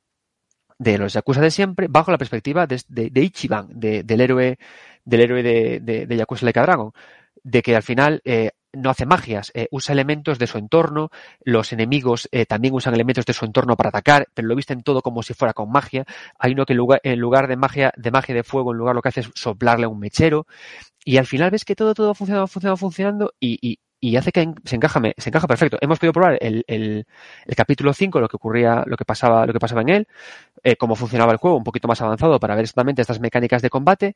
de 0.78 0.98
los 0.98 1.14
Yakuza 1.14 1.40
de 1.40 1.52
siempre 1.52 1.88
bajo 1.90 2.12
la 2.12 2.18
perspectiva 2.18 2.68
de, 2.68 3.22
Ichiban, 3.22 3.70
de, 3.72 4.04
del 4.04 4.20
héroe, 4.20 4.58
del 5.06 5.22
héroe 5.22 5.44
de, 5.44 6.18
Yakuza 6.18 6.46
Like 6.46 6.60
Dragon. 6.60 6.92
De 7.44 7.62
que 7.62 7.76
al 7.76 7.84
final 7.84 8.22
eh, 8.26 8.52
no 8.76 8.90
hace 8.90 9.06
magias, 9.06 9.52
eh, 9.54 9.68
usa 9.72 9.94
elementos 9.94 10.40
de 10.40 10.48
su 10.48 10.58
entorno, 10.58 11.10
los 11.42 11.74
enemigos 11.74 12.28
eh, 12.32 12.46
también 12.46 12.74
usan 12.74 12.94
elementos 12.94 13.26
de 13.26 13.34
su 13.34 13.46
entorno 13.46 13.76
para 13.76 13.90
atacar, 13.90 14.28
pero 14.34 14.48
lo 14.48 14.56
visten 14.56 14.82
todo 14.82 15.02
como 15.02 15.24
si 15.24 15.34
fuera 15.34 15.54
con 15.54 15.72
magia. 15.72 16.06
Hay 16.40 16.54
uno 16.54 16.66
que 16.66 16.74
en 16.74 16.78
lugar, 16.78 17.02
en 17.04 17.20
lugar 17.20 17.48
de 17.48 17.56
magia, 17.56 17.94
de 17.96 18.12
magia 18.12 18.36
de 18.36 18.44
fuego, 18.44 18.72
en 18.72 18.78
lugar 18.78 18.96
lo 18.96 19.02
que 19.02 19.10
hace 19.10 19.22
es 19.22 19.32
soplarle 19.36 19.86
a 19.86 19.90
un 19.90 20.00
mechero. 20.00 20.48
Y 21.04 21.18
al 21.18 21.26
final 21.26 21.52
ves 21.52 21.66
que 21.66 21.76
todo, 21.76 21.94
todo 21.94 22.16
funciona, 22.16 22.48
funciona, 22.48 22.76
funcionando 22.76 23.34
y, 23.40 23.60
y, 23.62 23.80
y 24.10 24.18
hace 24.18 24.32
que 24.32 24.54
se 24.64 24.76
encaja, 24.76 25.02
se 25.18 25.30
encaja 25.30 25.48
perfecto. 25.48 25.78
Hemos 25.82 26.00
podido 26.00 26.14
probar 26.14 26.38
el, 26.42 26.64
el, 26.68 27.06
el 27.46 27.56
capítulo 27.56 27.94
5, 27.94 28.20
lo 28.20 28.28
que 28.28 28.36
ocurría, 28.36 28.84
lo 28.86 28.98
que 28.98 29.06
pasaba, 29.06 29.46
lo 29.46 29.54
que 29.54 29.60
pasaba 29.60 29.82
en 29.82 29.90
él, 29.90 30.08
eh, 30.64 30.76
cómo 30.76 30.96
funcionaba 30.96 31.32
el 31.32 31.38
juego, 31.38 31.58
un 31.58 31.64
poquito 31.64 31.88
más 31.88 32.02
avanzado 32.02 32.40
para 32.40 32.56
ver 32.56 32.64
exactamente 32.64 33.02
estas 33.02 33.20
mecánicas 33.20 33.62
de 33.62 33.70
combate. 33.70 34.16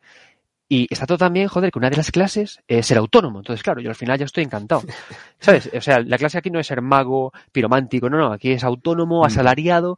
Y 0.71 0.88
está 0.91 1.08
todo 1.08 1.17
también, 1.17 1.47
joder, 1.47 1.71
que 1.71 1.80
una 1.80 1.89
de 1.89 1.97
las 1.97 2.12
clases 2.12 2.60
es 2.67 2.86
ser 2.86 2.99
autónomo. 2.99 3.39
Entonces, 3.39 3.63
claro, 3.63 3.82
yo 3.82 3.89
al 3.89 3.95
final 3.95 4.19
ya 4.19 4.25
estoy 4.25 4.43
encantado. 4.43 4.84
¿Sabes? 5.39 5.67
O 5.75 5.82
sea, 5.82 5.99
la 5.99 6.17
clase 6.19 6.38
aquí 6.38 6.52
no 6.52 6.60
es 6.60 6.67
ser 6.67 6.82
mago, 6.84 7.32
piromántico, 7.52 8.08
no, 8.08 8.17
no, 8.19 8.32
aquí 8.32 8.52
es 8.52 8.63
autónomo, 8.63 9.21
Mm. 9.23 9.25
asalariado. 9.25 9.97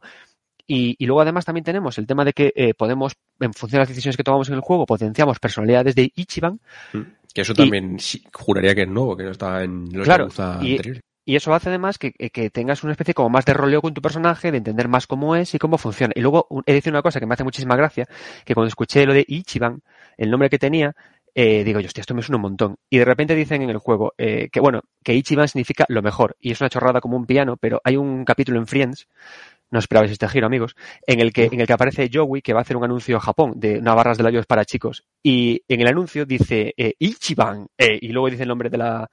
Y, 0.66 0.94
y 0.98 1.06
luego 1.06 1.20
además 1.20 1.44
también 1.44 1.64
tenemos 1.64 1.98
el 1.98 2.06
tema 2.06 2.24
de 2.24 2.32
que 2.32 2.52
eh, 2.56 2.72
podemos, 2.72 3.12
en 3.40 3.52
función 3.52 3.78
de 3.78 3.80
las 3.80 3.88
decisiones 3.88 4.16
que 4.16 4.22
tomamos 4.24 4.48
en 4.48 4.54
el 4.54 4.60
juego, 4.60 4.86
potenciamos 4.86 5.38
personalidades 5.40 5.94
de 5.94 6.10
Ichiban. 6.14 6.60
Que 7.34 7.42
eso 7.42 7.52
Y- 7.52 7.56
también 7.56 7.98
sí, 7.98 8.22
juraría 8.32 8.74
que 8.74 8.82
es 8.82 8.88
nuevo, 8.88 9.16
que 9.16 9.24
no 9.24 9.30
está 9.30 9.62
en 9.62 9.88
los 9.92 10.04
Claro, 10.04 10.28
y- 10.60 10.72
anteriores. 10.72 11.02
Y 11.24 11.36
eso 11.36 11.54
hace 11.54 11.68
además 11.68 11.98
que, 11.98 12.12
que- 12.12 12.50
tengas 12.50 12.82
una 12.82 12.92
especie 12.92 13.14
como 13.14 13.30
más 13.30 13.44
de 13.44 13.54
roleo 13.54 13.80
con 13.80 13.94
tu 13.94 14.02
personaje, 14.02 14.50
de 14.50 14.58
entender 14.58 14.88
más 14.88 15.06
cómo 15.06 15.36
es 15.36 15.54
y 15.54 15.58
cómo 15.58 15.78
funciona. 15.78 16.12
Y 16.16 16.20
luego 16.20 16.48
he 16.66 16.72
de 16.72 16.74
decir 16.74 16.92
una 16.92 17.00
cosa 17.02 17.20
que 17.20 17.26
me 17.26 17.34
hace 17.34 17.44
muchísima 17.44 17.76
gracia, 17.76 18.06
que 18.44 18.54
cuando 18.54 18.66
escuché 18.68 19.06
lo 19.06 19.14
de 19.14 19.24
Ichiban, 19.28 19.82
el 20.16 20.30
nombre 20.32 20.50
que 20.50 20.58
tenía, 20.58 20.94
eh, 21.34 21.62
digo 21.64 21.78
yo, 21.80 21.86
hostia, 21.86 22.00
esto 22.00 22.14
me 22.14 22.22
suena 22.22 22.36
un 22.38 22.42
montón. 22.42 22.76
Y 22.90 22.98
de 22.98 23.04
repente 23.04 23.36
dicen 23.36 23.62
en 23.62 23.70
el 23.70 23.78
juego 23.78 24.12
eh, 24.18 24.48
que, 24.50 24.58
bueno, 24.58 24.82
que 25.04 25.14
Ichiban 25.14 25.46
significa 25.46 25.86
lo 25.88 26.02
mejor. 26.02 26.36
Y 26.40 26.50
es 26.50 26.60
una 26.60 26.68
chorrada 26.70 27.00
como 27.00 27.16
un 27.16 27.24
piano, 27.24 27.56
pero 27.56 27.80
hay 27.84 27.96
un 27.96 28.24
capítulo 28.24 28.58
en 28.58 28.66
Friends, 28.66 29.06
no 29.72 29.80
esperabais 29.80 30.12
este 30.12 30.28
giro, 30.28 30.46
amigos, 30.46 30.76
en 31.06 31.18
el 31.18 31.32
que, 31.32 31.46
en 31.46 31.60
el 31.60 31.66
que 31.66 31.72
aparece 31.72 32.08
Joey, 32.12 32.42
que 32.42 32.52
va 32.52 32.60
a 32.60 32.62
hacer 32.62 32.76
un 32.76 32.84
anuncio 32.84 33.16
en 33.16 33.20
Japón 33.20 33.54
de 33.56 33.78
unas 33.78 33.96
barras 33.96 34.18
de 34.18 34.22
labios 34.22 34.46
para 34.46 34.64
chicos. 34.64 35.04
Y 35.22 35.62
en 35.66 35.80
el 35.80 35.88
anuncio 35.88 36.24
dice 36.26 36.72
eh, 36.76 36.94
Ichiban, 36.98 37.66
eh, 37.76 37.98
y 38.00 38.08
luego 38.08 38.30
dice 38.30 38.42
el 38.44 38.48
nombre 38.50 38.70
de 38.70 38.78
la, 38.78 39.10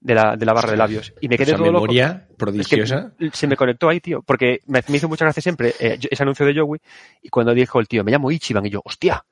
de 0.00 0.14
la, 0.14 0.36
de 0.36 0.46
la 0.46 0.52
barra 0.52 0.70
de 0.70 0.76
labios. 0.76 1.14
Y 1.20 1.28
me 1.28 1.36
quedé 1.36 1.52
Esa 1.52 1.56
todo 1.58 1.72
loco. 1.72 1.86
memoria 1.86 2.24
Es 2.24 2.28
que 2.28 2.34
prodigiosa. 2.36 3.12
se 3.32 3.46
me 3.46 3.56
conectó 3.56 3.88
ahí, 3.88 4.00
tío, 4.00 4.22
porque 4.22 4.60
me, 4.66 4.82
me 4.88 4.96
hizo 4.98 5.08
mucha 5.08 5.24
gracia 5.24 5.42
siempre 5.42 5.74
eh, 5.80 5.98
ese 6.10 6.22
anuncio 6.22 6.44
de 6.46 6.54
Joey 6.54 6.80
y 7.22 7.28
cuando 7.30 7.54
dijo 7.54 7.80
el 7.80 7.88
tío, 7.88 8.04
me 8.04 8.12
llamo 8.12 8.30
Ichiban, 8.30 8.66
y 8.66 8.70
yo, 8.70 8.82
hostia, 8.84 9.24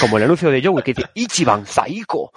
como 0.00 0.18
el 0.18 0.24
anuncio 0.24 0.50
de 0.50 0.62
Joey 0.62 0.82
que 0.84 0.94
dice, 0.94 1.08
Ichiban, 1.14 1.66
Zaiko. 1.66 2.32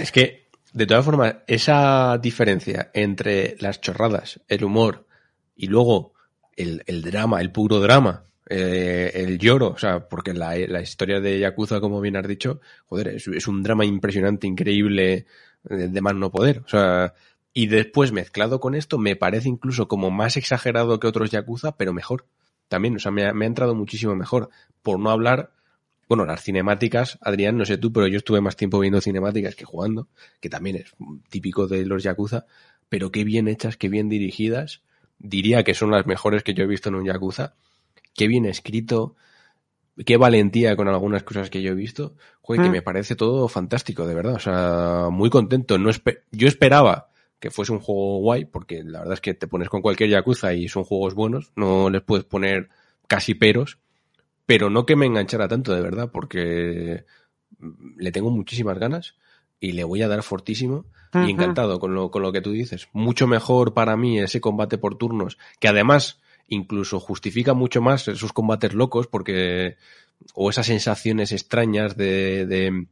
Es 0.00 0.12
que, 0.12 0.48
de 0.72 0.86
todas 0.86 1.04
formas, 1.04 1.36
esa 1.46 2.18
diferencia 2.18 2.90
entre 2.94 3.56
las 3.60 3.80
chorradas, 3.80 4.40
el 4.48 4.64
humor 4.64 5.06
y 5.54 5.66
luego 5.66 6.11
el, 6.56 6.82
el 6.86 7.02
drama, 7.02 7.40
el 7.40 7.50
puro 7.52 7.80
drama, 7.80 8.24
eh, 8.48 9.12
el 9.14 9.38
lloro, 9.38 9.68
o 9.68 9.78
sea, 9.78 10.08
porque 10.08 10.34
la, 10.34 10.56
la 10.56 10.82
historia 10.82 11.20
de 11.20 11.38
Yakuza, 11.38 11.80
como 11.80 12.00
bien 12.00 12.16
has 12.16 12.26
dicho, 12.26 12.60
joder, 12.86 13.08
es, 13.08 13.48
un 13.48 13.62
drama 13.62 13.84
impresionante, 13.84 14.46
increíble, 14.46 15.26
de 15.64 16.00
más 16.00 16.14
no 16.14 16.30
poder. 16.30 16.62
O 16.64 16.68
sea, 16.68 17.14
y 17.54 17.66
después 17.66 18.12
mezclado 18.12 18.60
con 18.60 18.74
esto, 18.74 18.98
me 18.98 19.16
parece 19.16 19.48
incluso 19.48 19.88
como 19.88 20.10
más 20.10 20.36
exagerado 20.36 21.00
que 21.00 21.06
otros 21.06 21.30
Yakuza, 21.30 21.76
pero 21.76 21.92
mejor. 21.92 22.26
También, 22.68 22.96
o 22.96 22.98
sea, 22.98 23.10
ha, 23.10 23.32
me 23.32 23.44
ha 23.44 23.48
entrado 23.48 23.74
muchísimo 23.74 24.14
mejor. 24.16 24.50
Por 24.82 24.98
no 24.98 25.10
hablar 25.10 25.52
bueno, 26.08 26.26
las 26.26 26.42
cinemáticas, 26.42 27.18
Adrián, 27.22 27.56
no 27.56 27.64
sé 27.64 27.78
tú, 27.78 27.90
pero 27.90 28.06
yo 28.06 28.18
estuve 28.18 28.42
más 28.42 28.54
tiempo 28.54 28.78
viendo 28.78 29.00
cinemáticas 29.00 29.54
que 29.54 29.64
jugando, 29.64 30.08
que 30.40 30.50
también 30.50 30.76
es 30.76 30.92
típico 31.30 31.66
de 31.66 31.86
los 31.86 32.02
Yakuza, 32.02 32.44
pero 32.90 33.10
qué 33.10 33.24
bien 33.24 33.48
hechas, 33.48 33.78
qué 33.78 33.88
bien 33.88 34.10
dirigidas. 34.10 34.82
Diría 35.24 35.62
que 35.62 35.74
son 35.74 35.90
las 35.92 36.04
mejores 36.06 36.42
que 36.42 36.52
yo 36.52 36.64
he 36.64 36.66
visto 36.66 36.88
en 36.88 36.96
un 36.96 37.04
Yakuza. 37.04 37.54
Qué 38.14 38.26
bien 38.26 38.44
escrito, 38.44 39.14
qué 40.04 40.16
valentía 40.16 40.74
con 40.76 40.88
algunas 40.88 41.22
cosas 41.22 41.48
que 41.48 41.62
yo 41.62 41.72
he 41.72 41.74
visto. 41.76 42.14
Joder, 42.40 42.62
que 42.62 42.68
Mm. 42.68 42.72
me 42.72 42.82
parece 42.82 43.14
todo 43.14 43.46
fantástico, 43.48 44.06
de 44.06 44.14
verdad. 44.14 44.34
O 44.34 44.38
sea, 44.40 45.08
muy 45.10 45.30
contento. 45.30 45.78
No 45.78 45.90
espe- 45.90 46.22
yo 46.32 46.48
esperaba 46.48 47.08
que 47.38 47.50
fuese 47.50 47.72
un 47.72 47.80
juego 47.80 48.18
guay, 48.18 48.44
porque 48.46 48.82
la 48.82 49.00
verdad 49.00 49.14
es 49.14 49.20
que 49.20 49.34
te 49.34 49.46
pones 49.46 49.68
con 49.68 49.80
cualquier 49.82 50.10
Yakuza 50.10 50.54
y 50.54 50.68
son 50.68 50.84
juegos 50.84 51.14
buenos, 51.14 51.52
no 51.56 51.88
les 51.90 52.02
puedes 52.02 52.24
poner 52.24 52.68
casi 53.06 53.34
peros, 53.34 53.78
pero 54.46 54.70
no 54.70 54.86
que 54.86 54.96
me 54.96 55.06
enganchara 55.06 55.48
tanto, 55.48 55.72
de 55.74 55.80
verdad, 55.82 56.10
porque 56.12 57.04
le 57.96 58.12
tengo 58.12 58.30
muchísimas 58.30 58.78
ganas 58.78 59.14
y 59.62 59.72
le 59.72 59.84
voy 59.84 60.02
a 60.02 60.08
dar 60.08 60.24
fortísimo 60.24 60.84
y 61.14 61.30
encantado 61.30 61.78
con 61.78 61.94
lo, 61.94 62.10
con 62.10 62.20
lo 62.20 62.32
que 62.32 62.40
tú 62.40 62.50
dices. 62.50 62.88
Mucho 62.92 63.28
mejor 63.28 63.74
para 63.74 63.96
mí 63.96 64.18
ese 64.18 64.40
combate 64.40 64.76
por 64.76 64.96
turnos, 64.98 65.38
que 65.60 65.68
además 65.68 66.20
incluso 66.48 66.98
justifica 66.98 67.54
mucho 67.54 67.80
más 67.80 68.08
esos 68.08 68.32
combates 68.32 68.74
locos, 68.74 69.06
porque, 69.06 69.76
o 70.34 70.50
esas 70.50 70.66
sensaciones 70.66 71.30
extrañas 71.30 71.96
de, 71.96 72.44
de 72.46 72.88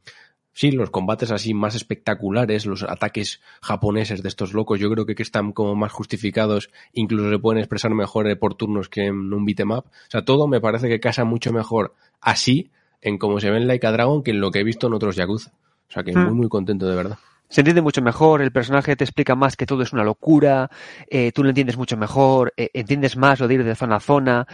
sí, 0.52 0.70
los 0.70 0.90
combates 0.90 1.33
así 1.33 1.54
más 1.54 1.74
espectaculares, 1.74 2.66
los 2.66 2.85
ataques 2.85 3.40
japoneses 3.62 4.22
de 4.22 4.28
estos 4.28 4.54
locos, 4.54 4.78
yo 4.78 4.88
creo 4.92 5.06
que, 5.06 5.16
que 5.16 5.24
están 5.24 5.50
como 5.50 5.74
más 5.74 5.90
justificados, 5.90 6.70
incluso 6.92 7.30
se 7.30 7.38
pueden 7.40 7.59
expresar 7.59 7.92
mejor 7.94 8.28
eh, 8.28 8.37
por 8.37 8.54
turnos 8.54 8.88
que 8.88 9.06
en 9.06 9.33
un 9.33 9.44
beat'em 9.44 9.72
up. 9.72 9.87
O 9.87 10.11
sea, 10.11 10.24
todo 10.24 10.46
me 10.46 10.61
parece 10.61 10.88
que 10.88 11.00
casa 11.00 11.24
mucho 11.24 11.52
mejor 11.52 11.96
así 12.20 12.70
en 13.02 13.18
cómo 13.18 13.40
se 13.40 13.50
ve 13.50 13.56
en 13.56 13.66
Like 13.66 13.88
a 13.88 13.90
Dragon 13.90 14.22
que 14.22 14.30
en 14.30 14.40
lo 14.40 14.52
que 14.52 14.61
he 14.61 14.64
visto 14.64 14.87
en 14.87 14.92
otros 14.92 15.16
Yakuza. 15.16 15.52
O 15.90 15.92
sea, 15.92 16.05
que 16.05 16.14
Mm. 16.14 16.24
muy, 16.26 16.35
muy 16.35 16.48
contento 16.48 16.87
de 16.88 16.94
verdad. 16.96 17.18
Se 17.48 17.62
entiende 17.62 17.83
mucho 17.83 18.00
mejor, 18.00 18.42
el 18.42 18.53
personaje 18.53 18.94
te 18.94 19.03
explica 19.03 19.35
más 19.35 19.57
que 19.57 19.66
todo 19.66 19.83
es 19.83 19.92
una 19.92 20.05
locura, 20.05 20.70
eh, 21.09 21.33
tú 21.33 21.42
lo 21.42 21.48
entiendes 21.48 21.76
mucho 21.76 21.96
mejor, 21.96 22.53
eh, 22.57 22.70
entiendes 22.74 23.16
más 23.16 23.40
lo 23.40 23.48
de 23.48 23.55
ir 23.55 23.64
de 23.64 23.74
zona 23.74 23.96
a 23.96 24.00
zona, 24.00 24.46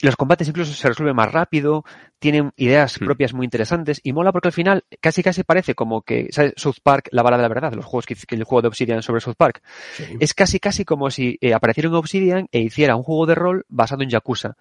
los 0.00 0.14
combates 0.14 0.46
incluso 0.46 0.72
se 0.72 0.86
resuelven 0.88 1.16
más 1.16 1.32
rápido, 1.32 1.82
tienen 2.20 2.52
ideas 2.56 3.00
Hmm. 3.00 3.04
propias 3.06 3.34
muy 3.34 3.44
interesantes 3.46 4.00
y 4.04 4.12
mola 4.12 4.30
porque 4.30 4.46
al 4.48 4.52
final 4.52 4.84
casi 5.00 5.24
casi 5.24 5.42
parece 5.42 5.74
como 5.74 6.02
que, 6.02 6.28
¿sabes? 6.30 6.52
South 6.56 6.76
Park, 6.84 7.08
la 7.10 7.24
vara 7.24 7.36
de 7.36 7.42
la 7.42 7.48
verdad, 7.48 7.72
los 7.72 7.84
juegos 7.84 8.06
que, 8.06 8.14
que 8.14 8.36
el 8.36 8.44
juego 8.44 8.62
de 8.62 8.68
Obsidian 8.68 9.02
sobre 9.02 9.20
South 9.22 9.34
Park, 9.36 9.62
Sí. 9.96 10.04
es 10.20 10.32
casi 10.32 10.60
casi 10.60 10.84
como 10.84 11.10
si 11.10 11.38
eh, 11.40 11.52
apareciera 11.52 11.88
un 11.88 11.96
Obsidian 11.96 12.46
e 12.52 12.60
hiciera 12.60 12.94
un 12.94 13.02
juego 13.02 13.26
de 13.26 13.34
rol 13.34 13.64
basado 13.68 14.02
en 14.04 14.10
Yakuza. 14.10 14.54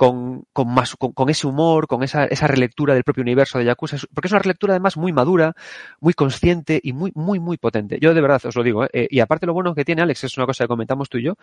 Con, 0.00 0.44
con 0.54 0.72
más, 0.72 0.96
con, 0.96 1.12
con 1.12 1.28
ese 1.28 1.46
humor, 1.46 1.86
con 1.86 2.02
esa, 2.02 2.24
esa 2.24 2.46
relectura 2.46 2.94
del 2.94 3.04
propio 3.04 3.20
universo 3.20 3.58
de 3.58 3.66
Yakuza, 3.66 3.98
porque 4.14 4.28
es 4.28 4.32
una 4.32 4.40
relectura 4.40 4.72
además 4.72 4.96
muy 4.96 5.12
madura, 5.12 5.52
muy 6.00 6.14
consciente 6.14 6.80
y 6.82 6.94
muy, 6.94 7.12
muy, 7.14 7.38
muy 7.38 7.58
potente. 7.58 7.98
Yo 8.00 8.14
de 8.14 8.20
verdad 8.22 8.40
os 8.46 8.56
lo 8.56 8.62
digo, 8.62 8.84
¿eh? 8.84 8.88
Eh, 8.94 9.08
y 9.10 9.20
aparte 9.20 9.44
lo 9.44 9.52
bueno 9.52 9.74
que 9.74 9.84
tiene 9.84 10.00
Alex, 10.00 10.24
es 10.24 10.38
una 10.38 10.46
cosa 10.46 10.64
que 10.64 10.68
comentamos 10.68 11.10
tú 11.10 11.18
y 11.18 11.24
yo, 11.24 11.34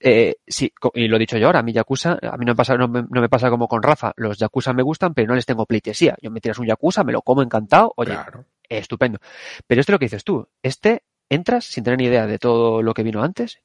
eh, 0.00 0.34
sí, 0.44 0.72
y 0.94 1.06
lo 1.06 1.14
he 1.14 1.18
dicho 1.20 1.38
yo 1.38 1.46
ahora, 1.46 1.60
a 1.60 1.62
mí 1.62 1.72
Yakuza, 1.72 2.18
a 2.20 2.36
mí 2.36 2.44
no 2.44 2.52
me, 2.52 2.56
pasa, 2.56 2.76
no, 2.76 2.88
me, 2.88 3.04
no 3.08 3.20
me 3.20 3.28
pasa 3.28 3.48
como 3.48 3.68
con 3.68 3.80
Rafa, 3.80 4.12
los 4.16 4.38
Yakuza 4.38 4.72
me 4.72 4.82
gustan, 4.82 5.14
pero 5.14 5.28
no 5.28 5.36
les 5.36 5.46
tengo 5.46 5.64
pleitesía. 5.64 6.16
Yo 6.20 6.32
me 6.32 6.40
tiras 6.40 6.58
un 6.58 6.66
Yakuza, 6.66 7.04
me 7.04 7.12
lo 7.12 7.22
como 7.22 7.42
encantado, 7.42 7.92
oye, 7.94 8.10
Claro. 8.10 8.44
estupendo. 8.68 9.20
Pero 9.68 9.80
esto 9.80 9.92
es 9.92 9.94
lo 9.94 9.98
que 10.00 10.06
dices 10.06 10.24
tú, 10.24 10.48
este 10.64 11.04
entras 11.28 11.64
sin 11.64 11.84
tener 11.84 11.98
ni 12.00 12.06
idea 12.06 12.26
de 12.26 12.40
todo 12.40 12.82
lo 12.82 12.92
que 12.92 13.04
vino 13.04 13.22
antes 13.22 13.60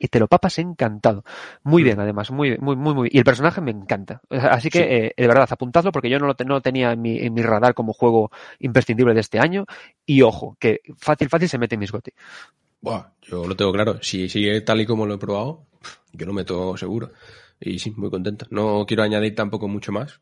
y 0.00 0.08
te 0.08 0.18
lo 0.18 0.26
papas 0.26 0.58
encantado. 0.58 1.22
Muy 1.62 1.82
bien, 1.84 2.00
además, 2.00 2.30
muy, 2.32 2.56
muy, 2.58 2.74
muy, 2.74 2.94
muy. 2.94 3.08
Y 3.12 3.18
el 3.18 3.24
personaje 3.24 3.60
me 3.60 3.70
encanta. 3.70 4.22
Así 4.30 4.70
que, 4.70 4.78
Sí. 4.78 4.84
eh, 4.88 5.14
de 5.16 5.26
verdad, 5.28 5.46
apuntadlo 5.50 5.92
porque 5.92 6.08
yo 6.10 6.18
no 6.18 6.26
lo, 6.26 6.34
no 6.44 6.54
lo 6.54 6.60
tenía 6.62 6.90
en 6.92 7.02
mi, 7.02 7.18
en 7.18 7.34
mi 7.34 7.42
radar 7.42 7.74
como 7.74 7.92
juego 7.92 8.32
imprescindible 8.58 9.14
de 9.14 9.20
este 9.20 9.38
año. 9.38 9.66
Y 10.06 10.22
ojo, 10.22 10.56
que 10.58 10.80
fácil, 10.98 11.28
fácil 11.28 11.48
se 11.48 11.58
mete 11.58 11.74
en 11.76 11.80
mis 11.80 11.92
goti. 11.92 12.10
Buah, 12.80 13.12
yo 13.22 13.46
lo 13.46 13.54
tengo 13.54 13.72
claro. 13.72 13.98
Si 14.02 14.28
sigue 14.30 14.62
tal 14.62 14.80
y 14.80 14.86
como 14.86 15.04
lo 15.06 15.14
he 15.14 15.18
probado, 15.18 15.66
yo 16.12 16.26
lo 16.26 16.32
meto 16.32 16.76
seguro. 16.78 17.10
Y 17.60 17.78
sí, 17.78 17.92
muy 17.94 18.08
contento. 18.10 18.46
No 18.50 18.86
quiero 18.86 19.02
añadir 19.02 19.34
tampoco 19.34 19.68
mucho 19.68 19.92
más, 19.92 20.20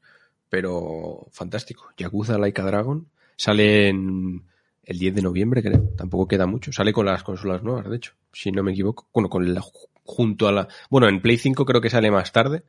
pero 0.49 1.29
fantástico. 1.31 1.89
Yakuza 1.97 2.37
Laika 2.37 2.65
Dragon 2.65 3.07
sale 3.37 3.89
en 3.91 4.43
el 4.89 4.99
10 4.99 5.15
de 5.15 5.23
noviembre, 5.23 5.63
creo. 5.63 5.81
Tampoco 5.97 6.27
queda 6.27 6.47
mucho. 6.47 6.73
Sale 6.73 6.93
con 6.93 7.07
las 7.07 7.23
consolas 7.23 7.63
nuevas, 7.63 7.89
de 7.89 7.97
hecho, 7.97 8.13
si 8.33 8.51
no 8.51 8.63
me 8.63 8.73
equivoco. 8.73 9.07
Bueno, 9.13 9.29
con 9.29 9.53
la, 9.55 9.63
junto 10.05 10.49
a 10.49 10.53
la... 10.53 10.69
Bueno, 10.91 11.09
en 11.09 11.21
Play 11.21 11.37
5 11.37 11.65
creo 11.65 11.81
que 11.81 11.91
sale 11.91 12.11
más 12.11 12.33
tarde. 12.33 12.63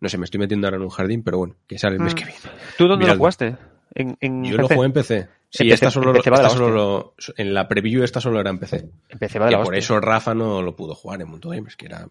No 0.00 0.08
sé, 0.08 0.18
me 0.18 0.24
estoy 0.24 0.38
metiendo 0.40 0.66
ahora 0.66 0.76
en 0.76 0.82
un 0.84 0.88
jardín, 0.90 1.22
pero 1.22 1.38
bueno, 1.38 1.54
que 1.66 1.78
sale 1.78 1.96
el 1.96 2.02
mes 2.02 2.14
Mm. 2.14 2.16
que 2.16 2.24
viene. 2.24 2.40
¿Tú 2.78 2.88
dónde 2.88 3.06
lo 3.06 3.16
jugaste? 3.16 3.56
En, 3.94 4.16
en 4.20 4.44
Yo 4.44 4.56
lo 4.56 4.62
PC? 4.64 4.74
jugué 4.74 4.86
en 4.86 4.92
PC. 4.92 5.28
Sí, 5.50 5.70
esta 5.70 5.88
solo, 5.90 6.14
esta 6.16 6.30
la 6.30 6.48
solo 6.50 6.68
lo- 6.70 7.14
en 7.36 7.54
la 7.54 7.68
preview 7.68 8.02
esta 8.02 8.20
solo 8.20 8.40
era 8.40 8.50
en 8.50 8.58
PC. 8.58 8.88
En 9.08 9.18
PC 9.20 9.38
va 9.38 9.46
de 9.46 9.52
la 9.52 9.58
por 9.58 9.66
hostia. 9.68 9.78
eso 9.78 10.00
Rafa 10.00 10.34
no 10.34 10.62
lo 10.62 10.74
pudo 10.74 10.96
jugar 10.96 11.20
en 11.22 11.28
Mundo 11.28 11.50
Gamers, 11.50 11.76
que 11.76 11.86
era... 11.86 12.08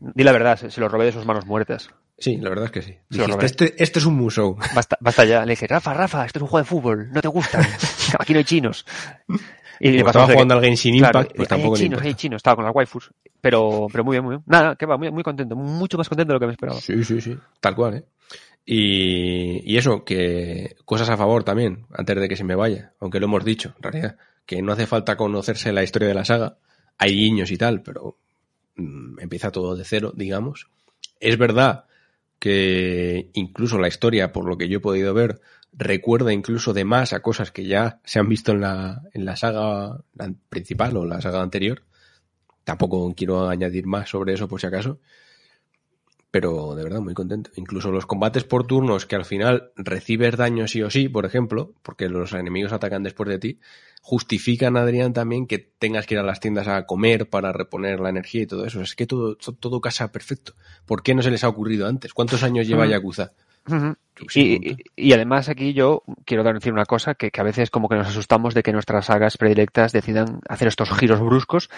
Di 0.00 0.24
la 0.24 0.32
verdad, 0.32 0.56
se 0.56 0.80
lo 0.80 0.88
robé 0.88 1.04
de 1.04 1.12
sus 1.12 1.26
manos 1.26 1.44
muertas. 1.44 1.90
Sí, 2.18 2.36
la 2.38 2.48
verdad 2.48 2.66
es 2.66 2.70
que 2.70 2.82
sí. 2.82 2.96
Dijiste, 3.10 3.46
este, 3.46 3.82
este 3.82 3.98
es 3.98 4.06
un 4.06 4.16
musou. 4.16 4.56
Basta, 4.74 4.96
basta 5.00 5.24
ya. 5.24 5.44
Le 5.44 5.52
dije, 5.52 5.66
Rafa, 5.66 5.92
Rafa, 5.92 6.24
esto 6.24 6.38
es 6.38 6.42
un 6.42 6.48
juego 6.48 6.64
de 6.64 6.68
fútbol, 6.68 7.12
no 7.12 7.20
te 7.20 7.28
gusta. 7.28 7.60
Aquí 8.18 8.32
no 8.32 8.38
hay 8.38 8.44
chinos. 8.44 8.86
Y 9.80 9.90
le 9.90 9.98
estaba 9.98 10.24
jugando 10.24 10.54
qué. 10.54 10.58
al 10.58 10.64
Genshin 10.64 10.98
Claro, 10.98 11.20
Impact, 11.20 11.36
pues 11.36 11.52
hay 11.52 11.58
tampoco 11.58 11.76
chinos, 11.76 12.02
hay 12.02 12.14
chinos, 12.14 12.38
estaba 12.38 12.56
con 12.56 12.64
las 12.64 12.74
waifus. 12.74 13.10
Pero, 13.40 13.86
pero 13.92 14.04
muy 14.04 14.14
bien, 14.14 14.24
muy 14.24 14.36
bien. 14.36 14.42
Nada, 14.46 14.76
que 14.76 14.86
va, 14.86 14.96
muy, 14.96 15.10
muy 15.10 15.22
contento, 15.22 15.54
mucho 15.54 15.98
más 15.98 16.08
contento 16.08 16.32
de 16.32 16.34
lo 16.36 16.40
que 16.40 16.46
me 16.46 16.52
esperaba. 16.52 16.80
Sí, 16.80 17.04
sí, 17.04 17.20
sí. 17.20 17.36
Tal 17.60 17.74
cual, 17.74 17.94
¿eh? 17.94 18.04
Y, 18.64 19.70
y 19.70 19.76
eso, 19.76 20.02
que 20.02 20.76
cosas 20.86 21.10
a 21.10 21.16
favor 21.16 21.44
también, 21.44 21.86
antes 21.92 22.18
de 22.18 22.28
que 22.28 22.36
se 22.36 22.44
me 22.44 22.54
vaya, 22.54 22.92
aunque 22.98 23.20
lo 23.20 23.26
hemos 23.26 23.44
dicho, 23.44 23.74
en 23.76 23.82
realidad, 23.82 24.16
que 24.46 24.62
no 24.62 24.72
hace 24.72 24.86
falta 24.86 25.16
conocerse 25.16 25.72
la 25.72 25.82
historia 25.82 26.08
de 26.08 26.14
la 26.14 26.24
saga, 26.24 26.56
hay 26.98 27.14
guiños 27.14 27.50
y 27.50 27.58
tal, 27.58 27.82
pero 27.82 28.16
mm, 28.76 29.20
empieza 29.20 29.52
todo 29.52 29.76
de 29.76 29.84
cero, 29.84 30.12
digamos. 30.16 30.68
Es 31.20 31.36
verdad 31.38 31.84
que 32.38 33.30
incluso 33.34 33.78
la 33.78 33.88
historia, 33.88 34.32
por 34.32 34.46
lo 34.46 34.58
que 34.58 34.68
yo 34.68 34.78
he 34.78 34.80
podido 34.80 35.14
ver, 35.14 35.40
recuerda 35.72 36.32
incluso 36.32 36.72
de 36.72 36.84
más 36.84 37.12
a 37.12 37.20
cosas 37.20 37.50
que 37.52 37.66
ya 37.66 38.00
se 38.04 38.18
han 38.18 38.28
visto 38.28 38.52
en 38.52 38.60
la, 38.60 39.02
en 39.12 39.24
la 39.24 39.36
saga 39.36 40.00
principal 40.48 40.96
o 40.96 41.04
la 41.04 41.20
saga 41.20 41.42
anterior. 41.42 41.82
Tampoco 42.64 43.14
quiero 43.14 43.48
añadir 43.48 43.86
más 43.86 44.08
sobre 44.10 44.34
eso 44.34 44.48
por 44.48 44.60
si 44.60 44.66
acaso. 44.66 45.00
Pero 46.38 46.74
de 46.74 46.84
verdad, 46.84 47.00
muy 47.00 47.14
contento. 47.14 47.50
Incluso 47.56 47.90
los 47.90 48.04
combates 48.04 48.44
por 48.44 48.66
turnos 48.66 49.06
que 49.06 49.16
al 49.16 49.24
final 49.24 49.70
recibes 49.74 50.36
daño 50.36 50.68
sí 50.68 50.82
o 50.82 50.90
sí, 50.90 51.08
por 51.08 51.24
ejemplo, 51.24 51.72
porque 51.82 52.10
los 52.10 52.34
enemigos 52.34 52.74
atacan 52.74 53.02
después 53.02 53.26
de 53.30 53.38
ti, 53.38 53.58
justifican, 54.02 54.76
Adrián, 54.76 55.14
también 55.14 55.46
que 55.46 55.58
tengas 55.58 56.06
que 56.06 56.12
ir 56.12 56.20
a 56.20 56.22
las 56.22 56.40
tiendas 56.40 56.68
a 56.68 56.84
comer 56.84 57.30
para 57.30 57.54
reponer 57.54 58.00
la 58.00 58.10
energía 58.10 58.42
y 58.42 58.46
todo 58.46 58.66
eso. 58.66 58.82
Es 58.82 58.94
que 58.94 59.06
todo, 59.06 59.36
todo 59.36 59.80
casa 59.80 60.12
perfecto. 60.12 60.52
¿Por 60.84 61.02
qué 61.02 61.14
no 61.14 61.22
se 61.22 61.30
les 61.30 61.42
ha 61.42 61.48
ocurrido 61.48 61.86
antes? 61.86 62.12
¿Cuántos 62.12 62.42
años 62.42 62.68
lleva. 62.68 62.86
Yakuza? 62.86 63.32
Y, 64.94 65.12
además 65.12 65.48
aquí 65.48 65.72
yo 65.72 66.02
quiero 66.26 66.44
dar- 66.44 66.54
decir 66.54 66.72
una 66.72 66.84
cosa, 66.84 67.14
que, 67.14 67.30
que 67.30 67.40
a 67.40 67.44
veces 67.44 67.70
como 67.70 67.88
que 67.88 67.96
nos 67.96 68.08
asustamos 68.08 68.52
de 68.52 68.62
que 68.62 68.72
nuestras 68.72 69.06
sagas 69.06 69.38
predilectas 69.38 69.92
decidan 69.92 70.40
hacer 70.50 70.68
estos 70.68 70.90
giros 70.98 71.20
bruscos, 71.20 71.70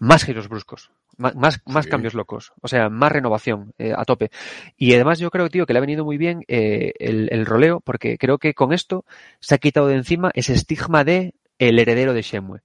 más 0.00 0.24
giros 0.24 0.48
bruscos, 0.48 0.90
más, 1.16 1.34
más, 1.66 1.84
Sí. 1.84 1.90
cambios 1.90 2.14
locos, 2.14 2.52
o 2.62 2.68
sea, 2.68 2.88
más 2.88 3.12
renovación 3.12 3.72
eh, 3.78 3.92
a 3.96 4.04
tope. 4.04 4.30
Y 4.76 4.94
además 4.94 5.18
yo 5.18 5.30
creo, 5.30 5.48
tío, 5.48 5.66
que 5.66 5.72
le 5.72 5.78
ha 5.78 5.80
venido 5.80 6.04
muy 6.04 6.16
bien 6.18 6.44
eh, 6.48 6.92
el, 6.98 7.28
el 7.32 7.46
roleo, 7.46 7.80
porque 7.80 8.16
creo 8.18 8.38
que 8.38 8.54
con 8.54 8.72
esto 8.72 9.04
se 9.40 9.54
ha 9.54 9.58
quitado 9.58 9.88
de 9.88 9.96
encima 9.96 10.30
ese 10.34 10.52
estigma 10.54 11.04
de 11.04 11.34
el 11.58 11.78
heredero 11.78 12.14
de 12.14 12.22
Shenmue. 12.22 12.60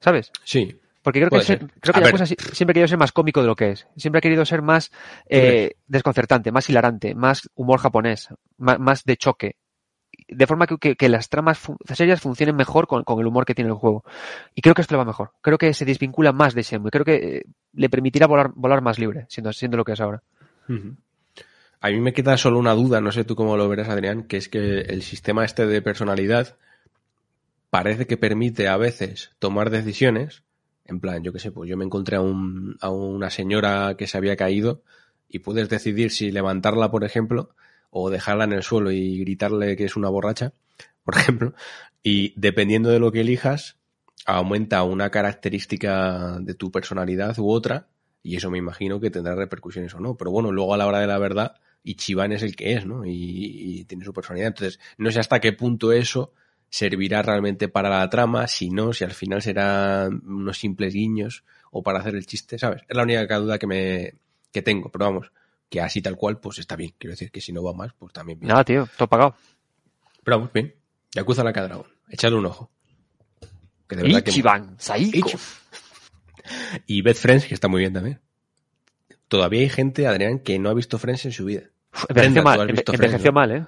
¿Sabes? 0.00 0.32
Sí, 0.44 0.80
Porque 1.02 1.20
creo 1.20 1.28
que, 1.30 1.36
Puede 1.36 1.44
se- 1.44 1.58
ser. 1.58 1.66
creo 1.80 1.92
que 1.94 1.98
A 2.00 2.02
ver. 2.02 2.06
Yakuza 2.12 2.26
si- 2.26 2.36
siempre 2.52 2.72
ha 2.72 2.74
querido 2.74 2.88
ser 2.88 2.98
más 2.98 3.12
cómico 3.12 3.40
de 3.40 3.46
lo 3.46 3.54
que 3.56 3.70
es. 3.70 3.86
Siempre 3.96 4.18
ha 4.18 4.22
querido 4.22 4.44
ser 4.44 4.62
más 4.62 4.90
eh, 5.26 5.74
desconcertante, 5.86 6.52
más 6.52 6.68
hilarante, 6.68 7.14
más 7.14 7.48
humor 7.54 7.78
japonés, 7.80 8.28
más, 8.58 8.78
más 8.78 9.04
de 9.04 9.16
choque. 9.16 9.56
De 10.28 10.46
forma 10.46 10.66
que, 10.66 10.96
que- 10.96 11.08
las 11.08 11.28
tramas 11.28 11.58
fu- 11.58 11.76
serias 11.92 12.20
funcionen 12.20 12.56
mejor 12.56 12.86
con, 12.86 13.02
con 13.04 13.18
el 13.20 13.26
humor 13.26 13.44
que 13.44 13.54
tiene 13.54 13.70
el 13.70 13.76
juego. 13.76 14.04
Y 14.54 14.60
creo 14.62 14.74
que 14.74 14.82
esto 14.82 14.94
le 14.94 14.98
va 14.98 15.04
mejor. 15.04 15.32
Creo 15.40 15.58
que 15.58 15.72
se 15.74 15.84
desvincula 15.84 16.32
más 16.32 16.54
de 16.54 16.62
Shenmue. 16.62 16.90
Creo 16.90 17.04
que 17.04 17.14
eh, 17.14 17.44
le 17.72 17.88
permitirá 17.90 18.26
volar, 18.26 18.52
volar 18.54 18.80
más 18.82 18.98
libre, 18.98 19.26
siendo, 19.28 19.52
siendo 19.52 19.76
lo 19.76 19.84
que 19.84 19.92
es 19.92 20.00
ahora. 20.00 20.22
A 21.80 21.88
mí 21.90 22.00
me 22.00 22.12
queda 22.12 22.36
solo 22.36 22.58
una 22.58 22.74
duda, 22.74 23.00
no 23.00 23.10
sé 23.10 23.24
tú 23.24 23.34
cómo 23.34 23.56
lo 23.56 23.68
verás, 23.68 23.88
Adrián, 23.88 24.24
que 24.24 24.36
es 24.36 24.48
que 24.48 24.80
el 24.82 25.02
sistema 25.02 25.44
este 25.44 25.66
de 25.66 25.80
personalidad 25.82 26.56
parece 27.70 28.06
que 28.06 28.16
permite 28.16 28.68
a 28.68 28.76
veces 28.76 29.30
tomar 29.38 29.70
decisiones, 29.70 30.42
en 30.84 31.00
plan, 31.00 31.22
yo 31.22 31.32
qué 31.32 31.38
sé, 31.38 31.52
pues 31.52 31.68
yo 31.70 31.76
me 31.76 31.84
encontré 31.84 32.16
a, 32.16 32.20
un, 32.20 32.76
a 32.80 32.90
una 32.90 33.30
señora 33.30 33.94
que 33.96 34.06
se 34.06 34.18
había 34.18 34.36
caído 34.36 34.82
y 35.28 35.38
puedes 35.40 35.68
decidir 35.68 36.10
si 36.10 36.30
levantarla, 36.32 36.90
por 36.90 37.04
ejemplo, 37.04 37.50
o 37.90 38.10
dejarla 38.10 38.44
en 38.44 38.52
el 38.52 38.62
suelo 38.62 38.90
y 38.90 39.18
gritarle 39.18 39.76
que 39.76 39.84
es 39.84 39.96
una 39.96 40.08
borracha, 40.08 40.52
por 41.04 41.16
ejemplo, 41.18 41.54
y 42.02 42.32
dependiendo 42.36 42.90
de 42.90 42.98
lo 42.98 43.12
que 43.12 43.20
elijas, 43.20 43.76
aumenta 44.26 44.82
una 44.82 45.10
característica 45.10 46.38
de 46.40 46.54
tu 46.54 46.70
personalidad 46.70 47.38
u 47.38 47.50
otra, 47.50 47.88
y 48.22 48.36
eso 48.36 48.50
me 48.50 48.58
imagino 48.58 49.00
que 49.00 49.10
tendrá 49.10 49.34
repercusiones 49.34 49.94
o 49.94 50.00
no. 50.00 50.16
Pero 50.16 50.30
bueno, 50.30 50.52
luego 50.52 50.74
a 50.74 50.76
la 50.76 50.86
hora 50.86 51.00
de 51.00 51.06
la 51.06 51.18
verdad, 51.18 51.56
Ichiban 51.82 52.32
es 52.32 52.42
el 52.42 52.54
que 52.54 52.74
es, 52.74 52.84
¿no? 52.84 53.06
Y, 53.06 53.12
y 53.12 53.84
tiene 53.84 54.04
su 54.04 54.12
personalidad. 54.12 54.48
Entonces, 54.48 54.78
no 54.98 55.10
sé 55.10 55.20
hasta 55.20 55.40
qué 55.40 55.54
punto 55.54 55.92
eso 55.92 56.34
servirá 56.68 57.22
realmente 57.22 57.68
para 57.68 57.88
la 57.88 58.08
trama, 58.08 58.46
si 58.46 58.70
no, 58.70 58.92
si 58.92 59.04
al 59.04 59.12
final 59.12 59.42
serán 59.42 60.22
unos 60.24 60.58
simples 60.58 60.94
guiños 60.94 61.44
o 61.70 61.82
para 61.82 61.98
hacer 61.98 62.14
el 62.14 62.26
chiste, 62.26 62.58
¿sabes? 62.58 62.82
Es 62.88 62.96
la 62.96 63.02
única 63.02 63.38
duda 63.38 63.58
que 63.58 63.66
me 63.66 64.14
que 64.52 64.62
tengo, 64.62 64.90
pero 64.90 65.06
vamos, 65.06 65.32
que 65.70 65.80
así 65.80 66.02
tal 66.02 66.16
cual, 66.16 66.38
pues 66.38 66.58
está 66.58 66.76
bien. 66.76 66.92
Quiero 66.98 67.12
decir 67.12 67.30
que 67.30 67.40
si 67.40 67.52
no 67.52 67.62
va 67.62 67.72
más, 67.72 67.92
pues 67.94 68.12
también 68.12 68.38
bien. 68.38 68.48
Nada, 68.48 68.64
tío, 68.64 68.86
todo 68.98 69.08
pagado. 69.08 69.34
Pero 70.22 70.36
vamos, 70.38 70.52
bien. 70.52 70.74
Yakuza 71.14 71.42
la 71.44 71.52
Dragón. 71.52 71.86
Echadle 72.08 72.36
un 72.38 72.46
ojo. 72.46 72.70
Que 73.88 73.96
de 73.96 74.02
verdad 74.02 74.22
que- 74.22 74.30
Ichiban, 74.30 74.74
Saiko. 74.78 75.28
Ichi- 75.28 75.38
Y 76.86 77.02
Beth 77.02 77.16
Friends, 77.16 77.46
que 77.46 77.54
está 77.54 77.68
muy 77.68 77.80
bien 77.80 77.92
también. 77.92 78.20
Todavía 79.28 79.60
hay 79.60 79.68
gente, 79.68 80.06
Adrián, 80.06 80.40
que 80.40 80.58
no 80.58 80.68
ha 80.70 80.74
visto 80.74 80.98
Friends 80.98 81.24
en 81.24 81.32
su 81.32 81.44
vida. 81.44 81.62
Envejeció 82.08 82.42
mal, 82.42 82.60
has 82.60 82.66
visto 82.66 82.92
enve- 82.92 82.96
Friends, 82.96 83.14
envejeció 83.14 83.30
¿no? 83.30 83.34
mal, 83.34 83.50
¿eh? 83.52 83.66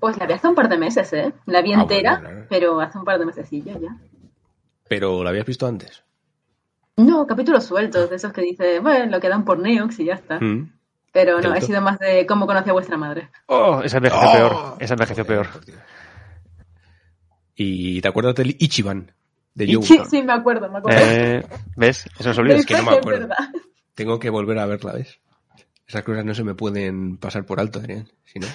Pues 0.00 0.16
la 0.18 0.26
vi 0.26 0.32
hace 0.34 0.48
un 0.48 0.54
par 0.54 0.68
de 0.68 0.78
meses, 0.78 1.12
¿eh? 1.12 1.32
La 1.46 1.62
vi 1.62 1.72
Ah, 1.72 1.80
entera, 1.82 2.12
bueno, 2.16 2.28
claro. 2.28 2.46
pero 2.50 2.80
hace 2.80 2.98
un 2.98 3.04
par 3.04 3.18
de 3.18 3.26
meses 3.26 3.48
ya, 3.50 3.78
ya. 3.78 3.96
Pero 4.88 5.22
la 5.24 5.30
habías 5.30 5.46
visto 5.46 5.66
antes. 5.66 6.02
No, 6.96 7.26
capítulos 7.26 7.64
sueltos, 7.64 8.08
de 8.10 8.16
esos 8.16 8.32
que 8.32 8.42
dice, 8.42 8.80
bueno, 8.80 9.06
lo 9.06 9.20
que 9.20 9.28
dan 9.28 9.44
por 9.44 9.58
Neox 9.58 9.98
y 10.00 10.04
ya 10.06 10.14
está. 10.14 10.38
Mm. 10.40 10.72
Pero 11.14 11.40
¿Te 11.40 11.48
no, 11.48 11.54
he 11.54 11.60
sido 11.62 11.80
más 11.80 11.98
de 12.00 12.26
cómo 12.26 12.46
conocí 12.46 12.68
a 12.68 12.72
vuestra 12.74 12.96
madre. 12.98 13.30
Oh, 13.46 13.80
esa 13.82 13.96
envejeció 13.98 14.28
¡Oh! 14.28 14.32
peor. 14.32 14.76
Esa 14.80 14.94
envejeció 14.94 15.24
peor. 15.24 15.46
Y 17.54 18.00
te 18.00 18.08
acuerdas 18.08 18.34
del 18.34 18.56
Ichiban, 18.58 19.12
de 19.54 19.72
Joe. 19.74 19.82
sí, 19.84 19.98
sí, 20.10 20.22
me 20.22 20.32
acuerdo, 20.32 20.68
me 20.70 20.78
acuerdo. 20.78 20.98
Eh, 21.00 21.46
¿Ves? 21.76 22.06
Eso 22.18 22.28
nos 22.30 22.38
olvida. 22.38 22.56
Es 22.56 22.66
que 22.66 22.74
no 22.74 22.82
me 22.82 22.92
Es 22.92 22.98
acuerdo. 22.98 23.28
Tengo 23.94 24.18
que 24.18 24.28
volver 24.28 24.58
a 24.58 24.66
verla, 24.66 24.92
¿ves? 24.92 25.20
Esas 25.86 26.02
cosas 26.02 26.24
no 26.24 26.34
se 26.34 26.42
me 26.42 26.54
pueden 26.54 27.16
pasar 27.18 27.44
por 27.46 27.60
alto, 27.60 27.78
Adrián. 27.78 28.08
Si 28.24 28.40
no. 28.40 28.46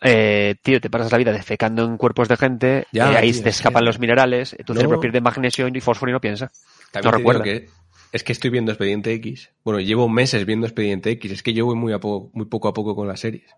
Eh, 0.00 0.54
tío, 0.62 0.80
te 0.80 0.88
pasas 0.90 1.12
la 1.12 1.18
vida 1.18 1.30
defecando 1.32 1.84
en 1.84 1.96
cuerpos 1.98 2.26
de 2.28 2.36
gente, 2.36 2.86
Ya, 2.90 3.12
eh, 3.12 3.16
ahí 3.18 3.32
tío, 3.32 3.42
te 3.44 3.50
escapan 3.50 3.84
los 3.84 3.98
minerales, 4.00 4.56
tu 4.64 4.72
No. 4.72 4.80
cerebro 4.80 4.98
pierde 4.98 5.20
magnesio 5.20 5.68
y 5.68 5.80
fósforo 5.80 6.10
y 6.10 6.14
no 6.14 6.20
piensa. 6.20 6.50
También 6.90 7.12
No 7.12 7.18
recuerda. 7.18 7.44
que 7.44 7.68
es 8.12 8.24
que 8.24 8.32
estoy 8.32 8.50
viendo 8.50 8.70
Expediente 8.70 9.12
X. 9.14 9.50
Bueno, 9.64 9.80
llevo 9.80 10.08
meses 10.08 10.44
viendo 10.44 10.66
Expediente 10.66 11.10
X. 11.12 11.32
Es 11.32 11.42
que 11.42 11.54
yo 11.54 11.64
voy 11.64 11.76
muy, 11.76 11.94
a 11.94 11.98
poco, 11.98 12.30
muy 12.34 12.46
poco 12.46 12.68
a 12.68 12.74
poco 12.74 12.94
con 12.94 13.08
las 13.08 13.20
series. 13.20 13.50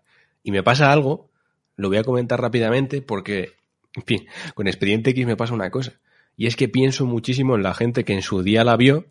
Y 0.43 0.51
me 0.51 0.63
pasa 0.63 0.93
algo, 0.93 1.29
lo 1.75 1.89
voy 1.89 1.97
a 1.97 2.03
comentar 2.03 2.41
rápidamente 2.41 3.01
porque, 3.01 3.53
en 3.93 4.03
fin, 4.03 4.27
con 4.53 4.67
Expediente 4.67 5.09
X 5.09 5.25
me 5.25 5.35
pasa 5.35 5.53
una 5.53 5.69
cosa. 5.69 5.93
Y 6.37 6.47
es 6.47 6.55
que 6.55 6.69
pienso 6.69 7.05
muchísimo 7.05 7.55
en 7.55 7.63
la 7.63 7.73
gente 7.73 8.05
que 8.05 8.13
en 8.13 8.21
su 8.21 8.43
día 8.43 8.63
la 8.63 8.77
vio. 8.77 9.07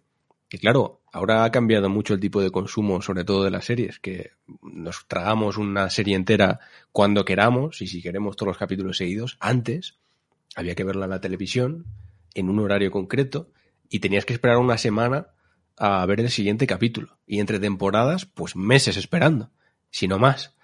Y 0.51 0.59
claro, 0.59 1.03
ahora 1.13 1.45
ha 1.45 1.51
cambiado 1.51 1.91
mucho 1.91 2.15
el 2.15 2.21
tipo 2.21 2.41
de 2.41 2.51
consumo, 2.51 3.03
sobre 3.03 3.25
todo 3.25 3.45
de 3.45 3.51
las 3.51 3.67
series, 3.67 3.99
que 3.99 4.31
nos 4.63 5.07
tragamos 5.09 5.59
una 5.59 5.91
serie 5.91 6.17
entera 6.17 6.61
cuando 6.91 7.25
queramos 7.25 7.83
y 7.83 7.87
si 7.87 8.01
queremos 8.01 8.37
todos 8.37 8.49
los 8.49 8.59
capítulos 8.59 8.97
seguidos. 8.97 9.37
Antes 9.41 9.97
había 10.57 10.75
que 10.75 10.85
verla 10.85 11.05
en 11.05 11.11
la 11.11 11.21
televisión, 11.21 11.85
en 12.35 12.49
un 12.49 12.61
horario 12.61 12.91
concreto, 12.91 13.51
y 13.91 13.99
tenías 13.99 14.25
que 14.25 14.33
esperar 14.33 14.59
una 14.59 14.79
semana 14.79 15.34
a 15.77 16.05
ver 16.07 16.21
el 16.21 16.31
siguiente 16.31 16.67
capítulo. 16.67 17.17
Y 17.27 17.41
entre 17.41 17.61
temporadas, 17.61 18.27
pues 18.27 18.57
meses 18.57 18.97
esperando, 18.97 19.51
si 19.91 20.09
no 20.09 20.19
más. 20.19 20.55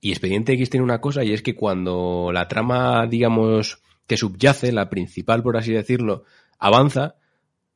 Y 0.00 0.10
Expediente 0.10 0.52
X 0.54 0.70
tiene 0.70 0.84
una 0.84 1.00
cosa, 1.00 1.24
y 1.24 1.32
es 1.32 1.42
que 1.42 1.54
cuando 1.54 2.30
la 2.32 2.48
trama, 2.48 3.06
digamos, 3.06 3.82
que 4.06 4.16
subyace, 4.16 4.72
la 4.72 4.88
principal, 4.88 5.42
por 5.42 5.56
así 5.56 5.72
decirlo, 5.72 6.24
avanza, 6.58 7.16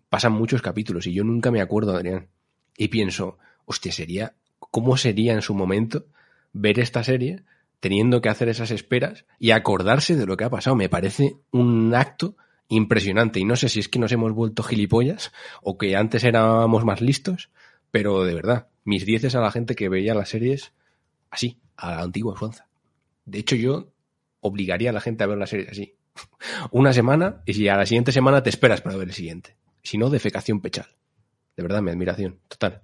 pasan 0.09 0.33
muchos 0.33 0.62
capítulos. 0.62 1.07
Y 1.07 1.12
yo 1.12 1.25
nunca 1.25 1.51
me 1.51 1.61
acuerdo, 1.61 1.95
Adrián. 1.95 2.29
y 2.77 2.89
pienso, 2.89 3.39
hostia, 3.67 3.93
sería, 3.93 4.35
¿cómo 4.59 4.97
sería 4.97 5.35
en 5.35 5.43
su 5.43 5.55
momento 5.55 6.07
ver 6.53 6.79
esta 6.79 7.05
serie 7.05 7.45
teniendo 7.81 8.23
que 8.23 8.31
hacer 8.31 8.49
esas 8.49 8.71
esperas 8.71 9.27
y 9.39 9.51
acordarse 9.51 10.17
de 10.17 10.27
lo 10.27 10.37
que 10.37 10.45
ha 10.45 10.51
pasado? 10.51 10.77
Me 10.77 10.89
parece 10.89 11.37
un 11.51 11.95
acto 11.95 12.37
impresionante 12.69 13.41
y 13.41 13.45
no 13.45 13.57
sé 13.57 13.69
si 13.69 13.81
es 13.81 13.89
que 13.89 13.99
nos 13.99 14.12
hemos 14.12 14.33
vuelto 14.33 14.62
gilipollas 14.62 15.33
o 15.62 15.77
que 15.79 15.97
antes 15.97 16.25
éramos 16.25 16.85
más 16.85 17.01
listos, 17.01 17.51
pero 17.91 18.25
de 18.25 18.35
verdad, 18.35 18.69
mis 18.85 19.05
dieces 19.07 19.35
a 19.35 19.41
la 19.41 19.51
gente 19.51 19.75
que 19.75 19.89
veía 19.89 20.15
las 20.15 20.29
series 20.31 20.73
así, 21.31 21.61
a 21.77 21.93
la 21.97 22.03
antigua 22.03 22.35
usanza. 22.35 22.67
De 23.25 23.39
hecho, 23.39 23.57
yo 23.57 23.93
obligaría 24.41 24.91
a 24.91 24.93
la 24.93 25.01
gente 25.01 25.25
a 25.25 25.27
ver 25.27 25.39
las 25.39 25.51
series 25.51 25.71
así. 25.71 25.95
Una 26.71 26.93
semana 26.93 27.43
y 27.47 27.55
si 27.55 27.69
a 27.69 27.77
la 27.77 27.87
siguiente 27.87 28.12
semana 28.12 28.43
te 28.43 28.51
esperas 28.51 28.81
para 28.81 28.97
ver 28.97 29.09
el 29.09 29.15
siguiente. 29.15 29.57
Si 29.83 29.99
no, 29.99 30.11
defecación 30.11 30.61
pechal. 30.61 30.87
De 31.57 31.62
verdad, 31.62 31.83
mi 31.83 31.91
admiración. 31.91 32.41
Total. 32.49 32.83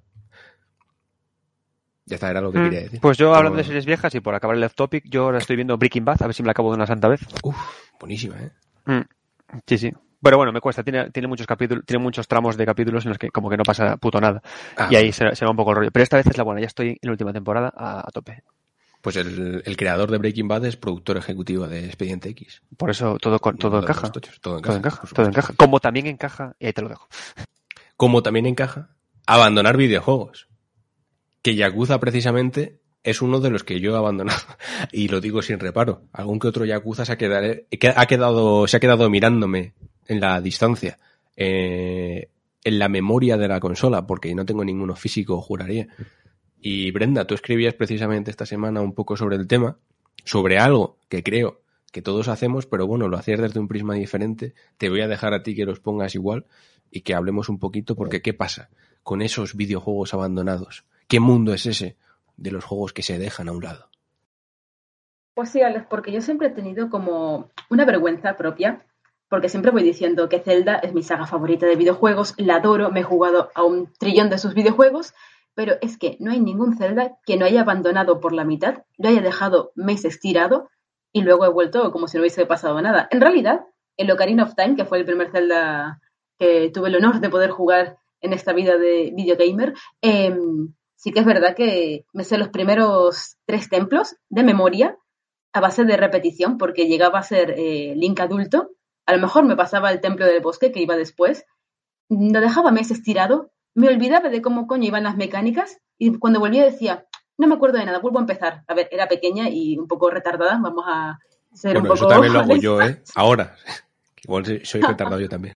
Ya 2.06 2.16
está, 2.16 2.30
era 2.30 2.40
lo 2.40 2.50
que 2.52 2.58
Mm, 2.58 2.64
quería 2.64 2.80
decir. 2.80 3.00
Pues 3.00 3.18
yo, 3.18 3.34
hablando 3.34 3.58
de 3.58 3.64
series 3.64 3.86
viejas 3.86 4.14
y 4.14 4.20
por 4.20 4.34
acabar 4.34 4.56
el 4.56 4.64
off 4.64 4.74
topic, 4.74 5.04
yo 5.08 5.24
ahora 5.24 5.38
estoy 5.38 5.56
viendo 5.56 5.76
Breaking 5.78 6.04
Bad, 6.04 6.22
a 6.22 6.26
ver 6.26 6.34
si 6.34 6.42
me 6.42 6.46
la 6.46 6.52
acabo 6.52 6.70
de 6.70 6.76
una 6.76 6.86
santa 6.86 7.08
vez. 7.08 7.20
Uf, 7.42 7.56
buenísima, 8.00 8.36
¿eh? 8.40 8.50
Mm, 8.86 9.00
Sí, 9.66 9.78
sí. 9.78 9.92
Pero 10.22 10.36
bueno, 10.36 10.52
me 10.52 10.60
cuesta. 10.60 10.82
Tiene, 10.82 11.10
tiene 11.10 11.28
muchos 11.28 11.46
capítulos, 11.46 11.84
tiene 11.86 12.02
muchos 12.02 12.28
tramos 12.28 12.56
de 12.56 12.66
capítulos 12.66 13.04
en 13.04 13.10
los 13.10 13.18
que 13.18 13.30
como 13.30 13.48
que 13.48 13.56
no 13.56 13.62
pasa 13.62 13.96
puto 13.96 14.20
nada. 14.20 14.42
Ah, 14.76 14.88
y 14.90 14.96
ahí 14.96 15.12
se, 15.12 15.34
se 15.34 15.44
va 15.44 15.50
un 15.50 15.56
poco 15.56 15.70
el 15.70 15.76
rollo. 15.78 15.90
Pero 15.90 16.02
esta 16.02 16.16
vez 16.18 16.26
es 16.26 16.36
la 16.36 16.44
buena, 16.44 16.60
ya 16.60 16.66
estoy 16.66 16.88
en 16.90 16.98
la 17.02 17.12
última 17.12 17.32
temporada 17.32 17.72
a, 17.74 18.00
a 18.00 18.10
tope. 18.12 18.42
Pues 19.00 19.16
el, 19.16 19.62
el 19.64 19.76
creador 19.78 20.10
de 20.10 20.18
Breaking 20.18 20.46
Bad 20.46 20.66
es 20.66 20.76
productor 20.76 21.16
ejecutivo 21.16 21.66
de 21.66 21.86
Expediente 21.86 22.28
X. 22.28 22.60
Por 22.76 22.90
eso 22.90 23.16
todo, 23.18 23.38
con- 23.38 23.56
todo 23.56 23.78
encaja. 23.80 24.12
tochos, 24.12 24.38
Todo 24.42 24.60
Todo 24.60 24.76
encaja. 24.76 24.96
encaja, 24.98 25.14
todo 25.14 25.26
encaja. 25.26 25.54
Como 25.56 25.80
también 25.80 26.06
encaja, 26.06 26.54
y 26.58 26.66
ahí 26.66 26.72
te 26.74 26.82
lo 26.82 26.90
dejo. 26.90 27.08
Como 27.96 28.22
también 28.22 28.44
encaja 28.44 28.90
abandonar 29.26 29.78
videojuegos. 29.78 30.48
Que 31.40 31.54
Yakuza 31.54 31.98
precisamente 31.98 32.79
es 33.02 33.22
uno 33.22 33.40
de 33.40 33.50
los 33.50 33.64
que 33.64 33.80
yo 33.80 33.94
he 33.94 33.96
abandonado. 33.96 34.40
Y 34.92 35.08
lo 35.08 35.20
digo 35.20 35.42
sin 35.42 35.58
reparo. 35.58 36.02
Algún 36.12 36.38
que 36.38 36.48
otro 36.48 36.64
Yakuza 36.64 37.04
se 37.04 37.12
ha 37.12 37.18
quedado, 37.18 37.54
que 37.70 37.92
ha 37.94 38.06
quedado, 38.06 38.66
se 38.66 38.76
ha 38.76 38.80
quedado 38.80 39.08
mirándome 39.10 39.74
en 40.06 40.20
la 40.20 40.40
distancia. 40.40 40.98
eh, 41.36 42.28
en 42.64 42.78
la 42.78 42.88
memoria 42.88 43.36
de 43.36 43.48
la 43.48 43.60
consola, 43.60 44.06
porque 44.06 44.34
no 44.34 44.44
tengo 44.44 44.64
ninguno 44.64 44.94
físico, 44.94 45.40
juraría. 45.40 45.88
Y 46.60 46.90
Brenda, 46.90 47.26
tú 47.26 47.34
escribías 47.34 47.74
precisamente 47.74 48.30
esta 48.30 48.46
semana 48.46 48.82
un 48.82 48.94
poco 48.94 49.16
sobre 49.16 49.36
el 49.36 49.46
tema, 49.46 49.78
sobre 50.24 50.58
algo 50.58 50.98
que 51.08 51.22
creo 51.22 51.62
que 51.90 52.02
todos 52.02 52.28
hacemos, 52.28 52.66
pero 52.66 52.86
bueno, 52.86 53.08
lo 53.08 53.16
hacías 53.16 53.40
desde 53.40 53.60
un 53.60 53.68
prisma 53.68 53.94
diferente. 53.94 54.54
Te 54.76 54.90
voy 54.90 55.00
a 55.00 55.08
dejar 55.08 55.34
a 55.34 55.42
ti 55.42 55.54
que 55.54 55.64
los 55.64 55.80
pongas 55.80 56.14
igual 56.14 56.44
y 56.90 57.00
que 57.00 57.14
hablemos 57.14 57.48
un 57.48 57.58
poquito, 57.58 57.96
porque 57.96 58.20
¿qué 58.20 58.34
pasa 58.34 58.68
con 59.02 59.22
esos 59.22 59.56
videojuegos 59.56 60.12
abandonados? 60.12 60.84
¿Qué 61.08 61.18
mundo 61.18 61.54
es 61.54 61.66
ese 61.66 61.96
de 62.40 62.50
los 62.50 62.64
juegos 62.64 62.92
que 62.92 63.02
se 63.02 63.18
dejan 63.18 63.48
a 63.48 63.52
un 63.52 63.62
lado? 63.62 63.88
Pues 65.34 65.50
sí, 65.50 65.62
Alex, 65.62 65.86
porque 65.88 66.10
yo 66.10 66.20
siempre 66.20 66.48
he 66.48 66.50
tenido 66.50 66.90
como 66.90 67.50
una 67.70 67.84
vergüenza 67.84 68.36
propia, 68.36 68.84
porque 69.28 69.48
siempre 69.48 69.70
voy 69.70 69.82
diciendo 69.82 70.28
que 70.28 70.40
Zelda 70.40 70.76
es 70.76 70.92
mi 70.92 71.02
saga 71.02 71.26
favorita 71.26 71.66
de 71.66 71.76
videojuegos, 71.76 72.34
la 72.36 72.56
adoro, 72.56 72.90
me 72.90 73.00
he 73.00 73.04
jugado 73.04 73.50
a 73.54 73.62
un 73.62 73.92
trillón 73.98 74.28
de 74.28 74.38
sus 74.38 74.54
videojuegos, 74.54 75.14
pero 75.54 75.74
es 75.80 75.98
que 75.98 76.16
no 76.18 76.32
hay 76.32 76.40
ningún 76.40 76.76
Zelda 76.76 77.18
que 77.24 77.36
no 77.36 77.44
haya 77.44 77.60
abandonado 77.60 78.20
por 78.20 78.32
la 78.32 78.44
mitad, 78.44 78.82
lo 78.98 79.08
haya 79.08 79.20
dejado 79.20 79.72
meses 79.76 80.18
tirado 80.18 80.68
y 81.12 81.22
luego 81.22 81.44
he 81.44 81.50
vuelto 81.50 81.92
como 81.92 82.08
si 82.08 82.16
no 82.16 82.22
hubiese 82.22 82.46
pasado 82.46 82.80
nada. 82.82 83.08
En 83.10 83.20
realidad, 83.20 83.66
el 83.96 84.10
Ocarina 84.10 84.44
of 84.44 84.54
Time, 84.54 84.76
que 84.76 84.84
fue 84.84 84.98
el 84.98 85.04
primer 85.04 85.30
Zelda 85.30 86.00
que 86.38 86.70
tuve 86.70 86.88
el 86.88 86.96
honor 86.96 87.20
de 87.20 87.28
poder 87.28 87.50
jugar 87.50 87.98
en 88.20 88.32
esta 88.32 88.52
vida 88.52 88.78
de 88.78 89.12
videogamer, 89.14 89.74
eh, 90.02 90.36
sí 91.00 91.12
que 91.12 91.20
es 91.20 91.26
verdad 91.26 91.54
que 91.56 92.04
me 92.12 92.24
sé 92.24 92.36
los 92.36 92.50
primeros 92.50 93.36
tres 93.46 93.70
templos 93.70 94.16
de 94.28 94.42
memoria 94.42 94.98
a 95.52 95.60
base 95.60 95.84
de 95.84 95.96
repetición, 95.96 96.58
porque 96.58 96.86
llegaba 96.86 97.18
a 97.18 97.22
ser 97.22 97.54
eh, 97.56 97.94
Link 97.96 98.20
adulto. 98.20 98.72
A 99.06 99.14
lo 99.14 99.18
mejor 99.18 99.44
me 99.44 99.56
pasaba 99.56 99.90
el 99.90 100.00
templo 100.00 100.26
del 100.26 100.42
bosque 100.42 100.70
que 100.70 100.80
iba 100.80 100.96
después. 100.96 101.46
Lo 102.10 102.40
dejaba 102.40 102.70
meses 102.70 103.02
tirado. 103.02 103.50
Me 103.74 103.88
olvidaba 103.88 104.28
de 104.28 104.42
cómo 104.42 104.66
coño 104.66 104.86
iban 104.86 105.04
las 105.04 105.16
mecánicas. 105.16 105.78
Y 105.98 106.18
cuando 106.18 106.38
volvía 106.38 106.64
decía, 106.64 107.06
no 107.38 107.46
me 107.48 107.54
acuerdo 107.54 107.78
de 107.78 107.86
nada, 107.86 107.98
vuelvo 107.98 108.18
a 108.18 108.22
empezar. 108.22 108.62
A 108.68 108.74
ver, 108.74 108.88
era 108.92 109.08
pequeña 109.08 109.48
y 109.48 109.78
un 109.78 109.88
poco 109.88 110.10
retardada. 110.10 110.60
Vamos 110.62 110.84
a 110.86 111.18
ser 111.52 111.80
Bueno, 111.80 111.80
un 111.80 111.86
poco. 111.88 111.94
eso 111.94 112.08
también 112.08 112.32
lo 112.34 112.40
hago 112.40 112.56
yo. 112.56 112.82
¿eh? 112.82 113.02
Ahora. 113.16 113.56
Igual 114.22 114.44
soy 114.64 114.82
retardado 114.82 115.18
yo 115.18 115.30
también. 115.30 115.54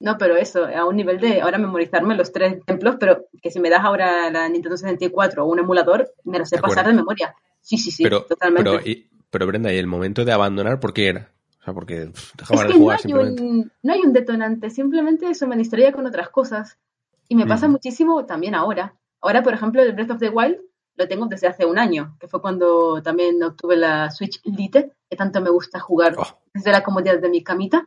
No, 0.00 0.16
pero 0.16 0.36
eso, 0.36 0.64
a 0.64 0.84
un 0.84 0.96
nivel 0.96 1.18
de 1.18 1.40
ahora 1.40 1.58
memorizarme 1.58 2.14
los 2.16 2.30
tres 2.32 2.64
templos, 2.64 2.96
pero 3.00 3.26
que 3.42 3.50
si 3.50 3.58
me 3.58 3.68
das 3.70 3.84
ahora 3.84 4.30
la 4.30 4.48
Nintendo 4.48 4.76
64 4.76 5.44
o 5.44 5.48
un 5.48 5.58
emulador, 5.58 6.12
me 6.24 6.38
lo 6.38 6.46
sé 6.46 6.56
De 6.56 6.62
pasar 6.62 6.86
de 6.86 6.92
memoria. 6.94 7.34
Sí, 7.60 7.76
sí, 7.78 7.90
sí, 7.90 8.04
pero, 8.04 8.22
totalmente. 8.22 8.70
pero, 8.70 8.82
y- 8.86 9.08
pero 9.30 9.46
Brenda, 9.46 9.72
¿y 9.72 9.76
el 9.78 9.86
momento 9.88 10.24
de 10.24 10.32
abandonar 10.32 10.78
por 10.78 10.92
qué 10.94 11.08
era? 11.08 11.30
O 11.60 11.64
sea, 11.64 11.74
porque 11.74 12.06
pff, 12.06 12.34
dejaba 12.36 12.60
Es 12.62 12.66
de 12.68 12.72
que 12.72 12.78
no 12.78 12.84
jugar 12.84 13.00
hay, 13.04 13.12
un, 13.12 13.72
no 13.82 13.92
hay 13.92 14.00
un 14.00 14.12
detonante, 14.12 14.70
simplemente 14.70 15.28
eso 15.28 15.46
me 15.48 15.56
distraía 15.56 15.92
con 15.92 16.06
otras 16.06 16.28
cosas. 16.30 16.78
Y 17.28 17.34
me 17.34 17.46
pasa 17.46 17.66
Ujú. 17.66 17.72
muchísimo 17.72 18.24
también 18.24 18.54
ahora. 18.54 18.94
Ahora, 19.20 19.42
por 19.42 19.52
ejemplo, 19.52 19.82
el 19.82 19.92
Breath 19.92 20.12
of 20.12 20.18
the 20.20 20.30
Wild 20.30 20.58
lo 20.96 21.06
tengo 21.08 21.26
desde 21.26 21.46
hace 21.48 21.66
un 21.66 21.78
año, 21.78 22.16
que 22.20 22.26
fue 22.28 22.40
cuando 22.40 23.02
también 23.02 23.42
obtuve 23.42 23.76
la 23.76 24.10
Switch 24.10 24.40
Lite, 24.44 24.92
que 25.10 25.16
tanto 25.16 25.40
me 25.40 25.50
gusta 25.50 25.78
jugar 25.78 26.14
Oh. 26.16 26.38
desde 26.54 26.70
la 26.72 26.82
comodidad 26.82 27.18
de 27.20 27.28
mi 27.28 27.42
camita. 27.44 27.86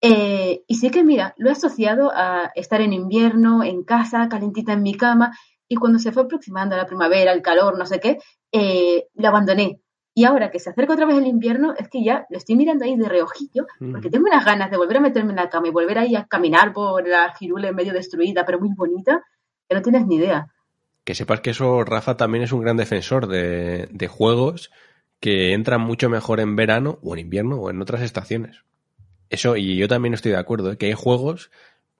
Eh, 0.00 0.62
y 0.66 0.74
sí 0.76 0.90
que, 0.90 1.04
mira, 1.04 1.34
lo 1.36 1.50
he 1.50 1.52
asociado 1.52 2.10
a 2.14 2.50
estar 2.54 2.80
en 2.80 2.92
invierno, 2.92 3.62
en 3.62 3.84
casa, 3.84 4.28
calentita 4.28 4.72
en 4.72 4.82
mi 4.82 4.94
cama, 4.94 5.36
y 5.68 5.76
cuando 5.76 5.98
se 5.98 6.10
fue 6.10 6.24
aproximando 6.24 6.76
la 6.76 6.86
primavera, 6.86 7.32
el 7.32 7.42
calor, 7.42 7.78
no 7.78 7.86
sé 7.86 8.00
qué, 8.00 8.18
eh, 8.50 9.06
lo 9.14 9.28
abandoné. 9.28 9.80
Y 10.14 10.24
ahora 10.24 10.50
que 10.50 10.58
se 10.58 10.70
acerca 10.70 10.94
otra 10.94 11.06
vez 11.06 11.16
el 11.16 11.26
invierno, 11.26 11.74
es 11.78 11.88
que 11.88 12.02
ya 12.02 12.26
lo 12.30 12.38
estoy 12.38 12.56
mirando 12.56 12.84
ahí 12.84 12.96
de 12.96 13.08
reojillo, 13.08 13.66
porque 13.92 14.10
tengo 14.10 14.26
unas 14.26 14.44
ganas 14.44 14.70
de 14.70 14.76
volver 14.76 14.96
a 14.96 15.00
meterme 15.00 15.30
en 15.30 15.36
la 15.36 15.48
cama 15.48 15.68
y 15.68 15.70
volver 15.70 15.98
ahí 15.98 16.16
a 16.16 16.26
caminar 16.26 16.72
por 16.72 17.06
la 17.06 17.32
girule 17.38 17.72
medio 17.72 17.92
destruida, 17.92 18.44
pero 18.44 18.58
muy 18.58 18.70
bonita, 18.74 19.22
que 19.68 19.76
no 19.76 19.82
tienes 19.82 20.06
ni 20.06 20.16
idea. 20.16 20.48
Que 21.04 21.14
sepas 21.14 21.40
que 21.40 21.50
eso, 21.50 21.84
Rafa, 21.84 22.16
también 22.16 22.42
es 22.42 22.52
un 22.52 22.60
gran 22.60 22.76
defensor 22.76 23.28
de, 23.28 23.88
de 23.92 24.08
juegos 24.08 24.70
que 25.20 25.52
entran 25.52 25.80
mucho 25.80 26.10
mejor 26.10 26.40
en 26.40 26.56
verano 26.56 26.98
o 27.02 27.14
en 27.14 27.20
invierno 27.20 27.60
o 27.60 27.70
en 27.70 27.80
otras 27.80 28.02
estaciones. 28.02 28.64
Eso, 29.30 29.56
y 29.56 29.76
yo 29.76 29.88
también 29.88 30.12
estoy 30.12 30.32
de 30.32 30.38
acuerdo, 30.38 30.72
¿eh? 30.72 30.76
que 30.76 30.86
hay 30.86 30.94
juegos 30.94 31.50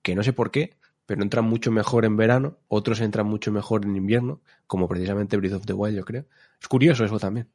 que 0.02 0.14
no 0.14 0.22
sé 0.22 0.32
por 0.32 0.50
qué, 0.50 0.76
pero 1.06 1.22
entran 1.22 1.44
mucho 1.44 1.70
mejor 1.70 2.04
en 2.04 2.16
verano, 2.16 2.58
otros 2.68 3.00
entran 3.00 3.26
mucho 3.26 3.52
mejor 3.52 3.84
en 3.84 3.96
invierno, 3.96 4.40
como 4.66 4.88
precisamente 4.88 5.36
Breath 5.36 5.54
of 5.54 5.66
the 5.66 5.72
Wild, 5.72 5.96
yo 5.96 6.04
creo. 6.04 6.24
Es 6.60 6.68
curioso 6.68 7.04
eso 7.04 7.18
también. 7.18 7.48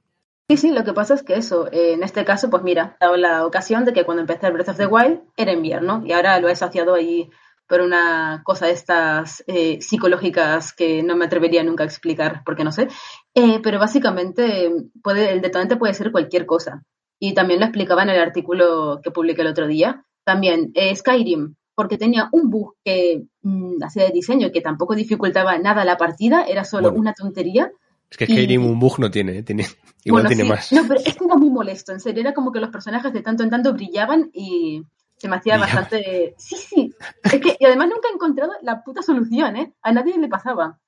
Sí, 0.49 0.57
sí, 0.57 0.71
lo 0.71 0.83
que 0.83 0.93
pasa 0.93 1.15
es 1.15 1.23
que 1.23 1.35
eso, 1.35 1.67
eh, 1.71 1.93
en 1.93 2.03
este 2.03 2.23
caso, 2.23 2.49
pues 2.49 2.63
mira, 2.63 2.97
dado 2.99 3.17
la 3.17 3.45
ocasión 3.45 3.83
de 3.83 3.93
que 3.93 4.05
cuando 4.05 4.21
empecé 4.21 4.47
el 4.47 4.53
Breath 4.53 4.69
of 4.69 4.77
the 4.77 4.85
Wild 4.85 5.21
era 5.35 5.51
invierno 5.51 6.03
y 6.05 6.13
ahora 6.13 6.39
lo 6.39 6.47
he 6.47 6.51
asociado 6.51 6.93
ahí 6.93 7.29
por 7.67 7.81
una 7.81 8.41
cosa 8.45 8.67
de 8.67 8.73
estas 8.73 9.43
eh, 9.47 9.81
psicológicas 9.81 10.71
que 10.71 11.01
no 11.01 11.15
me 11.15 11.25
atrevería 11.25 11.63
nunca 11.63 11.83
a 11.83 11.87
explicar 11.87 12.43
porque 12.45 12.63
no 12.63 12.71
sé. 12.71 12.87
Eh, 13.33 13.59
pero 13.63 13.79
básicamente 13.79 14.71
puede, 15.01 15.31
el 15.31 15.41
detonante 15.41 15.77
puede 15.77 15.93
ser 15.95 16.11
cualquier 16.11 16.45
cosa. 16.45 16.83
Y 17.19 17.33
también 17.33 17.59
lo 17.59 17.65
explicaba 17.65 18.03
en 18.03 18.09
el 18.09 18.19
artículo 18.21 18.99
que 19.03 19.11
publiqué 19.11 19.41
el 19.41 19.47
otro 19.47 19.67
día. 19.67 20.05
También 20.23 20.71
eh, 20.73 20.95
Skyrim, 20.95 21.55
porque 21.75 21.97
tenía 21.97 22.29
un 22.31 22.49
bug 22.49 22.75
que 22.83 23.23
mm, 23.41 23.83
hacía 23.83 24.05
de 24.05 24.11
diseño 24.11 24.51
que 24.51 24.61
tampoco 24.61 24.95
dificultaba 24.95 25.57
nada 25.57 25.85
la 25.85 25.97
partida, 25.97 26.43
era 26.45 26.63
solo 26.65 26.89
Bueno. 26.89 26.99
una 27.01 27.13
tontería. 27.13 27.71
Es 28.09 28.17
que 28.17 28.25
Y- 28.25 28.27
Skyrim 28.27 28.65
un 28.65 28.79
bug 28.79 28.99
no 28.99 29.09
tiene, 29.11 29.39
¿eh? 29.39 29.43
tiene 29.43 29.65
igual 30.03 30.23
Bueno, 30.23 30.27
tiene 30.29 30.43
sí. 30.43 30.49
más. 30.49 30.71
No, 30.73 30.81
pero 30.87 30.99
es 31.03 31.15
que 31.15 31.25
era 31.25 31.35
muy 31.35 31.49
molesto, 31.49 31.91
en 31.91 31.99
serio. 31.99 32.21
Era 32.21 32.33
como 32.33 32.51
que 32.51 32.59
los 32.59 32.69
personajes 32.69 33.11
de 33.13 33.21
tanto 33.21 33.43
en 33.43 33.49
tanto 33.49 33.73
brillaban 33.73 34.29
y 34.33 34.83
se 35.17 35.27
me 35.29 35.37
hacía 35.37 35.57
Brillaban. 35.57 35.83
bastante. 35.83 36.35
Sí, 36.37 36.55
sí. 36.57 36.93
Es 37.23 37.39
que, 37.39 37.55
y 37.59 37.65
además 37.65 37.87
nunca 37.89 38.09
he 38.09 38.13
encontrado 38.13 38.51
la 38.61 38.83
puta 38.83 39.01
solución, 39.01 39.55
¿eh? 39.55 39.73
A 39.81 39.91
nadie 39.91 40.17
le 40.17 40.27
pasaba. 40.27 40.79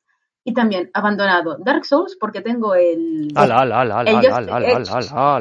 Y 0.48 0.54
también 0.54 0.89
abandonado 0.93 1.58
Dark 1.60 1.84
Souls 1.84 2.16
porque 2.18 2.39
tengo 2.39 2.74
el. 2.74 3.34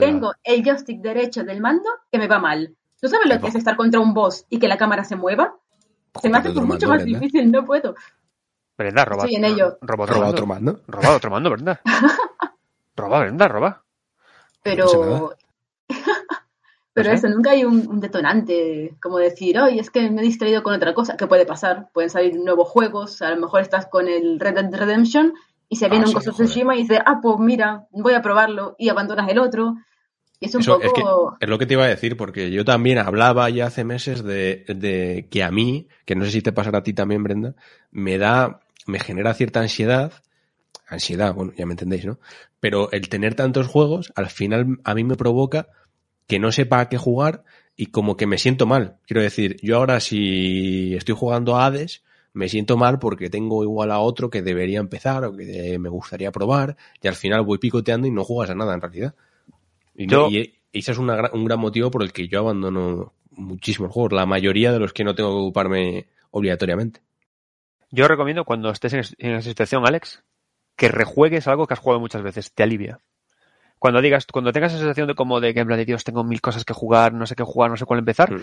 Tengo 0.01 0.33
el 0.43 0.65
joystick 0.65 1.01
derecho 1.01 1.45
del 1.45 1.61
mando 1.61 1.89
que 2.11 2.19
me 2.19 2.27
va 2.27 2.41
mal. 2.41 2.75
¿Tú 3.01 3.07
sabes 3.07 3.33
lo 3.33 3.41
que 3.41 3.47
es 3.47 3.55
estar 3.55 3.77
contra 3.77 4.01
un 4.01 4.13
boss 4.15 4.47
y 4.51 4.59
que 4.59 4.67
la 4.67 4.77
cámara 4.77 5.05
se 5.05 5.15
mueva? 5.15 5.55
Se 6.21 6.29
me 6.29 6.39
hace 6.39 6.51
por 6.51 6.65
mucho 6.65 6.89
más 6.89 7.05
difícil, 7.05 7.53
no 7.53 7.65
puedo. 7.65 7.95
Brenda, 8.77 9.05
roba. 9.05 9.27
Estoy 9.27 9.37
en 9.37 9.45
ello. 9.45 9.79
Roba 9.81 10.05
otro 10.07 10.15
Roba 10.17 10.27
mando. 10.27 10.33
otro 10.33 10.47
mando. 10.49 10.81
Roba 10.89 11.15
otro 11.15 11.31
mando, 11.31 11.51
Brenda. 11.51 11.81
roba, 12.97 13.21
Brenda, 13.21 13.47
roba. 13.47 13.85
pero. 14.61 15.37
Pero 16.97 17.11
eso 17.13 17.29
nunca 17.29 17.51
hay 17.51 17.63
un, 17.65 17.87
un 17.87 18.01
detonante 18.01 18.95
como 19.03 19.19
decir 19.19 19.59
oye 19.59 19.81
es 19.81 19.91
que 19.91 20.11
me 20.11 20.23
he 20.23 20.25
distraído 20.25 20.63
con 20.63 20.75
otra 20.75 20.95
cosa 20.95 21.17
que 21.17 21.27
puede 21.27 21.45
pasar 21.45 21.89
pueden 21.93 22.09
salir 22.09 22.35
nuevos 22.37 22.69
juegos 22.69 23.21
a 23.21 23.31
lo 23.31 23.37
mejor 23.37 23.61
estás 23.61 23.87
con 23.87 24.09
el 24.09 24.41
Red 24.41 24.55
Dead 24.55 24.75
Redemption 24.75 25.35
y 25.69 25.77
se 25.77 25.89
Ah, 25.89 25.89
viene 25.91 26.07
un 26.07 26.09
sí, 26.09 26.15
Ghost 26.15 26.57
y 26.57 26.77
dices 26.79 27.01
ah 27.05 27.21
pues 27.23 27.39
mira 27.39 27.87
voy 27.91 28.15
a 28.15 28.23
probarlo 28.23 28.77
y 28.79 28.89
abandonas 28.89 29.29
el 29.29 29.39
otro 29.39 29.77
y 30.41 30.47
es 30.47 30.55
un 30.55 30.61
Eso 30.63 30.81
es, 30.81 30.93
que, 30.93 31.03
poco 31.03 31.37
es 31.39 31.49
lo 31.49 31.59
que 31.59 31.67
te 31.67 31.75
iba 31.75 31.85
a 31.85 31.89
decir, 31.89 32.17
porque 32.17 32.51
yo 32.51 32.65
también 32.65 32.99
hablaba 32.99 33.49
ya 33.49 33.67
hace 33.67 33.85
meses 33.85 34.23
de, 34.23 34.65
de 34.69 35.29
que 35.31 35.43
a 35.43 35.51
mí, 35.51 35.89
que 36.05 36.15
no 36.15 36.27
sé 36.27 36.31
si 36.31 36.43
te 36.43 36.53
pasará 36.53 36.79
a 36.79 36.83
ti 36.83 36.93
también, 36.93 37.23
Brenda, 37.23 37.55
me 37.91 38.19
da 38.19 38.61
me 38.87 39.01
genera 39.01 39.35
cierta 39.35 39.61
ansiedad. 39.61 40.13
Ansiedad, 40.89 41.35
bueno, 41.35 41.53
ya 41.57 41.67
me 41.67 41.73
entendéis, 41.73 42.05
¿no? 42.07 42.21
Pero 42.61 42.91
el 42.93 43.09
tener 43.09 43.35
tantos 43.35 43.67
juegos, 43.67 44.13
al 44.15 44.29
final 44.29 44.79
a 44.85 44.95
mí 44.95 45.05
me 45.05 45.17
provoca 45.17 45.69
que 46.27 46.39
no 46.39 46.53
sepa 46.53 46.81
a 46.81 46.89
qué 46.89 46.99
jugar 46.99 47.45
y 47.77 47.87
como 47.87 48.17
que 48.17 48.27
me 48.27 48.39
siento 48.39 48.67
mal. 48.67 48.97
Quiero 49.07 49.23
decir, 49.23 49.57
yo 49.63 49.77
ahora 49.77 50.01
si 50.01 50.95
estoy 50.95 51.15
jugando 51.15 51.57
a 51.57 51.67
Hades, 51.67 52.03
me 52.33 52.49
siento 52.49 52.77
mal 52.77 52.99
porque 52.99 53.31
tengo 53.31 53.63
igual 53.63 53.91
a 53.91 53.99
otro 54.01 54.29
que 54.31 54.43
debería 54.43 54.79
empezar 54.81 55.25
o 55.25 55.37
que 55.37 55.79
me 55.79 55.89
gustaría 55.89 56.33
probar 56.33 56.77
y 57.03 57.09
al 57.09 57.15
final 57.15 57.43
voy 57.43 57.59
picoteando 57.59 58.07
y 58.07 58.11
no 58.11 58.25
juegas 58.25 58.51
a 58.51 58.55
nada 58.55 58.75
en 58.75 58.81
realidad. 58.81 59.15
Y, 59.95 60.07
Yo- 60.07 60.29
y 60.31 60.55
ese 60.73 60.93
es 60.93 60.99
una 60.99 61.31
un 61.33 61.45
gran 61.45 61.59
motivo 61.61 61.91
por 61.91 62.03
el 62.03 62.13
que 62.13 62.29
yo 62.29 62.41
abandono 62.41 63.15
muchísimos 63.31 63.93
juegos, 63.93 64.13
la 64.13 64.27
mayoría 64.27 64.73
de 64.73 64.79
los 64.79 64.93
que 64.93 65.05
no 65.05 65.15
tengo 65.15 65.31
que 65.31 65.41
ocuparme 65.43 66.07
obligatoriamente. 66.31 67.01
Yo 67.91 68.09
recomiendo 68.09 68.45
cuando 68.45 68.71
estés 68.71 68.93
en, 68.95 69.03
en 69.19 69.37
esa 69.37 69.49
situación, 69.49 69.87
Alex, 69.87 70.23
que 70.77 70.89
rejuegues 70.89 71.47
algo 71.47 71.67
que 71.67 71.75
has 71.75 71.81
jugado 71.81 72.01
muchas 72.01 72.23
veces. 72.23 72.53
Te 72.53 72.63
alivia. 72.63 73.01
Cuando 73.79 74.01
digas, 74.01 74.27
cuando 74.33 74.53
tengas 74.53 74.73
esa 74.73 74.81
sensación 74.81 75.07
de 75.09 75.15
como 75.15 75.41
de 75.41 75.53
que 75.55 75.61
en 75.61 75.67
plan 75.67 75.79
de 75.79 75.85
Dios 75.85 76.03
tengo 76.05 76.25
mil 76.25 76.41
cosas 76.41 76.65
que 76.65 76.73
jugar, 76.75 77.13
no 77.13 77.27
sé 77.27 77.35
qué 77.37 77.43
jugar, 77.45 77.71
no 77.71 77.77
sé 77.77 77.85
cuál 77.85 77.99
empezar, 78.01 78.33
Mm. 78.33 78.41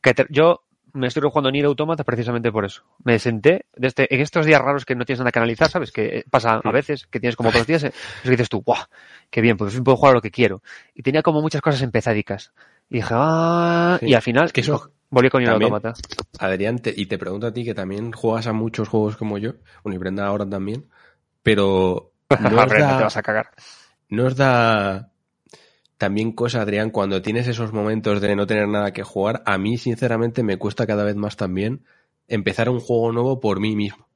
que 0.00 0.14
te- 0.14 0.26
yo 0.30 0.62
me 0.92 1.08
estoy 1.08 1.22
jugando 1.28 1.50
Nier 1.50 1.66
Automata 1.66 2.04
precisamente 2.04 2.50
por 2.50 2.64
eso. 2.64 2.82
Me 3.04 3.18
senté 3.18 3.66
desde 3.74 4.06
en 4.14 4.20
estos 4.20 4.46
días 4.46 4.60
raros 4.62 4.86
que 4.86 4.94
no 4.94 5.04
tienes 5.04 5.18
nada 5.18 5.32
que 5.32 5.38
analizar, 5.40 5.68
¿sabes? 5.68 5.92
Que 5.92 6.18
eh, 6.18 6.24
pasa 6.30 6.60
a 6.64 6.68
Mm. 6.70 6.72
veces, 6.72 7.06
que 7.08 7.20
tienes 7.20 7.36
como 7.36 7.50
los 7.50 7.66
días, 7.66 7.82
eh, 7.84 7.88
es 7.88 8.22
que 8.22 8.30
dices 8.30 8.48
tú, 8.48 8.62
¡guau! 8.64 8.82
¡Qué 9.28 9.40
bien! 9.42 9.58
Fin 9.58 9.84
puedo 9.84 9.96
jugar 9.96 10.12
a 10.12 10.14
lo 10.14 10.22
que 10.22 10.30
quiero. 10.30 10.62
Y 10.94 11.02
tenía 11.02 11.22
como 11.22 11.42
muchas 11.42 11.60
cosas 11.60 11.82
empezadicas. 11.82 12.52
Y 12.88 12.96
dije, 12.96 13.08
¡ah! 13.12 13.96
Sí. 14.00 14.06
Y 14.06 14.14
al 14.14 14.22
final, 14.22 14.46
Es 14.46 14.52
que 14.52 14.60
eso 14.62 14.92
volví 15.10 15.28
con 15.28 15.42
Nier 15.42 15.52
Automata. 15.52 15.92
Adrián, 16.38 16.78
te- 16.78 16.94
y 16.96 17.06
te 17.06 17.18
pregunto 17.18 17.46
a 17.48 17.52
ti 17.52 17.64
que 17.64 17.74
también 17.74 18.12
juegas 18.12 18.46
a 18.46 18.52
muchos 18.54 18.88
juegos 18.88 19.16
como 19.18 19.36
yo, 19.38 19.54
bueno, 19.82 19.96
y 19.96 19.98
Brenda 19.98 20.26
ahora 20.26 20.48
también, 20.48 20.86
pero 21.42 22.12
no 22.40 22.48
Brenda, 22.48 22.66
te 22.66 22.80
da, 22.80 23.00
vas 23.02 23.16
a 23.16 23.22
cagar. 23.22 23.50
No 24.08 24.26
os 24.26 24.36
da 24.36 25.10
también 25.98 26.32
cosa, 26.32 26.60
Adrián, 26.60 26.90
cuando 26.90 27.22
tienes 27.22 27.48
esos 27.48 27.72
momentos 27.72 28.20
de 28.20 28.36
no 28.36 28.46
tener 28.46 28.68
nada 28.68 28.92
que 28.92 29.02
jugar, 29.02 29.42
a 29.46 29.56
mí 29.58 29.78
sinceramente 29.78 30.42
me 30.42 30.58
cuesta 30.58 30.86
cada 30.86 31.04
vez 31.04 31.16
más 31.16 31.36
también 31.36 31.84
empezar 32.28 32.68
un 32.68 32.80
juego 32.80 33.12
nuevo 33.12 33.40
por 33.40 33.60
mí 33.60 33.74
mismo. 33.74 34.06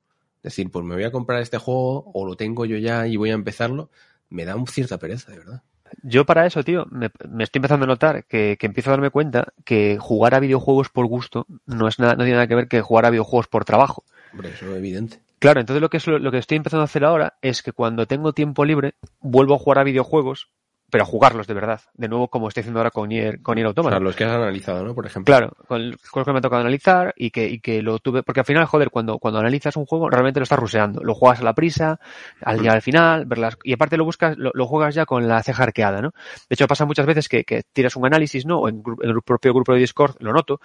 Es 0.43 0.55
decir, 0.55 0.71
pues 0.71 0.85
me 0.85 0.95
voy 0.95 1.05
a 1.05 1.11
comprar 1.11 1.41
este 1.41 1.59
juego 1.59 2.11
o 2.13 2.27
lo 2.27 2.37
tengo 2.37 2.65
yo 2.65 2.77
ya 2.77 3.07
y 3.07 3.17
voy 3.17 3.31
a 3.31 3.35
empezarlo, 3.35 3.91
me 4.29 4.45
da 4.45 4.57
un 4.57 4.67
cierta 4.67 4.99
pereza, 4.99 5.33
de 5.33 5.39
verdad. 5.39 5.63
Yo 6.03 6.25
para 6.25 6.47
eso, 6.47 6.63
tío, 6.63 6.87
me, 6.91 7.11
me 7.29 7.45
estoy 7.45 7.59
empezando 7.59 7.85
a 7.85 7.89
notar 7.89 8.25
que, 8.25 8.57
que 8.59 8.67
empiezo 8.67 8.91
a 8.91 8.93
darme 8.93 9.11
cuenta 9.11 9.53
que 9.65 9.99
jugar 9.99 10.35
a 10.35 10.41
videojuegos 10.41 10.89
por 10.89 11.07
gusto 11.07 11.47
no 11.67 11.89
es 11.89 11.99
nada, 11.99 12.13
no 12.13 12.25
tiene 12.25 12.35
nada 12.35 12.47
que 12.47 12.55
ver 12.55 12.69
que 12.69 12.81
jugar 12.81 13.07
a 13.07 13.11
videojuegos 13.11 13.49
por 13.49 13.65
trabajo. 13.65 14.05
Hombre, 14.33 14.51
eso 14.51 14.71
es 14.71 14.77
evidente. 14.77 15.21
Claro, 15.41 15.59
entonces 15.59 15.81
lo 15.81 15.89
que 15.89 15.97
es 15.97 16.07
lo, 16.07 16.31
que 16.31 16.39
estoy 16.39 16.59
empezando 16.59 16.83
a 16.83 16.85
hacer 16.85 17.03
ahora 17.03 17.39
es 17.41 17.63
que 17.63 17.73
cuando 17.73 18.07
tengo 18.07 18.35
tiempo 18.35 18.65
libre 18.65 18.95
vuelvo 19.21 19.55
a 19.55 19.59
jugar 19.59 19.79
a 19.79 19.85
videojuegos, 19.85 20.51
pero 20.91 21.05
a 21.05 21.07
jugarlos 21.07 21.47
de 21.47 21.55
verdad. 21.55 21.81
De 21.95 22.09
nuevo, 22.09 22.29
como 22.29 22.49
estoy 22.49 22.61
haciendo 22.63 22.81
ahora 22.81 22.91
con 22.91 23.09
Nier, 23.09 23.41
con 23.41 23.55
Nier 23.55 23.69
Automata. 23.69 23.97
sea, 23.97 24.05
los 24.05 24.17
que 24.17 24.25
has 24.25 24.33
analizado, 24.33 24.85
¿no? 24.85 24.95
Por 24.95 25.07
ejemplo. 25.07 25.33
Claro, 25.33 25.53
con 25.67 25.81
el 25.81 25.97
juego 26.11 26.27
que 26.27 26.33
me 26.33 26.39
ha 26.39 26.43
tocado 26.43 26.61
analizar 26.61 27.15
y 27.17 27.31
que, 27.31 27.49
y 27.49 27.61
que 27.61 27.81
lo 27.81 28.01
tuve, 28.01 28.23
porque 28.23 28.41
al 28.41 28.47
final, 28.47 28.67
joder, 28.67 28.91
cuando, 28.91 29.19
cuando 29.19 29.41
analizas 29.41 29.77
un 29.77 29.87
juego, 29.87 30.11
realmente 30.11 30.41
lo 30.41 30.45
estás 30.45 30.59
ruseando. 30.59 31.03
Lo 31.03 31.15
juegas 31.15 31.41
a 31.41 31.45
la 31.45 31.55
prisa, 31.55 32.01
al 32.43 32.59
llegar 32.59 32.77
al 32.77 32.83
final, 32.83 33.25
ver 33.25 33.39
las- 33.39 33.57
y 33.65 33.73
aparte 33.73 33.97
lo 33.97 34.05
buscas, 34.05 34.37
lo, 34.37 34.51
lo 34.53 34.67
juegas 34.67 34.95
ya 34.95 35.07
con 35.07 35.27
la 35.27 35.43
ceja 35.43 35.63
arqueada, 35.63 36.03
¿no? 36.03 36.11
De 36.49 36.55
hecho, 36.55 36.67
pasa 36.67 36.85
muchas 36.85 37.07
veces 37.07 37.29
que, 37.29 37.45
que 37.45 37.63
tiras 37.73 37.97
un 37.97 38.05
análisis, 38.05 38.45
¿no? 38.45 38.59
O 38.59 38.69
en, 38.69 38.83
en 39.03 39.11
el 39.11 39.23
propio 39.23 39.55
grupo 39.55 39.73
de 39.73 39.79
Discord, 39.79 40.17
lo 40.19 40.33
noto, 40.33 40.61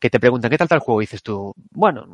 que 0.00 0.10
te 0.10 0.18
preguntan, 0.18 0.50
¿qué 0.50 0.58
tal 0.58 0.66
tal 0.68 0.78
juego? 0.80 1.02
Y 1.02 1.04
dices 1.04 1.22
tú, 1.22 1.54
bueno, 1.70 2.06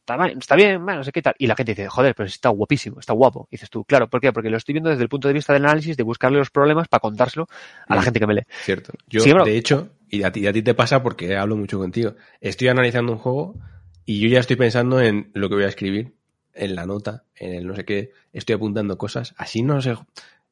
está, 0.00 0.16
bien, 0.16 0.38
está 0.38 0.54
bien, 0.56 0.84
no 0.84 1.02
sé 1.04 1.12
qué 1.12 1.20
tal. 1.20 1.34
Y 1.38 1.46
la 1.46 1.56
gente 1.56 1.72
dice, 1.72 1.88
joder, 1.88 2.14
pero 2.14 2.26
está 2.28 2.48
guapísimo, 2.50 3.00
está 3.00 3.12
guapo. 3.12 3.48
Y 3.50 3.56
dices 3.56 3.68
tú, 3.68 3.84
claro, 3.84 4.08
¿por 4.08 4.20
qué? 4.20 4.32
Porque 4.32 4.48
lo 4.48 4.56
estoy 4.56 4.72
viendo 4.74 4.88
desde 4.90 5.02
el 5.02 5.08
punto 5.08 5.28
de 5.28 5.34
vista 5.34 5.52
del 5.52 5.64
análisis, 5.64 5.96
de 5.96 6.02
buscarle 6.04 6.38
los 6.38 6.50
problemas 6.50 6.88
para 6.88 7.00
contárselo 7.00 7.48
a 7.88 7.94
la 7.96 8.00
Mm. 8.00 8.04
gente 8.04 8.20
que 8.20 8.26
me 8.26 8.34
lee. 8.34 8.42
Cierto. 8.62 8.92
Yo, 9.08 9.20
Sí, 9.20 9.32
de 9.32 9.56
hecho, 9.56 9.90
y 10.08 10.22
a, 10.22 10.32
ti, 10.32 10.40
y 10.40 10.46
a 10.46 10.52
ti 10.52 10.62
te 10.62 10.74
pasa 10.74 11.02
porque 11.02 11.36
hablo 11.36 11.56
mucho 11.56 11.78
contigo, 11.78 12.14
estoy 12.40 12.68
analizando 12.68 13.12
un 13.12 13.18
juego 13.18 13.56
y 14.04 14.20
yo 14.20 14.28
ya 14.28 14.40
estoy 14.40 14.56
pensando 14.56 15.00
en 15.00 15.30
lo 15.34 15.48
que 15.48 15.56
voy 15.56 15.64
a 15.64 15.68
escribir, 15.68 16.14
en 16.54 16.74
la 16.74 16.86
nota, 16.86 17.24
en 17.34 17.54
el 17.54 17.66
no 17.66 17.74
sé 17.74 17.84
qué, 17.84 18.12
estoy 18.32 18.54
apuntando 18.54 18.96
cosas. 18.98 19.34
Así 19.36 19.62
no 19.62 19.80
sé. 19.82 19.96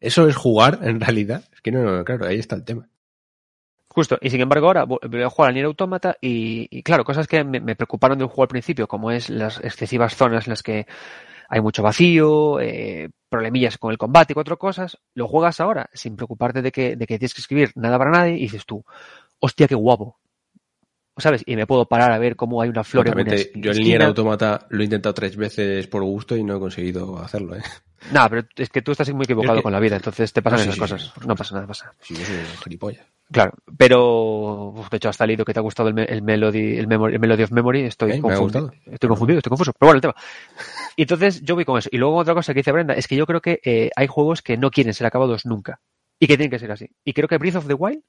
Eso 0.01 0.27
es 0.29 0.35
jugar, 0.35 0.81
en 0.83 0.99
realidad. 1.01 1.45
Es 1.53 1.61
que 1.61 1.71
no, 1.73 1.83
no, 1.83 2.05
claro, 2.05 2.27
ahí 2.27 2.39
está 2.39 2.57
el 2.57 2.65
tema. 2.65 2.89
Justo, 3.93 4.19
y 4.21 4.31
sin 4.31 4.41
embargo 4.41 4.67
ahora 4.69 4.87
vo- 4.87 5.01
voy 5.09 5.23
a 5.23 5.29
jugar 5.31 5.51
a 5.51 5.53
Nier 5.53 5.67
Automata 5.67 6.17
y, 6.21 6.69
y 6.71 6.83
claro, 6.85 7.05
cosas 7.05 7.27
que 7.27 7.43
me, 7.43 7.59
me 7.61 7.75
preocuparon 7.75 8.19
del 8.19 8.29
juego 8.29 8.43
al 8.43 8.49
principio, 8.49 8.87
como 8.87 9.11
es 9.11 9.29
las 9.29 9.59
excesivas 9.65 10.15
zonas 10.15 10.47
en 10.47 10.51
las 10.53 10.63
que 10.63 10.87
hay 11.49 11.61
mucho 11.61 11.83
vacío, 11.83 12.61
eh, 12.61 13.11
problemillas 13.29 13.79
con 13.79 13.93
el 13.93 13.99
combate 13.99 14.33
y 14.33 14.37
cuatro 14.37 14.59
cosas, 14.59 14.99
lo 15.15 15.29
juegas 15.29 15.61
ahora 15.61 15.91
sin 15.95 16.17
preocuparte 16.17 16.63
de 16.63 16.73
que, 16.73 16.97
de 16.97 17.07
que 17.07 17.19
tienes 17.19 17.35
que 17.35 17.43
escribir 17.43 17.73
nada 17.77 17.99
para 17.99 18.13
nadie 18.13 18.35
y 18.37 18.43
dices 18.43 18.67
tú, 18.67 18.85
hostia, 19.41 19.69
qué 19.69 19.77
guapo. 19.77 20.20
¿Sabes? 21.17 21.43
Y 21.47 21.57
me 21.57 21.67
puedo 21.67 21.87
parar 21.87 22.13
a 22.13 22.19
ver 22.19 22.37
cómo 22.37 22.63
hay 22.63 22.69
una 22.71 22.83
flor 22.85 23.07
en 23.09 23.15
una 23.19 23.31
Yo 23.35 23.71
esquina. 23.73 23.73
Nier 23.85 24.03
Automata 24.03 24.67
lo 24.71 24.81
he 24.81 24.85
intentado 24.85 25.13
tres 25.15 25.37
veces 25.37 25.87
por 25.87 26.03
gusto 26.03 26.37
y 26.37 26.43
no 26.45 26.57
he 26.57 26.61
conseguido 26.61 27.19
hacerlo, 27.19 27.57
¿eh? 27.57 27.63
Nah, 28.13 28.29
pero 28.31 28.49
es 28.57 28.71
que 28.71 28.81
tú 28.81 28.93
estás 28.93 29.13
muy 29.13 29.25
equivocado 29.25 29.57
Es 29.57 29.59
que- 29.59 29.63
con 29.65 29.73
la 29.73 29.79
vida, 29.81 29.97
entonces 29.97 30.33
te 30.33 30.41
pasan 30.41 30.61
Ah, 30.61 30.63
sí, 30.63 30.69
esas 30.71 30.75
sí, 30.77 30.81
cosas. 30.81 31.13
sí, 31.21 31.27
no 31.29 31.35
pasa 31.37 31.55
nada, 31.55 31.67
pasa. 31.67 31.93
Si 32.01 32.17
yo 32.17 32.25
soy 32.25 32.37
un 32.37 32.47
gilipollas. 32.65 33.07
Claro, 33.31 33.53
pero 33.77 34.73
de 34.91 34.97
hecho 34.97 35.11
hasta 35.11 35.25
he 35.25 35.27
leído 35.27 35.45
que 35.45 35.53
te 35.53 35.59
ha 35.59 35.63
gustado 35.63 35.91
el, 35.91 35.95
me- 35.95 36.05
el 36.05 36.23
Melody, 36.23 36.79
el, 36.79 36.87
Memory, 36.87 37.15
el 37.15 37.21
Melody 37.21 37.43
of 37.43 37.53
Memory, 37.53 37.83
estoy 37.83 38.13
Eh, 38.13 38.21
confundido. 38.23 38.73
Estoy 38.87 39.09
confundido, 39.09 39.39
estoy 39.39 39.51
confuso. 39.51 39.73
Pero 39.79 39.89
bueno, 39.89 39.97
el 39.97 40.01
tema. 40.01 40.15
Y 40.97 41.03
entonces 41.03 41.43
yo 41.43 41.55
voy 41.57 41.67
con 41.67 41.79
eso. 41.79 41.91
Y 41.93 41.99
luego 41.99 42.17
otra 42.17 42.33
cosa 42.33 42.55
que 42.55 42.61
dice 42.61 42.73
Brenda 42.73 42.95
es 42.95 43.07
que 43.07 43.17
yo 43.17 43.27
creo 43.27 43.43
que 43.43 43.61
eh, 43.65 43.91
hay 43.95 44.07
juegos 44.07 44.41
que 44.41 44.57
no 44.57 44.71
quieren 44.71 44.95
ser 44.95 45.07
acabados 45.07 45.45
nunca. 45.45 45.81
Y 46.19 46.27
que 46.27 46.39
tienen 46.39 46.51
que 46.51 46.59
ser 46.59 46.73
así. 46.73 46.89
Y 47.05 47.13
creo 47.13 47.29
que 47.29 47.37
Breath 47.37 47.57
of 47.57 47.67
the 47.67 47.75
Wild 47.75 48.03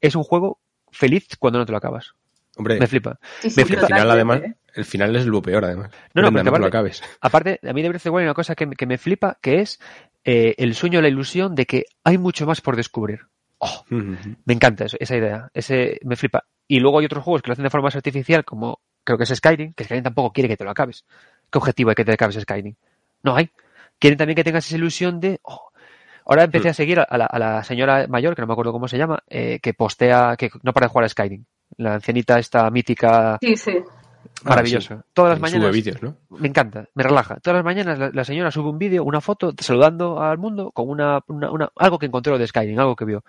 es 0.00 0.14
un 0.14 0.22
juego 0.22 0.60
feliz 0.92 1.26
cuando 1.40 1.58
no 1.58 1.66
te 1.66 1.72
lo 1.72 1.78
acabas. 1.78 2.14
Hombre, 2.56 2.78
Me 2.78 2.86
flipa. 2.86 3.18
Sí, 3.40 3.50
sí, 3.50 3.56
Me 3.56 3.62
el 3.62 3.68
flipa. 3.68 3.86
final 3.86 4.10
además, 4.10 4.36
totalmente. 4.36 4.60
el 4.74 4.84
final 4.84 5.16
es 5.16 5.26
lo 5.26 5.42
peor 5.42 5.64
además. 5.64 5.90
No, 6.14 6.22
no, 6.22 6.28
pero 6.30 6.30
que 6.30 6.38
te 6.38 6.44
lo 6.44 6.50
aparte- 6.50 6.66
acabes. 6.66 7.02
Aparte, 7.20 7.60
a 7.68 7.72
mí 7.72 7.82
de 7.82 7.88
Breath 7.88 8.00
of 8.00 8.02
the 8.04 8.10
Wild 8.10 8.20
hay 8.20 8.26
una 8.26 8.34
cosa 8.34 8.54
que, 8.54 8.66
me- 8.66 8.76
que 8.76 8.86
me 8.86 8.98
flipa, 8.98 9.38
que 9.40 9.60
es 9.60 9.80
eh, 10.24 10.54
el 10.58 10.74
sueño, 10.74 11.00
la 11.02 11.08
ilusión 11.08 11.54
de 11.54 11.66
que 11.66 11.84
hay 12.04 12.16
mucho 12.18 12.46
más 12.46 12.60
por 12.60 12.76
descubrir. 12.76 13.20
Oh. 13.58 13.84
Me 13.90 14.54
encanta 14.54 14.84
eso, 14.84 14.96
esa 15.00 15.16
idea. 15.16 15.48
Ese 15.54 15.98
me 16.04 16.16
flipa. 16.16 16.44
Y 16.68 16.80
luego 16.80 16.98
hay 16.98 17.06
otros 17.06 17.24
juegos 17.24 17.42
que 17.42 17.48
lo 17.48 17.52
hacen 17.52 17.62
de 17.64 17.70
forma 17.70 17.86
más 17.86 17.96
artificial, 17.96 18.44
como 18.44 18.80
creo 19.04 19.16
que 19.18 19.24
es 19.24 19.30
Skyrim, 19.34 19.72
que 19.74 19.84
Skyrim 19.84 20.02
tampoco 20.04 20.32
quiere 20.32 20.48
que 20.48 20.56
te 20.56 20.64
lo 20.64 20.70
acabes. 20.70 21.04
¿Qué 21.50 21.58
objetivo 21.58 21.90
hay 21.90 21.94
que 21.96 22.04
te 22.04 22.12
acabes 22.12 22.36
Skyrim? 22.40 22.74
No 23.22 23.36
hay. 23.36 23.50
Quieren 23.98 24.16
también 24.18 24.34
que 24.36 24.44
tengas 24.44 24.66
esa 24.66 24.76
ilusión 24.76 25.18
de. 25.20 25.40
oh. 25.42 25.70
Ahora 26.26 26.44
empecé 26.44 26.70
a 26.70 26.74
seguir 26.74 27.00
a 27.00 27.18
la, 27.18 27.26
a 27.26 27.38
la 27.38 27.64
señora 27.64 28.06
mayor, 28.08 28.34
que 28.34 28.40
no 28.42 28.46
me 28.46 28.54
acuerdo 28.54 28.72
cómo 28.72 28.88
se 28.88 28.96
llama, 28.96 29.22
eh, 29.28 29.60
que 29.62 29.74
postea, 29.74 30.36
que 30.38 30.50
no 30.62 30.72
para 30.72 30.86
de 30.86 30.90
jugar 30.90 31.04
a 31.04 31.08
Skyrim. 31.10 31.44
La 31.76 31.94
ancianita 31.94 32.38
esta 32.38 32.70
mítica, 32.70 33.38
Sí, 33.40 33.56
sí. 33.56 33.72
maravillosa. 34.44 34.94
Ah, 34.94 35.02
sí. 35.02 35.10
Todas 35.12 35.30
las 35.30 35.38
Y 35.38 35.42
mañanas. 35.42 35.62
Sube 35.68 35.72
vídeos, 35.72 36.02
¿no? 36.02 36.16
Me 36.38 36.48
encanta, 36.48 36.86
me 36.94 37.02
relaja. 37.02 37.36
Todas 37.40 37.56
las 37.56 37.64
mañanas 37.64 37.98
la, 37.98 38.10
la 38.12 38.24
señora 38.24 38.50
sube 38.50 38.70
un 38.70 38.78
vídeo, 38.78 39.02
una 39.04 39.20
foto, 39.20 39.52
saludando 39.58 40.20
al 40.22 40.38
mundo 40.38 40.70
con 40.70 40.88
una, 40.88 41.20
una- 41.28 41.50
una- 41.50 41.70
algo 41.76 41.98
que 41.98 42.06
encontró 42.06 42.38
de 42.38 42.46
Skyrim, 42.46 42.78
algo 42.78 42.94
que 42.96 43.04
vio. 43.04 43.24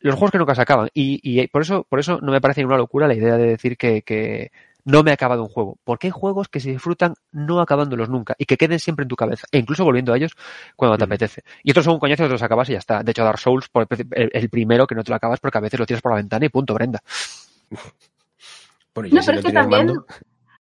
Los 0.00 0.14
juegos 0.14 0.30
que 0.32 0.38
nunca 0.38 0.54
se 0.54 0.62
acaban. 0.62 0.88
Y, 0.92 1.20
y 1.22 1.46
por 1.48 1.62
eso, 1.62 1.84
por 1.88 1.98
eso 1.98 2.18
no 2.20 2.30
me 2.32 2.40
parece 2.40 2.64
una 2.64 2.76
locura 2.76 3.08
la 3.08 3.14
idea 3.14 3.36
de 3.36 3.46
decir 3.46 3.76
que, 3.78 4.02
que 4.02 4.52
no 4.86 5.02
me 5.02 5.10
ha 5.10 5.14
acabado 5.14 5.42
un 5.42 5.48
juego. 5.50 5.76
Porque 5.84 6.06
hay 6.06 6.10
juegos 6.12 6.48
que 6.48 6.60
se 6.60 6.70
disfrutan 6.70 7.14
no 7.32 7.60
acabándolos 7.60 8.08
nunca 8.08 8.34
y 8.38 8.46
que 8.46 8.56
queden 8.56 8.80
siempre 8.80 9.02
en 9.02 9.08
tu 9.08 9.16
cabeza. 9.16 9.46
E 9.52 9.58
incluso 9.58 9.84
volviendo 9.84 10.14
a 10.14 10.16
ellos 10.16 10.32
cuando 10.76 10.96
te 10.96 11.04
apetece. 11.04 11.42
Y 11.62 11.72
otros 11.72 11.84
son 11.84 11.94
un 11.94 12.00
coñazo 12.00 12.24
otros 12.24 12.42
acabas 12.42 12.68
y 12.70 12.72
ya 12.72 12.78
está. 12.78 13.02
De 13.02 13.10
hecho, 13.10 13.22
Dark 13.24 13.38
Souls, 13.38 13.68
por 13.68 13.86
el, 13.90 14.30
el 14.32 14.48
primero 14.48 14.86
que 14.86 14.94
no 14.94 15.04
te 15.04 15.10
lo 15.10 15.16
acabas 15.16 15.40
porque 15.40 15.58
a 15.58 15.60
veces 15.60 15.78
lo 15.78 15.84
tiras 15.84 16.00
por 16.00 16.12
la 16.12 16.16
ventana 16.16 16.46
y 16.46 16.48
punto, 16.48 16.72
Brenda. 16.72 17.02
Bueno, 18.94 19.10
No, 19.12 19.20
si 19.20 19.26
pero 19.26 19.38
es 19.40 19.44
que 19.44 19.50
tienes 19.52 19.68
también- 19.70 19.86
mando, 19.88 20.06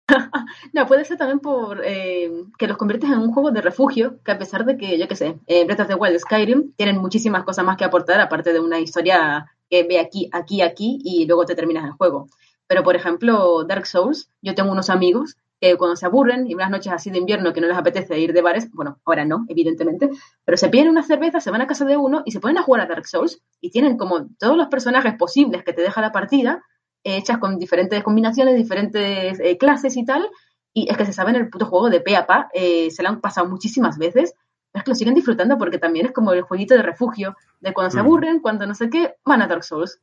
No, 0.74 0.88
puede 0.88 1.06
ser 1.06 1.18
también 1.18 1.40
por 1.40 1.82
eh, 1.86 2.32
que 2.58 2.68
los 2.68 2.78
conviertes 2.78 3.10
en 3.12 3.20
un 3.20 3.32
juego 3.32 3.52
de 3.52 3.62
refugio, 3.62 4.20
que 4.26 4.32
a 4.32 4.38
pesar 4.40 4.66
de 4.66 4.76
que, 4.76 4.98
yo 4.98 5.08
qué 5.08 5.16
sé, 5.16 5.38
eh, 5.48 5.66
Breath 5.66 5.82
of 5.82 5.88
the 5.88 5.96
Wild, 5.96 6.20
Skyrim, 6.20 6.72
tienen 6.76 6.98
muchísimas 6.98 7.44
cosas 7.44 7.64
más 7.64 7.78
que 7.78 7.86
aportar, 7.86 8.20
aparte 8.20 8.52
de 8.52 8.60
una 8.60 8.80
historia 8.80 9.46
que 9.70 9.84
ve 9.84 10.00
aquí, 10.00 10.28
aquí, 10.34 10.62
aquí, 10.62 11.00
y 11.04 11.28
luego 11.28 11.46
te 11.46 11.56
terminas 11.56 11.86
el 11.86 11.92
juego. 11.92 12.28
Pero, 12.70 12.84
por 12.84 12.96
ejemplo, 12.96 13.64
Dark 13.64 13.88
Souls, 13.88 14.30
yo 14.44 14.54
tengo 14.54 14.72
unos 14.72 14.92
amigos 14.92 15.36
que 15.60 15.76
cuando 15.76 15.96
se 15.96 16.06
aburren 16.06 16.48
y 16.48 16.54
unas 16.54 16.70
noches 16.70 16.94
así 16.94 17.10
de 17.10 17.18
invierno 17.18 17.52
que 17.52 17.62
no 17.62 17.68
les 17.68 17.76
apetece 17.76 18.20
ir 18.20 18.32
de 18.32 18.44
bares, 18.44 18.70
bueno, 18.72 19.00
ahora 19.06 19.26
no, 19.26 19.44
evidentemente, 19.50 20.12
pero 20.46 20.56
se 20.56 20.70
piden 20.70 20.88
una 20.88 21.02
cerveza, 21.02 21.40
se 21.40 21.50
van 21.50 21.62
a 21.62 21.68
casa 21.68 21.84
de 21.84 21.98
uno 21.98 22.22
y 22.26 22.32
se 22.32 22.40
ponen 22.40 22.60
a 22.60 22.62
jugar 22.62 22.82
a 22.82 22.86
Dark 22.86 23.08
Souls 23.08 23.42
y 23.60 23.72
tienen 23.72 23.98
como 23.98 24.28
todos 24.38 24.56
los 24.56 24.68
personajes 24.68 25.16
posibles 25.16 25.64
que 25.64 25.74
te 25.74 25.82
deja 25.82 26.00
la 26.00 26.12
partida, 26.12 26.64
eh, 27.04 27.18
hechas 27.18 27.40
con 27.40 27.58
diferentes 27.58 28.04
combinaciones, 28.04 28.56
diferentes 28.56 29.40
eh, 29.40 29.58
clases 29.58 29.98
y 29.98 30.06
tal, 30.06 30.30
y 30.72 30.92
es 30.92 30.96
que 30.96 31.06
se 31.06 31.14
saben 31.14 31.36
el 31.36 31.50
puto 31.50 31.66
juego 31.66 31.90
de 31.90 32.02
pe 32.02 32.16
a 32.16 32.28
pa, 32.28 32.50
eh, 32.54 32.92
se 32.92 33.02
lo 33.02 33.10
han 33.10 33.20
pasado 33.20 33.50
muchísimas 33.50 33.98
veces, 33.98 34.36
pero 34.72 34.82
es 34.82 34.84
que 34.84 34.92
lo 34.92 34.96
siguen 34.96 35.16
disfrutando 35.16 35.58
porque 35.58 35.80
también 35.80 36.06
es 36.06 36.12
como 36.12 36.34
el 36.34 36.44
jueguito 36.44 36.76
de 36.76 36.84
refugio, 36.84 37.36
de 37.62 37.74
cuando 37.74 37.90
se 37.90 38.00
aburren, 38.00 38.42
cuando 38.42 38.68
no 38.68 38.76
sé 38.76 38.92
qué, 38.92 39.16
van 39.26 39.42
a 39.42 39.48
Dark 39.48 39.64
Souls. 39.64 40.00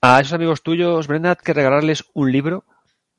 A 0.00 0.20
esos 0.20 0.32
amigos 0.34 0.62
tuyos, 0.62 1.06
Brenda, 1.08 1.34
que 1.36 1.52
regalarles 1.52 2.04
un 2.14 2.30
libro 2.30 2.64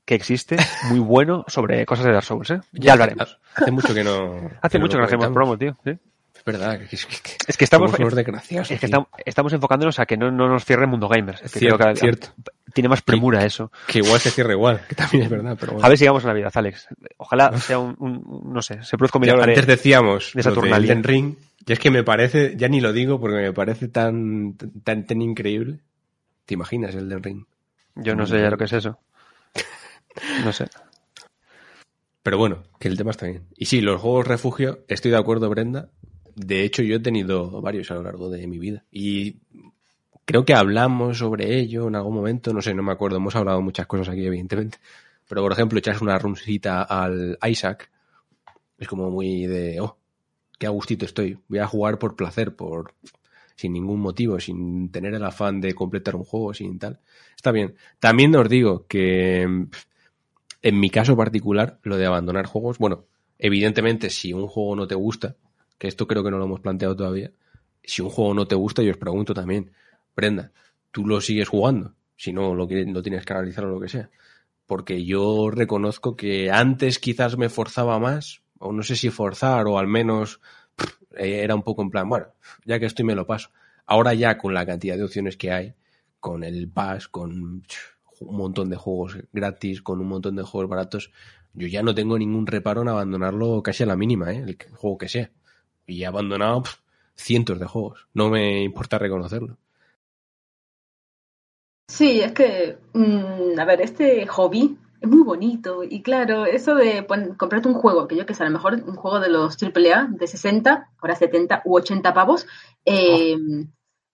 que 0.05 0.15
existe, 0.15 0.55
muy 0.89 0.99
bueno, 0.99 1.43
sobre 1.47 1.85
cosas 1.85 2.05
de 2.05 2.13
Dark 2.13 2.23
Souls, 2.25 2.49
¿eh? 2.51 2.61
Ya 2.71 2.93
hablaremos. 2.93 3.37
Hace 3.55 3.71
mucho 3.71 3.93
que 3.93 4.03
no. 4.03 4.49
Hace 4.61 4.79
mucho 4.79 4.93
que 4.93 4.99
no 5.01 5.05
hacemos 5.05 5.27
promo, 5.29 5.57
tío. 5.57 5.77
¿sí? 5.83 5.91
Es 6.35 6.45
verdad, 6.45 6.79
que, 6.79 6.95
es 6.95 7.05
que, 7.05 7.15
Es 7.47 7.57
que 7.57 7.63
estamos, 7.65 7.91
es 7.93 8.67
que 8.79 8.85
estamos, 8.85 9.07
estamos 9.25 9.53
enfocándonos 9.53 9.99
a 9.99 10.05
que 10.05 10.15
no, 10.15 10.31
no 10.31 10.47
nos 10.47 10.63
cierre 10.63 10.83
el 10.83 10.87
mundo 10.89 11.09
gamers. 11.09 11.41
Es 11.43 11.51
que 11.51 11.59
Cierto, 11.59 11.77
creo 11.77 11.93
que 11.93 11.99
cierto. 11.99 12.29
tiene 12.73 12.87
más 12.87 13.01
premura 13.01 13.45
eso. 13.45 13.71
Que 13.85 13.99
igual 13.99 14.19
se 14.21 14.31
cierra 14.31 14.53
igual, 14.53 14.81
que 14.87 14.95
también 14.95 15.23
es 15.25 15.29
verdad, 15.29 15.57
pero 15.59 15.73
bueno. 15.73 15.85
A 15.85 15.89
ver 15.89 15.97
si 15.97 16.05
llegamos 16.05 16.23
a 16.23 16.27
Navidad, 16.29 16.51
Alex. 16.55 16.87
Ojalá 17.17 17.55
sea 17.59 17.77
un, 17.79 18.41
no 18.45 18.61
sé, 18.61 18.81
se 18.83 18.97
produzca 18.97 19.17
un 19.17 19.23
milagro 19.23 19.43
antes 19.43 19.67
de- 19.67 19.75
decíamos 19.75 20.31
de 20.33 20.41
Saturnalia. 20.43 20.93
Elden 20.93 21.03
Ring, 21.03 21.35
y 21.67 21.73
es 21.73 21.77
que 21.77 21.91
me 21.91 22.03
parece, 22.03 22.53
ya 22.55 22.69
ni 22.69 22.79
lo 22.79 22.93
digo 22.93 23.19
porque 23.19 23.35
me 23.41 23.53
parece 23.53 23.89
tan, 23.89 24.55
tan, 24.83 25.05
tan 25.05 25.21
increíble. 25.21 25.81
¿Te 26.49 26.55
imaginas 26.55 26.95
el 26.95 27.03
Elden 27.03 27.21
Ring? 27.21 27.45
Yo 27.93 28.15
no 28.15 28.25
sé 28.25 28.41
ya 28.41 28.49
lo 28.49 28.57
que 28.57 28.63
es 28.63 28.73
eso. 28.73 28.97
No 30.43 30.51
sé. 30.51 30.65
Pero 32.23 32.39
bueno, 32.39 32.63
que 32.79 32.87
el 32.87 32.97
tema 32.97 33.11
está 33.11 33.27
bien. 33.27 33.45
Y 33.55 33.65
sí, 33.65 33.81
los 33.81 34.01
juegos 34.01 34.27
refugio, 34.27 34.83
estoy 34.87 35.11
de 35.11 35.17
acuerdo, 35.17 35.47
Brenda. 35.47 35.91
De 36.35 36.63
hecho, 36.63 36.81
yo 36.81 36.95
he 36.95 36.99
tenido 36.99 37.61
varios 37.61 37.91
a 37.91 37.93
lo 37.93 38.01
largo 38.01 38.31
de 38.31 38.47
mi 38.47 38.57
vida. 38.57 38.83
Y 38.89 39.41
creo 40.25 40.43
que 40.43 40.55
hablamos 40.55 41.19
sobre 41.19 41.59
ello 41.59 41.87
en 41.87 41.95
algún 41.95 42.15
momento, 42.15 42.51
no 42.51 42.63
sé, 42.63 42.73
no 42.73 42.81
me 42.81 42.93
acuerdo. 42.93 43.17
Hemos 43.17 43.35
hablado 43.35 43.61
muchas 43.61 43.85
cosas 43.85 44.09
aquí, 44.09 44.25
evidentemente. 44.25 44.79
Pero, 45.27 45.43
por 45.43 45.51
ejemplo, 45.51 45.77
echarse 45.77 46.03
una 46.03 46.17
runcita 46.17 46.81
al 46.81 47.37
Isaac 47.47 47.91
es 48.79 48.87
como 48.87 49.11
muy 49.11 49.45
de, 49.45 49.81
oh, 49.81 49.99
qué 50.57 50.65
a 50.65 50.71
gustito 50.71 51.05
estoy. 51.05 51.37
Voy 51.47 51.59
a 51.59 51.67
jugar 51.67 51.99
por 51.99 52.15
placer, 52.15 52.55
por 52.55 52.95
sin 53.59 53.73
ningún 53.73 53.99
motivo, 53.99 54.39
sin 54.39 54.89
tener 54.89 55.13
el 55.13 55.25
afán 55.25 55.59
de 55.59 55.73
completar 55.73 56.15
un 56.15 56.23
juego, 56.23 56.53
sin 56.53 56.79
tal. 56.79 57.01
Está 57.35 57.51
bien. 57.51 57.75
También 57.99 58.33
os 58.37 58.47
digo 58.47 58.85
que 58.87 59.41
en 59.41 60.79
mi 60.79 60.89
caso 60.89 61.17
particular, 61.17 61.77
lo 61.83 61.97
de 61.97 62.05
abandonar 62.05 62.45
juegos, 62.45 62.77
bueno, 62.77 63.03
evidentemente 63.37 64.09
si 64.11 64.31
un 64.31 64.47
juego 64.47 64.77
no 64.77 64.87
te 64.87 64.95
gusta, 64.95 65.35
que 65.77 65.89
esto 65.89 66.07
creo 66.07 66.23
que 66.23 66.31
no 66.31 66.37
lo 66.37 66.45
hemos 66.45 66.61
planteado 66.61 66.95
todavía, 66.95 67.33
si 67.83 68.01
un 68.01 68.09
juego 68.09 68.33
no 68.33 68.47
te 68.47 68.55
gusta, 68.55 68.81
yo 68.81 68.91
os 68.91 68.97
pregunto 68.97 69.33
también, 69.33 69.71
Brenda, 70.15 70.53
¿tú 70.91 71.05
lo 71.05 71.19
sigues 71.19 71.49
jugando? 71.49 71.95
Si 72.15 72.31
no, 72.31 72.55
lo, 72.55 72.65
lo 72.65 73.01
tienes 73.01 73.25
que 73.25 73.33
analizar 73.33 73.65
o 73.65 73.71
lo 73.71 73.81
que 73.81 73.89
sea. 73.89 74.09
Porque 74.67 75.03
yo 75.03 75.51
reconozco 75.51 76.15
que 76.15 76.49
antes 76.49 76.97
quizás 76.97 77.37
me 77.37 77.49
forzaba 77.49 77.99
más, 77.99 78.41
o 78.57 78.71
no 78.71 78.83
sé 78.83 78.95
si 78.95 79.09
forzar, 79.09 79.67
o 79.67 79.77
al 79.77 79.87
menos 79.87 80.39
era 81.19 81.55
un 81.55 81.63
poco 81.63 81.81
en 81.81 81.89
plan, 81.89 82.07
bueno, 82.07 82.27
ya 82.65 82.79
que 82.79 82.85
estoy 82.85 83.05
me 83.05 83.15
lo 83.15 83.25
paso. 83.25 83.49
Ahora 83.85 84.13
ya 84.13 84.37
con 84.37 84.53
la 84.53 84.65
cantidad 84.65 84.97
de 84.97 85.03
opciones 85.03 85.37
que 85.37 85.51
hay, 85.51 85.73
con 86.19 86.43
el 86.43 86.69
Pass, 86.69 87.07
con 87.07 87.63
un 88.21 88.35
montón 88.35 88.69
de 88.69 88.75
juegos 88.75 89.17
gratis, 89.31 89.81
con 89.81 89.99
un 89.99 90.07
montón 90.07 90.35
de 90.35 90.43
juegos 90.43 90.69
baratos, 90.69 91.11
yo 91.53 91.67
ya 91.67 91.81
no 91.81 91.95
tengo 91.95 92.17
ningún 92.17 92.45
reparo 92.45 92.81
en 92.81 92.89
abandonarlo 92.89 93.63
casi 93.63 93.83
a 93.83 93.87
la 93.87 93.95
mínima, 93.95 94.31
¿eh? 94.31 94.43
el 94.45 94.57
juego 94.75 94.97
que 94.97 95.09
sea. 95.09 95.31
Y 95.87 96.03
he 96.03 96.05
abandonado 96.05 96.63
cientos 97.15 97.59
de 97.59 97.65
juegos. 97.65 98.07
No 98.13 98.29
me 98.29 98.63
importa 98.63 98.99
reconocerlo. 98.99 99.57
Sí, 101.87 102.21
es 102.21 102.33
que, 102.33 102.77
mm, 102.93 103.59
a 103.59 103.65
ver, 103.65 103.81
este 103.81 104.27
hobby 104.27 104.77
es 105.01 105.09
muy 105.09 105.23
bonito 105.23 105.83
y 105.83 106.01
claro, 106.01 106.45
eso 106.45 106.75
de 106.75 107.05
comprarte 107.37 107.67
un 107.67 107.73
juego, 107.73 108.07
que 108.07 108.15
yo 108.15 108.25
que 108.25 108.33
sé, 108.33 108.43
a 108.43 108.47
lo 108.47 108.51
mejor 108.51 108.73
un 108.73 108.95
juego 108.95 109.19
de 109.19 109.29
los 109.29 109.57
AAA 109.61 110.09
de 110.11 110.27
60, 110.27 110.89
ahora 110.97 111.15
70 111.15 111.61
u 111.65 111.77
80 111.77 112.13
pavos, 112.13 112.45
eh, 112.85 113.37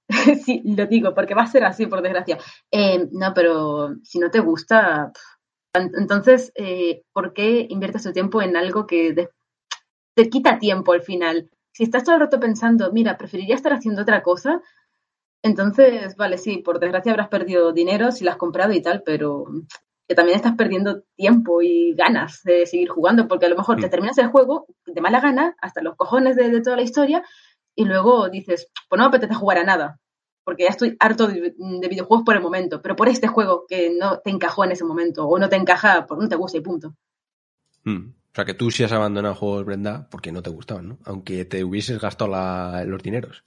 sí, 0.46 0.62
lo 0.64 0.86
digo 0.86 1.14
porque 1.14 1.34
va 1.34 1.44
a 1.44 1.48
ser 1.48 1.64
así, 1.64 1.88
por 1.88 2.02
desgracia. 2.02 2.38
Eh, 2.72 3.08
no, 3.12 3.34
pero 3.34 3.96
si 4.04 4.20
no 4.20 4.30
te 4.30 4.40
gusta, 4.40 5.12
entonces, 5.74 6.52
eh, 6.56 7.04
¿por 7.12 7.34
qué 7.34 7.66
inviertes 7.70 8.04
tu 8.04 8.14
tiempo 8.14 8.42
en 8.42 8.56
algo 8.56 8.86
que 8.86 9.30
te 10.16 10.30
quita 10.30 10.60
tiempo 10.60 10.94
al 10.94 11.02
final? 11.02 11.50
Si 11.72 11.84
estás 11.84 12.04
todo 12.04 12.16
el 12.16 12.22
rato 12.22 12.40
pensando, 12.40 12.92
mira, 12.94 13.18
preferiría 13.18 13.56
estar 13.56 13.74
haciendo 13.74 14.04
otra 14.04 14.22
cosa, 14.24 14.62
entonces, 15.42 16.16
vale, 16.16 16.38
sí, 16.38 16.58
por 16.58 16.80
desgracia 16.80 17.12
habrás 17.12 17.28
perdido 17.28 17.72
dinero 17.72 18.12
si 18.12 18.24
lo 18.24 18.32
has 18.32 18.38
comprado 18.38 18.74
y 18.74 18.82
tal, 18.82 19.04
pero 19.06 19.46
que 20.08 20.16
también 20.16 20.36
estás 20.38 20.54
perdiendo 20.56 21.02
tiempo 21.16 21.62
y 21.62 21.94
ganas 21.96 22.42
de 22.44 22.66
seguir 22.66 22.90
jugando, 22.90 23.28
porque 23.28 23.48
a 23.48 23.50
lo 23.50 23.56
mejor 23.58 23.80
te 23.80 23.88
Mm. 23.88 23.90
terminas 23.90 24.18
el 24.20 24.28
juego 24.28 24.68
de 24.86 25.02
mala 25.02 25.20
gana, 25.20 25.56
hasta 25.62 25.82
los 25.82 25.96
cojones 25.96 26.36
de, 26.36 26.50
de 26.50 26.62
toda 26.62 26.76
la 26.76 26.84
historia, 26.84 27.24
y 27.76 27.86
luego 27.86 28.30
dices, 28.30 28.70
pues 28.90 28.98
no 28.98 29.06
me 29.06 29.10
apetece 29.10 29.34
jugar 29.34 29.58
a 29.58 29.64
nada, 29.64 30.00
porque 30.44 30.64
ya 30.64 30.70
estoy 30.70 30.96
harto 31.00 31.28
de, 31.28 31.56
de 31.58 31.88
videojuegos 31.88 32.24
por 32.26 32.36
el 32.36 32.42
momento, 32.42 32.82
pero 32.82 32.96
por 32.96 33.10
este 33.10 33.28
juego 33.28 33.66
que 33.68 33.90
no 34.00 34.20
te 34.20 34.30
encajó 34.30 34.64
en 34.64 34.72
ese 34.74 34.84
momento, 34.86 35.28
o 35.28 35.40
no 35.40 35.50
te 35.50 35.56
encaja, 35.56 36.06
por 36.06 36.22
no 36.22 36.30
te 36.30 36.36
gusta 36.36 36.58
y 36.58 36.62
punto. 36.62 36.94
Mm. 37.84 38.10
O 38.10 38.36
sea 38.36 38.46
que 38.46 38.54
tú 38.54 38.70
sí 38.70 38.84
has 38.84 38.92
abandonado 38.92 39.34
juegos, 39.34 39.66
Brenda, 39.66 40.08
porque 40.12 40.32
no 40.32 40.42
te 40.44 40.50
gustaban, 40.50 40.90
¿no? 40.90 40.98
Aunque 41.06 41.46
te 41.46 41.64
hubieses 41.64 42.00
gastado 42.02 42.30
la- 42.32 42.84
los 42.86 43.02
dineros. 43.02 43.44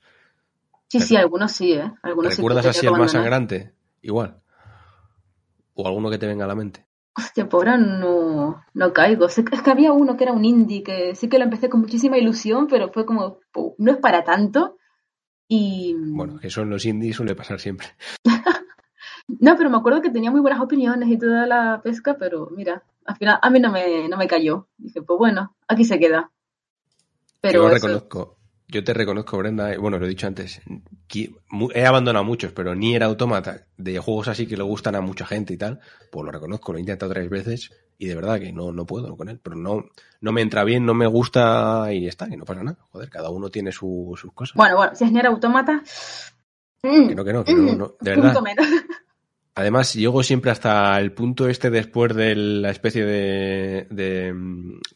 Sí, 0.88 1.00
sí, 1.00 1.14
algunos 1.16 1.52
sí, 1.52 1.74
¿eh? 1.74 1.92
Algunos 2.02 2.34
¿Recuerdas 2.36 2.64
así 2.66 2.86
el 2.86 2.92
más 2.94 3.12
sangrante? 3.12 3.72
Igual. 4.00 4.40
O 5.80 5.86
alguno 5.86 6.10
que 6.10 6.18
te 6.18 6.26
venga 6.26 6.44
a 6.44 6.48
la 6.48 6.56
mente. 6.56 6.84
Hostia, 7.16 7.48
por 7.48 7.68
ahora 7.68 7.78
no, 7.78 8.64
no 8.74 8.92
caigo. 8.92 9.26
Es 9.26 9.40
que 9.62 9.70
había 9.70 9.92
uno 9.92 10.16
que 10.16 10.24
era 10.24 10.32
un 10.32 10.44
indie 10.44 10.82
que 10.82 11.14
sí 11.14 11.28
que 11.28 11.38
lo 11.38 11.44
empecé 11.44 11.68
con 11.68 11.80
muchísima 11.80 12.18
ilusión, 12.18 12.66
pero 12.66 12.90
fue 12.92 13.06
como, 13.06 13.38
"Pu, 13.52 13.76
no 13.78 13.92
es 13.92 13.98
para 13.98 14.24
tanto. 14.24 14.76
Y. 15.46 15.94
Bueno, 15.96 16.38
que 16.40 16.48
eso 16.48 16.62
en 16.62 16.70
los 16.70 16.84
indies 16.84 17.16
suele 17.16 17.34
pasar 17.36 17.60
siempre. 17.60 17.88
No, 19.40 19.56
pero 19.58 19.68
me 19.68 19.76
acuerdo 19.76 20.00
que 20.00 20.08
tenía 20.10 20.30
muy 20.30 20.40
buenas 20.40 20.60
opiniones 20.60 21.06
y 21.10 21.18
toda 21.18 21.46
la 21.46 21.82
pesca, 21.82 22.16
pero 22.18 22.48
mira, 22.50 22.82
al 23.04 23.16
final 23.16 23.38
a 23.42 23.50
mí 23.50 23.60
no 23.60 23.70
me, 23.70 24.08
no 24.08 24.16
me 24.16 24.26
cayó. 24.26 24.68
Dije, 24.78 25.02
pues 25.02 25.18
bueno, 25.18 25.54
aquí 25.68 25.84
se 25.84 25.98
queda. 25.98 26.30
Pero 27.42 27.64
yo 27.64 27.68
eso- 27.68 27.86
reconozco, 27.88 28.37
yo 28.68 28.84
te 28.84 28.92
reconozco, 28.94 29.38
Brenda, 29.38 29.72
eh, 29.72 29.78
bueno, 29.78 29.98
lo 29.98 30.06
he 30.06 30.08
dicho 30.08 30.26
antes, 30.26 30.60
he 31.74 31.86
abandonado 31.86 32.24
muchos, 32.24 32.52
pero 32.52 32.74
ni 32.74 32.94
era 32.94 33.06
autómata 33.06 33.66
de 33.76 33.98
juegos 33.98 34.28
así 34.28 34.46
que 34.46 34.56
le 34.56 34.62
gustan 34.62 34.94
a 34.94 35.00
mucha 35.00 35.24
gente 35.26 35.54
y 35.54 35.56
tal, 35.56 35.80
pues 36.12 36.24
lo 36.24 36.30
reconozco, 36.30 36.72
lo 36.72 36.78
he 36.78 36.80
intentado 36.82 37.12
tres 37.12 37.28
veces 37.30 37.70
y 37.98 38.06
de 38.06 38.14
verdad 38.14 38.38
que 38.38 38.52
no, 38.52 38.70
no 38.72 38.84
puedo 38.86 39.16
con 39.16 39.28
él, 39.28 39.40
pero 39.42 39.56
no, 39.56 39.86
no 40.20 40.32
me 40.32 40.42
entra 40.42 40.64
bien, 40.64 40.84
no 40.86 40.94
me 40.94 41.06
gusta 41.06 41.92
y 41.92 42.06
está, 42.06 42.28
que 42.28 42.36
no 42.36 42.44
pasa 42.44 42.62
nada. 42.62 42.78
Joder, 42.92 43.08
cada 43.10 43.30
uno 43.30 43.48
tiene 43.50 43.72
su- 43.72 44.14
sus 44.20 44.32
cosas. 44.32 44.54
Bueno, 44.54 44.76
bueno, 44.76 44.94
si 44.94 45.04
es 45.04 45.10
Nier 45.12 45.26
Automata. 45.26 45.82
mm, 46.82 47.08
Que 47.08 47.14
no, 47.14 47.24
que 47.24 47.32
no, 47.32 47.44
que 47.44 47.54
no, 47.54 47.74
no, 47.74 47.94
de 48.00 48.14
punto 48.14 48.20
verdad. 48.20 48.42
menos. 48.42 48.66
Además, 49.58 49.92
llego 49.94 50.22
siempre 50.22 50.52
hasta 50.52 51.00
el 51.00 51.10
punto 51.12 51.48
este 51.48 51.68
después 51.70 52.14
de 52.14 52.36
la 52.36 52.70
especie 52.70 53.04
de, 53.04 53.88
de, 53.90 54.32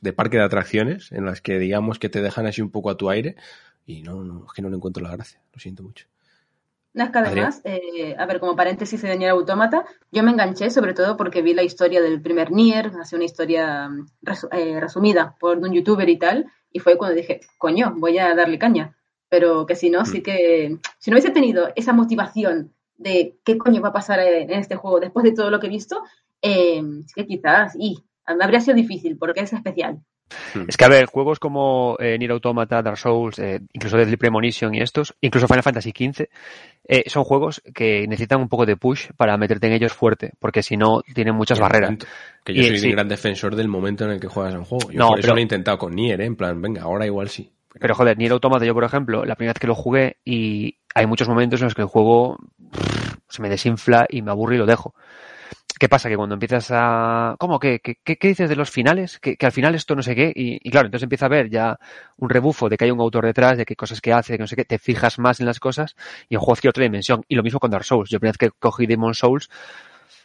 de 0.01 0.13
parque 0.13 0.37
de 0.37 0.45
atracciones, 0.45 1.11
en 1.11 1.25
las 1.25 1.41
que 1.41 1.59
digamos 1.59 1.99
que 1.99 2.09
te 2.09 2.23
dejan 2.23 2.47
así 2.47 2.63
un 2.63 2.71
poco 2.71 2.89
a 2.91 2.97
tu 2.97 3.11
aire, 3.11 3.35
y 3.87 4.03
no, 4.03 4.23
no, 4.23 4.45
es 4.47 4.53
que 4.53 4.63
no 4.63 4.71
le 4.71 4.77
encuentro 4.77 5.03
la 5.03 5.11
gracia, 5.11 5.41
lo 5.53 5.59
siento 5.59 5.83
mucho. 5.83 6.07
No, 6.95 7.03
es 7.05 7.11
que 7.11 7.19
además, 7.19 7.61
eh, 7.65 8.15
a 8.17 8.25
ver, 8.27 8.39
como 8.39 8.55
paréntesis 8.55 9.03
de 9.03 9.17
Nier 9.17 9.31
Automata, 9.31 9.85
yo 10.13 10.23
me 10.23 10.31
enganché 10.31 10.71
sobre 10.71 10.95
todo 10.95 11.17
porque 11.17 11.43
vi 11.43 11.55
la 11.55 11.65
historia 11.65 12.01
del 12.01 12.23
primer 12.23 12.53
Nier, 12.53 12.93
hace 13.01 13.17
una 13.17 13.25
historia 13.25 13.89
mm, 13.89 14.07
resu- 14.23 14.49
eh, 14.53 14.79
resumida 14.79 15.35
por 15.41 15.59
un 15.59 15.73
youtuber 15.73 16.09
y 16.09 16.19
tal, 16.19 16.47
y 16.71 16.79
fue 16.79 16.97
cuando 16.97 17.17
dije, 17.17 17.41
coño, 17.59 17.95
voy 17.97 18.19
a 18.19 18.33
darle 18.37 18.59
caña. 18.61 18.95
Pero 19.29 19.67
que 19.67 19.75
si 19.75 19.91
no, 19.91 20.05
sí 20.05 20.21
Mm. 20.21 20.23
que, 20.23 20.77
si 20.99 21.11
no 21.11 21.15
hubiese 21.17 21.31
tenido 21.31 21.71
esa 21.75 21.93
motivación 21.95 22.75
de 23.03 23.37
qué 23.45 23.59
coño 23.59 23.81
va 23.83 23.89
a 23.89 23.93
pasar 23.93 24.21
en 24.21 24.51
en 24.51 24.59
este 24.61 24.77
juego 24.77 25.01
después 25.01 25.25
de 25.25 25.33
todo 25.33 25.51
lo 25.51 25.59
que 25.61 25.67
he 25.67 25.71
visto, 25.71 26.03
eh, 26.41 26.83
que 27.15 27.27
quizás, 27.27 27.75
y 27.79 27.99
me 28.37 28.45
habría 28.45 28.61
sido 28.61 28.77
difícil 28.77 29.17
porque 29.19 29.41
es 29.41 29.53
especial. 29.53 29.99
Es 30.67 30.79
que, 30.79 30.85
a 30.87 30.89
ver, 30.89 31.05
juegos 31.07 31.39
como 31.39 31.97
eh, 31.99 32.17
Nier 32.19 32.31
Automata, 32.31 32.81
Dark 32.81 32.97
Souls, 32.97 33.39
eh, 33.39 33.61
incluso 33.75 33.99
Deadly 33.99 34.17
Premonition 34.17 34.75
y 34.75 34.81
estos, 34.81 35.15
incluso 35.21 35.47
Final 35.47 35.63
Fantasy 35.63 35.91
XV, 35.91 36.27
eh, 36.89 37.05
son 37.07 37.25
juegos 37.25 37.61
que 37.75 38.07
necesitan 38.09 38.41
un 38.41 38.49
poco 38.49 38.65
de 38.65 38.77
push 38.79 39.09
para 39.19 39.37
meterte 39.37 39.67
en 39.67 39.75
ellos 39.75 39.93
fuerte, 39.93 40.33
porque 40.39 40.63
si 40.63 40.79
no, 40.79 41.03
tienen 41.15 41.35
muchas 41.35 41.59
El 41.59 41.63
barreras. 41.63 41.89
momento, 41.91 42.07
Que 42.45 42.55
yo 42.55 42.63
Y- 42.63 42.67
soy 42.69 42.79
sí. 42.79 42.87
un 42.87 42.93
gran 42.93 43.09
defensor 43.09 43.55
del 43.57 43.69
momento 43.69 44.05
en 44.07 44.13
el 44.13 44.21
que 44.21 44.27
juegas 44.29 44.55
un 44.55 44.65
juego. 44.65 44.91
Yo 44.91 44.99
No, 44.99 45.09
por 45.09 45.19
eso 45.19 45.27
pero- 45.27 45.35
lo 45.35 45.39
he 45.41 45.43
intentado 45.43 45.77
con 45.79 45.95
Nier, 45.95 46.21
¿eh? 46.23 46.25
en 46.25 46.37
plan, 46.37 46.63
venga, 46.63 46.83
ahora 46.83 47.05
igual 47.05 47.29
sí. 47.29 47.51
Pero 47.81 47.95
joder, 47.95 48.19
Nier 48.19 48.33
Automata 48.33 48.65
yo, 48.65 48.75
por 48.75 48.85
ejemplo, 48.85 49.25
la 49.25 49.35
primera 49.37 49.53
vez 49.55 49.61
que 49.61 49.67
lo 49.67 49.75
jugué 49.75 50.19
y 50.25 50.79
hay 50.95 51.07
muchos 51.07 51.29
momentos 51.29 51.61
en 51.61 51.67
los 51.67 51.75
que 51.75 51.83
el 51.83 51.89
juego 51.89 52.39
pff, 52.71 53.15
se 53.29 53.43
me 53.43 53.49
desinfla 53.49 54.07
y 54.09 54.23
me 54.23 54.31
aburre 54.31 54.57
y 54.57 54.59
lo 54.59 54.67
dejo. 54.67 54.95
¿Qué 55.79 55.89
pasa? 55.89 56.09
Que 56.09 56.17
cuando 56.17 56.35
empiezas 56.35 56.69
a... 56.71 57.35
¿Cómo? 57.41 57.59
¿Qué, 57.59 57.81
qué, 57.81 57.97
qué- 58.05 58.29
dices 58.29 58.49
de 58.49 58.55
los 58.57 58.71
finales? 58.71 59.19
Que, 59.19 59.37
que 59.37 59.47
al 59.47 59.53
final 59.53 59.75
esto 59.75 59.97
no 59.97 60.03
sé 60.03 60.15
qué. 60.15 60.33
Y, 60.35 60.61
y 60.63 60.71
claro, 60.71 60.87
entonces 60.87 61.05
empieza 61.05 61.27
a 61.27 61.31
ver 61.31 61.51
ya 61.51 61.79
un 62.19 62.31
rebufo 62.31 62.69
de 62.69 62.77
que 62.77 62.85
hay 62.85 62.91
un 62.93 63.01
autor 63.01 63.25
detrás, 63.27 63.59
de 63.59 63.65
qué 63.65 63.75
cosas 63.75 64.01
que 64.01 64.13
hace, 64.13 64.35
que 64.37 64.39
no 64.43 64.47
sé 64.47 64.55
qué. 64.57 64.65
Te 64.65 64.79
fijas 64.79 65.19
más 65.19 65.41
en 65.41 65.47
las 65.47 65.59
cosas 65.59 65.97
y 66.29 66.35
el 66.35 66.39
juego 66.41 66.53
adquiere 66.55 66.71
otra 66.71 66.85
dimensión. 66.85 67.25
Y 67.29 67.35
lo 67.35 67.43
mismo 67.43 67.59
con 67.59 67.71
Dark 67.71 67.85
Souls. 67.85 68.11
Yo 68.11 68.21
primera 68.21 68.33
vez 68.33 68.39
que 68.39 68.57
cogí 68.59 68.87
Demon 68.87 69.15
Souls, 69.15 69.49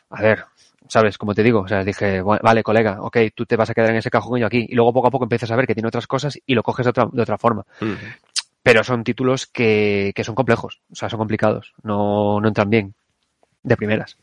a 0.09 0.21
ver, 0.21 0.45
¿sabes? 0.89 1.17
Como 1.17 1.33
te 1.33 1.43
digo, 1.43 1.61
o 1.61 1.67
sea, 1.67 1.83
dije, 1.83 2.21
"Bu- 2.23 2.41
vale, 2.41 2.63
colega, 2.63 2.97
ok, 3.01 3.17
tú 3.35 3.45
te 3.45 3.55
vas 3.55 3.69
a 3.69 3.73
quedar 3.73 3.91
en 3.91 3.97
ese 3.97 4.09
cajón 4.09 4.37
y 4.37 4.41
yo 4.41 4.47
aquí. 4.47 4.65
Y 4.69 4.75
luego 4.75 4.93
poco 4.93 5.07
a 5.07 5.11
poco 5.11 5.25
empiezas 5.25 5.51
a 5.51 5.55
ver 5.55 5.67
que 5.67 5.73
tiene 5.73 5.87
otras 5.87 6.07
cosas 6.07 6.37
y 6.45 6.53
lo 6.55 6.63
coges 6.63 6.85
de 6.85 6.89
otra, 6.91 7.07
de 7.11 7.21
otra 7.21 7.37
forma. 7.37 7.65
Mm. 7.81 7.93
Pero 8.63 8.83
son 8.83 9.03
títulos 9.03 9.47
que, 9.47 10.11
que 10.15 10.23
son 10.23 10.35
complejos, 10.35 10.81
o 10.91 10.95
sea, 10.95 11.09
son 11.09 11.19
complicados, 11.19 11.73
no, 11.83 12.39
no 12.41 12.47
entran 12.47 12.69
bien 12.69 12.93
de 13.63 13.77
primeras. 13.77 14.17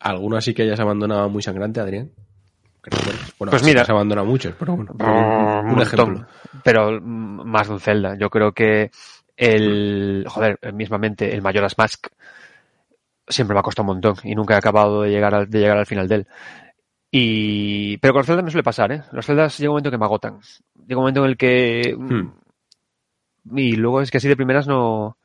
¿Alguno 0.00 0.36
así 0.36 0.52
que 0.54 0.62
hayas 0.62 0.80
abandonado 0.80 1.28
muy 1.28 1.42
sangrante, 1.42 1.80
Adrián? 1.80 2.10
Bueno, 3.38 3.50
Pues 3.50 3.62
mira. 3.62 3.82
has 3.82 3.88
abandonado 3.90 4.26
muchos, 4.26 4.54
pero 4.58 4.76
bueno. 4.76 4.92
Mm, 4.94 5.72
un, 5.72 5.80
ejemplo. 5.80 6.26
Pero 6.62 7.00
más 7.00 7.66
de 7.68 7.72
un 7.72 7.80
Zelda. 7.80 8.16
Yo 8.18 8.28
creo 8.28 8.52
que 8.52 8.90
el, 9.36 10.26
joder, 10.28 10.58
mismamente 10.74 11.32
el 11.34 11.40
Majora's 11.40 11.78
Mask 11.78 12.08
siempre 13.28 13.54
me 13.54 13.60
ha 13.60 13.62
costado 13.62 13.84
un 13.88 13.94
montón 13.96 14.16
y 14.24 14.34
nunca 14.34 14.54
he 14.54 14.58
acabado 14.58 15.02
de 15.02 15.10
llegar 15.10 15.34
al, 15.34 15.48
de 15.50 15.58
llegar 15.60 15.78
al 15.78 15.86
final 15.86 16.08
de 16.08 16.14
él. 16.16 16.26
Y, 17.10 17.96
pero 17.98 18.12
con 18.12 18.20
los 18.20 18.26
Zelda 18.26 18.42
me 18.42 18.50
suele 18.50 18.64
pasar, 18.64 18.90
¿eh? 18.92 19.02
Los 19.12 19.26
Zeldas 19.26 19.56
llega 19.58 19.70
un 19.70 19.74
momento 19.74 19.90
que 19.90 19.98
me 19.98 20.04
agotan. 20.04 20.40
Llega 20.86 20.98
un 20.98 21.02
momento 21.02 21.24
en 21.24 21.30
el 21.30 21.36
que, 21.36 21.94
mm, 21.96 22.14
Hmm. 22.14 23.58
y 23.58 23.76
luego 23.76 24.00
es 24.00 24.10
que 24.10 24.16
así 24.18 24.26
de 24.28 24.36
primeras 24.36 24.66
no, 24.66 25.16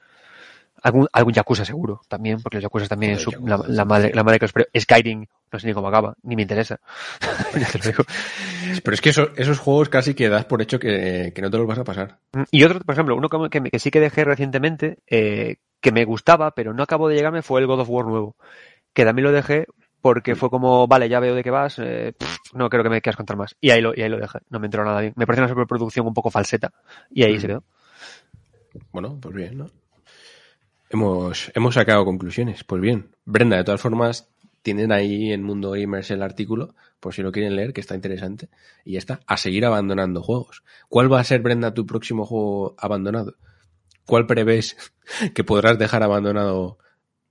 algún, 0.83 1.07
algún 1.13 1.33
Yakuza 1.33 1.65
seguro 1.65 2.01
también, 2.07 2.41
porque 2.41 2.57
los 2.57 2.63
Yakuza 2.63 2.87
también 2.87 3.17
Yakuza, 3.17 3.39
la, 3.45 3.57
la 3.67 3.85
madre, 3.85 4.11
la 4.13 4.23
madre 4.23 4.39
que 4.39 4.45
los 4.45 4.67
Skyrim, 4.83 5.25
no 5.51 5.59
sé 5.59 5.67
ni 5.67 5.73
cómo 5.73 5.87
acaba, 5.87 6.13
ni 6.23 6.35
me 6.35 6.43
interesa. 6.43 6.79
Ya 7.59 7.67
te 7.67 7.79
lo 7.79 7.85
digo. 7.85 8.03
Pero 8.83 8.93
es 8.93 9.01
que 9.01 9.09
eso- 9.09 9.29
esos 9.35 9.57
juegos 9.59 9.89
casi 9.89 10.13
que 10.13 10.29
das 10.29 10.45
por 10.45 10.61
hecho 10.61 10.79
que, 10.79 11.31
que 11.33 11.41
no 11.41 11.49
te 11.49 11.57
los 11.57 11.65
vas 11.67 11.79
a 11.79 11.83
pasar. 11.83 12.19
Y 12.51 12.63
otro, 12.63 12.79
por 12.81 12.93
ejemplo, 12.93 13.15
uno 13.15 13.29
que, 13.29 13.49
que- 13.49 13.71
que 13.71 13.79
sí 13.79 13.89
que 13.89 13.99
dejé 13.99 14.23
recientemente, 14.25 14.99
eh, 15.07 15.55
que 15.81 15.91
me 15.91 16.05
gustaba, 16.05 16.51
pero 16.51 16.73
no 16.73 16.83
acabó 16.83 17.07
de 17.07 17.15
llegarme, 17.15 17.41
fue 17.41 17.61
el 17.61 17.67
God 17.67 17.81
of 17.81 17.89
War 17.89 18.05
nuevo. 18.05 18.35
Que 18.93 19.05
también 19.05 19.25
lo 19.25 19.31
dejé 19.31 19.65
porque 20.01 20.35
fue 20.35 20.49
como, 20.49 20.87
vale, 20.87 21.09
ya 21.09 21.19
veo 21.19 21.35
de 21.35 21.43
qué 21.43 21.51
vas, 21.51 21.77
eh, 21.79 22.13
pff, 22.17 22.53
no 22.53 22.69
creo 22.69 22.83
que 22.83 22.89
me 22.89 23.01
quieras 23.01 23.17
contar 23.17 23.37
más. 23.37 23.55
Y 23.59 23.69
ahí 23.71 23.81
lo, 23.81 23.93
y 23.95 24.01
ahí 24.01 24.09
lo 24.09 24.17
dejé, 24.17 24.39
no 24.49 24.59
me 24.59 24.67
entró 24.67 24.83
nada 24.85 25.01
bien. 25.01 25.13
Me 25.15 25.25
pareció 25.27 25.43
una 25.43 25.53
superproducción 25.53 26.07
un 26.07 26.13
poco 26.13 26.31
falseta. 26.31 26.71
Y 27.09 27.23
ahí 27.23 27.35
Mm. 27.35 27.39
se 27.39 27.47
quedó. 27.47 27.63
Bueno, 28.91 29.17
pues 29.21 29.35
bien, 29.35 29.57
¿no? 29.57 29.69
Hemos, 30.89 31.51
hemos 31.53 31.75
sacado 31.75 32.03
conclusiones. 32.05 32.63
Pues 32.63 32.81
bien. 32.81 33.09
Brenda, 33.25 33.57
de 33.57 33.63
todas 33.63 33.81
formas, 33.81 34.27
tienen 34.61 34.91
ahí 34.91 35.31
en 35.31 35.43
Mundo 35.43 35.71
Gamers 35.71 36.09
el 36.11 36.21
artículo, 36.23 36.73
por 36.99 37.13
si 37.13 37.21
lo 37.21 37.31
quieren 37.31 37.55
leer, 37.55 37.73
que 37.73 37.81
está 37.81 37.95
interesante. 37.95 38.49
Y 38.83 38.93
ya 38.93 38.99
está, 38.99 39.19
a 39.27 39.37
seguir 39.37 39.65
abandonando 39.65 40.21
juegos. 40.23 40.63
¿Cuál 40.87 41.11
va 41.11 41.19
a 41.19 41.23
ser, 41.23 41.41
Brenda, 41.41 41.73
tu 41.73 41.85
próximo 41.85 42.25
juego 42.25 42.75
abandonado? 42.77 43.35
¿Cuál 44.09 44.25
prevés 44.25 44.75
que 45.35 45.43
podrás 45.43 45.77
dejar 45.77 46.03
abandonado 46.03 46.77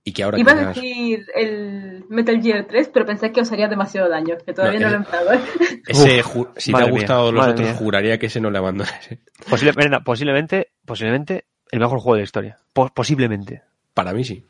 y 0.03 0.13
que 0.13 0.23
ahora 0.23 0.39
Iba 0.39 0.53
a 0.53 0.55
decir 0.73 1.25
el 1.35 2.05
Metal 2.09 2.41
Gear 2.41 2.65
3, 2.67 2.89
pero 2.93 3.05
pensé 3.05 3.31
que 3.33 3.41
os 3.41 3.51
haría 3.51 3.67
demasiado 3.67 4.09
daño, 4.09 4.37
que 4.45 4.53
todavía 4.53 4.79
No, 4.79 4.85
no, 4.85 4.91
lo 4.91 4.95
he 4.95 4.97
empezado. 4.97 5.33
¿eh? 5.33 5.81
Ese, 5.87 6.21
Uf, 6.23 6.47
si 6.55 6.71
te 6.71 6.77
ha 6.81 6.85
mía, 6.85 6.91
gustado 6.91 7.31
los 7.33 7.45
otros, 7.47 7.67
mía. 7.67 7.75
juraría 7.75 8.17
que 8.17 8.27
ese 8.27 8.39
no 8.39 8.49
le 8.49 8.57
abandonas. 8.57 8.93
Posible- 9.49 10.01
posiblemente, 10.03 10.71
posiblemente 10.85 11.45
el 11.71 11.79
mejor 11.79 11.99
juego 11.99 12.15
de 12.15 12.21
la 12.21 12.23
historia. 12.25 12.57
Po- 12.73 12.89
posiblemente. 12.93 13.61
Para 13.93 14.13
mí 14.13 14.23
sí. 14.23 14.47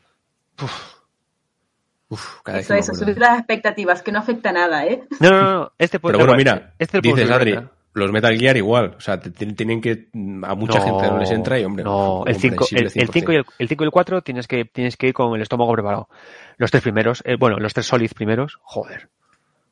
Uf, 2.08 2.40
cada 2.42 2.58
vez 2.58 2.64
Eso, 2.66 2.68
que 2.68 2.74
me 2.74 2.80
eso, 2.80 2.94
subir 2.94 3.18
las 3.18 3.38
expectativas, 3.38 4.02
que 4.02 4.12
no 4.12 4.18
afecta 4.18 4.52
nada, 4.52 4.84
¿eh? 4.86 5.02
No, 5.20 5.30
no, 5.30 5.42
no, 5.42 5.72
este 5.78 6.00
puede 6.00 6.14
Pero 6.16 6.26
bueno, 6.26 6.36
mira, 6.38 6.74
este 6.78 7.00
puede 7.00 7.14
dices 7.22 7.30
Adri. 7.30 7.58
Los 7.92 8.12
Metal 8.12 8.36
Gear 8.38 8.56
igual. 8.56 8.94
O 8.96 9.00
sea, 9.00 9.18
te- 9.20 9.30
te- 9.30 9.46
tienen 9.52 9.80
que. 9.80 10.08
A 10.44 10.54
mucha 10.54 10.80
gente 10.80 11.06
no 11.08 11.18
les 11.18 11.30
entra 11.30 11.58
y, 11.58 11.64
hombre. 11.64 11.84
No, 11.84 12.24
el 12.26 12.36
5 12.36 12.56
comprensible 12.56 12.90
el, 12.94 13.02
el 13.02 13.08
5 13.10 13.32
y 13.32 13.34
100%. 13.34 13.38
el, 13.38 13.44
el 13.58 13.68
5 13.68 13.84
y 13.84 13.86
el 13.86 13.90
4 13.90 14.22
tienes 14.22 14.46
que, 14.46 14.64
tienes 14.64 14.96
que 14.96 15.08
ir 15.08 15.14
con 15.14 15.34
el 15.34 15.42
estómago 15.42 15.72
preparado. 15.72 16.08
Los 16.56 16.70
tres 16.70 16.82
primeros, 16.82 17.22
eh, 17.26 17.36
bueno, 17.38 17.56
los 17.58 17.74
tres 17.74 17.86
Solid 17.86 18.10
primeros, 18.12 18.58
joder. 18.62 19.08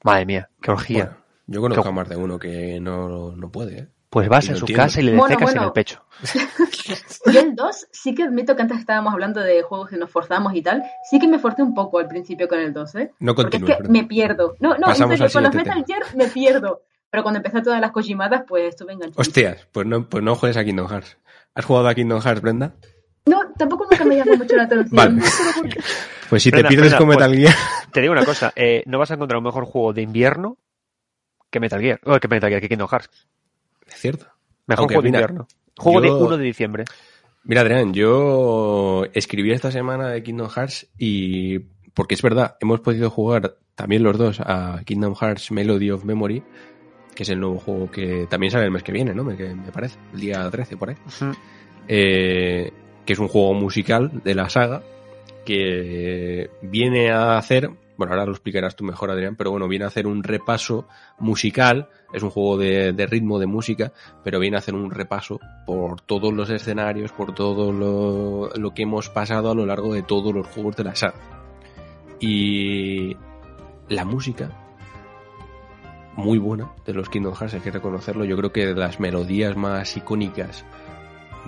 Madre 0.03 0.27
mía, 0.27 0.49
qué 0.63 0.71
orgía. 0.71 1.05
Bueno, 1.05 1.17
yo 1.47 1.61
conozco 1.61 1.83
Qué- 1.83 1.89
a 1.89 1.93
más 1.93 2.09
de 2.09 2.17
uno 2.17 2.39
que 2.39 2.79
no, 2.81 3.33
no 3.37 3.51
puede, 3.51 3.79
¿eh? 3.79 3.89
pues 4.11 4.27
vas 4.29 4.47
y 4.49 4.53
a 4.53 4.55
su 4.55 4.61
entiendo. 4.61 4.83
casa 4.85 5.01
y 5.01 5.05
le 5.05 5.17
Bueno, 5.17 5.37
en 5.51 5.63
el 5.63 5.73
pecho. 5.73 6.03
Yo 7.33 7.41
el 7.41 7.55
2 7.55 7.89
sí 7.93 8.15
que 8.15 8.23
admito 8.23 8.57
que 8.57 8.63
antes 8.63 8.79
estábamos 8.79 9.13
hablando 9.13 9.41
de 9.41 9.61
juegos 9.63 9.91
que 9.91 9.97
nos 9.99 10.11
forzamos 10.11 10.55
y 10.55 10.63
tal, 10.63 10.83
sí 11.11 11.19
que 11.19 11.29
me 11.29 11.39
forcé 11.39 11.63
un 11.63 11.75
poco 11.75 11.99
al 11.99 12.09
principio 12.09 12.49
con 12.49 12.59
el 12.59 12.73
2, 12.73 12.95
¿eh? 12.95 13.13
No 13.21 13.35
Porque 13.35 13.59
es 13.59 13.63
que 13.65 13.77
me 13.89 14.05
pierdo. 14.05 14.55
No, 14.61 14.79
no, 14.79 14.87
Pasamos 14.87 15.17
en 15.17 15.23
al 15.25 15.31
serio, 15.31 15.33
con 15.33 15.43
los 15.43 15.55
Metal 15.67 15.85
Gear 15.87 16.03
me 16.17 16.27
pierdo. 16.29 16.83
Pero 17.11 17.23
cuando 17.23 17.39
empecé 17.39 17.63
todas 17.63 17.81
las 17.81 17.91
Kojimadas, 17.91 18.43
pues 18.47 18.69
estuve 18.71 18.93
enganchado. 18.93 19.21
Hostias, 19.21 19.67
pues 19.73 19.87
no, 19.87 20.09
pues 20.09 20.23
no 20.23 20.35
juegues 20.35 20.57
a 20.57 20.65
Kingdom 20.65 20.89
Hearts. 20.89 21.17
¿Has 21.55 21.65
jugado 21.65 21.89
a 21.89 21.95
Kingdom 21.95 22.21
Hearts, 22.21 22.41
Brenda? 22.43 22.75
No, 23.27 23.41
tampoco 23.59 23.87
nunca 23.91 24.05
me 24.05 24.17
llamó 24.17 24.37
mucho 24.37 24.57
la 24.57 24.65
atención. 24.65 24.97
Vale. 24.97 25.23
Pues 26.29 26.43
si 26.43 26.51
Brenda, 26.51 26.69
te 26.69 26.75
pierdes 26.75 26.91
Brenda, 26.93 26.99
con 26.99 27.09
Metal 27.09 27.35
Gear. 27.35 27.55
Te 27.93 28.01
digo 28.03 28.13
una 28.13 28.25
cosa, 28.25 28.53
eh, 28.55 28.83
no 28.87 28.99
vas 28.99 29.11
a 29.11 29.15
encontrar 29.15 29.39
un 29.39 29.45
mejor 29.45 29.65
juego 29.65 29.93
de 29.93 30.03
invierno 30.03 30.59
que 31.51 31.61
Metal 31.61 31.81
Gear. 31.81 32.01
O 32.05 32.19
que 32.21 32.29
Metal 32.29 32.51
Gear, 32.51 32.61
que 32.61 32.69
Kingdom 32.69 32.89
Hearts. 32.89 33.27
Es 33.87 33.95
cierto. 34.01 34.27
Mejor 34.67 34.81
Aunque, 34.83 34.95
juego 34.97 35.03
de 35.03 35.09
invierno. 35.09 35.49
Juego 35.79 36.01
de 36.03 36.09
yo- 36.09 36.19
1 36.19 36.37
de 36.37 36.45
diciembre. 36.45 36.85
Mira, 37.45 37.63
Adrián, 37.63 37.95
yo 37.95 39.05
escribí 39.15 39.53
esta 39.53 39.71
semana 39.71 40.09
de 40.09 40.23
Kingdom 40.23 40.49
Hearts 40.51 40.89
y. 40.99 41.61
Porque 41.95 42.15
es 42.15 42.23
verdad, 42.23 42.57
hemos 42.61 42.81
podido 42.81 43.09
jugar 43.11 43.57
también 43.75 44.03
los 44.03 44.19
dos 44.19 44.41
a 44.41 44.83
Kingdom 44.85 45.15
Hearts 45.15 45.51
Melody 45.51 45.91
of 45.91 46.05
Memory, 46.05 46.45
que 47.19 47.25
es 47.25 47.31
el 47.31 47.41
nuevo 47.41 47.59
juego 47.59 47.91
que 47.91 48.29
también 48.31 48.53
sale 48.53 48.67
el 48.67 48.71
mes 48.71 48.85
que 48.85 48.93
viene, 48.93 49.13
¿no? 49.13 49.25
Me, 49.25 49.37
que 49.37 49.53
me 49.53 49.73
parece, 49.73 49.99
el 50.15 50.21
día 50.21 50.49
13 50.49 50.77
por 50.77 50.91
ahí. 50.91 50.97
Eh, 51.89 52.71
que 53.05 53.13
es 53.13 53.19
un 53.19 53.27
juego 53.27 53.55
musical 53.55 54.23
de 54.23 54.37
la 54.37 54.49
saga 54.49 54.85
que 55.45 56.49
viene 56.63 57.11
a 57.11 57.37
hacer, 57.37 57.71
bueno, 57.97 58.13
ahora 58.13 58.25
lo 58.25 58.31
explicarás 58.31 58.77
tú 58.77 58.85
mejor, 58.85 59.11
Adrián, 59.11 59.35
pero 59.35 59.51
bueno, 59.51 59.67
viene 59.67 59.85
a 59.85 59.89
hacer 59.89 60.07
un 60.07 60.23
repaso 60.23 60.87
musical, 61.19 61.89
es 62.13 62.23
un 62.23 62.31
juego 62.31 62.57
de, 62.57 62.93
de 62.93 63.07
ritmo, 63.09 63.41
de 63.41 63.47
música, 63.47 63.93
pero 64.23 64.39
viene 64.39 64.57
a 64.57 64.61
hacer 64.61 64.77
un 64.77 64.93
repaso 64.93 65.41
por 65.67 66.01
todos 66.01 66.33
los 66.33 66.51
escenarios, 66.51 67.11
por 67.11 67.35
todo 67.35 67.73
lo, 67.73 68.51
lo 68.55 68.75
que 68.75 68.83
hemos 68.83 69.09
pasado 69.09 69.51
a 69.51 69.57
lo 69.57 69.67
largo 69.67 69.93
de 69.93 70.05
todos 70.05 70.33
los 70.33 70.47
juegos 70.47 70.77
de 70.77 70.85
la 70.85 70.95
saga. 70.95 71.19
Y 72.21 73.17
la 73.89 74.05
música, 74.05 74.68
muy 76.19 76.39
buena 76.39 76.73
de 76.85 76.93
los 76.93 77.09
Kingdom 77.09 77.33
Hearts, 77.33 77.55
hay 77.55 77.61
que 77.61 77.71
reconocerlo, 77.71 78.25
yo 78.25 78.37
creo 78.37 78.53
que 78.53 78.67
de 78.67 78.75
las 78.75 78.99
melodías 78.99 79.57
más 79.57 79.97
icónicas 79.97 80.65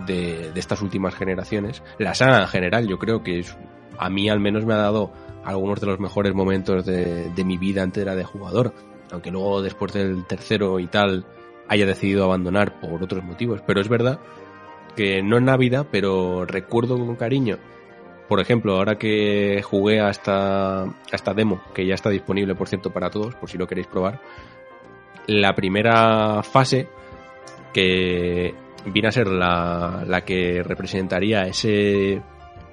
de, 0.07 0.53
de 0.53 0.61
estas 0.61 0.81
últimas 0.81 1.15
generaciones. 1.17 1.83
La 1.99 2.15
saga 2.15 2.41
en 2.43 2.47
general, 2.47 2.87
yo 2.87 2.97
creo 2.97 3.25
que 3.25 3.41
es, 3.41 3.59
a 3.99 4.09
mí 4.09 4.31
al 4.31 4.39
menos 4.39 4.65
me 4.65 4.75
ha 4.75 4.79
dado 4.79 5.13
algunos 5.45 5.81
de 5.81 5.87
los 5.89 5.99
mejores 5.99 6.35
momentos 6.35 6.87
de, 6.87 7.31
de 7.31 7.45
mi 7.45 7.59
vida 7.59 7.83
entera 7.83 8.15
de 8.15 8.23
jugador. 8.23 8.73
Aunque 9.11 9.33
luego 9.33 9.61
después 9.61 9.93
del 9.93 10.25
tercero 10.27 10.79
y 10.79 10.87
tal 10.87 11.27
haya 11.67 11.85
decidido 11.85 12.25
abandonar 12.25 12.79
por 12.79 13.03
otros 13.03 13.25
motivos. 13.25 13.61
Pero 13.67 13.81
es 13.81 13.89
verdad 13.89 14.21
que 14.95 15.21
no 15.21 15.39
en 15.39 15.47
Navidad, 15.47 15.89
pero 15.91 16.45
recuerdo 16.45 16.97
con 16.97 17.17
cariño. 17.17 17.59
Por 18.29 18.39
ejemplo, 18.39 18.77
ahora 18.77 18.97
que 18.99 19.61
jugué 19.65 20.01
a 20.01 20.11
esta, 20.11 20.85
a 20.85 20.95
esta 21.11 21.35
demo, 21.35 21.61
que 21.75 21.85
ya 21.85 21.95
está 21.95 22.09
disponible, 22.11 22.55
por 22.55 22.69
cierto, 22.69 22.93
para 22.93 23.11
todos, 23.11 23.35
por 23.35 23.51
si 23.51 23.59
lo 23.59 23.67
queréis 23.67 23.89
probar, 23.89 24.21
la 25.31 25.55
primera 25.55 26.43
fase 26.43 26.89
que 27.73 28.53
viene 28.87 29.09
a 29.09 29.13
ser 29.13 29.29
la, 29.29 30.05
la 30.07 30.23
que 30.23 30.63
representaría 30.63 31.47
ese 31.47 32.21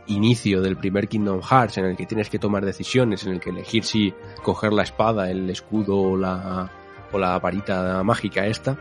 inicio 0.07 0.61
del 0.61 0.77
primer 0.77 1.07
Kingdom 1.07 1.41
Hearts 1.41 1.77
en 1.77 1.85
el 1.85 1.95
que 1.95 2.07
tienes 2.07 2.29
que 2.29 2.39
tomar 2.39 2.65
decisiones, 2.65 3.25
en 3.25 3.33
el 3.33 3.39
que 3.39 3.51
elegir 3.51 3.83
si 3.83 4.13
coger 4.41 4.73
la 4.73 4.83
espada, 4.83 5.29
el 5.29 5.49
escudo 5.49 5.97
o 5.97 6.17
la, 6.17 6.71
o 7.11 7.19
la 7.19 7.37
varita 7.37 8.01
mágica 8.03 8.47
esta. 8.47 8.77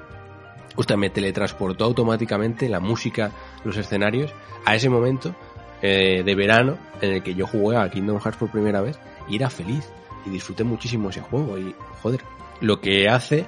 Usted 0.77 0.97
me 0.97 1.11
teletransportó 1.11 1.85
automáticamente 1.85 2.68
la 2.68 2.81
música, 2.81 3.33
los 3.64 3.77
escenarios, 3.77 4.33
a 4.64 4.74
ese 4.74 4.89
momento 4.89 5.35
eh, 5.83 6.22
de 6.24 6.35
verano 6.35 6.79
en 7.03 7.12
el 7.12 7.22
que 7.22 7.35
yo 7.35 7.47
jugué 7.47 7.77
a 7.77 7.91
Kingdom 7.91 8.20
Hearts 8.20 8.39
por 8.39 8.51
primera 8.51 8.81
vez 8.81 8.99
y 9.29 9.37
era 9.37 9.51
feliz 9.51 9.91
y 10.24 10.31
disfruté 10.31 10.64
muchísimo 10.64 11.11
ese 11.11 11.20
juego 11.20 11.59
y 11.59 11.74
joder, 12.03 12.20
lo 12.61 12.81
que 12.81 13.09
hace 13.09 13.47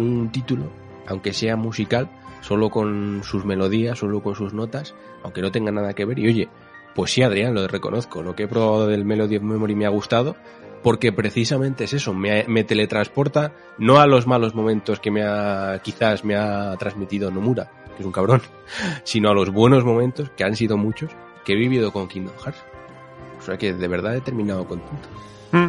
un 0.00 0.30
título, 0.32 0.70
aunque 1.06 1.32
sea 1.32 1.56
musical, 1.56 2.10
solo 2.40 2.70
con 2.70 3.22
sus 3.22 3.44
melodías, 3.44 3.98
solo 3.98 4.22
con 4.22 4.34
sus 4.34 4.54
notas, 4.54 4.94
aunque 5.22 5.42
no 5.42 5.50
tenga 5.50 5.70
nada 5.70 5.94
que 5.94 6.04
ver. 6.04 6.18
Y 6.18 6.28
oye, 6.28 6.48
pues 6.94 7.12
sí, 7.12 7.22
Adrián, 7.22 7.54
lo 7.54 7.66
reconozco. 7.68 8.22
Lo 8.22 8.34
que 8.34 8.44
he 8.44 8.48
probado 8.48 8.86
del 8.86 9.04
Melody 9.04 9.36
of 9.36 9.42
Memory 9.42 9.74
me 9.74 9.86
ha 9.86 9.90
gustado, 9.90 10.36
porque 10.82 11.12
precisamente 11.12 11.84
es 11.84 11.92
eso, 11.92 12.14
me, 12.14 12.44
me 12.48 12.64
teletransporta 12.64 13.52
no 13.78 13.98
a 14.00 14.06
los 14.06 14.26
malos 14.26 14.54
momentos 14.54 14.98
que 15.00 15.10
me 15.10 15.22
ha, 15.22 15.80
quizás 15.82 16.24
me 16.24 16.36
ha 16.36 16.74
transmitido 16.78 17.30
Nomura, 17.30 17.70
que 17.96 18.02
es 18.02 18.06
un 18.06 18.12
cabrón, 18.12 18.40
sino 19.04 19.30
a 19.30 19.34
los 19.34 19.50
buenos 19.50 19.84
momentos, 19.84 20.30
que 20.30 20.44
han 20.44 20.56
sido 20.56 20.76
muchos, 20.76 21.10
que 21.44 21.52
he 21.52 21.56
vivido 21.56 21.92
con 21.92 22.08
Kingdom 22.08 22.34
Hearts. 22.42 22.64
O 23.38 23.42
sea 23.42 23.56
que 23.56 23.72
de 23.72 23.88
verdad 23.88 24.16
he 24.16 24.20
terminado 24.20 24.66
contento. 24.66 25.08
Mm. 25.52 25.68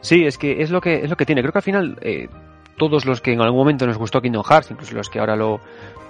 Sí, 0.00 0.24
es 0.24 0.38
que 0.38 0.62
es 0.62 0.70
lo 0.70 0.80
que 0.80 1.02
es 1.02 1.10
lo 1.10 1.16
que 1.16 1.26
tiene. 1.26 1.40
Creo 1.40 1.52
que 1.52 1.58
al 1.58 1.62
final 1.62 1.98
eh, 2.02 2.28
todos 2.88 3.06
los 3.06 3.20
que 3.20 3.32
en 3.32 3.40
algún 3.40 3.58
momento 3.58 3.86
nos 3.86 3.98
gustó 3.98 4.20
Kingdom 4.20 4.44
Hearts, 4.44 4.70
incluso 4.70 4.94
los 4.94 5.08
que 5.08 5.18
ahora 5.18 5.36
lo, 5.36 5.60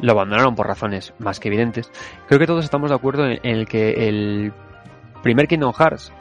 abandonaron 0.09 0.55
por 0.55 0.67
razones 0.67 1.15
más 1.19 1.41
que 1.41 1.49
evidentes, 1.49 1.91
creo 2.27 2.39
que 2.39 2.47
todos 2.47 2.65
estamos 2.65 2.91
de 2.91 2.97
acuerdo 2.97 3.27
en, 3.27 3.39
el 3.43 3.67
que 3.67 4.09
el 4.09 4.53
primer 5.23 5.49
Kingdom 5.49 5.73
Hearts, 5.73 6.13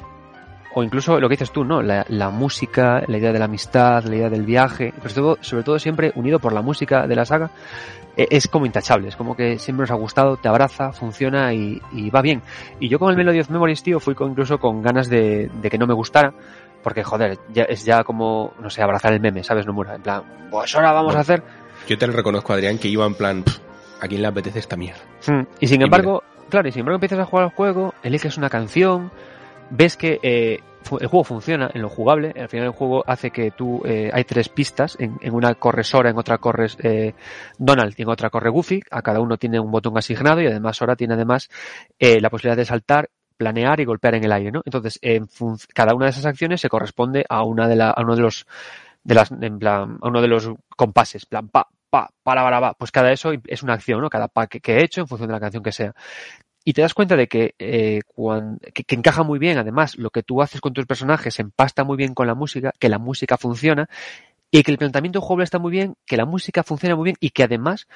o 0.76 0.84
incluso 0.84 1.20
lo 1.20 1.28
que 1.28 1.34
dices 1.34 1.51
tú, 1.51 1.64
¿no? 1.64 1.82
La, 1.82 2.30
música, 2.30 3.04
la 3.08 3.18
idea 3.18 3.32
de 3.32 3.39
la 3.39 3.45
amistad, 3.45 4.04
la 4.06 4.16
idea 4.16 4.30
del 4.30 4.43
viaje, 4.43 4.93
sobre 5.01 5.14
todo, 5.14 5.38
sobre 5.41 5.64
todo 5.64 5.80
siempre 5.80 6.12
unido 6.16 6.39
por 6.39 6.54
la 6.54 6.62
música 6.62 7.06
de 7.06 7.16
la 7.16 7.26
saga, 7.26 7.51
eh, 8.16 8.28
es 8.30 8.47
como 8.47 8.66
intachable, 8.66 9.08
es 9.08 9.16
como 9.16 9.36
que 9.36 9.60
siempre 9.60 9.84
nos 9.84 9.91
ha 9.91 9.95
gustado, 9.95 10.38
te 10.38 10.47
abraza, 10.47 10.91
funciona 10.91 11.54
y, 11.54 11.80
va 12.10 12.22
bien. 12.22 12.41
Y 12.80 12.89
yo 12.89 12.97
con 12.97 13.12
el 13.12 13.18
Melody 13.18 13.41
of 13.41 13.49
Memories, 13.49 13.84
tío, 13.84 13.99
fui 13.99 14.16
con, 14.16 14.32
incluso 14.32 14.60
con 14.60 14.82
ganas 14.82 15.10
de 15.10 15.49
que 15.70 15.78
no 15.78 15.86
me 15.86 15.93
gustara, 15.93 16.34
Porque, 16.84 17.04
joder, 17.04 17.40
ya, 17.54 17.64
es 17.64 17.86
ya 17.86 18.04
como, 18.04 18.54
no 18.60 18.70
sé, 18.70 18.84
abrazar 18.84 19.14
el 19.14 19.20
meme, 19.22 19.44
¿sabes, 19.44 19.66
Nomura? 19.66 19.96
En 19.96 20.02
plan, 20.02 20.22
pues 20.52 20.76
ahora 20.76 20.92
vamos 20.92 21.14
Bueno. 21.14 21.20
a 21.20 21.22
hacer... 21.22 21.44
Yo 21.88 21.98
te 21.98 22.06
lo 22.08 22.14
reconozco, 22.14 22.54
Adrián, 22.54 22.78
que 22.78 22.88
iba 22.90 23.06
en 23.06 23.16
plan, 23.16 23.44
"Pff, 23.44 23.60
¿a 24.02 24.08
quién 24.08 24.22
le 24.22 24.28
apetece 24.28 24.60
esta 24.60 24.76
mierda? 24.76 25.00
Mm, 25.28 25.42
Y 25.60 25.68
sin 25.68 25.82
Y 25.82 25.84
embargo, 25.86 26.24
claro, 26.50 26.68
y 26.68 26.72
sin 26.72 26.82
embargo 26.82 26.96
empiezas 26.98 27.20
a 27.20 27.26
jugar 27.26 27.46
al 27.46 27.52
juego, 27.52 27.94
eliges 28.04 28.38
una 28.38 28.50
canción, 28.50 29.12
ves 29.70 29.96
que 29.98 30.20
eh, 30.24 30.60
el 31.00 31.08
juego 31.08 31.24
funciona 31.24 31.72
en 31.74 31.82
lo 31.82 31.88
jugable, 31.90 32.34
al 32.38 32.50
final 32.50 32.68
el 32.68 32.74
juego 32.74 33.04
hace 33.08 33.32
que 33.32 33.52
tú, 33.52 33.82
eh, 33.86 34.12
hay 34.14 34.26
tres 34.26 34.50
pistas, 34.50 34.98
en, 35.00 35.18
en 35.22 35.34
una 35.34 35.56
corre 35.56 35.84
Sora, 35.86 36.10
en 36.10 36.18
otra 36.18 36.38
corre 36.38 36.68
eh, 36.84 37.14
Donald 37.58 37.94
y 37.98 38.02
en 38.02 38.10
otra 38.10 38.30
corre 38.30 38.50
Goofy, 38.50 38.82
a 38.92 39.02
cada 39.02 39.22
uno 39.22 39.38
tiene 39.38 39.60
un 39.62 39.72
botón 39.72 39.98
asignado 39.98 40.42
y 40.42 40.48
además 40.48 40.76
Sora 40.78 40.96
tiene 40.98 41.14
además 41.14 41.50
eh, 42.00 42.20
la 42.20 42.30
posibilidad 42.30 42.58
de 42.58 42.66
saltar 42.66 43.10
planear 43.38 43.80
y 43.80 43.86
golpear 43.86 44.16
en 44.16 44.24
el 44.24 44.32
aire, 44.32 44.52
¿no? 44.52 44.62
Entonces, 44.66 45.00
en 45.02 45.28
cada 45.74 45.96
una 45.96 46.06
de 46.06 46.12
esas 46.12 46.26
acciones 46.26 46.62
se 46.62 46.70
corresponde 46.70 47.26
a 47.30 47.44
una 47.44 47.68
de 47.68 47.76
la, 47.76 47.90
a 47.90 48.02
uno 48.02 48.16
de 48.16 48.22
los 48.22 48.46
de 49.04 49.16
las, 49.16 49.32
en 49.32 49.60
plan, 49.60 49.98
a 50.02 50.08
uno 50.08 50.22
de 50.22 50.28
los 50.28 50.50
compases, 50.76 51.26
plan, 51.26 51.50
pa, 51.50 51.68
pa, 51.90 52.10
para, 52.24 52.42
para, 52.44 52.62
pa. 52.62 52.74
Pues 52.74 52.92
cada 52.92 53.12
eso 53.12 53.32
es 53.48 53.64
una 53.64 53.74
acción, 53.74 54.02
¿no? 54.02 54.10
Cada 54.10 54.28
pa 54.28 54.48
que, 54.48 54.60
he 54.66 54.84
hecho 54.84 55.02
en 55.02 55.08
función 55.08 55.28
de 55.28 55.34
la 55.34 55.40
canción 55.40 55.64
que 55.64 55.72
sea. 55.72 55.94
Y 56.66 56.74
te 56.74 56.82
das 56.82 56.94
cuenta 56.94 57.18
de 57.18 57.28
que, 57.28 57.56
eh, 57.60 58.00
que, 58.74 58.84
que 58.86 58.96
encaja 58.96 59.24
muy 59.24 59.38
bien, 59.38 59.58
además, 59.58 59.98
lo 59.98 60.10
que 60.10 60.24
tú 60.24 60.42
haces 60.42 60.62
con 60.62 60.74
tus 60.74 60.86
personajes 60.86 61.40
empasta 61.40 61.84
muy 61.84 61.98
bien 61.98 62.14
con 62.14 62.26
la 62.26 62.36
música, 62.36 62.72
que 62.80 62.88
la 62.88 63.00
música 63.00 63.38
funciona, 63.38 63.90
y 64.50 64.64
que 64.64 64.72
el 64.72 64.78
planteamiento 64.78 65.20
jugable 65.20 65.44
está 65.44 65.60
muy 65.60 65.72
bien, 65.72 65.96
que 66.06 66.16
la 66.16 66.26
música 66.26 66.64
funciona 66.64 66.96
muy 66.96 67.06
bien, 67.06 67.18
y 67.20 67.32
que 67.32 67.44
además 67.44 67.88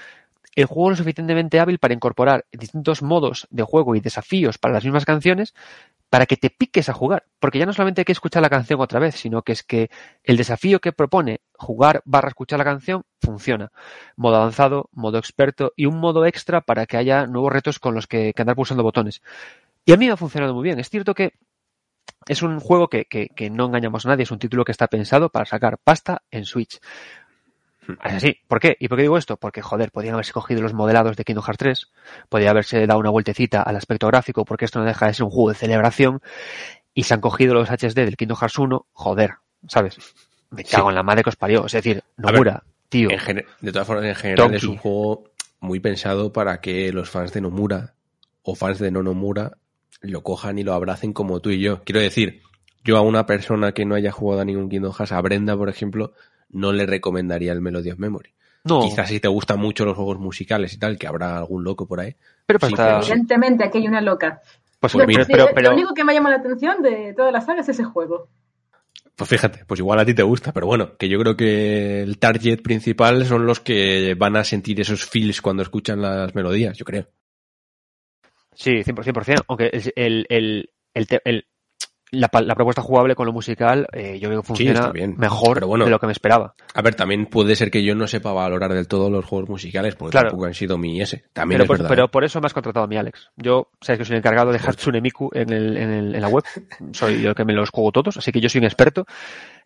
el 0.57 0.65
juego 0.65 0.89
es 0.91 0.97
lo 0.97 1.03
suficientemente 1.03 1.59
hábil 1.59 1.77
para 1.77 1.93
incorporar 1.93 2.45
distintos 2.51 3.03
modos 3.03 3.47
de 3.51 3.61
juego 3.61 3.95
y 3.95 3.99
desafíos 3.99 4.57
para 4.57 4.73
las 4.73 4.83
mismas 4.83 5.05
canciones 5.05 5.53
para 6.09 6.25
que 6.25 6.35
te 6.35 6.49
piques 6.49 6.89
a 6.89 6.93
jugar. 6.93 7.25
Porque 7.39 7.59
ya 7.59 7.67
no 7.67 7.73
solamente 7.73 8.01
hay 8.01 8.05
que 8.05 8.11
escuchar 8.11 8.41
la 8.41 8.49
canción 8.49 8.81
otra 8.81 8.99
vez, 8.99 9.15
sino 9.15 9.43
que 9.43 9.51
es 9.51 9.61
que 9.61 9.91
el 10.23 10.35
desafío 10.35 10.79
que 10.79 10.93
propone 10.93 11.41
jugar 11.53 12.01
barra 12.05 12.29
escuchar 12.29 12.57
la 12.57 12.65
canción 12.65 13.03
funciona. 13.21 13.71
Modo 14.15 14.37
avanzado, 14.37 14.89
modo 14.93 15.19
experto 15.19 15.73
y 15.75 15.85
un 15.85 15.99
modo 15.99 16.25
extra 16.25 16.61
para 16.61 16.87
que 16.87 16.97
haya 16.97 17.27
nuevos 17.27 17.53
retos 17.53 17.77
con 17.77 17.93
los 17.93 18.07
que, 18.07 18.33
que 18.33 18.41
andar 18.41 18.55
pulsando 18.55 18.81
botones. 18.81 19.21
Y 19.85 19.93
a 19.93 19.97
mí 19.97 20.07
me 20.07 20.13
ha 20.13 20.17
funcionado 20.17 20.55
muy 20.55 20.63
bien. 20.63 20.79
Es 20.79 20.89
cierto 20.89 21.13
que 21.13 21.33
es 22.27 22.41
un 22.41 22.59
juego 22.59 22.87
que- 22.89 23.05
que 23.05 23.49
no 23.51 23.65
engañamos 23.67 24.05
a 24.05 24.09
nadie, 24.09 24.23
es 24.23 24.31
un 24.31 24.39
título 24.39 24.65
que 24.65 24.71
está 24.71 24.87
pensado 24.87 25.29
para 25.29 25.45
sacar 25.45 25.77
pasta 25.77 26.23
en 26.31 26.45
Switch. 26.45 26.79
Es 28.05 28.13
así. 28.15 28.37
¿Por 28.47 28.59
qué? 28.59 28.75
¿Y 28.79 28.87
por 28.87 28.97
qué 28.97 29.03
digo 29.03 29.17
esto? 29.17 29.37
Porque, 29.37 29.61
joder, 29.61 29.91
podían 29.91 30.13
haberse 30.13 30.33
cogido 30.33 30.61
los 30.61 30.73
modelados 30.73 31.15
de 31.17 31.23
Kingdom 31.23 31.43
Hearts 31.45 31.57
3, 31.59 31.91
podía 32.29 32.49
haberse 32.49 32.85
dado 32.87 32.99
una 32.99 33.09
vueltecita 33.09 33.61
al 33.61 33.75
aspecto 33.75 34.07
gráfico, 34.07 34.45
porque 34.45 34.65
esto 34.65 34.79
no 34.79 34.85
deja 34.85 35.07
de 35.07 35.13
ser 35.13 35.23
un 35.25 35.31
juego 35.31 35.49
de 35.49 35.55
celebración, 35.55 36.21
y 36.93 37.03
se 37.03 37.13
han 37.13 37.21
cogido 37.21 37.53
los 37.53 37.69
HD 37.69 37.93
del 38.05 38.17
Kingdom 38.17 38.37
Hearts 38.37 38.57
1, 38.59 38.85
joder, 38.93 39.31
¿sabes? 39.67 39.97
Me 40.49 40.63
cago 40.63 40.87
Sí. 40.87 40.89
en 40.89 40.95
la 40.95 41.03
madre 41.03 41.23
que 41.23 41.29
os 41.29 41.35
parió. 41.35 41.65
Es 41.65 41.73
decir, 41.73 42.03
Nomura, 42.17 42.63
tío. 42.89 43.09
De 43.61 43.71
todas 43.71 43.87
formas, 43.87 44.05
en 44.05 44.15
general 44.15 44.53
es 44.55 44.63
un 44.63 44.77
juego 44.77 45.25
muy 45.59 45.79
pensado 45.79 46.31
para 46.31 46.61
que 46.61 46.91
los 46.93 47.09
fans 47.09 47.33
de 47.33 47.41
Nomura 47.41 47.93
o 48.43 48.55
fans 48.55 48.79
de 48.79 48.91
no 48.91 49.03
Nomura 49.03 49.57
lo 50.01 50.21
cojan 50.23 50.57
y 50.59 50.63
lo 50.63 50.73
abracen 50.73 51.11
como 51.13 51.39
tú 51.41 51.49
y 51.49 51.59
yo. 51.59 51.83
Quiero 51.83 51.99
decir, 51.99 52.41
yo 52.83 52.97
a 52.97 53.01
una 53.01 53.25
persona 53.25 53.73
que 53.73 53.83
no 53.85 53.95
haya 53.95 54.11
jugado 54.11 54.41
a 54.41 54.45
ningún 54.45 54.69
Kingdom 54.69 54.93
Hearts, 54.93 55.11
a 55.11 55.21
Brenda, 55.21 55.57
por 55.57 55.67
ejemplo, 55.69 56.13
no 56.49 56.71
le 56.73 56.85
recomendaría 56.85 57.51
el 57.53 57.61
Melody 57.61 57.91
of 57.91 57.99
Memory. 57.99 58.33
No, 58.63 58.81
Quizás 58.81 59.07
si 59.09 59.19
te 59.19 59.27
gustan 59.29 59.59
mucho 59.59 59.85
los 59.85 59.95
juegos 59.95 60.19
musicales 60.19 60.73
y 60.73 60.77
tal, 60.79 60.97
que 60.97 61.07
habrá 61.07 61.37
algún 61.37 61.63
loco 61.63 61.87
por 61.87 61.99
ahí. 62.01 62.15
pero 62.45 62.59
sí. 62.59 62.73
Evidentemente, 62.77 63.63
aquí 63.63 63.77
hay 63.77 63.87
una 63.87 64.01
loca. 64.01 64.41
pues, 64.79 64.93
Pues 64.93 64.95
Lo- 64.95 65.07
mira, 65.07 65.25
pero, 65.25 65.47
lo 65.69 65.73
único 65.73 65.93
que 65.93 66.03
me 66.03 66.13
llama 66.13 66.29
la 66.29 66.37
atención 66.37 66.81
de 66.81 67.13
toda 67.15 67.31
la 67.31 67.41
saga 67.41 67.61
es 67.61 67.69
ese 67.69 67.83
juego. 67.85 68.29
Pues 69.15 69.29
fíjate, 69.29 69.65
pues 69.65 69.79
igual 69.79 69.99
a 69.99 70.05
ti 70.05 70.13
te 70.13 70.21
gusta, 70.21 70.51
pero 70.53 70.67
bueno, 70.67 70.95
que 70.97 71.09
yo 71.09 71.17
creo 71.19 71.35
que 71.35 72.03
el 72.03 72.19
target 72.19 72.61
principal 72.61 73.25
son 73.25 73.45
los 73.47 73.59
que 73.59 74.13
van 74.15 74.35
a 74.35 74.43
sentir 74.43 74.79
esos 74.79 75.05
feels 75.05 75.41
cuando 75.41 75.63
escuchan 75.63 76.01
las 76.01 76.35
melodías, 76.35 76.77
yo 76.77 76.85
creo. 76.85 77.07
Sí, 78.53 78.83
100%, 78.83 79.03
100%, 79.03 79.43
aunque 79.47 79.71
el, 79.95 80.25
el, 80.29 80.69
el, 80.93 81.07
el- 81.23 81.47
la, 82.11 82.29
la 82.41 82.55
propuesta 82.55 82.81
jugable 82.81 83.15
con 83.15 83.25
lo 83.25 83.33
musical 83.33 83.87
eh, 83.91 84.17
yo 84.19 84.29
veo 84.29 84.41
que 84.41 84.47
funciona 84.47 84.91
bien. 84.91 85.15
mejor 85.17 85.55
Pero 85.55 85.67
bueno. 85.67 85.85
de 85.85 85.91
lo 85.91 85.99
que 85.99 86.05
me 86.05 86.11
esperaba. 86.13 86.53
A 86.73 86.81
ver, 86.81 86.95
también 86.95 87.25
puede 87.25 87.55
ser 87.55 87.69
que 87.69 87.83
yo 87.83 87.95
no 87.95 88.07
sepa 88.07 88.31
valorar 88.31 88.73
del 88.73 88.87
todo 88.87 89.09
los 89.09 89.25
juegos 89.25 89.49
musicales, 89.49 89.95
porque 89.95 90.11
Claro. 90.11 90.29
tampoco 90.29 90.45
han 90.45 90.53
sido 90.53 90.77
mi 90.77 91.01
ese. 91.01 91.25
También 91.33 91.57
Pero 91.57 91.63
es 91.63 91.67
por, 91.67 91.77
verdad. 91.77 91.89
pero 91.89 92.07
por 92.09 92.23
eso 92.23 92.39
me 92.39 92.45
has 92.47 92.53
contratado 92.53 92.85
a 92.85 92.87
mí, 92.87 92.95
Alex. 92.97 93.29
Yo, 93.35 93.69
sabes 93.81 93.99
que 93.99 94.05
soy 94.05 94.13
el 94.15 94.19
encargado 94.19 94.51
de 94.51 94.59
Hatsune 94.59 95.01
Miku 95.01 95.29
en, 95.33 95.51
el, 95.51 95.77
en, 95.77 95.89
el- 95.89 96.15
en 96.15 96.21
la 96.21 96.29
web. 96.29 96.43
Soy 96.93 97.21
yo 97.21 97.29
el 97.29 97.35
que 97.35 97.45
me 97.45 97.53
los 97.53 97.69
juego 97.71 97.91
todos, 97.91 98.15
así 98.17 98.31
que 98.31 98.39
yo 98.39 98.47
soy 98.49 98.59
un 98.59 98.65
experto 98.65 99.05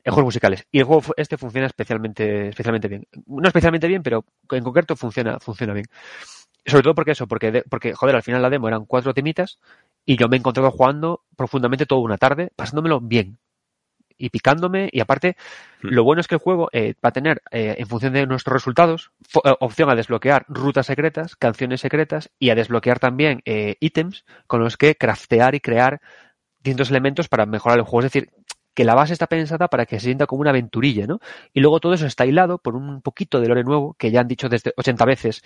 en 0.03 0.11
juegos 0.13 0.29
musicales. 0.29 0.65
Y 0.71 0.79
el 0.79 0.85
juego 0.85 1.03
este 1.17 1.37
funciona 1.37 1.67
especialmente, 1.67 2.49
especialmente 2.49 2.87
bien. 2.87 3.05
No 3.27 3.47
especialmente 3.47 3.87
bien, 3.87 4.01
pero 4.01 4.25
en 4.49 4.63
concreto 4.63 4.95
funciona, 4.95 5.39
funciona 5.39 5.73
bien. 5.73 5.85
Sobre 6.65 6.83
todo 6.83 6.95
porque 6.95 7.11
eso, 7.11 7.27
porque, 7.27 7.51
de- 7.51 7.63
porque, 7.63 7.93
joder, 7.93 8.15
al 8.15 8.23
final 8.23 8.41
la 8.41 8.49
demo 8.49 8.67
eran 8.67 8.85
cuatro 8.85 9.13
temitas 9.13 9.59
y 10.05 10.15
yo 10.17 10.29
me 10.29 10.35
he 10.35 10.39
encontrado 10.39 10.71
jugando 10.71 11.23
profundamente 11.35 11.85
toda 11.85 12.01
una 12.01 12.17
tarde, 12.17 12.51
pasándomelo 12.55 12.99
bien. 13.01 13.37
Y 14.17 14.29
picándome, 14.29 14.87
y 14.91 14.99
aparte, 14.99 15.35
Hmm. 15.81 15.87
lo 15.89 16.03
bueno 16.03 16.21
es 16.21 16.27
que 16.27 16.35
el 16.35 16.41
juego 16.41 16.69
eh, 16.73 16.93
va 17.03 17.09
a 17.09 17.11
tener, 17.11 17.41
eh, 17.49 17.75
en 17.79 17.87
función 17.87 18.13
de 18.13 18.27
nuestros 18.27 18.53
resultados, 18.53 19.11
eh, 19.43 19.53
opción 19.59 19.89
a 19.89 19.95
desbloquear 19.95 20.45
rutas 20.47 20.85
secretas, 20.85 21.35
canciones 21.35 21.81
secretas 21.81 22.29
y 22.37 22.51
a 22.51 22.55
desbloquear 22.55 22.99
también 22.99 23.41
eh, 23.45 23.77
ítems 23.79 24.23
con 24.45 24.61
los 24.63 24.77
que 24.77 24.95
craftear 24.95 25.55
y 25.55 25.59
crear 25.59 26.01
distintos 26.59 26.91
elementos 26.91 27.27
para 27.27 27.47
mejorar 27.47 27.79
el 27.79 27.83
juego. 27.85 28.05
Es 28.05 28.13
decir, 28.13 28.29
que 28.73 28.85
la 28.85 28.95
base 28.95 29.13
está 29.13 29.27
pensada 29.27 29.67
para 29.67 29.85
que 29.85 29.99
se 29.99 30.05
sienta 30.05 30.25
como 30.27 30.41
una 30.41 30.51
aventurilla, 30.51 31.05
¿no? 31.07 31.19
Y 31.53 31.59
luego 31.59 31.79
todo 31.79 31.93
eso 31.93 32.05
está 32.05 32.25
hilado 32.25 32.57
por 32.57 32.75
un 32.75 33.01
poquito 33.01 33.39
de 33.41 33.47
lore 33.47 33.63
nuevo, 33.63 33.95
que 33.99 34.11
ya 34.11 34.21
han 34.21 34.27
dicho 34.27 34.47
desde 34.47 34.73
80 34.77 35.03
veces 35.05 35.41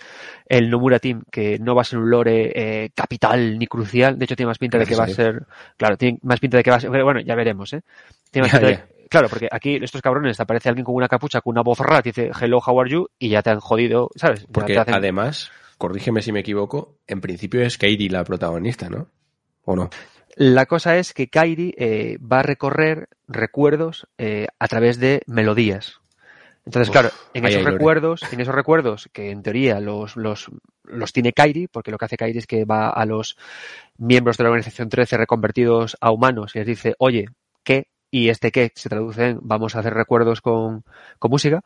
el 0.48 0.70
Nomura 0.70 0.98
Team, 1.00 1.24
que 1.30 1.58
no 1.58 1.74
va 1.74 1.82
a 1.82 1.84
ser 1.84 1.98
un 1.98 2.08
lore 2.10 2.52
eh, 2.84 2.90
capital 2.94 3.58
ni 3.58 3.66
crucial. 3.66 4.18
De 4.18 4.24
hecho, 4.26 4.36
tiene 4.36 4.48
más 4.48 4.58
pinta 4.58 4.78
de 4.78 4.84
que 4.86 4.94
va 4.96 5.04
a 5.04 5.08
ser, 5.08 5.46
claro, 5.76 5.96
tiene 5.96 6.18
más 6.22 6.38
pinta 6.40 6.56
de 6.56 6.62
que 6.62 6.70
va 6.70 6.76
a 6.76 6.80
ser, 6.80 6.90
bueno, 6.90 7.20
ya 7.20 7.34
veremos, 7.34 7.72
¿eh? 7.72 7.82
Tiene 8.30 8.46
más 8.48 8.52
pinta 8.52 8.66
de- 8.68 8.96
Claro, 9.08 9.28
porque 9.28 9.48
aquí 9.52 9.76
estos 9.80 10.02
cabrones 10.02 10.36
te 10.36 10.42
aparece 10.42 10.68
alguien 10.68 10.84
con 10.84 10.94
una 10.96 11.06
capucha, 11.08 11.40
con 11.40 11.52
una 11.52 11.62
voz 11.62 11.78
rara, 11.78 12.02
te 12.02 12.08
dice 12.10 12.30
hello, 12.40 12.58
how 12.64 12.80
are 12.80 12.90
you, 12.90 13.06
y 13.20 13.28
ya 13.28 13.40
te 13.42 13.50
han 13.50 13.60
jodido, 13.60 14.10
¿sabes? 14.16 14.40
Ya 14.42 14.46
Porque 14.52 14.76
hacen- 14.78 14.94
además, 14.94 15.52
corrígeme 15.78 16.22
si 16.22 16.32
me 16.32 16.40
equivoco, 16.40 16.96
en 17.06 17.20
principio 17.20 17.60
es 17.62 17.78
Katie 17.78 18.10
la 18.10 18.24
protagonista, 18.24 18.88
¿no? 18.88 19.06
¿O 19.64 19.76
no? 19.76 19.90
La 20.36 20.66
cosa 20.66 20.98
es 20.98 21.14
que 21.14 21.28
Kairi 21.28 21.74
eh, 21.78 22.18
va 22.18 22.40
a 22.40 22.42
recorrer 22.42 23.08
recuerdos 23.26 24.06
eh, 24.18 24.46
a 24.58 24.68
través 24.68 25.00
de 25.00 25.22
melodías. 25.26 26.00
Entonces, 26.66 26.88
Uf, 26.88 26.92
claro, 26.92 27.10
en 27.32 27.46
esos 27.46 27.62
lore. 27.62 27.72
recuerdos, 27.72 28.22
en 28.30 28.40
esos 28.40 28.54
recuerdos, 28.54 29.08
que 29.14 29.30
en 29.30 29.42
teoría 29.42 29.80
los, 29.80 30.14
los, 30.16 30.50
los 30.84 31.12
tiene 31.14 31.32
Kairi, 31.32 31.68
porque 31.68 31.90
lo 31.90 31.96
que 31.96 32.04
hace 32.04 32.18
Kairi 32.18 32.38
es 32.38 32.46
que 32.46 32.66
va 32.66 32.90
a 32.90 33.06
los 33.06 33.38
miembros 33.96 34.36
de 34.36 34.44
la 34.44 34.50
organización 34.50 34.90
13 34.90 35.16
reconvertidos 35.16 35.96
a 36.02 36.10
humanos 36.10 36.54
y 36.54 36.58
les 36.58 36.66
dice, 36.66 36.94
oye, 36.98 37.30
¿qué? 37.64 37.88
Y 38.10 38.28
este 38.28 38.52
qué 38.52 38.72
se 38.74 38.90
traduce 38.90 39.28
en 39.30 39.38
vamos 39.40 39.74
a 39.74 39.80
hacer 39.80 39.94
recuerdos 39.94 40.42
con, 40.42 40.84
con 41.18 41.30
música. 41.30 41.62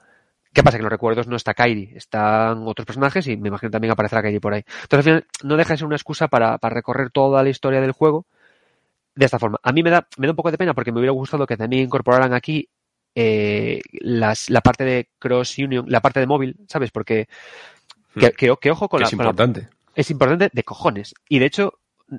¿Qué 0.52 0.62
pasa? 0.62 0.76
Que 0.76 0.82
en 0.82 0.84
los 0.84 0.92
recuerdos 0.92 1.26
no 1.26 1.34
está 1.34 1.54
Kairi, 1.54 1.92
están 1.96 2.68
otros 2.68 2.86
personajes 2.86 3.26
y 3.26 3.36
me 3.36 3.48
imagino 3.48 3.70
también 3.70 3.90
aparecerá 3.92 4.22
Kairi 4.22 4.38
por 4.38 4.54
ahí. 4.54 4.62
Entonces 4.82 4.98
al 4.98 5.02
final 5.02 5.26
no 5.42 5.56
deja 5.56 5.74
de 5.74 5.78
ser 5.78 5.86
una 5.86 5.96
excusa 5.96 6.28
para, 6.28 6.58
para 6.58 6.74
recorrer 6.74 7.10
toda 7.10 7.42
la 7.42 7.48
historia 7.48 7.80
del 7.80 7.92
juego 7.92 8.26
de 9.14 9.24
esta 9.24 9.38
forma. 9.38 9.58
A 9.62 9.72
mí 9.72 9.82
me 9.82 9.90
da, 9.90 10.06
me 10.18 10.26
da 10.26 10.32
un 10.32 10.36
poco 10.36 10.50
de 10.50 10.58
pena 10.58 10.74
porque 10.74 10.92
me 10.92 10.98
hubiera 10.98 11.12
gustado 11.12 11.46
que 11.46 11.56
también 11.56 11.82
incorporaran 11.84 12.32
aquí 12.34 12.68
eh, 13.14 13.80
las, 14.00 14.50
la 14.50 14.60
parte 14.60 14.84
de 14.84 15.08
cross 15.18 15.58
union, 15.58 15.84
la 15.88 16.00
parte 16.00 16.20
de 16.20 16.26
móvil, 16.26 16.56
¿sabes? 16.68 16.90
Porque 16.90 17.28
que, 18.14 18.32
que- 18.32 18.54
que 18.60 18.70
ojo 18.70 18.88
con 18.88 18.98
Que 18.98 19.02
la, 19.02 19.08
es 19.08 19.10
con 19.16 19.24
la- 19.24 19.30
importante. 19.30 19.68
es 19.94 20.10
importante 20.10 20.50
de 20.52 20.62
cojones. 20.64 21.14
Y 21.28 21.38
de 21.38 21.46
hecho, 21.46 21.74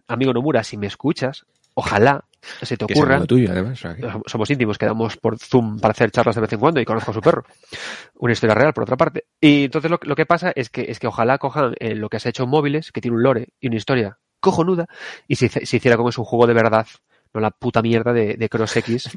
amigo 0.08 0.34
Nomura, 0.34 0.64
si 0.64 0.78
me 0.78 0.88
escuchas, 0.88 1.46
ojalá 1.74 2.26
se 2.62 2.76
te 2.76 2.86
ocurra 2.86 3.24
tuyo, 3.26 3.52
además. 3.52 3.82
somos 4.26 4.50
íntimos, 4.50 4.78
quedamos 4.78 5.16
por 5.18 5.38
Zoom 5.38 5.80
para 5.80 5.92
hacer 5.92 6.12
charlas 6.12 6.36
de 6.36 6.42
vez 6.42 6.52
en 6.54 6.60
cuando 6.60 6.82
y 6.82 6.86
conozco 6.86 7.12
a 7.12 7.14
su 7.14 7.22
perro. 7.22 7.44
Una 8.16 8.34
historia 8.34 8.56
real, 8.56 8.74
por 8.74 8.84
otra 8.84 8.98
parte. 8.98 9.26
Y 9.40 9.66
entonces 9.66 9.90
lo, 9.92 10.00
lo 10.02 10.16
que 10.16 10.26
pasa 10.26 10.52
es 10.56 10.70
que, 10.70 10.86
es 10.90 11.00
que 11.00 11.08
ojalá 11.08 11.38
cojan 11.38 11.74
eh, 11.80 11.96
lo 11.96 12.10
que 12.10 12.18
has 12.18 12.26
hecho 12.26 12.44
en 12.44 12.50
móviles, 12.50 12.92
que 12.92 13.00
tiene 13.02 13.16
un 13.16 13.24
lore 13.24 13.50
y 13.60 13.68
una 13.68 13.78
historia 13.78 14.18
cojonuda, 14.42 14.88
y 15.28 15.38
se, 15.38 15.48
se 15.48 15.78
hiciera 15.78 15.96
como 15.96 16.10
es 16.10 16.18
un 16.18 16.26
juego 16.26 16.48
de 16.48 16.54
verdad, 16.54 16.86
no 17.34 17.40
la 17.40 17.52
puta 17.52 17.82
mierda 17.82 18.12
de, 18.12 18.36
de 18.36 18.50
Cross 18.50 18.76
X, 18.78 19.10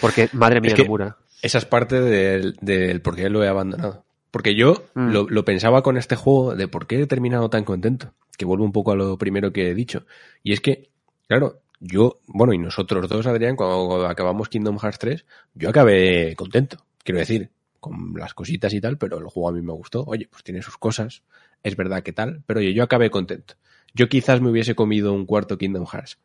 porque 0.00 0.28
madre 0.32 0.60
mía, 0.60 0.74
Es 0.76 0.82
que-. 0.82 1.12
Esa 1.40 1.58
es 1.58 1.64
parte 1.64 2.00
del, 2.00 2.56
del 2.60 3.00
por 3.00 3.16
qué 3.16 3.30
lo 3.30 3.42
he 3.42 3.48
abandonado. 3.48 4.04
Porque 4.30 4.54
yo 4.54 4.84
Mm. 4.94 5.10
lo, 5.10 5.26
lo 5.28 5.44
pensaba 5.44 5.82
con 5.82 5.96
este 5.96 6.16
juego 6.16 6.54
de 6.54 6.68
por 6.68 6.86
qué 6.86 7.02
he 7.02 7.06
terminado 7.06 7.50
tan 7.50 7.64
contento. 7.64 8.12
Que 8.38 8.44
vuelvo 8.44 8.64
un 8.64 8.72
poco 8.72 8.92
a 8.92 8.96
lo 8.96 9.18
primero 9.18 9.52
que 9.52 9.70
he 9.70 9.74
dicho. 9.74 10.06
Y 10.42 10.52
es 10.52 10.60
que, 10.60 10.88
claro, 11.28 11.60
yo, 11.80 12.20
bueno, 12.26 12.52
y 12.54 12.58
nosotros 12.58 13.08
dos, 13.08 13.26
Adrián, 13.26 13.56
cuando, 13.56 13.86
cuando 13.88 14.06
acabamos 14.06 14.48
Kingdom 14.48 14.78
Hearts 14.78 14.98
3, 15.00 15.26
yo 15.54 15.68
acabé 15.68 16.34
contento. 16.36 16.78
Quiero 17.04 17.18
decir, 17.18 17.50
con 17.80 18.14
las 18.16 18.32
cositas 18.32 18.72
y 18.72 18.80
tal, 18.80 18.96
pero 18.96 19.18
el 19.18 19.26
juego 19.26 19.48
a 19.48 19.52
mí 19.52 19.60
me 19.60 19.72
gustó. 19.72 20.04
Oye, 20.06 20.28
pues 20.30 20.42
tiene 20.44 20.62
sus 20.62 20.78
cosas. 20.78 21.22
Es 21.62 21.76
verdad 21.76 22.02
que 22.02 22.12
tal, 22.12 22.42
pero 22.46 22.60
oye, 22.60 22.72
yo 22.72 22.84
acabé 22.84 23.10
contento. 23.10 23.54
Yo 23.94 24.08
quizás 24.08 24.40
me 24.40 24.50
hubiese 24.50 24.74
comido 24.74 25.12
un 25.12 25.26
cuarto 25.26 25.58
Kingdom 25.58 25.86
Hearts. 25.86 26.18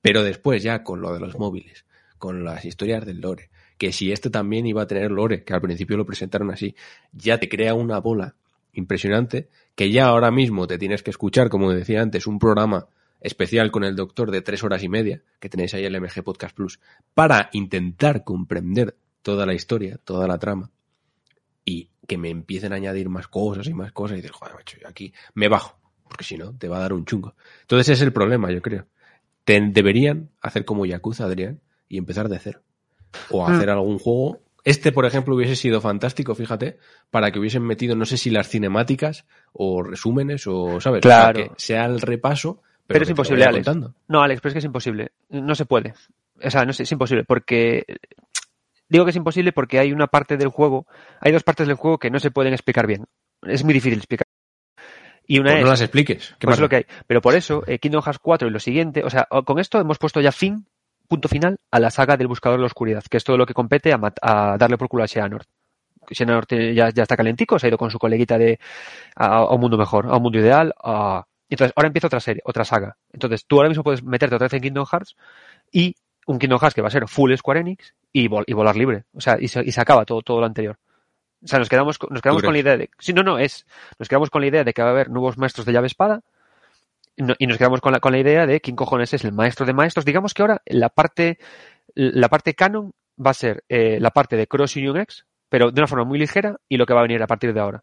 Pero 0.00 0.22
después, 0.22 0.62
ya 0.62 0.82
con 0.82 1.00
lo 1.00 1.12
de 1.14 1.20
los 1.20 1.38
móviles, 1.38 1.84
con 2.18 2.44
las 2.44 2.64
historias 2.64 3.06
del 3.06 3.20
lore. 3.20 3.50
Que 3.78 3.92
si 3.92 4.12
este 4.12 4.30
también 4.30 4.66
iba 4.66 4.82
a 4.82 4.86
tener 4.86 5.10
lore, 5.10 5.44
que 5.44 5.54
al 5.54 5.60
principio 5.60 5.96
lo 5.96 6.06
presentaron 6.06 6.50
así, 6.50 6.74
ya 7.12 7.38
te 7.38 7.48
crea 7.48 7.74
una 7.74 7.98
bola 7.98 8.34
impresionante 8.72 9.48
que 9.74 9.90
ya 9.90 10.06
ahora 10.06 10.30
mismo 10.30 10.66
te 10.66 10.78
tienes 10.78 11.02
que 11.02 11.10
escuchar, 11.10 11.48
como 11.48 11.72
decía 11.72 12.02
antes, 12.02 12.26
un 12.26 12.38
programa 12.38 12.86
especial 13.20 13.70
con 13.70 13.84
el 13.84 13.96
doctor 13.96 14.30
de 14.30 14.42
tres 14.42 14.62
horas 14.64 14.82
y 14.82 14.88
media, 14.88 15.22
que 15.38 15.48
tenéis 15.48 15.74
ahí 15.74 15.84
en 15.84 15.94
el 15.94 16.00
MG 16.00 16.22
Podcast 16.24 16.54
Plus, 16.54 16.80
para 17.14 17.48
intentar 17.52 18.24
comprender 18.24 18.96
toda 19.22 19.46
la 19.46 19.54
historia, 19.54 19.98
toda 20.04 20.26
la 20.26 20.38
trama, 20.38 20.70
y 21.64 21.88
que 22.06 22.18
me 22.18 22.30
empiecen 22.30 22.72
a 22.72 22.76
añadir 22.76 23.08
más 23.08 23.28
cosas 23.28 23.66
y 23.68 23.74
más 23.74 23.92
cosas, 23.92 24.18
y 24.18 24.22
dices, 24.22 24.36
joder, 24.36 24.54
macho, 24.54 24.76
yo 24.80 24.88
aquí 24.88 25.12
me 25.34 25.48
bajo, 25.48 25.78
porque 26.12 26.24
si 26.24 26.36
no, 26.36 26.52
te 26.58 26.68
va 26.68 26.76
a 26.76 26.80
dar 26.80 26.92
un 26.92 27.06
chungo. 27.06 27.34
Entonces 27.62 27.88
ese 27.88 27.92
es 27.94 28.02
el 28.02 28.12
problema, 28.12 28.50
yo 28.52 28.60
creo. 28.60 28.84
Te, 29.44 29.58
deberían 29.62 30.28
hacer 30.42 30.66
como 30.66 30.84
Yakuza, 30.84 31.24
Adrián, 31.24 31.60
y 31.88 31.96
empezar 31.96 32.28
de 32.28 32.38
cero. 32.38 32.60
O 33.30 33.46
hacer 33.46 33.70
algún 33.70 33.98
juego. 33.98 34.42
Este, 34.62 34.92
por 34.92 35.06
ejemplo, 35.06 35.34
hubiese 35.34 35.56
sido 35.56 35.80
fantástico, 35.80 36.34
fíjate, 36.34 36.76
para 37.10 37.30
que 37.30 37.38
hubiesen 37.38 37.62
metido, 37.62 37.96
no 37.96 38.04
sé 38.04 38.18
si 38.18 38.28
las 38.28 38.50
cinemáticas 38.50 39.24
o 39.54 39.82
resúmenes 39.82 40.46
o, 40.46 40.82
¿sabes? 40.82 41.04
O 41.04 41.08
sea, 41.08 41.32
Claro. 41.32 41.48
que 41.48 41.50
sea 41.56 41.86
el 41.86 41.98
repaso. 42.02 42.60
Pero, 42.86 42.98
Pero 42.98 43.04
es 43.04 43.10
imposible, 43.10 43.44
Alex. 43.44 43.66
contando. 43.66 43.94
No, 44.08 44.20
Alex, 44.20 44.42
pero 44.42 44.50
es 44.50 44.52
que 44.52 44.58
es 44.58 44.64
imposible. 44.66 45.12
No 45.30 45.54
se 45.54 45.64
puede. 45.64 45.94
O 46.44 46.50
sea, 46.50 46.66
no 46.66 46.74
sé, 46.74 46.82
es 46.82 46.92
imposible 46.92 47.24
porque 47.24 47.86
digo 48.86 49.06
que 49.06 49.10
es 49.12 49.16
imposible 49.16 49.52
porque 49.52 49.78
hay 49.78 49.92
una 49.92 50.08
parte 50.08 50.36
del 50.36 50.48
juego, 50.48 50.86
hay 51.20 51.32
dos 51.32 51.42
partes 51.42 51.66
del 51.66 51.76
juego 51.76 51.96
que 51.98 52.10
no 52.10 52.20
se 52.20 52.30
pueden 52.30 52.52
explicar 52.52 52.86
bien. 52.86 53.06
Es 53.42 53.64
muy 53.64 53.72
difícil 53.72 53.98
explicar. 53.98 54.26
Y 55.26 55.38
una 55.38 55.50
Pues 55.50 55.58
es 55.58 55.64
no 55.64 55.70
las 55.70 55.80
expliques. 55.80 56.34
¿Qué 56.38 56.46
Pues 56.46 56.58
lo 56.60 56.68
que 56.68 56.76
hay. 56.76 56.86
Pero 57.06 57.20
por 57.20 57.34
eso, 57.34 57.62
eh, 57.66 57.78
Kingdom 57.78 58.02
Hearts 58.02 58.18
4 58.20 58.48
y 58.48 58.50
lo 58.50 58.58
siguiente, 58.60 59.02
o 59.04 59.10
sea, 59.10 59.26
con 59.44 59.58
esto 59.58 59.78
hemos 59.80 59.98
puesto 59.98 60.20
ya 60.20 60.32
fin, 60.32 60.66
punto 61.08 61.28
final, 61.28 61.58
a 61.70 61.78
la 61.80 61.90
saga 61.90 62.16
del 62.16 62.26
Buscador 62.28 62.58
de 62.58 62.62
la 62.62 62.66
Oscuridad, 62.66 63.02
que 63.08 63.16
es 63.18 63.24
todo 63.24 63.36
lo 63.36 63.46
que 63.46 63.54
compete 63.54 63.92
a, 63.92 64.56
darle 64.58 64.76
por 64.78 64.88
culo 64.88 65.04
a 65.04 65.08
Xehanort. 65.08 65.48
Xehanort 66.10 66.50
ya, 66.74 66.90
ya 66.90 67.02
está 67.04 67.16
calentico, 67.16 67.58
se 67.58 67.66
ha 67.66 67.68
ido 67.68 67.78
con 67.78 67.90
su 67.90 67.98
coleguita 67.98 68.36
de, 68.38 68.58
a, 69.14 69.36
a 69.38 69.54
un 69.54 69.60
mundo 69.60 69.78
mejor, 69.78 70.06
a 70.06 70.16
un 70.16 70.22
mundo 70.22 70.38
ideal. 70.38 70.74
a- 70.82 71.24
Entonces, 71.48 71.72
ahora 71.76 71.86
empieza 71.86 72.08
otra 72.08 72.20
serie, 72.20 72.42
otra 72.44 72.64
saga. 72.64 72.96
Entonces, 73.12 73.44
tú 73.46 73.56
ahora 73.56 73.68
mismo 73.68 73.84
puedes 73.84 74.02
meterte 74.02 74.34
otra 74.34 74.46
vez 74.46 74.54
en 74.54 74.62
Kingdom 74.62 74.86
Hearts 74.86 75.16
y 75.70 75.94
un 76.26 76.38
Kingdom 76.38 76.58
Hearts 76.58 76.74
que 76.74 76.82
va 76.82 76.88
a 76.88 76.90
ser 76.90 77.06
full 77.08 77.32
Square 77.36 77.60
Enix 77.60 77.94
y, 78.12 78.28
vol- 78.28 78.44
y 78.46 78.52
volar 78.54 78.76
libre. 78.76 79.04
O 79.14 79.20
sea, 79.20 79.36
y 79.40 79.48
se, 79.48 79.62
y 79.64 79.70
se 79.72 79.80
acaba 79.80 80.04
todo, 80.04 80.22
todo 80.22 80.40
lo 80.40 80.46
anterior. 80.46 80.78
O 81.44 81.46
sea, 81.46 81.58
nos 81.58 81.68
quedamos, 81.68 81.98
con- 81.98 82.10
nos 82.12 82.22
quedamos 82.22 82.42
¿Tú 82.42 82.46
con 82.46 82.54
la 82.54 82.60
idea 82.60 82.76
de. 82.76 82.90
Sí, 82.98 83.12
no, 83.12 83.22
no, 83.22 83.38
es. 83.38 83.66
Nos 83.98 84.08
quedamos 84.08 84.30
con 84.30 84.40
la 84.42 84.46
idea 84.48 84.64
de 84.64 84.72
que 84.72 84.82
va 84.82 84.88
a 84.88 84.92
haber 84.92 85.10
nuevos 85.10 85.38
maestros 85.38 85.66
de 85.66 85.72
llave 85.72 85.86
espada. 85.88 86.20
Y 87.16 87.22
no- 87.24 87.34
y 87.38 87.46
nos 87.46 87.58
quedamos 87.58 87.80
con 87.80 87.92
la, 87.92 88.00
con 88.00 88.12
la 88.12 88.18
idea 88.18 88.46
de 88.46 88.60
quién 88.60 88.76
cojones 88.76 89.12
es 89.12 89.24
el 89.24 89.32
maestro 89.32 89.66
de 89.66 89.72
maestros. 89.74 90.04
Digamos 90.04 90.34
que 90.34 90.42
ahora 90.42 90.62
la 90.66 90.88
parte, 90.88 91.38
la 91.94 92.28
parte 92.28 92.54
canon 92.54 92.92
va 93.24 93.32
a 93.32 93.34
ser 93.34 93.64
eh, 93.68 93.98
la 94.00 94.10
parte 94.10 94.36
de 94.36 94.46
Cross 94.46 94.76
Union 94.76 94.96
X, 94.98 95.26
pero 95.48 95.70
de 95.70 95.80
una 95.80 95.86
forma 95.88 96.04
muy 96.04 96.18
ligera 96.18 96.56
y 96.68 96.76
lo 96.78 96.86
que 96.86 96.94
va 96.94 97.00
a 97.00 97.02
venir 97.02 97.22
a 97.22 97.26
partir 97.26 97.52
de 97.52 97.60
ahora. 97.60 97.82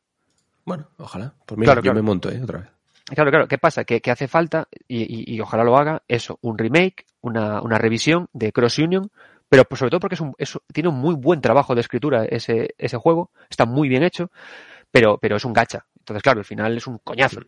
Bueno, 0.65 0.87
ojalá. 0.97 1.33
Pues 1.45 1.57
mira, 1.57 1.67
Claro, 1.73 1.81
yo 1.81 1.91
claro. 1.91 1.95
me 1.95 2.01
monto, 2.01 2.31
¿eh? 2.31 2.39
Otra 2.41 2.59
vez. 2.59 2.67
Claro, 3.13 3.29
claro. 3.31 3.47
¿Qué 3.47 3.57
pasa? 3.57 3.83
Que, 3.85 4.01
que 4.01 4.11
hace 4.11 4.27
falta, 4.27 4.67
y, 4.87 5.01
y- 5.01 5.35
y 5.35 5.41
ojalá 5.41 5.63
lo 5.63 5.77
haga, 5.77 6.01
eso, 6.07 6.37
un 6.41 6.57
remake, 6.57 7.05
una, 7.21 7.61
una 7.61 7.77
revisión 7.77 8.27
de 8.33 8.51
Cross 8.51 8.79
Union, 8.79 9.09
pero 9.49 9.65
pues 9.65 9.79
sobre 9.79 9.91
todo 9.91 9.99
porque 10.01 10.15
es 10.15 10.21
un, 10.21 10.33
es- 10.37 10.59
tiene 10.73 10.89
un 10.89 10.95
muy 10.97 11.15
buen 11.15 11.41
trabajo 11.41 11.75
de 11.75 11.81
escritura 11.81 12.25
ese, 12.25 12.75
ese 12.77 12.97
juego, 12.97 13.31
está 13.49 13.65
muy 13.65 13.89
bien 13.89 14.03
hecho, 14.03 14.31
pero, 14.91 15.17
pero 15.19 15.37
es 15.37 15.45
un 15.45 15.53
gacha. 15.53 15.85
Entonces, 16.09 16.23
claro, 16.23 16.39
al 16.39 16.45
final 16.45 16.75
es 16.77 16.87
un 16.87 16.97
coñazo. 16.99 17.39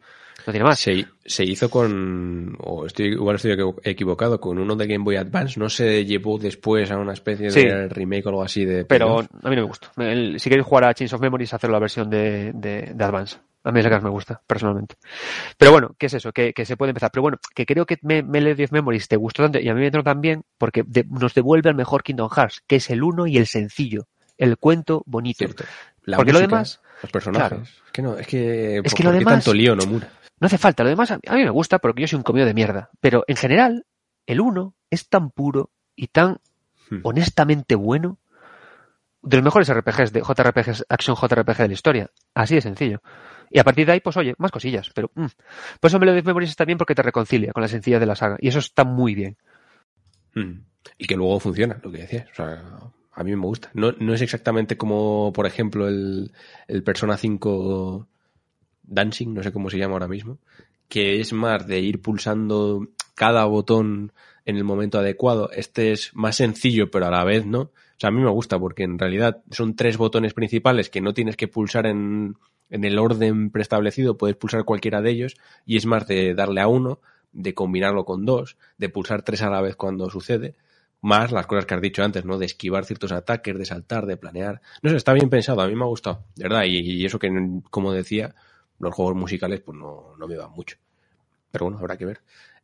No 0.46 0.52
tiene 0.54 0.64
más. 0.64 0.80
Se, 0.80 1.06
se 1.24 1.44
hizo 1.44 1.70
con, 1.70 2.56
o 2.60 2.86
estoy, 2.88 3.08
igual 3.10 3.36
estoy 3.36 3.52
equivo- 3.52 3.80
equivocado, 3.84 4.40
con 4.40 4.58
uno 4.58 4.76
de 4.76 4.88
Game 4.88 5.04
Boy 5.04 5.16
Advance, 5.18 5.60
no 5.60 5.70
se 5.70 6.04
llevó 6.06 6.40
después 6.40 6.90
a 6.90 6.98
una 6.98 7.14
especie 7.14 7.52
de 7.64 7.88
remake 7.90 8.26
o 8.26 8.30
algo 8.30 8.44
así 8.44 8.66
de... 8.66 8.86
Pero 8.86 9.20
a 9.20 9.50
mí 9.50 9.56
no 9.56 9.62
me 9.62 9.68
gusta. 9.68 9.92
El- 9.98 10.40
si 10.40 10.50
queréis 10.50 10.66
jugar 10.66 10.86
a 10.86 10.94
Chains 10.94 11.14
of 11.14 11.22
Memories, 11.22 11.54
hacer 11.54 11.70
la 11.70 11.80
versión 11.80 12.10
de, 12.10 12.52
de, 12.54 12.92
de 12.96 13.04
Advance. 13.04 13.38
A 13.64 13.72
mí 13.72 13.78
es 13.80 13.84
la 13.86 13.90
que 13.92 13.96
más 13.98 14.04
me 14.04 14.10
gusta, 14.10 14.42
personalmente. 14.48 14.96
Pero 15.56 15.72
bueno, 15.72 15.96
¿qué 16.00 16.08
es 16.08 16.14
eso? 16.16 16.32
Que, 16.32 16.52
que 16.54 16.66
se 16.66 16.76
puede 16.76 16.90
empezar. 16.90 17.12
Pero 17.12 17.22
bueno, 17.22 17.38
que 17.54 17.68
creo 17.68 17.86
que 17.86 18.00
me, 18.02 18.24
Melody 18.24 18.64
of 18.64 18.72
Memories 18.72 19.08
te 19.08 19.18
gustó 19.18 19.44
tanto 19.44 19.60
y 19.60 19.70
a 19.70 19.76
mí 19.76 19.82
me 19.82 19.86
entró 19.86 20.02
también 20.04 20.42
porque 20.58 20.82
de- 20.88 21.06
nos 21.08 21.36
devuelve 21.36 21.70
al 21.70 21.76
mejor 21.76 22.02
Kingdom 22.02 22.30
Hearts, 22.36 22.64
que 22.66 22.78
es 22.78 22.90
el 22.90 23.04
uno 23.04 23.28
y 23.28 23.38
el 23.38 23.46
sencillo. 23.46 24.08
El 24.40 24.58
cuento 24.58 25.04
bonito. 25.06 25.38
Cierto. 25.46 25.66
La 26.04 26.18
Porque 26.18 26.34
lo 26.34 26.40
demás- 26.40 26.82
Los 27.04 27.12
personajes. 27.12 27.50
claro. 27.50 27.64
Es 27.64 27.92
que 27.92 28.02
no, 28.02 28.18
es 28.18 28.28
que... 28.28 28.78
Es 28.78 28.84
¿por- 28.84 28.94
que 28.94 29.04
lo 29.04 29.12
demás- 29.12 29.34
tanto 29.36 29.54
lío, 29.54 29.76
Nomura? 29.76 30.10
No 30.40 30.46
hace 30.48 30.58
falta. 30.58 30.84
Lo 30.84 30.90
demás 30.90 31.12
a 31.12 31.18
mí 31.18 31.44
me 31.44 31.50
gusta 31.50 31.80
porque 31.80 32.02
yo 32.02 32.08
soy 32.08 32.18
un 32.18 32.24
comido 32.24 32.46
de 32.48 32.54
mierda. 32.54 32.90
Pero 33.00 33.24
en 33.28 33.36
general, 33.36 33.86
el 34.26 34.42
uno 34.42 34.76
es 34.90 35.08
tan 35.10 35.30
puro 35.30 35.72
y 35.96 36.08
tan 36.08 36.40
Hmm. 36.90 37.00
honestamente 37.04 37.76
bueno. 37.76 38.18
De 39.22 39.38
los 39.38 39.44
mejores 39.44 39.70
RPGs 39.72 40.12
de 40.14 40.22
JRPGs, 40.22 40.86
Action 40.90 41.16
JRPG 41.16 41.58
de 41.60 41.68
la 41.68 41.74
historia. 41.74 42.10
Así 42.34 42.56
de 42.56 42.62
sencillo. 42.62 43.02
Y 43.52 43.60
a 43.60 43.64
partir 43.64 43.86
de 43.86 43.92
ahí, 43.92 44.00
pues 44.00 44.18
oye, 44.18 44.34
más 44.40 44.50
cosillas. 44.52 44.90
Pero 44.96 45.12
mm. 45.14 45.26
por 45.80 45.88
eso 45.90 46.00
Melody 46.00 46.20
of 46.20 46.26
Memories 46.26 46.50
está 46.50 46.66
bien 46.66 46.80
porque 46.80 46.96
te 46.96 47.04
reconcilia 47.04 47.54
con 47.54 47.62
la 47.62 47.68
sencillez 47.68 48.00
de 48.00 48.06
la 48.08 48.16
saga. 48.16 48.38
Y 48.40 48.48
eso 48.48 48.58
está 48.60 48.84
muy 48.84 49.14
bien. 49.14 49.38
Mm. 50.34 50.62
Y 50.98 51.06
que 51.06 51.16
luego 51.16 51.40
funciona, 51.40 51.80
lo 51.84 51.92
que 51.92 52.00
decías. 52.00 52.28
O 52.32 52.36
sea, 52.36 52.64
a 53.12 53.24
mí 53.24 53.36
me 53.36 53.46
gusta. 53.46 53.70
No, 53.74 53.92
no 54.00 54.14
es 54.14 54.22
exactamente 54.22 54.78
como, 54.78 55.32
por 55.34 55.46
ejemplo, 55.46 55.88
el, 55.88 56.32
el 56.68 56.84
Persona 56.84 57.18
5 57.18 58.08
Dancing, 58.84 59.34
no 59.34 59.44
sé 59.44 59.52
cómo 59.52 59.70
se 59.70 59.78
llama 59.78 59.94
ahora 59.94 60.08
mismo, 60.08 60.40
que 60.88 61.20
es 61.20 61.34
más 61.34 61.68
de 61.68 61.80
ir 61.80 62.02
pulsando 62.02 62.88
cada 63.16 63.46
botón 63.46 64.14
en 64.46 64.58
el 64.58 64.64
momento 64.64 65.00
adecuado. 65.00 65.50
Este 65.52 65.92
es 65.92 66.16
más 66.16 66.38
sencillo, 66.38 66.90
pero 66.92 67.08
a 67.08 67.12
la 67.12 67.24
vez 67.24 67.46
no. 67.46 67.62
O 67.62 67.72
sea, 67.98 68.10
a 68.10 68.12
mí 68.12 68.22
me 68.22 68.32
gusta 68.32 68.58
porque 68.60 68.84
en 68.84 68.98
realidad 68.98 69.44
son 69.52 69.76
tres 69.76 69.98
botones 69.98 70.34
principales 70.34 70.90
que 70.90 71.02
no 71.02 71.14
tienes 71.14 71.38
que 71.38 71.48
pulsar 71.48 71.86
en, 71.86 72.36
en 72.70 72.84
el 72.84 72.98
orden 72.98 73.52
preestablecido, 73.52 74.18
puedes 74.18 74.38
pulsar 74.38 74.64
cualquiera 74.64 75.02
de 75.02 75.12
ellos 75.12 75.38
y 75.66 75.78
es 75.78 75.86
más 75.86 76.08
de 76.08 76.34
darle 76.34 76.62
a 76.62 76.68
uno, 76.68 77.00
de 77.32 77.54
combinarlo 77.54 78.06
con 78.06 78.26
dos, 78.26 78.58
de 78.78 78.90
pulsar 78.90 79.22
tres 79.22 79.42
a 79.44 79.50
la 79.50 79.62
vez 79.62 79.76
cuando 79.76 80.10
sucede, 80.10 80.56
más 81.02 81.32
las 81.32 81.48
cosas 81.48 81.66
que 81.66 81.74
has 81.74 81.82
dicho 81.82 82.04
antes, 82.04 82.26
¿no? 82.26 82.38
De 82.38 82.46
esquivar 82.46 82.86
ciertos 82.86 83.12
ataques, 83.12 83.58
de 83.58 83.66
saltar, 83.66 84.06
de 84.06 84.18
planear. 84.18 84.62
No 84.82 84.90
sé, 84.90 84.96
está 84.96 85.14
bien 85.14 85.30
pensado, 85.30 85.62
a 85.62 85.68
mí 85.68 85.76
me 85.76 85.84
ha 85.84 85.88
gustado, 85.88 86.26
de 86.36 86.44
verdad, 86.44 86.64
y, 86.66 87.04
eso 87.06 87.20
que, 87.20 87.30
como 87.70 87.92
decía, 87.92 88.36
los 88.80 88.94
juegos 88.94 89.16
musicales 89.16 89.62
pues 89.62 89.78
no, 89.78 90.16
no 90.18 90.28
me 90.28 90.38
van 90.38 90.52
mucho. 90.52 90.78
Pero 91.52 91.66
bueno, 91.66 91.80
habrá 91.80 91.98
que 91.98 92.06
ver. 92.06 92.22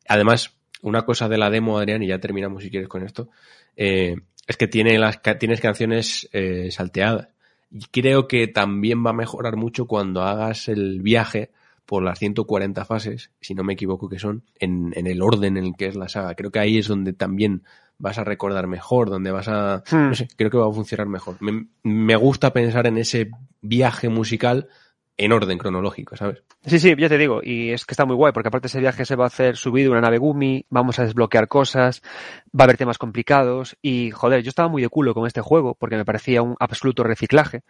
Además, 0.08 0.56
una 0.82 1.04
cosa 1.04 1.28
de 1.28 1.38
la 1.38 1.50
demo, 1.50 1.78
Adrián, 1.78 2.04
y 2.04 2.08
ya 2.08 2.20
terminamos 2.20 2.64
si 2.64 2.70
quieres 2.70 2.88
con 2.88 3.04
esto, 3.04 3.30
eh, 3.76 4.16
es 4.46 4.58
que 4.58 4.68
tiene 4.68 4.98
las, 4.98 5.22
tienes 5.40 5.60
canciones 5.60 6.30
eh, 6.32 6.70
salteadas. 6.72 7.30
Y 7.70 7.86
creo 7.92 8.28
que 8.28 8.48
también 8.48 9.06
va 9.06 9.10
a 9.10 9.14
mejorar 9.14 9.58
mucho 9.58 9.88
cuando 9.88 10.22
hagas 10.22 10.70
el 10.70 11.02
viaje 11.02 11.52
por 11.86 12.04
las 12.04 12.20
140 12.20 12.86
fases, 12.86 13.32
si 13.42 13.56
no 13.56 13.64
me 13.64 13.74
equivoco 13.74 14.08
que 14.08 14.20
son, 14.20 14.44
en, 14.60 14.94
en 14.96 15.08
el 15.08 15.22
orden 15.22 15.58
en 15.58 15.66
el 15.66 15.76
que 15.78 15.88
es 15.88 15.96
la 15.96 16.08
saga. 16.08 16.36
Creo 16.36 16.52
que 16.52 16.60
ahí 16.60 16.78
es 16.78 16.88
donde 16.88 17.14
también 17.14 17.64
vas 17.98 18.18
a 18.18 18.24
recordar 18.24 18.68
mejor, 18.68 19.10
donde 19.10 19.32
vas 19.32 19.48
a... 19.48 19.84
Hmm. 19.90 20.10
No 20.10 20.16
sé, 20.16 20.28
creo 20.36 20.50
que 20.50 20.58
va 20.58 20.68
a 20.68 20.74
funcionar 20.74 21.08
mejor. 21.08 21.38
Me, 21.40 21.68
me 21.84 22.16
gusta 22.16 22.54
pensar 22.54 22.88
en 22.88 22.98
ese 22.98 23.32
viaje 23.62 24.10
musical 24.10 24.68
en 25.18 25.32
orden 25.32 25.58
cronológico, 25.58 26.16
¿sabes? 26.16 26.44
Sí, 26.66 26.80
sí, 26.80 26.96
ya 26.98 27.10
te 27.10 27.18
digo, 27.18 27.42
y 27.44 27.72
es 27.72 27.86
que 27.86 27.94
está 27.94 28.06
muy 28.06 28.16
guay, 28.16 28.34
porque 28.34 28.50
aparte 28.50 28.68
ese 28.68 28.80
viaje 28.80 29.04
se 29.04 29.16
va 29.16 29.24
a 29.24 29.28
hacer 29.28 29.58
subido 29.58 29.92
una 29.92 30.02
nave 30.02 30.20
Gumi, 30.20 30.66
vamos 30.70 31.00
a 31.00 31.04
desbloquear 31.04 31.48
cosas, 31.48 32.02
va 32.48 32.62
a 32.62 32.64
haber 32.66 32.78
temas 32.78 33.00
complicados, 33.00 33.78
y 33.82 34.12
joder, 34.12 34.44
yo 34.44 34.50
estaba 34.50 34.70
muy 34.70 34.82
de 34.82 34.90
culo 34.90 35.16
con 35.16 35.26
este 35.26 35.42
juego, 35.42 35.76
porque 35.76 35.98
me 35.98 36.06
parecía 36.06 36.44
un 36.44 36.56
absoluto 36.60 37.04
reciclaje, 37.04 37.64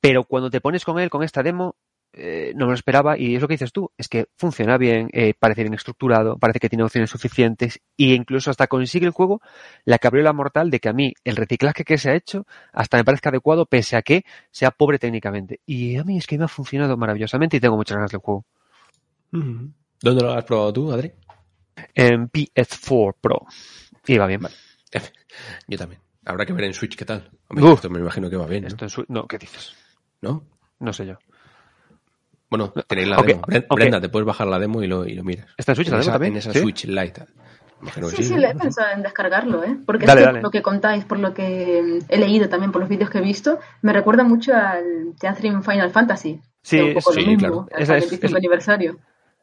pero 0.00 0.24
cuando 0.24 0.50
te 0.50 0.60
pones 0.60 0.84
con 0.84 0.98
él, 0.98 1.08
con 1.08 1.22
esta 1.22 1.42
demo, 1.42 1.76
eh, 2.12 2.52
no 2.56 2.66
me 2.66 2.70
lo 2.72 2.74
esperaba, 2.74 3.18
y 3.18 3.34
es 3.36 3.42
lo 3.42 3.48
que 3.48 3.54
dices 3.54 3.72
tú, 3.72 3.90
es 3.98 4.08
que 4.08 4.26
funciona 4.36 4.78
bien, 4.78 5.08
eh, 5.12 5.34
parece 5.38 5.62
bien 5.62 5.74
estructurado, 5.74 6.38
parece 6.38 6.60
que 6.60 6.68
tiene 6.68 6.84
opciones 6.84 7.10
suficientes, 7.10 7.80
y 7.96 8.14
incluso 8.14 8.50
hasta 8.50 8.66
consigue 8.66 9.06
el 9.06 9.12
juego 9.12 9.40
la 9.84 9.98
cabriola 9.98 10.32
mortal 10.32 10.70
de 10.70 10.80
que 10.80 10.88
a 10.88 10.92
mí 10.92 11.12
el 11.24 11.36
reciclaje 11.36 11.84
que 11.84 11.98
se 11.98 12.10
ha 12.10 12.14
hecho 12.14 12.46
hasta 12.72 12.96
me 12.96 13.04
parezca 13.04 13.28
adecuado, 13.28 13.66
pese 13.66 13.96
a 13.96 14.02
que 14.02 14.24
sea 14.50 14.70
pobre 14.70 14.98
técnicamente. 14.98 15.60
Y 15.66 15.96
a 15.96 16.04
mí 16.04 16.16
es 16.18 16.26
que 16.26 16.38
me 16.38 16.44
ha 16.44 16.48
funcionado 16.48 16.96
maravillosamente 16.96 17.56
y 17.56 17.60
tengo 17.60 17.76
muchas 17.76 17.96
ganas 17.96 18.10
del 18.10 18.20
juego. 18.20 18.44
¿Dónde 19.30 20.22
lo 20.22 20.32
has 20.32 20.44
probado 20.44 20.72
tú, 20.72 20.92
Adri? 20.92 21.12
En 21.94 22.28
PS4 22.30 23.14
Pro. 23.20 23.46
Y 24.06 24.16
va 24.18 24.26
bien. 24.26 24.40
Vale. 24.40 24.54
Yo 25.68 25.76
también. 25.78 26.00
Habrá 26.24 26.44
que 26.46 26.52
ver 26.52 26.64
en 26.64 26.74
Switch 26.74 26.96
qué 26.96 27.04
tal. 27.04 27.30
Hombre, 27.48 27.66
Uf. 27.66 27.74
esto 27.74 27.90
me 27.90 27.98
imagino 28.00 28.28
que 28.30 28.36
va 28.36 28.46
bien, 28.46 28.62
¿no? 28.62 28.68
Esto 28.68 28.84
en 28.84 28.88
su- 28.90 29.04
No, 29.08 29.26
¿qué 29.26 29.38
dices? 29.38 29.74
¿No? 30.22 30.44
No 30.80 30.92
sé 30.92 31.06
yo. 31.06 31.18
Bueno, 32.56 32.72
tenéis 32.86 33.08
la 33.08 33.18
Ok, 33.18 33.26
demo. 33.26 33.42
Bren- 33.42 33.66
ok. 33.68 33.74
Brenda, 33.76 34.00
te 34.00 34.08
puedes 34.08 34.26
bajar 34.26 34.46
la 34.46 34.58
demo 34.58 34.82
y 34.82 34.86
lo, 34.86 35.06
y 35.06 35.14
lo 35.14 35.24
miras. 35.24 35.46
¿Está 35.56 35.72
en 35.72 35.76
Switch 35.76 35.88
la 35.88 35.96
demo 35.98 36.02
esa, 36.02 36.12
también? 36.12 36.32
En 36.32 36.38
esa 36.38 36.52
¿Sí? 36.52 36.60
Switch 36.60 36.84
Lite. 36.86 37.24
Imagino 37.82 38.08
que 38.08 38.16
Sí, 38.16 38.22
sí. 38.22 38.28
sí, 38.30 38.36
le 38.38 38.48
he 38.48 38.54
pensado 38.54 38.88
en 38.94 39.02
descargarlo, 39.02 39.62
¿eh? 39.62 39.76
Porque 39.84 40.06
Dale, 40.06 40.22
es 40.22 40.22
que 40.22 40.26
dale. 40.26 40.38
por 40.40 40.44
lo 40.46 40.50
que 40.50 40.62
contáis, 40.62 41.04
por 41.04 41.18
lo 41.18 41.34
que 41.34 42.00
he 42.08 42.18
leído 42.18 42.48
también, 42.48 42.72
por 42.72 42.80
los 42.80 42.88
vídeos 42.88 43.10
que 43.10 43.18
he 43.18 43.22
visto, 43.22 43.58
me 43.82 43.92
recuerda 43.92 44.24
mucho 44.24 44.54
al 44.54 45.12
Catherine 45.20 45.62
Final 45.62 45.90
Fantasy. 45.90 46.40
Sí, 46.62 46.80
un 46.80 46.94
poco 46.94 47.12
sí, 47.12 47.20
lo 47.20 47.26
mismo, 47.26 47.66
claro. 47.66 47.66
Esa 47.82 47.96
es- 47.98 48.04
45 48.04 48.26
es- 48.26 48.34
aniversario. 48.34 48.98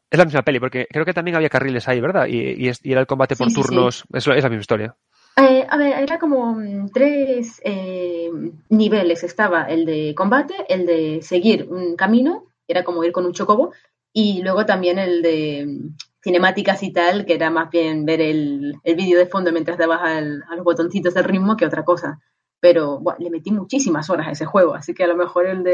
Es 0.09 0.17
la 0.19 0.25
misma 0.25 0.41
peli, 0.43 0.59
porque 0.59 0.87
creo 0.89 1.05
que 1.05 1.13
también 1.13 1.35
había 1.35 1.49
carriles 1.49 1.87
ahí, 1.87 1.99
¿verdad? 2.01 2.25
Y, 2.27 2.37
y 2.67 2.71
y 2.83 2.91
era 2.91 3.01
el 3.01 3.07
combate 3.07 3.35
Sí, 3.35 3.43
por 3.43 3.49
sí, 3.49 3.55
sí. 3.55 3.61
turnos. 3.61 4.03
Es, 4.13 4.27
es 4.27 4.43
la 4.43 4.49
misma 4.49 4.61
historia. 4.61 4.95
Eh, 5.37 5.65
a 5.67 5.77
ver, 5.77 5.97
era 5.99 6.19
como 6.19 6.53
mm, 6.55 6.89
tres 6.91 7.59
eh, 7.63 8.29
niveles. 8.69 9.23
Estaba 9.23 9.63
el 9.63 9.85
de 9.85 10.13
combate, 10.15 10.53
el 10.69 10.85
de 10.85 11.19
seguir 11.23 11.67
un 11.69 11.95
camino, 11.95 12.45
era 12.67 12.83
como 12.83 13.03
ir 13.03 13.11
con 13.11 13.25
un 13.25 13.33
chocobo, 13.33 13.73
y 14.11 14.41
luego 14.43 14.65
también 14.65 14.99
el 14.99 15.21
de 15.21 15.65
mm, 15.67 15.95
cinemáticas 16.23 16.83
y 16.83 16.91
tal, 16.93 17.25
que 17.25 17.33
era 17.35 17.49
más 17.49 17.69
bien 17.69 18.05
ver 18.05 18.21
el, 18.21 18.75
el 18.83 18.95
vídeo 18.95 19.17
de 19.19 19.25
fondo 19.25 19.51
mientras 19.51 19.77
dabas 19.77 20.01
al- 20.03 20.43
a 20.49 20.55
los 20.55 20.63
botoncitos 20.63 21.13
del 21.13 21.23
ritmo 21.25 21.57
que 21.57 21.65
otra 21.65 21.83
cosa. 21.83 22.19
Pero 22.59 22.99
buah, 22.99 23.15
le 23.19 23.29
metí 23.29 23.51
muchísimas 23.51 24.09
horas 24.09 24.27
a 24.27 24.31
ese 24.31 24.45
juego, 24.45 24.73
así 24.73 24.93
que 24.93 25.03
a 25.03 25.07
lo 25.07 25.15
mejor 25.17 25.47
el 25.47 25.63
de. 25.63 25.73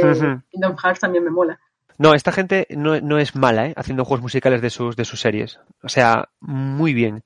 Kingdom 0.49 0.75
Hearts 0.77 0.99
también 1.01 1.23
me 1.23 1.29
mola. 1.29 1.59
No, 1.99 2.13
esta 2.15 2.31
gente 2.31 2.65
no, 2.71 2.99
no 3.01 3.19
es 3.19 3.35
mala, 3.35 3.67
¿eh? 3.67 3.73
Haciendo 3.75 4.05
juegos 4.05 4.21
musicales 4.23 4.61
de 4.61 4.69
sus, 4.69 4.95
de 4.95 5.05
sus 5.05 5.19
series. 5.19 5.59
O 5.83 5.89
sea, 5.89 6.29
muy 6.39 6.93
bien. 6.93 7.23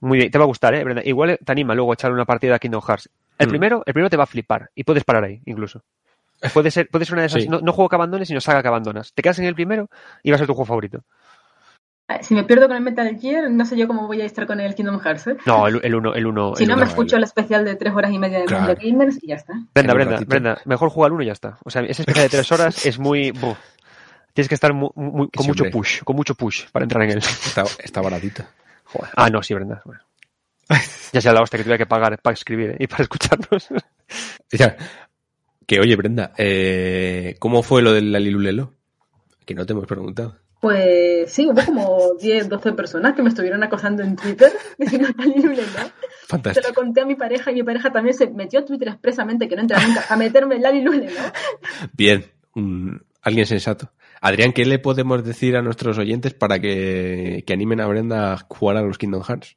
Muy 0.00 0.18
bien. 0.18 0.30
Te 0.30 0.36
va 0.38 0.44
a 0.44 0.46
gustar, 0.48 0.74
¿eh? 0.74 0.84
Brenda? 0.84 1.02
Igual 1.04 1.38
te 1.44 1.50
anima 1.52 1.74
luego 1.74 1.90
a 1.90 1.94
echarle 1.94 2.14
una 2.14 2.26
partida 2.26 2.54
a 2.56 2.58
Kingdom 2.58 2.82
Hearts. 2.82 3.08
El 3.38 3.46
Mm. 3.46 3.50
primero, 3.50 3.82
el 3.86 3.92
primero 3.94 4.10
te 4.10 4.16
va 4.18 4.24
a 4.24 4.26
flipar 4.26 4.70
y 4.74 4.84
puedes 4.84 5.02
parar 5.02 5.24
ahí, 5.24 5.40
incluso. 5.46 5.82
Puede 6.52 6.70
ser, 6.70 6.88
puede 6.88 7.04
ser 7.04 7.14
una 7.14 7.22
de 7.22 7.26
esas, 7.28 7.42
Sí. 7.42 7.48
no, 7.48 7.60
no 7.60 7.72
juego 7.72 7.88
que 7.88 7.96
abandones, 7.96 8.28
sino 8.28 8.40
saga 8.40 8.62
que 8.62 8.68
abandonas. 8.68 9.12
Te 9.14 9.22
quedas 9.22 9.38
en 9.38 9.46
el 9.46 9.54
primero 9.54 9.88
y 10.22 10.30
va 10.30 10.36
a 10.36 10.38
ser 10.38 10.46
tu 10.46 10.54
juego 10.54 10.66
favorito. 10.66 11.02
Si 12.22 12.34
me 12.36 12.44
pierdo 12.44 12.68
con 12.68 12.76
el 12.76 12.82
Metal 12.84 13.18
Gear, 13.18 13.50
no 13.50 13.64
sé 13.64 13.76
yo 13.76 13.88
cómo 13.88 14.06
voy 14.06 14.20
a 14.20 14.24
estar 14.26 14.46
con 14.46 14.60
el 14.60 14.76
Kingdom 14.76 15.00
Hearts. 15.00 15.26
¿eh? 15.26 15.36
No, 15.44 15.66
el, 15.66 15.80
el 15.82 15.92
uno, 15.94 16.14
el 16.14 16.24
uno. 16.26 16.54
si 16.54 16.62
el 16.62 16.68
no, 16.68 16.76
uno. 16.76 16.84
me 16.84 16.88
escucho 16.88 17.16
el 17.16 17.24
especial 17.24 17.64
de 17.64 17.74
tres 17.74 17.92
horas 17.94 18.12
y 18.12 18.18
media 18.20 18.38
de 18.38 18.44
Claro. 18.44 18.76
Gamers 18.80 19.18
y 19.20 19.26
ya 19.28 19.34
está. 19.34 19.54
Brenda, 19.74 19.92
Brenda. 19.92 20.18
Brenda, 20.24 20.58
mejor 20.66 20.90
juega 20.90 21.06
al 21.06 21.12
uno 21.14 21.22
y 21.24 21.26
ya 21.26 21.32
está. 21.32 21.58
O 21.64 21.70
sea, 21.70 21.82
ese 21.82 22.02
especial 22.02 22.26
de 22.26 22.28
tres 22.28 22.52
horas 22.52 22.86
es 22.86 22.98
muy. 23.00 23.32
buf. 23.32 23.58
Tienes 24.34 24.48
que 24.48 24.54
estar 24.54 24.72
mu- 24.72 24.90
muy- 24.94 25.28
con 25.34 25.46
mucho 25.46 25.64
push, 25.68 26.02
con 26.04 26.14
mucho 26.14 26.36
push 26.36 26.66
para 26.70 26.84
entrar 26.84 27.02
en 27.02 27.10
él. 27.12 27.18
Está, 27.18 27.64
está 27.82 28.00
baratito. 28.02 28.44
Joder. 28.84 29.10
Ah, 29.16 29.28
no, 29.28 29.42
sí, 29.42 29.54
Brenda. 29.54 29.82
Bueno. 29.84 30.00
Ya 31.12 31.20
sea 31.20 31.32
la 31.32 31.40
hostia 31.40 31.56
que 31.58 31.62
tuviera 31.64 31.78
que 31.78 31.86
pagar 31.86 32.18
para 32.20 32.34
escribir 32.34 32.70
¿eh? 32.72 32.76
y 32.80 32.86
para 32.88 33.02
escucharnos. 33.04 33.68
Ya. 34.52 34.76
Que 35.66 35.80
oye, 35.80 35.96
Brenda, 35.96 36.32
eh, 36.38 37.34
¿cómo 37.40 37.62
fue 37.62 37.82
lo 37.82 37.92
del 37.92 38.12
Lalilulelo? 38.12 38.74
Que 39.44 39.54
no 39.54 39.66
te 39.66 39.72
hemos 39.72 39.86
preguntado. 39.86 40.38
Pues 40.60 41.32
sí, 41.32 41.46
hubo 41.46 41.64
como 41.64 42.14
10, 42.20 42.48
12 42.48 42.72
personas 42.72 43.14
que 43.14 43.22
me 43.22 43.28
estuvieron 43.28 43.62
acosando 43.62 44.02
en 44.02 44.16
Twitter 44.16 44.52
diciendo 44.78 45.08
tal 45.16 45.32
y 45.36 45.42
lulelo. 45.42 45.62
Se 45.62 46.26
Fantástico. 46.28 46.68
lo 46.68 46.74
conté 46.74 47.00
a 47.02 47.04
mi 47.04 47.14
pareja 47.14 47.50
y 47.50 47.56
mi 47.56 47.62
pareja 47.62 47.92
también 47.92 48.14
se 48.16 48.28
metió 48.28 48.60
a 48.60 48.64
Twitter 48.64 48.88
expresamente, 48.88 49.48
que 49.48 49.56
no 49.56 49.62
entra 49.62 49.84
nunca, 49.84 50.04
a 50.08 50.16
meterme 50.16 50.56
en 50.56 50.62
Lali 50.62 50.82
Lulelo. 50.82 51.20
Bien, 51.92 52.24
alguien 53.22 53.46
sensato. 53.46 53.92
Adrián, 54.20 54.52
¿qué 54.52 54.64
le 54.64 54.78
podemos 54.78 55.22
decir 55.24 55.56
a 55.56 55.62
nuestros 55.62 55.98
oyentes 55.98 56.34
para 56.34 56.58
que, 56.58 57.44
que 57.46 57.52
animen 57.52 57.80
a 57.80 57.86
Brenda 57.86 58.32
a 58.32 58.38
jugar 58.38 58.76
a 58.76 58.82
los 58.82 58.98
Kingdom 58.98 59.22
Hearts? 59.22 59.56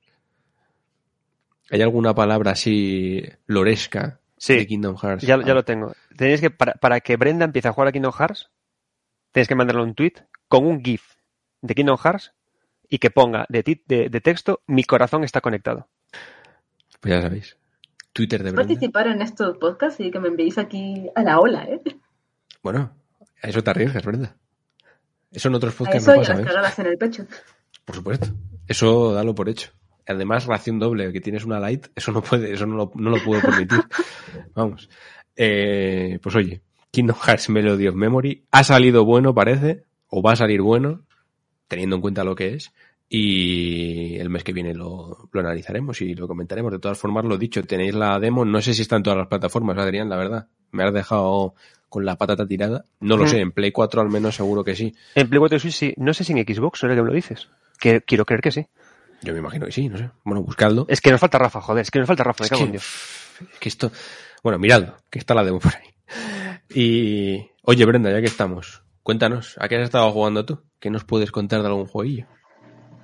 ¿Hay 1.72 1.82
alguna 1.82 2.14
palabra 2.14 2.52
así 2.52 3.24
loresca 3.48 4.19
Sí, 4.40 4.56
de 4.56 4.66
Kingdom 4.68 4.96
Hearts? 4.98 5.24
Ya, 5.24 5.38
ya 5.44 5.54
lo 5.54 5.64
tengo. 5.64 5.94
Tenéis 6.18 6.42
que, 6.42 6.50
para, 6.50 6.74
para 6.74 7.00
que 7.02 7.16
Brenda 7.18 7.46
empiece 7.46 7.68
a 7.68 7.74
jugar 7.74 7.90
a 7.90 7.92
Kingdom 7.92 8.14
Hearts, 8.14 8.50
tenéis 9.32 9.48
que 9.48 9.56
mandarle 9.56 9.84
un 9.84 9.94
tweet 9.94 10.14
con 10.48 10.66
un 10.66 10.82
GIF 10.84 11.04
de 11.62 11.76
Kingdom 11.76 11.98
Hearts 11.98 12.34
y 12.88 12.98
que 13.00 13.12
ponga 13.12 13.46
de, 13.50 13.64
tit- 13.64 13.84
de, 13.86 14.10
de 14.10 14.22
texto 14.22 14.62
mi 14.66 14.84
corazón 14.86 15.24
está 15.24 15.42
conectado. 15.42 15.88
Pues 17.02 17.14
ya 17.14 17.22
sabéis. 17.22 17.58
Twitter 18.14 18.42
de 18.44 18.52
Brenda. 18.52 18.68
Participar 18.68 19.08
en 19.08 19.22
estos 19.22 19.58
podcasts 19.58 20.00
y 20.00 20.10
que 20.10 20.20
me 20.20 20.30
enviéis 20.30 20.58
aquí 20.58 21.10
a 21.14 21.22
la 21.22 21.40
ola, 21.40 21.66
¿eh? 21.66 21.82
Bueno, 22.64 22.96
a 23.44 23.48
eso 23.48 23.62
te 23.64 23.70
arriesgas, 23.70 24.04
Brenda. 24.04 24.36
Eso 25.32 25.50
en 25.50 25.56
otros 25.56 25.76
A 25.76 25.78
podcasts 25.78 26.02
eso 26.08 26.12
no 26.16 26.16
y 26.16 26.20
a 26.20 26.22
pasa, 26.22 26.34
las 26.34 26.40
¿ves? 26.40 26.48
cagadas 26.48 26.80
en 26.80 26.86
el 26.88 26.98
pecho. 26.98 27.26
Por 27.86 27.96
supuesto. 27.96 28.28
Eso 28.68 29.14
dalo 29.14 29.36
por 29.36 29.48
hecho. 29.50 29.70
Además, 30.10 30.46
ración 30.48 30.80
doble, 30.80 31.12
que 31.14 31.22
tienes 31.22 31.46
una 31.46 31.60
light, 31.60 31.88
eso 31.96 32.12
no 32.12 32.22
puede, 32.22 32.52
eso 32.54 32.66
no 32.66 32.76
lo, 32.76 32.92
no 32.96 33.10
lo 33.12 33.24
puedo 33.24 33.42
permitir. 33.42 33.80
Vamos. 34.56 34.90
Eh, 35.36 36.20
pues 36.22 36.36
oye, 36.36 36.62
Kingdom 36.92 37.16
Hearts 37.18 37.50
Melody 37.50 37.88
of 37.88 37.96
Memory 37.96 38.44
ha 38.52 38.64
salido 38.64 39.06
bueno, 39.06 39.34
parece, 39.34 39.84
o 40.10 40.22
va 40.22 40.34
a 40.34 40.36
salir 40.36 40.62
bueno, 40.62 41.04
teniendo 41.68 41.96
en 41.98 42.02
cuenta 42.02 42.24
lo 42.24 42.36
que 42.36 42.56
es. 42.56 42.74
Y 43.12 44.18
el 44.18 44.30
mes 44.30 44.44
que 44.44 44.54
viene 44.54 44.74
lo, 44.76 45.30
lo 45.32 45.40
analizaremos 45.40 46.00
y 46.02 46.14
lo 46.14 46.28
comentaremos. 46.28 46.72
De 46.72 46.80
todas 46.80 46.98
formas, 46.98 47.26
lo 47.26 47.38
dicho, 47.38 47.64
tenéis 47.64 47.96
la 47.96 48.20
demo. 48.20 48.46
No 48.46 48.62
sé 48.62 48.74
si 48.74 48.84
está 48.84 48.98
en 48.98 49.04
todas 49.04 49.18
las 49.18 49.28
plataformas, 49.28 49.78
Adrián, 49.80 50.10
la 50.10 50.16
verdad. 50.18 50.48
Me 50.72 50.84
has 50.84 50.94
dejado 50.94 51.56
con 51.90 52.06
la 52.06 52.18
patata 52.18 52.46
tirada. 52.48 52.86
No 53.00 53.18
lo 53.18 53.24
Mm. 53.24 53.28
sé, 53.28 53.40
en 53.40 53.52
Play 53.52 53.72
4 53.72 54.02
al 54.02 54.10
menos 54.10 54.36
seguro 54.36 54.64
que 54.64 54.76
sí. 54.76 54.94
En 55.16 55.28
Play 55.28 55.40
4 55.40 55.58
y 55.58 55.60
Switch 55.60 55.74
sí, 55.74 55.94
no 55.98 56.14
sé 56.14 56.24
si 56.24 56.34
en 56.34 56.40
Xbox, 56.46 56.84
no 56.84 56.90
es 56.92 56.96
que 56.96 57.02
me 57.02 57.08
lo 57.08 57.14
dices. 57.16 57.50
Que 57.80 58.02
quiero 58.02 58.26
creer 58.26 58.42
que 58.42 58.52
sí. 58.52 58.68
Yo 59.22 59.34
me 59.34 59.40
imagino 59.40 59.66
que 59.66 59.72
sí, 59.72 59.90
no 59.90 59.98
sé. 59.98 60.10
Bueno, 60.24 60.42
buscadlo. 60.44 60.86
Es 60.88 61.02
que 61.02 61.12
nos 61.12 61.20
falta 61.20 61.38
Rafa, 61.38 61.62
joder, 61.62 61.82
es 61.82 61.92
que 61.92 62.00
nos 62.00 62.08
falta 62.08 62.24
Rafa, 62.24 62.44
me 62.44 62.46
Es 62.46 62.50
cago 62.50 62.60
que, 62.62 62.66
en 62.66 62.72
Dios. 62.72 62.86
es 63.54 63.60
que 63.60 63.70
esto. 63.70 63.92
Bueno, 64.44 64.58
miradlo, 64.60 64.96
que 65.10 65.20
está 65.20 65.34
la 65.34 65.44
demo 65.44 65.60
por 65.60 65.74
ahí. 65.76 65.90
Y. 66.74 67.50
Oye, 67.64 67.86
Brenda, 67.86 68.12
ya 68.12 68.20
que 68.20 68.28
estamos, 68.28 68.84
cuéntanos, 69.04 69.56
¿a 69.60 69.68
qué 69.68 69.76
has 69.78 69.84
estado 69.84 70.10
jugando 70.12 70.46
tú? 70.46 70.64
¿Qué 70.80 70.90
nos 70.90 71.04
puedes 71.04 71.32
contar 71.32 71.62
de 71.62 71.68
algún 71.68 71.86
jueguillo? 71.86 72.26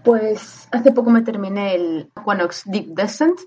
Pues 0.03 0.67
hace 0.71 0.91
poco 0.91 1.09
me 1.09 1.21
terminé 1.23 1.75
el 1.75 2.11
Aquanox 2.15 2.63
Deep 2.65 2.87
Descent, 2.95 3.39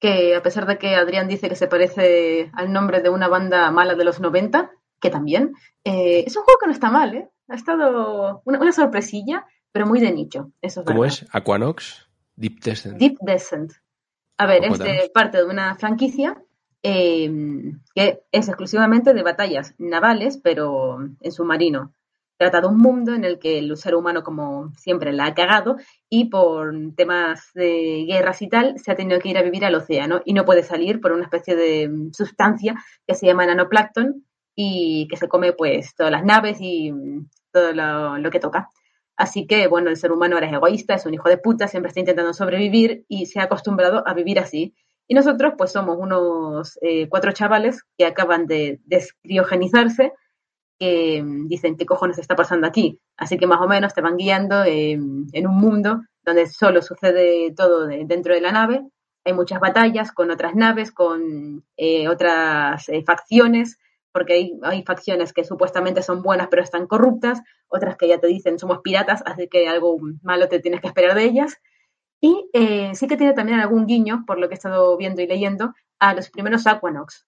que 0.00 0.34
a 0.34 0.42
pesar 0.42 0.66
de 0.66 0.78
que 0.78 0.94
Adrián 0.94 1.28
dice 1.28 1.48
que 1.48 1.54
se 1.56 1.68
parece 1.68 2.50
al 2.54 2.72
nombre 2.72 3.00
de 3.02 3.10
una 3.10 3.28
banda 3.28 3.70
mala 3.70 3.94
de 3.94 4.04
los 4.04 4.20
90, 4.20 4.70
que 5.00 5.10
también, 5.10 5.52
eh, 5.84 6.24
es 6.26 6.36
un 6.36 6.42
juego 6.44 6.58
que 6.60 6.66
no 6.66 6.72
está 6.72 6.90
mal, 6.90 7.14
¿eh? 7.14 7.28
Ha 7.48 7.54
estado 7.54 8.42
una, 8.44 8.58
una 8.60 8.72
sorpresilla, 8.72 9.46
pero 9.72 9.86
muy 9.86 10.00
de 10.00 10.12
nicho. 10.12 10.50
Eso 10.60 10.80
es 10.80 10.86
¿Cómo 10.86 11.00
verdad. 11.02 11.18
es? 11.22 11.28
Aquanox 11.34 12.07
Deep 12.38 12.60
Descent. 12.60 12.96
Deep 12.98 13.18
Descent. 13.20 13.72
A 14.38 14.46
ver, 14.46 14.64
es 14.64 14.78
de 14.78 14.78
Cuéntanos. 14.78 15.08
parte 15.10 15.38
de 15.38 15.44
una 15.44 15.74
franquicia 15.76 16.40
eh, 16.82 17.30
que 17.94 18.22
es 18.30 18.48
exclusivamente 18.48 19.12
de 19.12 19.22
batallas 19.22 19.74
navales, 19.78 20.38
pero 20.38 20.98
en 21.20 21.32
submarino. 21.32 21.92
Trata 22.36 22.60
de 22.60 22.68
un 22.68 22.78
mundo 22.78 23.14
en 23.14 23.24
el 23.24 23.40
que 23.40 23.58
el 23.58 23.76
ser 23.76 23.96
humano, 23.96 24.22
como 24.22 24.72
siempre, 24.76 25.12
la 25.12 25.26
ha 25.26 25.34
cagado 25.34 25.76
y 26.08 26.26
por 26.26 26.72
temas 26.94 27.50
de 27.54 28.04
guerras 28.06 28.40
y 28.42 28.48
tal, 28.48 28.78
se 28.78 28.92
ha 28.92 28.96
tenido 28.96 29.18
que 29.18 29.30
ir 29.30 29.38
a 29.38 29.42
vivir 29.42 29.64
al 29.64 29.74
océano 29.74 30.20
y 30.24 30.34
no 30.34 30.44
puede 30.44 30.62
salir 30.62 31.00
por 31.00 31.10
una 31.10 31.24
especie 31.24 31.56
de 31.56 31.90
sustancia 32.12 32.76
que 33.04 33.16
se 33.16 33.26
llama 33.26 33.44
nanoplancton 33.44 34.24
y 34.54 35.08
que 35.10 35.16
se 35.16 35.26
come 35.26 35.52
pues 35.52 35.96
todas 35.96 36.12
las 36.12 36.24
naves 36.24 36.58
y 36.60 36.92
todo 37.50 37.72
lo, 37.72 38.18
lo 38.18 38.30
que 38.30 38.38
toca. 38.38 38.70
Así 39.18 39.46
que, 39.48 39.66
bueno, 39.66 39.90
el 39.90 39.96
ser 39.98 40.12
humano 40.12 40.36
ahora 40.36 40.46
es 40.46 40.52
egoísta, 40.54 40.94
es 40.94 41.04
un 41.04 41.12
hijo 41.14 41.28
de 41.28 41.38
puta, 41.38 41.66
siempre 41.68 41.88
está 41.88 42.00
intentando 42.00 42.32
sobrevivir 42.32 43.04
y 43.08 43.26
se 43.26 43.40
ha 43.40 43.44
acostumbrado 43.44 44.02
a 44.06 44.14
vivir 44.14 44.38
así. 44.38 44.74
Y 45.08 45.14
nosotros, 45.14 45.54
pues, 45.58 45.72
somos 45.72 45.96
unos 45.98 46.78
eh, 46.82 47.08
cuatro 47.08 47.32
chavales 47.32 47.82
que 47.98 48.06
acaban 48.06 48.46
de 48.46 48.80
descriogenizarse, 48.84 50.12
que 50.78 51.22
mm, 51.22 51.48
dicen 51.48 51.76
qué 51.76 51.84
cojones 51.86 52.18
está 52.18 52.36
pasando 52.36 52.66
aquí. 52.68 53.00
Así 53.16 53.36
que 53.38 53.46
más 53.48 53.60
o 53.60 53.66
menos 53.68 53.92
te 53.94 54.00
van 54.02 54.16
guiando 54.16 54.64
en 54.64 55.46
un 55.46 55.56
mundo 55.56 56.02
donde 56.24 56.46
solo 56.46 56.82
sucede 56.82 57.52
todo 57.56 57.86
de- 57.86 58.04
dentro 58.06 58.34
de 58.34 58.40
la 58.40 58.52
nave. 58.52 58.86
Hay 59.24 59.32
muchas 59.32 59.60
batallas 59.60 60.12
con 60.12 60.30
otras 60.30 60.54
naves, 60.54 60.92
con 60.92 61.64
eh, 61.76 62.08
otras 62.08 62.88
eh, 62.88 63.02
facciones, 63.04 63.78
porque 64.12 64.32
hay, 64.34 64.52
hay 64.62 64.82
facciones 64.84 65.32
que 65.32 65.44
supuestamente 65.44 66.02
son 66.02 66.22
buenas 66.22 66.48
pero 66.50 66.62
están 66.62 66.86
corruptas, 66.86 67.42
otras 67.68 67.96
que 67.96 68.08
ya 68.08 68.18
te 68.18 68.26
dicen 68.26 68.58
somos 68.58 68.80
piratas, 68.82 69.22
así 69.26 69.48
que 69.48 69.68
algo 69.68 69.98
malo 70.22 70.48
te 70.48 70.60
tienes 70.60 70.80
que 70.80 70.88
esperar 70.88 71.14
de 71.14 71.24
ellas. 71.24 71.56
Y 72.20 72.48
eh, 72.52 72.94
sí 72.94 73.06
que 73.06 73.16
tiene 73.16 73.32
también 73.32 73.60
algún 73.60 73.86
guiño, 73.86 74.24
por 74.26 74.38
lo 74.38 74.48
que 74.48 74.54
he 74.54 74.56
estado 74.56 74.96
viendo 74.96 75.22
y 75.22 75.26
leyendo, 75.26 75.74
a 76.00 76.14
los 76.14 76.30
primeros 76.30 76.66
Aquanox. 76.66 77.26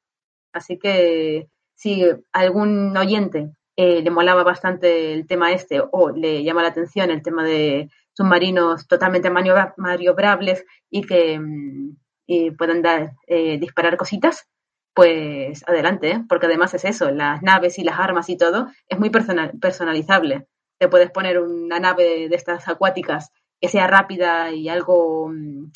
Así 0.52 0.78
que 0.78 1.48
si 1.74 2.05
algún 2.32 2.97
oyente 2.97 3.52
eh, 3.77 4.02
le 4.02 4.11
molaba 4.11 4.43
bastante 4.43 5.12
el 5.12 5.27
tema 5.27 5.52
este 5.52 5.81
o 5.81 6.11
le 6.11 6.43
llama 6.43 6.62
la 6.62 6.69
atención 6.69 7.11
el 7.11 7.23
tema 7.23 7.44
de 7.44 7.89
submarinos 8.12 8.89
totalmente 8.89 9.31
maniobra- 9.31 9.74
maniobrables 9.77 10.65
y 10.90 11.02
que 11.02 11.39
mm, 11.39 12.57
puedan 12.59 12.82
dar, 12.82 13.12
eh, 13.27 13.59
disparar 13.59 13.97
cositas, 13.97 14.47
pues 14.95 15.62
adelante, 15.69 16.11
¿eh? 16.11 16.25
porque 16.29 16.47
además 16.47 16.75
es 16.75 16.85
eso, 16.85 17.11
las 17.11 17.43
naves 17.43 17.79
y 17.79 17.85
las 17.85 17.99
armas 17.99 18.29
y 18.29 18.37
todo 18.37 18.69
es 18.89 18.99
muy 18.99 19.11
personal- 19.11 19.53
personalizable. 19.61 20.47
Te 20.79 20.89
puedes 20.89 21.11
poner 21.11 21.39
una 21.41 21.79
nave 21.79 22.29
de 22.29 22.37
estas 22.37 22.69
acuáticas 22.69 23.31
que 23.61 23.69
sea 23.69 23.87
rápida 23.87 24.51
y 24.53 24.69
algo 24.69 25.29
mm, 25.29 25.71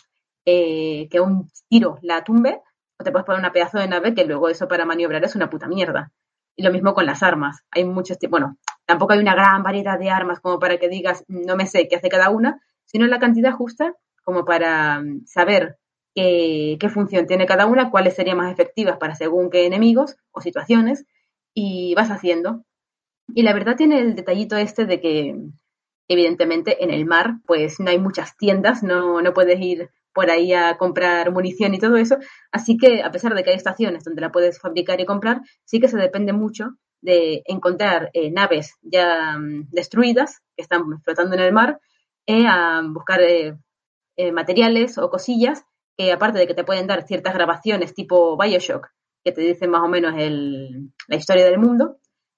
eh, 0.47 1.09
que 1.11 1.21
un 1.21 1.49
tiro 1.69 1.99
la 2.03 2.25
tumbe, 2.25 2.61
o 2.99 3.05
te 3.05 3.13
puedes 3.13 3.27
poner 3.27 3.41
una 3.41 3.53
pedazo 3.53 3.79
de 3.79 3.89
nave 3.89 4.15
que 4.15 4.25
luego 4.25 4.49
eso 4.49 4.69
para 4.69 4.85
maniobrar 4.85 5.25
es 5.25 5.37
una 5.37 5.51
puta 5.51 5.69
mierda. 5.69 6.13
Y 6.57 6.63
lo 6.63 6.71
mismo 6.71 6.95
con 6.95 7.07
las 7.07 7.23
armas. 7.23 7.63
Hay 7.71 7.85
muchos 7.85 8.19
bueno, 8.31 8.59
tampoco 8.87 9.13
hay 9.13 9.19
una 9.19 9.35
gran 9.35 9.63
variedad 9.63 9.99
de 9.99 10.11
armas 10.11 10.41
como 10.41 10.59
para 10.59 10.79
que 10.79 10.89
digas, 10.89 11.25
no 11.29 11.57
me 11.57 11.67
sé 11.67 11.89
qué 11.89 11.97
hace 11.97 12.09
cada 12.09 12.31
una, 12.31 12.61
sino 12.85 13.07
la 13.07 13.19
cantidad 13.19 13.53
justa 13.53 13.95
como 14.23 14.45
para 14.45 15.01
mm, 15.01 15.27
saber 15.27 15.79
qué, 16.15 16.89
función 16.93 17.27
tiene 17.27 17.47
cada 17.47 17.67
una, 17.67 17.91
cuáles 17.91 18.15
serían 18.15 18.37
más 18.37 18.53
efectivas 18.53 18.99
para 18.99 19.15
según 19.15 19.51
qué 19.51 19.67
enemigos 19.67 20.17
o 20.33 20.41
situaciones, 20.41 21.05
y 21.55 21.95
vas 21.95 22.11
haciendo. 22.11 22.65
Y 23.35 23.43
la 23.43 23.55
verdad 23.55 23.77
tiene 23.77 24.01
el 24.01 24.15
detallito 24.15 24.57
este 24.57 24.87
de 24.87 25.01
que, 25.01 25.37
evidentemente, 26.09 26.83
en 26.85 26.91
el 26.91 27.07
mar, 27.07 27.37
pues 27.47 27.81
no 27.81 27.91
hay 27.91 27.99
muchas 27.99 28.37
tiendas, 28.37 28.83
no, 28.83 29.23
no 29.23 29.33
puedes 29.33 29.61
ir 29.61 29.91
por 30.13 30.31
ahí 30.31 30.53
a 30.53 30.77
comprar 30.79 31.33
munición 31.33 31.75
y 31.75 31.79
todo 31.79 31.97
eso. 31.97 32.19
Así 32.53 32.77
que, 32.77 33.03
a 33.03 33.11
pesar 33.11 33.35
de 33.35 33.43
que 33.43 33.51
hay 33.51 33.57
estaciones 33.57 34.05
donde 34.05 34.21
la 34.21 34.33
puedes 34.33 34.61
fabricar 34.61 35.01
y 35.01 35.07
comprar, 35.07 35.43
sí 35.65 35.81
que 35.81 35.89
se 35.89 35.97
depende 35.97 36.33
mucho 36.33 36.77
de 37.01 37.43
encontrar 37.47 38.11
eh, 38.15 38.31
naves 38.31 38.75
ya 38.83 39.37
mm, 39.39 39.69
destruidas 39.71 40.41
que 40.57 40.63
están 40.63 40.85
flotando 41.03 41.35
en 41.35 41.43
el 41.43 41.53
mar, 41.53 41.81
eh, 42.27 42.47
a 42.47 42.83
buscar 42.83 43.21
eh, 43.21 43.59
eh, 44.17 44.33
materiales 44.33 44.97
o 44.97 45.11
cosillas 45.11 45.65
que, 45.97 46.13
aparte 46.13 46.39
de 46.39 46.47
que 46.47 46.55
te 46.55 46.65
pueden 46.65 46.87
dar 46.87 47.07
ciertas 47.07 47.35
grabaciones 47.35 47.95
tipo 47.95 48.37
Bioshock, 48.37 48.89
que 49.25 49.33
te 49.33 49.41
dicen 49.41 49.71
más 49.71 49.83
o 49.83 49.89
menos 49.89 50.15
el- 50.19 50.91
la 51.09 51.17
historia 51.17 51.45
del 51.45 51.59
mundo, 51.59 51.97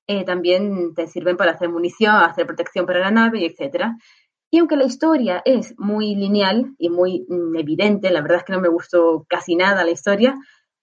eh, 0.08 0.24
también 0.24 0.94
te 0.94 1.06
sirven 1.08 1.36
para 1.36 1.52
hacer 1.52 1.68
munición, 1.68 2.14
hacer 2.16 2.46
protección 2.46 2.86
para 2.86 3.00
la 3.00 3.10
nave, 3.10 3.44
etcétera. 3.44 3.96
Y 4.52 4.58
aunque 4.58 4.76
la 4.76 4.84
historia 4.84 5.42
es 5.44 5.74
muy 5.78 6.14
lineal 6.14 6.74
y 6.78 6.88
muy 6.88 7.26
mm, 7.28 7.56
evidente, 7.56 8.10
la 8.10 8.22
verdad 8.22 8.38
es 8.38 8.44
que 8.44 8.52
no 8.52 8.60
me 8.60 8.68
gustó 8.68 9.26
casi 9.28 9.56
nada 9.56 9.84
la 9.84 9.90
historia, 9.90 10.36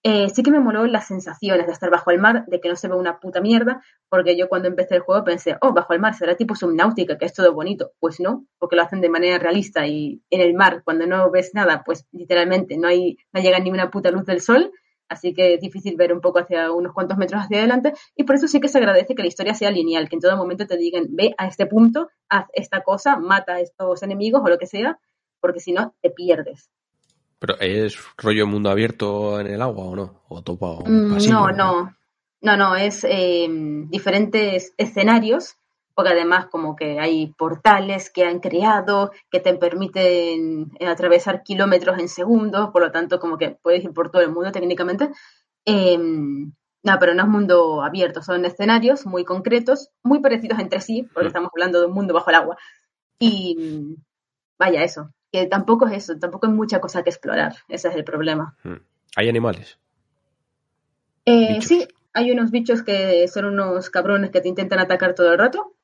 eh, 0.06 0.28
sí 0.28 0.42
que 0.42 0.50
me 0.50 0.60
moló 0.60 0.86
las 0.86 1.06
sensaciones 1.06 1.66
de 1.66 1.72
estar 1.72 1.90
bajo 1.90 2.10
el 2.10 2.18
mar, 2.18 2.44
de 2.46 2.60
que 2.60 2.68
no 2.68 2.76
se 2.76 2.88
ve 2.88 2.94
una 2.94 3.20
puta 3.20 3.40
mierda, 3.40 3.82
porque 4.10 4.36
yo 4.36 4.50
cuando 4.50 4.68
empecé 4.68 4.96
el 4.96 5.00
juego 5.00 5.24
pensé, 5.24 5.56
oh, 5.62 5.72
bajo 5.72 5.94
el 5.94 6.00
mar 6.00 6.14
será 6.14 6.36
tipo 6.36 6.54
subnáutica, 6.54 7.16
que 7.16 7.24
es 7.24 7.32
todo 7.32 7.54
bonito. 7.54 7.92
Pues 8.00 8.20
no, 8.20 8.44
porque 8.58 8.76
lo 8.76 8.82
hacen 8.82 9.00
de 9.00 9.08
manera 9.08 9.38
realista 9.38 9.86
y 9.86 10.22
en 10.28 10.42
el 10.42 10.52
mar, 10.52 10.82
cuando 10.84 11.06
no 11.06 11.30
ves 11.30 11.52
nada, 11.54 11.82
pues 11.86 12.06
literalmente 12.12 12.76
no, 12.76 12.86
hay, 12.86 13.16
no 13.32 13.40
llega 13.40 13.58
ni 13.60 13.70
una 13.70 13.90
puta 13.90 14.10
luz 14.10 14.26
del 14.26 14.42
sol, 14.42 14.72
así 15.08 15.32
que 15.32 15.54
es 15.54 15.60
difícil 15.60 15.96
ver 15.96 16.12
un 16.12 16.20
poco 16.20 16.38
hacia 16.38 16.70
unos 16.70 16.92
cuantos 16.92 17.16
metros 17.16 17.42
hacia 17.42 17.58
adelante, 17.58 17.94
y 18.14 18.24
por 18.24 18.36
eso 18.36 18.46
sí 18.46 18.60
que 18.60 18.68
se 18.68 18.76
agradece 18.76 19.14
que 19.14 19.22
la 19.22 19.28
historia 19.28 19.54
sea 19.54 19.70
lineal, 19.70 20.10
que 20.10 20.16
en 20.16 20.20
todo 20.20 20.36
momento 20.36 20.66
te 20.66 20.76
digan, 20.76 21.06
ve 21.12 21.34
a 21.38 21.46
este 21.46 21.64
punto, 21.64 22.10
haz 22.28 22.46
esta 22.52 22.82
cosa, 22.82 23.16
mata 23.16 23.54
a 23.54 23.60
estos 23.60 24.02
enemigos 24.02 24.42
o 24.44 24.48
lo 24.48 24.58
que 24.58 24.66
sea, 24.66 24.98
porque 25.40 25.60
si 25.60 25.72
no, 25.72 25.94
te 26.02 26.10
pierdes. 26.10 26.68
Pero 27.38 27.58
es 27.60 27.96
rollo 28.16 28.46
mundo 28.46 28.70
abierto 28.70 29.40
en 29.40 29.48
el 29.48 29.62
agua 29.62 29.84
o 29.84 29.96
no? 29.96 30.22
O 30.28 30.42
topa 30.42 30.66
o 30.66 30.84
Mm, 30.84 31.12
pasillo, 31.14 31.32
No, 31.32 31.50
no, 31.52 31.96
no, 32.42 32.56
no, 32.56 32.76
es 32.76 33.04
eh, 33.04 33.46
diferentes 33.88 34.72
escenarios, 34.76 35.56
porque 35.94 36.10
además 36.12 36.46
como 36.46 36.74
que 36.74 36.98
hay 37.00 37.28
portales 37.38 38.10
que 38.10 38.24
han 38.24 38.40
creado 38.40 39.12
que 39.30 39.40
te 39.40 39.54
permiten 39.54 40.72
atravesar 40.86 41.42
kilómetros 41.42 41.98
en 41.98 42.08
segundos, 42.08 42.70
por 42.70 42.82
lo 42.82 42.90
tanto 42.90 43.18
como 43.20 43.38
que 43.38 43.50
puedes 43.62 43.84
ir 43.84 43.92
por 43.92 44.10
todo 44.10 44.22
el 44.22 44.30
mundo 44.32 44.50
técnicamente. 44.52 45.10
Eh, 45.66 45.96
no, 45.98 46.98
pero 47.00 47.14
no 47.14 47.22
es 47.22 47.28
mundo 47.28 47.82
abierto, 47.82 48.22
son 48.22 48.44
escenarios 48.44 49.06
muy 49.06 49.24
concretos, 49.24 49.88
muy 50.02 50.20
parecidos 50.20 50.58
entre 50.58 50.80
sí, 50.82 51.08
porque 51.14 51.26
Mm. 51.26 51.28
estamos 51.28 51.50
hablando 51.54 51.80
de 51.80 51.86
un 51.86 51.94
mundo 51.94 52.12
bajo 52.12 52.28
el 52.30 52.36
agua. 52.36 52.58
Y 53.18 53.56
vaya, 54.58 54.82
eso, 54.82 55.10
que 55.34 55.46
tampoco 55.46 55.88
es 55.88 56.04
eso, 56.04 56.16
tampoco 56.16 56.46
hay 56.46 56.52
mucha 56.52 56.80
cosa 56.80 57.02
que 57.02 57.10
explorar, 57.10 57.56
ese 57.66 57.88
es 57.88 57.96
el 57.96 58.04
problema. 58.04 58.54
Mm. 58.62 58.74
Hay 59.16 59.28
animales. 59.28 59.80
Eh, 61.24 61.60
sí, 61.60 61.88
hay 62.12 62.30
unos 62.30 62.52
bichos 62.52 62.84
que 62.84 63.26
son 63.26 63.46
unos 63.46 63.90
cabrones 63.90 64.30
que 64.30 64.40
te 64.40 64.48
intentan 64.48 64.78
atacar 64.78 65.16
todo 65.16 65.32
el 65.32 65.38
rato. 65.40 65.74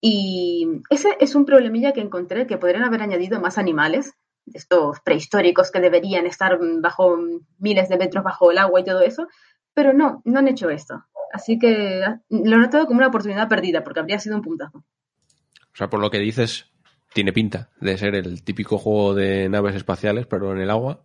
Y 0.00 0.80
ese 0.88 1.14
es 1.20 1.34
un 1.34 1.44
problemilla 1.44 1.92
que 1.92 2.00
encontré 2.00 2.46
que 2.46 2.56
podrían 2.56 2.84
haber 2.84 3.02
añadido 3.02 3.38
más 3.38 3.58
animales, 3.58 4.14
de 4.46 4.58
estos 4.58 5.00
prehistóricos 5.00 5.70
que 5.70 5.80
deberían 5.80 6.24
estar 6.24 6.58
bajo 6.80 7.18
miles 7.58 7.90
de 7.90 7.98
metros 7.98 8.24
bajo 8.24 8.50
el 8.50 8.56
agua 8.56 8.80
y 8.80 8.84
todo 8.84 9.02
eso, 9.02 9.28
pero 9.74 9.92
no, 9.92 10.22
no 10.24 10.38
han 10.38 10.48
hecho 10.48 10.70
esto. 10.70 11.04
Así 11.34 11.58
que 11.58 12.00
lo 12.30 12.56
he 12.56 12.58
notado 12.58 12.86
como 12.86 12.96
una 12.96 13.08
oportunidad 13.08 13.46
perdida, 13.46 13.84
porque 13.84 14.00
habría 14.00 14.18
sido 14.18 14.36
un 14.36 14.42
puntazo. 14.42 14.78
O 14.78 15.76
sea, 15.76 15.90
por 15.90 16.00
lo 16.00 16.10
que 16.10 16.18
dices, 16.18 16.70
tiene 17.16 17.32
pinta 17.32 17.70
de 17.80 17.96
ser 17.96 18.14
el 18.14 18.42
típico 18.42 18.76
juego 18.76 19.14
de 19.14 19.48
naves 19.48 19.74
espaciales, 19.74 20.26
pero 20.26 20.52
en 20.52 20.58
el 20.58 20.68
agua, 20.68 21.00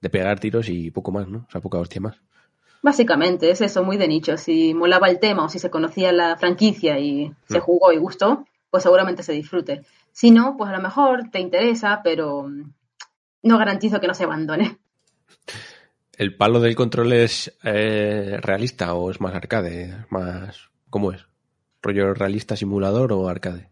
de 0.00 0.08
pegar 0.10 0.38
tiros 0.38 0.68
y 0.68 0.92
poco 0.92 1.10
más, 1.10 1.26
¿no? 1.26 1.38
O 1.48 1.50
sea, 1.50 1.60
poca 1.60 1.78
hostia 1.78 2.00
más. 2.00 2.20
Básicamente 2.82 3.50
es 3.50 3.60
eso, 3.60 3.82
muy 3.82 3.96
de 3.96 4.06
nicho. 4.06 4.36
Si 4.36 4.74
molaba 4.74 5.08
el 5.08 5.18
tema 5.18 5.44
o 5.44 5.48
si 5.48 5.58
se 5.58 5.68
conocía 5.68 6.12
la 6.12 6.36
franquicia 6.36 7.00
y 7.00 7.32
se 7.48 7.58
Mm. 7.58 7.62
jugó 7.62 7.92
y 7.92 7.96
gustó, 7.98 8.46
pues 8.70 8.84
seguramente 8.84 9.24
se 9.24 9.32
disfrute. 9.32 9.82
Si 10.12 10.30
no, 10.30 10.56
pues 10.56 10.70
a 10.70 10.76
lo 10.76 10.80
mejor 10.80 11.30
te 11.32 11.40
interesa, 11.40 12.00
pero 12.04 12.48
no 13.42 13.58
garantizo 13.58 14.00
que 14.00 14.06
no 14.06 14.14
se 14.14 14.22
abandone. 14.22 14.78
¿El 16.16 16.36
palo 16.36 16.60
del 16.60 16.76
control 16.76 17.12
es 17.12 17.58
eh, 17.64 18.38
realista 18.40 18.94
o 18.94 19.10
es 19.10 19.20
más 19.20 19.34
arcade? 19.34 20.04
Más... 20.10 20.70
¿Cómo 20.90 21.10
es? 21.10 21.26
¿Rollo 21.82 22.14
realista 22.14 22.54
simulador 22.54 23.12
o 23.12 23.28
arcade? 23.28 23.68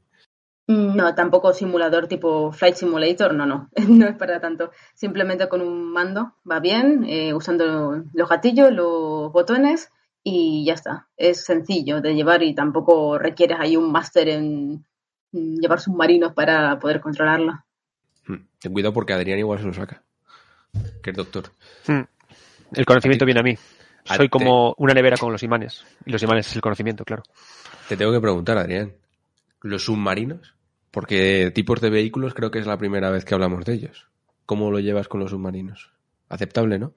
Mm, 0.66 0.96
No, 0.96 1.14
tampoco 1.14 1.52
simulador 1.52 2.06
tipo 2.06 2.52
Flight 2.52 2.76
Simulator, 2.76 3.34
no, 3.34 3.46
no, 3.46 3.68
no 3.88 4.06
es 4.06 4.16
para 4.16 4.40
tanto. 4.40 4.70
Simplemente 4.94 5.48
con 5.48 5.60
un 5.60 5.92
mando 5.92 6.34
va 6.50 6.60
bien, 6.60 7.04
eh, 7.04 7.34
usando 7.34 8.02
los 8.12 8.28
gatillos, 8.28 8.72
los 8.72 9.32
botones 9.32 9.90
y 10.22 10.64
ya 10.64 10.74
está. 10.74 11.08
Es 11.16 11.44
sencillo 11.44 12.00
de 12.00 12.14
llevar 12.14 12.42
y 12.42 12.54
tampoco 12.54 13.18
requieres 13.18 13.58
ahí 13.60 13.76
un 13.76 13.92
máster 13.92 14.28
en 14.28 14.84
llevar 15.32 15.80
submarinos 15.80 16.32
para 16.32 16.78
poder 16.78 17.00
controlarlo. 17.00 17.64
Mm. 18.26 18.36
Ten 18.58 18.72
cuidado 18.72 18.94
porque 18.94 19.12
Adrián 19.12 19.38
igual 19.38 19.58
se 19.58 19.66
lo 19.66 19.74
saca. 19.74 20.02
Que 21.02 21.10
es 21.10 21.16
doctor. 21.16 21.52
Mm. 21.86 22.00
El 22.72 22.86
conocimiento 22.86 23.24
viene 23.26 23.40
a 23.40 23.44
mí. 23.44 23.56
Soy 24.04 24.28
como 24.28 24.74
una 24.78 24.92
nevera 24.92 25.16
con 25.16 25.32
los 25.32 25.42
imanes. 25.42 25.84
Y 26.04 26.10
los 26.12 26.22
imanes 26.22 26.46
es 26.48 26.56
el 26.56 26.62
conocimiento, 26.62 27.04
claro. 27.04 27.22
Te 27.88 27.96
tengo 27.96 28.12
que 28.12 28.20
preguntar, 28.20 28.58
Adrián. 28.58 28.92
¿Los 29.64 29.84
submarinos? 29.86 30.54
Porque 30.90 31.50
tipos 31.54 31.80
de 31.80 31.88
vehículos 31.90 32.34
creo 32.34 32.50
que 32.50 32.58
es 32.58 32.66
la 32.66 32.76
primera 32.78 33.10
vez 33.10 33.24
que 33.24 33.34
hablamos 33.34 33.64
de 33.64 33.72
ellos. 33.72 34.08
¿Cómo 34.46 34.70
lo 34.70 34.78
llevas 34.78 35.08
con 35.08 35.20
los 35.20 35.30
submarinos? 35.30 35.90
Aceptable, 36.28 36.78
¿no? 36.78 36.92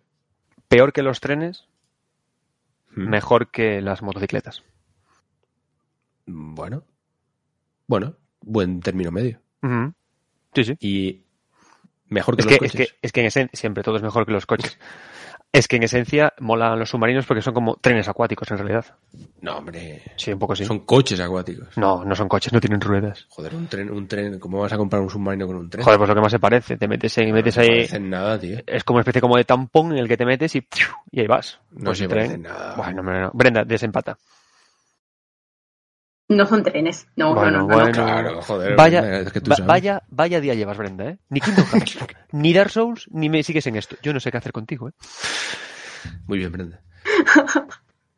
Peor 0.67 0.91
que 0.93 1.01
los 1.01 1.19
trenes, 1.21 1.65
Mm. 2.91 3.09
mejor 3.09 3.51
que 3.51 3.81
las 3.81 4.01
motocicletas. 4.01 4.63
Bueno. 6.25 6.83
Bueno, 7.87 8.15
buen 8.41 8.81
término 8.81 9.11
medio. 9.11 9.39
Sí, 10.53 10.63
sí. 10.63 10.75
Y 10.79 11.21
mejor 12.07 12.35
que 12.35 12.41
Es 12.41 12.45
los 12.47 12.57
que, 12.59 12.65
es, 12.65 12.71
coches. 12.73 12.89
que, 12.91 12.97
es 13.01 13.11
que 13.13 13.19
en 13.21 13.25
esencia, 13.27 13.57
siempre 13.59 13.83
todo 13.83 13.95
es 13.97 14.01
mejor 14.03 14.25
que 14.25 14.31
los 14.33 14.45
coches. 14.45 14.77
Es 15.53 15.67
que 15.67 15.77
en 15.77 15.83
esencia 15.83 16.33
molan 16.39 16.77
los 16.77 16.89
submarinos 16.89 17.25
porque 17.25 17.41
son 17.41 17.53
como 17.53 17.77
trenes 17.77 18.07
acuáticos 18.07 18.51
en 18.51 18.57
realidad. 18.57 18.85
No, 19.41 19.57
hombre. 19.57 20.03
Sí, 20.15 20.31
un 20.31 20.37
poco 20.39 20.55
sí. 20.55 20.65
Son 20.65 20.81
coches 20.81 21.19
acuáticos. 21.19 21.69
No, 21.77 22.03
no 22.05 22.15
son 22.15 22.27
coches, 22.27 22.51
no 22.53 22.59
tienen 22.59 22.81
ruedas. 22.81 23.25
Joder, 23.29 23.55
un 23.55 23.67
tren, 23.67 23.89
un 23.89 24.07
tren. 24.07 24.37
¿Cómo 24.39 24.59
vas 24.59 24.73
a 24.73 24.77
comprar 24.77 25.01
un 25.01 25.09
submarino 25.09 25.47
con 25.47 25.55
un 25.55 25.69
tren? 25.69 25.83
Joder, 25.83 25.97
pues 25.97 26.09
lo 26.09 26.15
que 26.15 26.21
más 26.21 26.31
se 26.31 26.39
parece. 26.39 26.77
Te 26.77 26.87
metes, 26.87 27.17
en, 27.17 27.31
metes 27.33 27.55
no 27.55 27.63
ahí. 27.63 27.69
parecen 27.69 28.09
nada, 28.09 28.37
tío. 28.39 28.59
Es 28.67 28.83
como 28.83 28.97
una 28.97 29.01
especie 29.01 29.21
como 29.21 29.37
de 29.37 29.45
tampón 29.45 29.93
en 29.93 29.99
el 29.99 30.07
que 30.07 30.17
te 30.17 30.25
metes 30.25 30.53
y, 30.55 30.67
y 31.11 31.21
ahí 31.21 31.27
vas. 31.27 31.59
No 31.71 31.85
Pues 31.85 31.97
se 31.99 32.07
tren- 32.09 32.39
nada. 32.41 32.75
Bueno, 32.75 32.99
hombre, 32.99 33.21
no. 33.21 33.31
Brenda, 33.33 33.63
desempata. 33.63 34.17
No 36.29 36.45
son 36.45 36.61
trenes, 36.63 37.07
no, 37.15 37.33
Bueno, 37.33 37.59
no, 37.61 37.67
no, 37.67 37.85
no. 37.85 37.91
Claro, 37.93 38.41
joder. 38.41 38.75
Vaya, 38.75 38.99
Brenda, 39.01 39.19
es 39.21 39.31
que 39.31 39.39
tú 39.41 39.49
va- 39.51 39.55
sabes. 39.55 39.67
vaya, 39.67 40.03
vaya 40.09 40.41
día 40.41 40.53
llevas, 40.55 40.77
Brenda, 40.77 41.05
¿eh? 41.11 41.17
Ni 41.29 41.39
Kingdom 41.39 41.65
Hearts, 41.71 41.97
ni 42.33 42.53
Dark 42.53 42.69
Souls, 42.69 43.07
ni 43.11 43.29
me 43.29 43.43
sigues 43.43 43.65
en 43.67 43.77
esto. 43.77 43.95
Yo 44.01 44.11
no 44.13 44.19
sé 44.19 44.29
qué 44.31 44.37
hacer 44.37 44.51
contigo, 44.51 44.89
¿eh? 44.89 44.93
Muy 46.25 46.37
bien, 46.39 46.51
Brenda. 46.51 46.81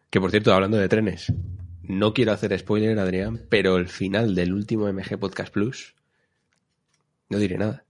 que 0.10 0.20
por 0.20 0.32
cierto, 0.32 0.54
hablando 0.54 0.78
de 0.78 0.90
trenes, 0.90 1.32
no 1.84 2.14
quiero 2.14 2.32
hacer 2.32 2.58
spoiler, 2.58 2.98
Adrián, 2.98 3.42
pero 3.50 3.78
el 3.78 3.88
final 3.88 4.34
del 4.34 4.54
último 4.54 4.92
MG 4.92 5.20
Podcast 5.20 5.54
Plus, 5.54 5.94
no 7.30 7.38
diré 7.38 7.58
nada. 7.60 7.84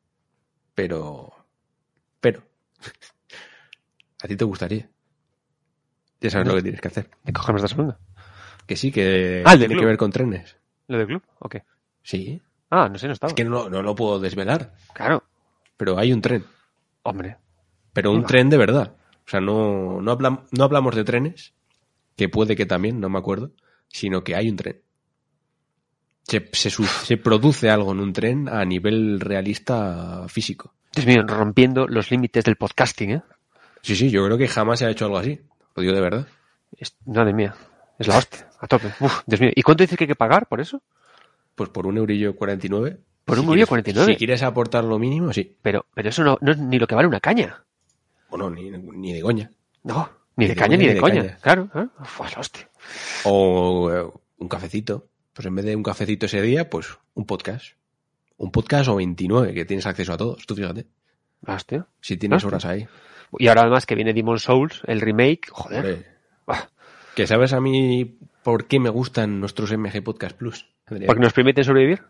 Pero. 0.75 1.33
Pero. 2.19 2.43
a 4.23 4.27
ti 4.27 4.35
te 4.35 4.43
gustaría. 4.45 4.89
Ya 6.19 6.29
sabes 6.29 6.47
lo 6.47 6.55
que 6.55 6.61
tienes 6.63 6.81
que 6.81 6.87
hacer. 6.89 7.09
¿De 7.23 7.31
cojones 7.31 7.61
me 7.61 7.65
estás 7.65 7.79
hablando? 7.79 7.97
Que 8.69 8.75
sí, 8.75 8.91
que 8.91 9.41
Ah, 9.47 9.53
tiene 9.57 9.69
club. 9.69 9.79
que 9.79 9.85
ver 9.87 9.97
con 9.97 10.11
trenes. 10.11 10.55
¿Lo 10.89 10.99
del 10.99 11.07
club? 11.07 11.23
¿O 11.39 11.49
qué? 11.49 11.63
Sí. 12.03 12.39
Ah, 12.69 12.87
no 12.87 12.99
sé, 12.99 13.07
no 13.07 13.13
estaba. 13.13 13.29
Es 13.31 13.33
que 13.33 13.43
no, 13.43 13.67
no 13.67 13.81
lo 13.81 13.95
puedo 13.95 14.19
desvelar. 14.19 14.75
Claro. 14.93 15.23
Pero 15.75 15.97
hay 15.97 16.13
un 16.13 16.21
tren. 16.21 16.45
Hombre. 17.01 17.37
Pero 17.93 18.11
un 18.11 18.23
tren 18.25 18.47
de 18.47 18.57
verdad. 18.57 18.95
O 19.25 19.27
sea, 19.27 19.41
no, 19.41 19.99
no, 20.01 20.15
hablam- 20.15 20.43
no 20.51 20.63
hablamos 20.65 20.95
de 20.95 21.03
trenes, 21.03 21.55
que 22.15 22.29
puede 22.29 22.55
que 22.55 22.67
también, 22.67 22.99
no 22.99 23.09
me 23.09 23.17
acuerdo, 23.17 23.53
sino 23.87 24.23
que 24.23 24.35
hay 24.35 24.51
un 24.51 24.55
tren. 24.57 24.81
Se, 26.27 26.47
se 26.53 27.17
produce 27.17 27.71
algo 27.71 27.91
en 27.93 28.01
un 28.01 28.13
tren 28.13 28.49
a 28.49 28.63
nivel 28.65 29.19
realista 29.19 30.27
físico. 30.27 30.75
Dios 30.93 31.07
mío, 31.07 31.23
rompiendo 31.25 31.87
los 31.87 32.11
límites 32.11 32.43
del 32.43 32.55
podcasting, 32.55 33.09
¿eh? 33.13 33.23
Sí, 33.81 33.95
sí, 33.95 34.11
yo 34.11 34.23
creo 34.25 34.37
que 34.37 34.47
jamás 34.47 34.77
se 34.77 34.85
ha 34.85 34.91
hecho 34.91 35.05
algo 35.05 35.17
así. 35.17 35.41
Lo 35.75 35.81
digo 35.81 35.95
de 35.95 36.01
verdad. 36.01 36.27
Es- 36.77 36.95
madre 37.07 37.33
mía. 37.33 37.55
Es 37.97 38.07
la 38.07 38.17
hostia. 38.19 38.45
A 38.59 38.67
tope. 38.67 38.87
Uf, 38.99 39.21
Dios 39.25 39.41
mío. 39.41 39.51
¿Y 39.55 39.61
cuánto 39.61 39.83
dices 39.83 39.97
que 39.97 40.03
hay 40.03 40.07
que 40.09 40.15
pagar 40.15 40.47
por 40.47 40.59
eso? 40.61 40.81
Pues 41.55 41.69
por 41.69 41.87
un 41.87 41.97
eurillo 41.97 42.35
49. 42.35 42.97
¿Por 43.25 43.37
un 43.39 43.43
si 43.45 43.47
eurillo 43.47 43.65
quieres- 43.67 43.69
49? 43.69 44.13
Si 44.13 44.17
quieres 44.17 44.43
aportar 44.43 44.83
lo 44.83 44.97
mínimo, 44.99 45.31
sí. 45.33 45.55
Pero, 45.61 45.85
pero 45.93 46.09
eso 46.09 46.23
no, 46.23 46.37
no 46.41 46.51
es 46.51 46.57
ni 46.57 46.77
lo 46.79 46.87
que 46.87 46.95
vale 46.95 47.07
una 47.07 47.19
caña. 47.19 47.63
Bueno, 48.29 48.49
ni, 48.49 48.69
ni 48.71 49.13
de 49.13 49.21
coña. 49.21 49.51
No. 49.83 50.09
Ni 50.35 50.47
de 50.47 50.55
caña 50.55 50.77
ni 50.77 50.87
de 50.87 50.97
coña. 50.99 51.21
caña. 51.21 51.37
Claro. 51.41 51.69
¿eh? 51.75 51.87
Uf, 52.01 52.37
hostia. 52.37 52.69
O 53.25 53.91
eh, 53.91 54.09
un 54.37 54.47
cafecito. 54.47 55.07
Pues 55.33 55.45
en 55.45 55.55
vez 55.55 55.65
de 55.65 55.75
un 55.75 55.83
cafecito 55.83 56.25
ese 56.25 56.41
día, 56.41 56.69
pues 56.69 56.87
un 57.13 57.25
podcast. 57.25 57.73
Un 58.37 58.51
podcast 58.51 58.89
o 58.89 58.95
29, 58.95 59.53
que 59.53 59.65
tienes 59.65 59.85
acceso 59.85 60.13
a 60.13 60.17
todos. 60.17 60.45
Tú 60.45 60.55
fíjate. 60.55 60.85
Hostia. 61.45 61.87
Si 62.01 62.17
tienes 62.17 62.37
Hostia. 62.37 62.47
horas 62.47 62.65
ahí. 62.65 62.87
Y 63.37 63.47
ahora 63.47 63.61
además 63.61 63.85
que 63.85 63.95
viene 63.95 64.13
Demon 64.13 64.39
Souls, 64.39 64.81
el 64.85 65.01
remake, 65.01 65.49
joder. 65.51 66.05
Que 67.15 67.27
sabes 67.27 67.51
a 67.53 67.59
mí 67.59 68.17
por 68.43 68.67
qué 68.67 68.79
me 68.79 68.89
gustan 68.89 69.39
nuestros 69.39 69.71
MG 69.71 70.03
Podcast 70.03 70.35
Plus. 70.35 70.67
Adrián? 70.85 71.07
Porque 71.07 71.21
nos 71.21 71.33
permite 71.33 71.63
sobrevivir. 71.63 72.03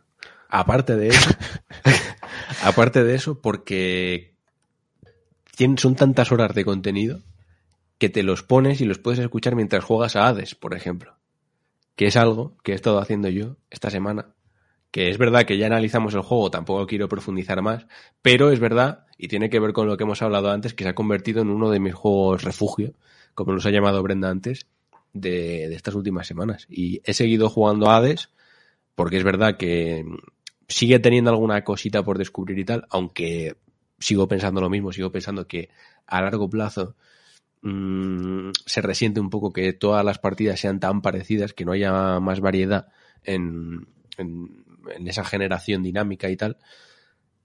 Aparte 0.49 0.95
de 0.95 1.09
eso, 1.09 1.29
aparte 2.63 3.03
de 3.03 3.15
eso, 3.15 3.39
porque 3.39 4.33
son 5.77 5.95
tantas 5.95 6.31
horas 6.31 6.55
de 6.55 6.65
contenido 6.65 7.21
que 7.97 8.09
te 8.09 8.23
los 8.23 8.43
pones 8.43 8.81
y 8.81 8.85
los 8.85 8.97
puedes 8.97 9.19
escuchar 9.19 9.55
mientras 9.55 9.83
juegas 9.83 10.15
a 10.15 10.27
Hades, 10.27 10.55
por 10.55 10.73
ejemplo. 10.73 11.15
Que 11.95 12.07
es 12.07 12.15
algo 12.15 12.55
que 12.63 12.71
he 12.71 12.75
estado 12.75 12.99
haciendo 12.99 13.27
yo 13.27 13.57
esta 13.69 13.91
semana. 13.91 14.33
Que 14.89 15.09
es 15.09 15.17
verdad 15.17 15.45
que 15.45 15.57
ya 15.57 15.67
analizamos 15.67 16.15
el 16.15 16.21
juego, 16.21 16.49
tampoco 16.49 16.87
quiero 16.87 17.09
profundizar 17.09 17.61
más, 17.61 17.85
pero 18.23 18.49
es 18.51 18.59
verdad, 18.59 19.05
y 19.17 19.27
tiene 19.27 19.49
que 19.49 19.59
ver 19.59 19.73
con 19.73 19.85
lo 19.85 19.97
que 19.97 20.03
hemos 20.03 20.21
hablado 20.23 20.49
antes, 20.49 20.73
que 20.73 20.83
se 20.83 20.89
ha 20.89 20.95
convertido 20.95 21.41
en 21.41 21.49
uno 21.49 21.69
de 21.69 21.79
mis 21.79 21.93
juegos 21.93 22.43
refugio, 22.43 22.93
como 23.35 23.51
los 23.51 23.65
ha 23.67 23.69
llamado 23.69 24.01
Brenda 24.01 24.31
antes, 24.31 24.65
de, 25.13 25.73
estas 25.73 25.95
últimas 25.95 26.27
semanas. 26.27 26.65
Y 26.69 27.01
he 27.03 27.13
seguido 27.13 27.49
jugando 27.49 27.89
a 27.89 27.97
Hades, 27.97 28.29
porque 28.95 29.17
es 29.17 29.23
verdad 29.23 29.57
que 29.57 30.05
sigue 30.67 30.99
teniendo 30.99 31.31
alguna 31.31 31.63
cosita 31.63 32.03
por 32.03 32.17
descubrir 32.17 32.59
y 32.59 32.65
tal, 32.65 32.85
aunque 32.89 33.55
sigo 33.99 34.27
pensando 34.27 34.61
lo 34.61 34.69
mismo, 34.69 34.91
sigo 34.91 35.11
pensando 35.11 35.47
que 35.47 35.69
a 36.05 36.21
largo 36.21 36.49
plazo 36.49 36.95
mm, 37.61 38.51
se 38.65 38.81
resiente 38.81 39.19
un 39.19 39.29
poco 39.29 39.51
que 39.51 39.73
todas 39.73 40.05
las 40.05 40.19
partidas 40.19 40.59
sean 40.59 40.79
tan 40.79 41.01
parecidas, 41.01 41.53
que 41.53 41.65
no 41.65 41.71
haya 41.73 42.19
más 42.19 42.39
variedad 42.39 42.87
en- 43.23 43.87
en 44.17 45.07
esa 45.07 45.23
generación 45.23 45.83
dinámica 45.83 46.29
y 46.29 46.37
tal. 46.37 46.57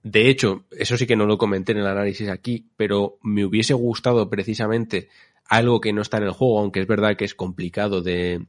De 0.03 0.29
hecho, 0.29 0.65
eso 0.71 0.97
sí 0.97 1.07
que 1.07 1.15
no 1.15 1.25
lo 1.25 1.37
comenté 1.37 1.71
en 1.71 1.79
el 1.79 1.87
análisis 1.87 2.29
aquí, 2.29 2.67
pero 2.77 3.17
me 3.23 3.43
hubiese 3.43 3.73
gustado 3.73 4.29
precisamente 4.29 5.09
algo 5.47 5.81
que 5.81 5.93
no 5.93 6.01
está 6.01 6.17
en 6.17 6.23
el 6.23 6.31
juego, 6.31 6.59
aunque 6.59 6.81
es 6.81 6.87
verdad 6.87 7.15
que 7.15 7.25
es 7.25 7.35
complicado 7.35 8.01
de, 8.01 8.45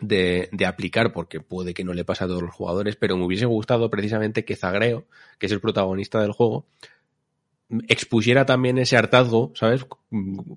de, 0.00 0.48
de 0.52 0.66
aplicar 0.66 1.12
porque 1.12 1.40
puede 1.40 1.74
que 1.74 1.84
no 1.84 1.94
le 1.94 2.04
pase 2.04 2.24
a 2.24 2.26
todos 2.26 2.42
los 2.42 2.54
jugadores, 2.54 2.96
pero 2.96 3.16
me 3.16 3.24
hubiese 3.24 3.46
gustado 3.46 3.90
precisamente 3.90 4.44
que 4.44 4.56
Zagreo, 4.56 5.06
que 5.38 5.46
es 5.46 5.52
el 5.52 5.60
protagonista 5.60 6.20
del 6.20 6.32
juego, 6.32 6.66
expusiera 7.88 8.44
también 8.46 8.78
ese 8.78 8.96
hartazgo, 8.96 9.52
¿sabes? 9.54 9.86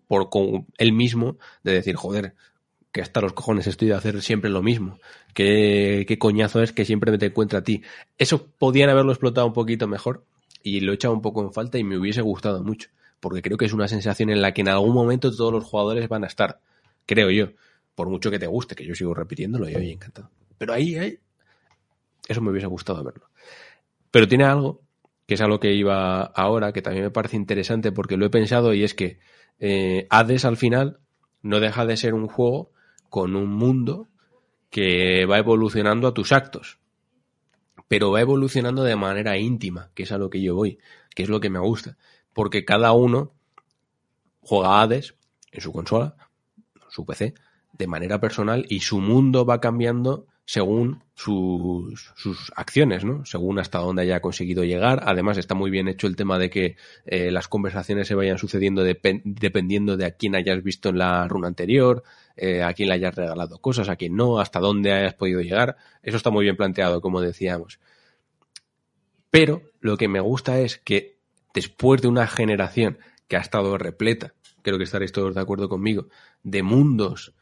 Por 0.07 0.29
con 0.29 0.67
él 0.77 0.93
mismo, 0.93 1.37
de 1.63 1.73
decir, 1.73 1.95
joder, 1.95 2.35
que 2.91 3.01
hasta 3.01 3.21
los 3.21 3.33
cojones 3.33 3.67
estoy 3.67 3.89
de 3.89 3.93
hacer 3.93 4.21
siempre 4.21 4.49
lo 4.49 4.61
mismo. 4.61 4.99
Qué, 5.33 6.05
qué 6.07 6.17
coñazo 6.17 6.61
es 6.61 6.71
que 6.71 6.85
siempre 6.85 7.11
me 7.11 7.17
te 7.17 7.27
encuentra 7.27 7.59
a 7.59 7.63
ti. 7.63 7.81
Eso 8.17 8.47
podían 8.57 8.89
haberlo 8.89 9.11
explotado 9.11 9.47
un 9.47 9.53
poquito 9.53 9.87
mejor 9.87 10.25
y 10.63 10.79
lo 10.79 10.91
he 10.91 10.95
echado 10.95 11.13
un 11.13 11.21
poco 11.21 11.41
en 11.41 11.53
falta 11.53 11.77
y 11.77 11.83
me 11.83 11.97
hubiese 11.97 12.21
gustado 12.21 12.63
mucho. 12.63 12.89
Porque 13.19 13.41
creo 13.41 13.57
que 13.57 13.65
es 13.65 13.73
una 13.73 13.87
sensación 13.87 14.29
en 14.29 14.41
la 14.41 14.53
que 14.53 14.61
en 14.61 14.69
algún 14.69 14.93
momento 14.93 15.35
todos 15.35 15.51
los 15.51 15.63
jugadores 15.63 16.07
van 16.07 16.23
a 16.23 16.27
estar. 16.27 16.59
Creo 17.05 17.29
yo. 17.31 17.49
Por 17.95 18.09
mucho 18.09 18.29
que 18.29 18.39
te 18.39 18.47
guste, 18.47 18.75
que 18.75 18.85
yo 18.85 18.93
sigo 18.93 19.13
repitiéndolo 19.13 19.69
y 19.69 19.75
oye, 19.75 19.93
encantado. 19.93 20.29
Pero 20.57 20.73
ahí, 20.73 20.95
ahí, 20.95 21.19
eso 22.27 22.41
me 22.41 22.51
hubiese 22.51 22.67
gustado 22.67 23.03
verlo. 23.03 23.29
Pero 24.11 24.27
tiene 24.27 24.45
algo, 24.45 24.81
que 25.27 25.35
es 25.35 25.41
a 25.41 25.47
lo 25.47 25.59
que 25.59 25.73
iba 25.73 26.21
ahora, 26.21 26.73
que 26.73 26.81
también 26.81 27.05
me 27.05 27.11
parece 27.11 27.37
interesante 27.37 27.91
porque 27.91 28.17
lo 28.17 28.25
he 28.25 28.29
pensado 28.29 28.73
y 28.73 28.83
es 28.83 28.93
que 28.93 29.19
eh, 29.59 30.07
Hades 30.09 30.45
al 30.45 30.57
final 30.57 30.99
no 31.41 31.59
deja 31.59 31.85
de 31.85 31.97
ser 31.97 32.13
un 32.13 32.27
juego 32.27 32.71
con 33.09 33.35
un 33.35 33.49
mundo 33.49 34.07
que 34.69 35.25
va 35.25 35.37
evolucionando 35.37 36.07
a 36.07 36.13
tus 36.13 36.31
actos. 36.31 36.79
Pero 37.87 38.11
va 38.11 38.21
evolucionando 38.21 38.83
de 38.83 38.95
manera 38.95 39.37
íntima, 39.37 39.91
que 39.93 40.03
es 40.03 40.11
a 40.11 40.17
lo 40.17 40.29
que 40.29 40.41
yo 40.41 40.55
voy, 40.55 40.79
que 41.13 41.23
es 41.23 41.29
lo 41.29 41.39
que 41.39 41.51
me 41.51 41.59
gusta. 41.59 41.97
Porque 42.35 42.65
cada 42.65 42.91
uno 42.91 43.31
juega 44.41 44.67
a 44.67 44.81
Hades 44.81 45.15
en 45.51 45.61
su 45.61 45.71
consola, 45.71 46.17
su 46.89 47.05
PC, 47.05 47.33
de 47.73 47.87
manera 47.87 48.19
personal 48.19 48.65
y 48.69 48.81
su 48.81 48.99
mundo 48.99 49.45
va 49.45 49.61
cambiando 49.61 50.27
según 50.47 51.01
sus, 51.15 52.11
sus 52.17 52.51
acciones, 52.57 53.05
¿no? 53.05 53.25
Según 53.25 53.57
hasta 53.57 53.79
dónde 53.79 54.01
haya 54.01 54.19
conseguido 54.19 54.65
llegar. 54.65 55.01
Además, 55.05 55.37
está 55.37 55.55
muy 55.55 55.71
bien 55.71 55.87
hecho 55.87 56.07
el 56.07 56.17
tema 56.17 56.37
de 56.37 56.49
que 56.49 56.75
eh, 57.05 57.31
las 57.31 57.47
conversaciones 57.47 58.07
se 58.07 58.15
vayan 58.15 58.37
sucediendo 58.37 58.85
depen- 58.85 59.21
dependiendo 59.23 59.95
de 59.95 60.05
a 60.05 60.11
quién 60.11 60.35
hayas 60.35 60.61
visto 60.61 60.89
en 60.89 60.97
la 60.99 61.25
runa 61.29 61.47
anterior, 61.47 62.03
eh, 62.35 62.63
a 62.63 62.73
quién 62.73 62.89
le 62.89 62.95
hayas 62.95 63.15
regalado 63.15 63.59
cosas, 63.59 63.87
a 63.87 63.95
quién 63.95 64.15
no, 64.17 64.39
hasta 64.39 64.59
dónde 64.59 64.91
hayas 64.91 65.13
podido 65.15 65.39
llegar. 65.39 65.77
Eso 66.03 66.17
está 66.17 66.31
muy 66.31 66.43
bien 66.43 66.57
planteado, 66.57 66.99
como 66.99 67.21
decíamos. 67.21 67.79
Pero 69.31 69.61
lo 69.79 69.97
que 69.97 70.07
me 70.09 70.19
gusta 70.19 70.59
es 70.59 70.77
que 70.77 71.14
después 71.55 72.01
de 72.01 72.09
una 72.09 72.27
generación 72.27 72.99
que 73.27 73.37
ha 73.37 73.39
estado 73.39 73.77
repleta, 73.77 74.33
creo 74.61 74.77
que 74.77 74.83
estaréis 74.83 75.11
todos 75.11 75.33
de 75.33 75.41
acuerdo 75.41 75.69
conmigo, 75.69 76.09
de 76.43 76.61
mundos 76.61 77.33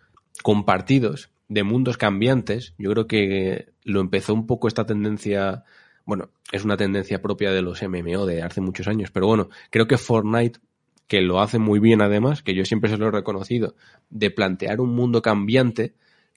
compartidos, 0.44 1.32
de 1.50 1.64
mundos 1.64 1.98
cambiantes, 1.98 2.74
yo 2.78 2.92
creo 2.92 3.08
que 3.08 3.74
lo 3.84 4.00
empezó 4.00 4.34
un 4.34 4.48
poco 4.48 4.68
esta 4.68 4.86
tendencia, 4.86 5.64
bueno, 6.06 6.30
es 6.52 6.64
una 6.64 6.78
tendencia 6.78 7.22
propia 7.22 7.52
de 7.52 7.62
los 7.62 7.82
MMO 7.82 8.26
de 8.26 8.44
hace 8.44 8.62
muchos 8.62 8.88
años, 8.88 9.12
pero 9.12 9.28
bueno, 9.28 9.50
creo 9.70 9.88
que 9.88 9.98
Fortnite, 9.98 10.60
que 11.08 11.22
lo 11.22 11.42
hace 11.42 11.60
muy 11.60 11.80
bien 11.80 12.02
además, 12.02 12.44
que 12.44 12.56
yo 12.56 12.66
siempre 12.66 12.90
se 12.90 12.98
lo 12.98 13.08
he 13.08 13.12
reconocido, 13.12 13.76
de 14.10 14.32
plantear 14.32 14.80
un 14.80 14.96
mundo 14.96 15.22
cambiante 15.22 15.96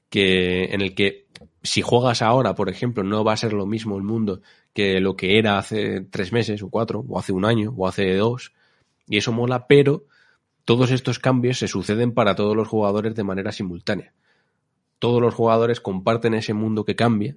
que 0.08 0.64
en 0.64 0.80
el 0.80 0.94
que 0.94 1.26
si 1.62 1.82
juegas 1.82 2.22
ahora, 2.22 2.54
por 2.54 2.68
ejemplo, 2.68 3.02
no 3.02 3.24
va 3.24 3.32
a 3.32 3.36
ser 3.36 3.52
lo 3.52 3.66
mismo 3.66 3.96
el 3.96 4.02
mundo 4.02 4.40
que 4.72 5.00
lo 5.00 5.16
que 5.16 5.38
era 5.38 5.58
hace 5.58 6.02
tres 6.02 6.32
meses 6.32 6.62
o 6.62 6.68
cuatro, 6.68 7.04
o 7.08 7.18
hace 7.18 7.32
un 7.32 7.44
año, 7.44 7.72
o 7.76 7.86
hace 7.86 8.14
dos, 8.14 8.52
y 9.08 9.16
eso 9.16 9.32
mola, 9.32 9.66
pero 9.66 10.04
todos 10.64 10.90
estos 10.90 11.18
cambios 11.18 11.58
se 11.58 11.68
suceden 11.68 12.12
para 12.12 12.34
todos 12.34 12.54
los 12.54 12.68
jugadores 12.68 13.14
de 13.14 13.24
manera 13.24 13.52
simultánea. 13.52 14.12
Todos 14.98 15.20
los 15.20 15.34
jugadores 15.34 15.80
comparten 15.80 16.34
ese 16.34 16.54
mundo 16.54 16.84
que 16.84 16.96
cambia 16.96 17.36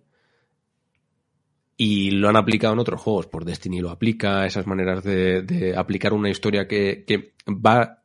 y 1.78 2.12
lo 2.12 2.28
han 2.28 2.36
aplicado 2.36 2.74
en 2.74 2.80
otros 2.80 3.02
juegos. 3.02 3.28
Por 3.28 3.46
Destiny 3.46 3.80
lo 3.80 3.90
aplica, 3.90 4.46
esas 4.46 4.68
maneras 4.68 5.04
de, 5.04 5.74
aplicar 5.78 6.14
una 6.14 6.30
historia 6.30 6.68
que 6.68 7.34
va 7.48 8.04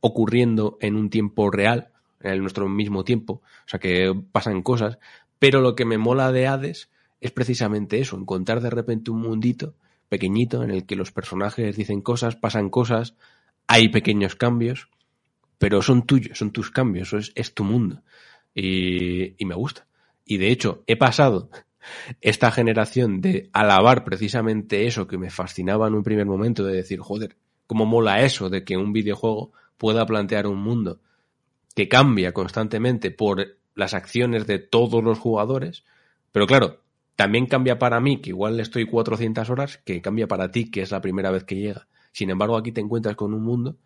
ocurriendo 0.00 0.76
en 0.82 0.96
un 0.96 1.08
tiempo 1.08 1.50
real, 1.50 1.93
en 2.32 2.40
nuestro 2.40 2.68
mismo 2.68 3.04
tiempo, 3.04 3.42
o 3.44 3.68
sea 3.68 3.78
que 3.78 4.14
pasan 4.32 4.62
cosas, 4.62 4.98
pero 5.38 5.60
lo 5.60 5.74
que 5.74 5.84
me 5.84 5.98
mola 5.98 6.32
de 6.32 6.46
Hades 6.46 6.90
es 7.20 7.30
precisamente 7.30 8.00
eso, 8.00 8.16
encontrar 8.16 8.60
de 8.60 8.70
repente 8.70 9.10
un 9.10 9.20
mundito 9.20 9.74
pequeñito 10.08 10.62
en 10.62 10.70
el 10.70 10.86
que 10.86 10.96
los 10.96 11.12
personajes 11.12 11.76
dicen 11.76 12.00
cosas, 12.00 12.36
pasan 12.36 12.70
cosas, 12.70 13.14
hay 13.66 13.88
pequeños 13.88 14.36
cambios, 14.36 14.88
pero 15.58 15.82
son 15.82 16.06
tuyos, 16.06 16.38
son 16.38 16.50
tus 16.50 16.70
cambios, 16.70 17.12
es, 17.12 17.32
es 17.34 17.54
tu 17.54 17.64
mundo. 17.64 18.02
Y, 18.54 19.34
y 19.42 19.46
me 19.46 19.54
gusta. 19.54 19.86
Y 20.24 20.36
de 20.36 20.48
hecho, 20.48 20.84
he 20.86 20.96
pasado 20.96 21.50
esta 22.20 22.50
generación 22.50 23.20
de 23.20 23.50
alabar 23.52 24.04
precisamente 24.04 24.86
eso 24.86 25.06
que 25.06 25.18
me 25.18 25.30
fascinaba 25.30 25.88
en 25.88 25.94
un 25.94 26.02
primer 26.02 26.26
momento, 26.26 26.64
de 26.64 26.76
decir, 26.76 27.00
joder, 27.00 27.36
cómo 27.66 27.86
mola 27.86 28.22
eso 28.22 28.50
de 28.50 28.64
que 28.64 28.76
un 28.76 28.92
videojuego 28.92 29.52
pueda 29.76 30.06
plantear 30.06 30.46
un 30.46 30.58
mundo 30.58 31.00
que 31.74 31.88
cambia 31.88 32.32
constantemente 32.32 33.10
por 33.10 33.58
las 33.74 33.94
acciones 33.94 34.46
de 34.46 34.58
todos 34.58 35.02
los 35.02 35.18
jugadores, 35.18 35.84
pero 36.32 36.46
claro, 36.46 36.80
también 37.16 37.46
cambia 37.46 37.78
para 37.78 38.00
mí, 38.00 38.20
que 38.20 38.30
igual 38.30 38.58
estoy 38.60 38.86
400 38.86 39.48
horas, 39.50 39.78
que 39.78 40.00
cambia 40.00 40.26
para 40.26 40.50
ti, 40.50 40.70
que 40.70 40.82
es 40.82 40.90
la 40.90 41.00
primera 41.00 41.30
vez 41.30 41.44
que 41.44 41.56
llega. 41.56 41.86
Sin 42.12 42.30
embargo, 42.30 42.56
aquí 42.56 42.72
te 42.72 42.80
encuentras 42.80 43.16
con 43.16 43.34
un 43.34 43.42
mundo 43.42 43.76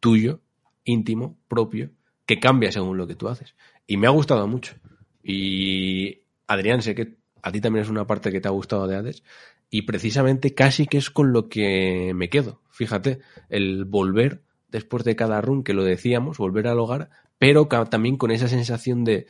tuyo, 0.00 0.40
íntimo, 0.84 1.36
propio, 1.48 1.90
que 2.26 2.40
cambia 2.40 2.72
según 2.72 2.96
lo 2.96 3.06
que 3.06 3.14
tú 3.14 3.28
haces. 3.28 3.54
Y 3.86 3.96
me 3.96 4.06
ha 4.06 4.10
gustado 4.10 4.46
mucho. 4.46 4.74
Y 5.22 6.22
Adrián, 6.46 6.82
sé 6.82 6.94
que 6.94 7.16
a 7.42 7.52
ti 7.52 7.60
también 7.60 7.84
es 7.84 7.90
una 7.90 8.06
parte 8.06 8.32
que 8.32 8.40
te 8.40 8.48
ha 8.48 8.52
gustado 8.52 8.86
de 8.86 8.96
Hades. 8.96 9.22
Y 9.68 9.82
precisamente 9.82 10.54
casi 10.54 10.86
que 10.86 10.98
es 10.98 11.10
con 11.10 11.32
lo 11.32 11.48
que 11.48 12.12
me 12.14 12.28
quedo. 12.28 12.60
Fíjate, 12.70 13.20
el 13.48 13.84
volver 13.84 14.42
después 14.70 15.04
de 15.04 15.16
cada 15.16 15.40
run, 15.40 15.62
que 15.62 15.74
lo 15.74 15.84
decíamos, 15.84 16.38
volver 16.38 16.66
al 16.68 16.78
hogar, 16.78 17.10
pero 17.38 17.66
también 17.66 18.16
con 18.16 18.30
esa 18.30 18.48
sensación 18.48 19.04
de, 19.04 19.26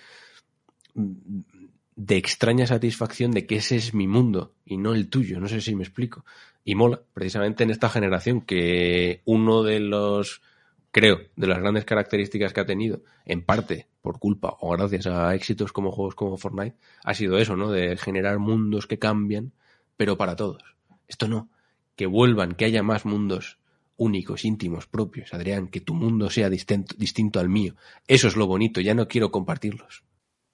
de 0.95 2.17
extraña 2.17 2.67
satisfacción 2.67 3.31
de 3.31 3.47
que 3.47 3.57
ese 3.57 3.77
es 3.77 3.95
mi 3.95 4.07
mundo 4.07 4.55
y 4.65 4.79
no 4.79 4.95
el 4.95 5.09
tuyo. 5.09 5.39
No 5.39 5.49
sé 5.49 5.61
si 5.61 5.75
me 5.75 5.85
explico. 5.85 6.25
Y 6.65 6.75
mola, 6.75 7.01
precisamente 7.13 7.63
en 7.63 7.71
esta 7.71 7.89
generación, 7.89 8.41
que 8.41 9.23
uno 9.27 9.63
de 9.63 9.81
los, 9.81 10.43
creo, 10.91 11.21
de 11.37 11.47
las 11.47 11.59
grandes 11.59 11.85
características 11.85 12.53
que 12.53 12.61
ha 12.61 12.67
tenido, 12.67 13.03
en 13.27 13.45
parte 13.45 13.87
por 14.03 14.19
culpa 14.19 14.57
o 14.61 14.71
gracias 14.71 15.07
a 15.07 15.35
éxitos 15.35 15.73
como 15.73 15.93
juegos 15.93 16.15
como 16.15 16.37
Fortnite, 16.37 16.77
ha 17.05 17.15
sido 17.15 17.39
eso, 17.39 17.55
¿no? 17.55 17.71
De 17.71 17.97
generar 17.97 18.39
mundos 18.39 18.87
que 18.87 18.99
cambian, 18.99 19.53
pero 19.97 20.17
para 20.17 20.37
todos. 20.37 20.63
Esto 21.07 21.29
no, 21.29 21.51
que 21.97 22.07
vuelvan, 22.07 22.55
que 22.55 22.65
haya 22.65 22.83
más 22.83 23.05
mundos 23.05 23.60
únicos, 24.01 24.45
íntimos, 24.45 24.87
propios, 24.87 25.33
Adrián, 25.35 25.69
que 25.69 25.81
tu 25.81 25.95
mundo 25.95 26.31
sea 26.31 26.49
distinto, 26.49 26.95
distinto 26.99 27.39
al 27.39 27.49
mío. 27.49 27.75
Eso 28.09 28.29
es 28.29 28.37
lo 28.37 28.47
bonito, 28.47 28.81
ya 28.81 28.95
no 28.95 29.07
quiero 29.09 29.31
compartirlos. 29.31 30.03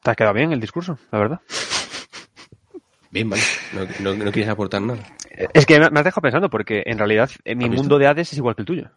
Te 0.02 0.10
ha 0.10 0.14
quedado 0.14 0.34
bien 0.34 0.52
el 0.52 0.60
discurso, 0.60 0.98
la 1.12 1.18
verdad. 1.18 1.40
Bien, 3.10 3.30
vale, 3.30 3.42
no, 3.72 3.86
no- 4.14 4.24
no 4.24 4.32
quieres 4.32 4.50
aportar 4.50 4.82
nada. 4.82 5.00
Es 5.54 5.64
que 5.64 5.78
me 5.78 5.86
has 5.86 6.04
dejado 6.04 6.22
pensando, 6.22 6.50
porque 6.50 6.82
en 6.86 6.98
realidad 6.98 7.30
eh, 7.44 7.54
mi 7.54 7.68
mundo 7.70 7.98
de 7.98 8.06
Hades 8.08 8.32
es 8.32 8.38
igual 8.38 8.54
que 8.56 8.62
el 8.62 8.66
tuyo. 8.66 8.90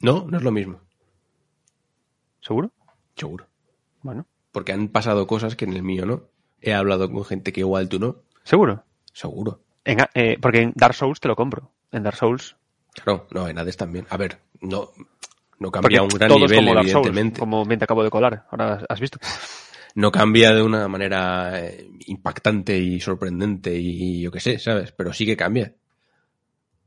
No, 0.00 0.24
no 0.28 0.36
es 0.38 0.42
lo 0.44 0.50
mismo. 0.52 0.80
¿Seguro? 2.40 2.70
Seguro. 3.16 3.46
Bueno, 4.02 4.26
Porque 4.52 4.72
han 4.72 4.88
pasado 4.88 5.26
cosas 5.26 5.56
que 5.56 5.64
en 5.64 5.72
el 5.72 5.82
mío 5.82 6.06
no. 6.06 6.24
He 6.60 6.74
hablado 6.74 7.10
con 7.10 7.24
gente 7.24 7.52
que 7.52 7.60
igual 7.60 7.88
tú 7.88 7.98
no. 7.98 8.16
¿seguro? 8.44 8.84
Seguro. 9.12 9.60
En- 9.84 9.98
eh, 10.14 10.38
porque 10.40 10.60
en 10.62 10.72
Dark 10.74 10.94
Souls 10.94 11.20
te 11.20 11.28
lo 11.28 11.36
compro. 11.36 11.70
En 11.92 12.02
Dark 12.02 12.16
Souls. 12.16 12.56
Claro, 12.94 13.26
no, 13.32 13.48
en 13.48 13.58
Hades 13.58 13.76
también. 13.76 14.06
A 14.10 14.16
ver, 14.16 14.38
no, 14.60 14.90
no 15.58 15.70
Porque 15.70 15.80
cambia 15.80 16.00
a 16.00 16.02
un 16.02 16.08
gran 16.08 16.30
nivel, 16.30 16.56
como 16.56 16.74
Dark 16.74 16.88
Souls, 16.88 17.06
evidentemente. 17.08 17.40
como 17.40 17.64
bien 17.64 17.78
te 17.78 17.84
acabo 17.84 18.02
de 18.04 18.10
colar. 18.10 18.46
Ahora 18.50 18.84
has 18.88 19.00
visto. 19.00 19.18
No 19.96 20.10
cambia 20.10 20.52
de 20.52 20.62
una 20.62 20.88
manera 20.88 21.60
eh, 21.60 21.88
impactante 22.06 22.76
y 22.76 23.00
sorprendente 23.00 23.74
y 23.74 24.20
yo 24.22 24.30
qué 24.32 24.40
sé, 24.40 24.58
¿sabes? 24.58 24.92
Pero 24.92 25.12
sí 25.12 25.24
que 25.26 25.36
cambia. 25.36 25.72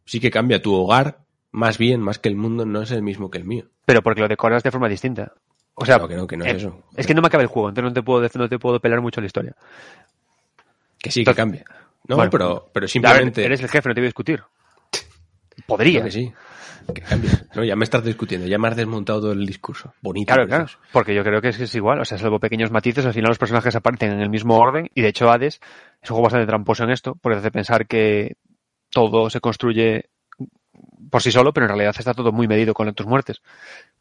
Sí 0.05 0.19
que 0.19 0.31
cambia. 0.31 0.61
Tu 0.61 0.73
hogar, 0.73 1.19
más 1.51 1.77
bien, 1.77 2.01
más 2.01 2.19
que 2.19 2.29
el 2.29 2.35
mundo, 2.35 2.65
no 2.65 2.81
es 2.81 2.91
el 2.91 3.01
mismo 3.01 3.29
que 3.29 3.37
el 3.37 3.45
mío. 3.45 3.65
Pero 3.85 4.01
porque 4.01 4.21
lo 4.21 4.27
decoras 4.27 4.63
de 4.63 4.71
forma 4.71 4.89
distinta. 4.89 5.33
O 5.75 5.85
sea, 5.85 5.95
Claro 5.95 6.07
que 6.09 6.15
no, 6.15 6.27
que 6.27 6.37
no 6.37 6.43
es 6.45 6.63
eh. 6.63 6.71
Es 6.95 7.05
que 7.07 7.13
no 7.13 7.21
me 7.21 7.27
acaba 7.27 7.43
el 7.43 7.49
juego, 7.49 7.69
entonces 7.69 7.89
no 7.91 7.93
te 7.93 8.01
puedo, 8.03 8.21
decir- 8.21 8.39
no 8.41 8.49
te 8.49 8.57
puedo 8.59 8.79
pelar 8.79 8.99
mucho 8.99 9.21
la 9.21 9.27
historia. 9.27 9.55
Que 10.99 11.11
sí, 11.11 11.23
que 11.23 11.33
cambia. 11.35 11.63
No, 12.07 12.15
Bueno, 12.15 12.31
pero, 12.31 12.69
pero 12.73 12.87
simplemente... 12.87 13.41
ver, 13.41 13.51
eres 13.51 13.61
el 13.61 13.69
jefe, 13.69 13.87
no 13.89 13.95
te 13.95 14.01
voy 14.01 14.07
a 14.07 14.09
discutir. 14.09 14.43
Podría. 15.67 16.03
Que 16.05 16.11
sí. 16.11 16.33
Que. 16.93 17.03
No, 17.53 17.63
ya 17.65 17.75
me 17.75 17.83
estás 17.83 18.03
discutiendo, 18.03 18.47
ya 18.47 18.57
me 18.57 18.69
has 18.69 18.75
desmontado 18.77 19.19
todo 19.21 19.31
el 19.33 19.45
discurso. 19.45 19.93
Bonito. 20.01 20.33
Claro. 20.33 20.67
Porque 20.93 21.13
yo 21.13 21.23
creo 21.23 21.41
que 21.41 21.49
es, 21.49 21.59
es 21.59 21.75
igual. 21.75 21.99
O 21.99 22.05
sea, 22.05 22.17
salvo 22.17 22.39
pequeños 22.39 22.71
matices, 22.71 23.05
al 23.05 23.13
final 23.13 23.29
los 23.29 23.37
personajes 23.37 23.75
aparecen 23.75 24.13
en 24.13 24.21
el 24.21 24.29
mismo 24.29 24.57
orden. 24.57 24.89
Y 24.95 25.01
de 25.01 25.09
hecho, 25.09 25.29
Hades 25.29 25.59
es 26.01 26.09
un 26.09 26.15
juego 26.15 26.23
bastante 26.23 26.47
tramposo 26.47 26.83
en 26.85 26.91
esto, 26.91 27.15
porque 27.21 27.39
hace 27.39 27.51
pensar 27.51 27.87
que 27.87 28.37
todo 28.89 29.29
se 29.29 29.41
construye 29.41 30.05
por 31.11 31.21
sí 31.21 31.31
solo, 31.31 31.51
pero 31.53 31.65
en 31.65 31.69
realidad 31.69 31.95
está 31.97 32.13
todo 32.13 32.31
muy 32.31 32.47
medido 32.47 32.73
con 32.73 32.91
tus 32.93 33.05
muertes. 33.05 33.41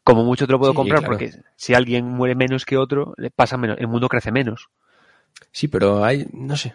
Como 0.03 0.23
mucho 0.23 0.45
te 0.45 0.53
lo 0.53 0.59
puedo 0.59 0.71
Sí, 0.71 0.75
comprar, 0.77 0.99
claro. 0.99 1.13
porque 1.17 1.31
si 1.57 1.73
alguien 1.73 2.05
muere 2.05 2.35
menos 2.35 2.63
que 2.65 2.77
otro, 2.77 3.13
le 3.17 3.31
pasa 3.31 3.57
menos, 3.57 3.77
el 3.79 3.87
mundo 3.87 4.07
crece 4.07 4.31
menos. 4.31 4.69
Sí, 5.51 5.67
pero 5.67 6.03
hay, 6.05 6.25
no 6.31 6.55
sé. 6.55 6.73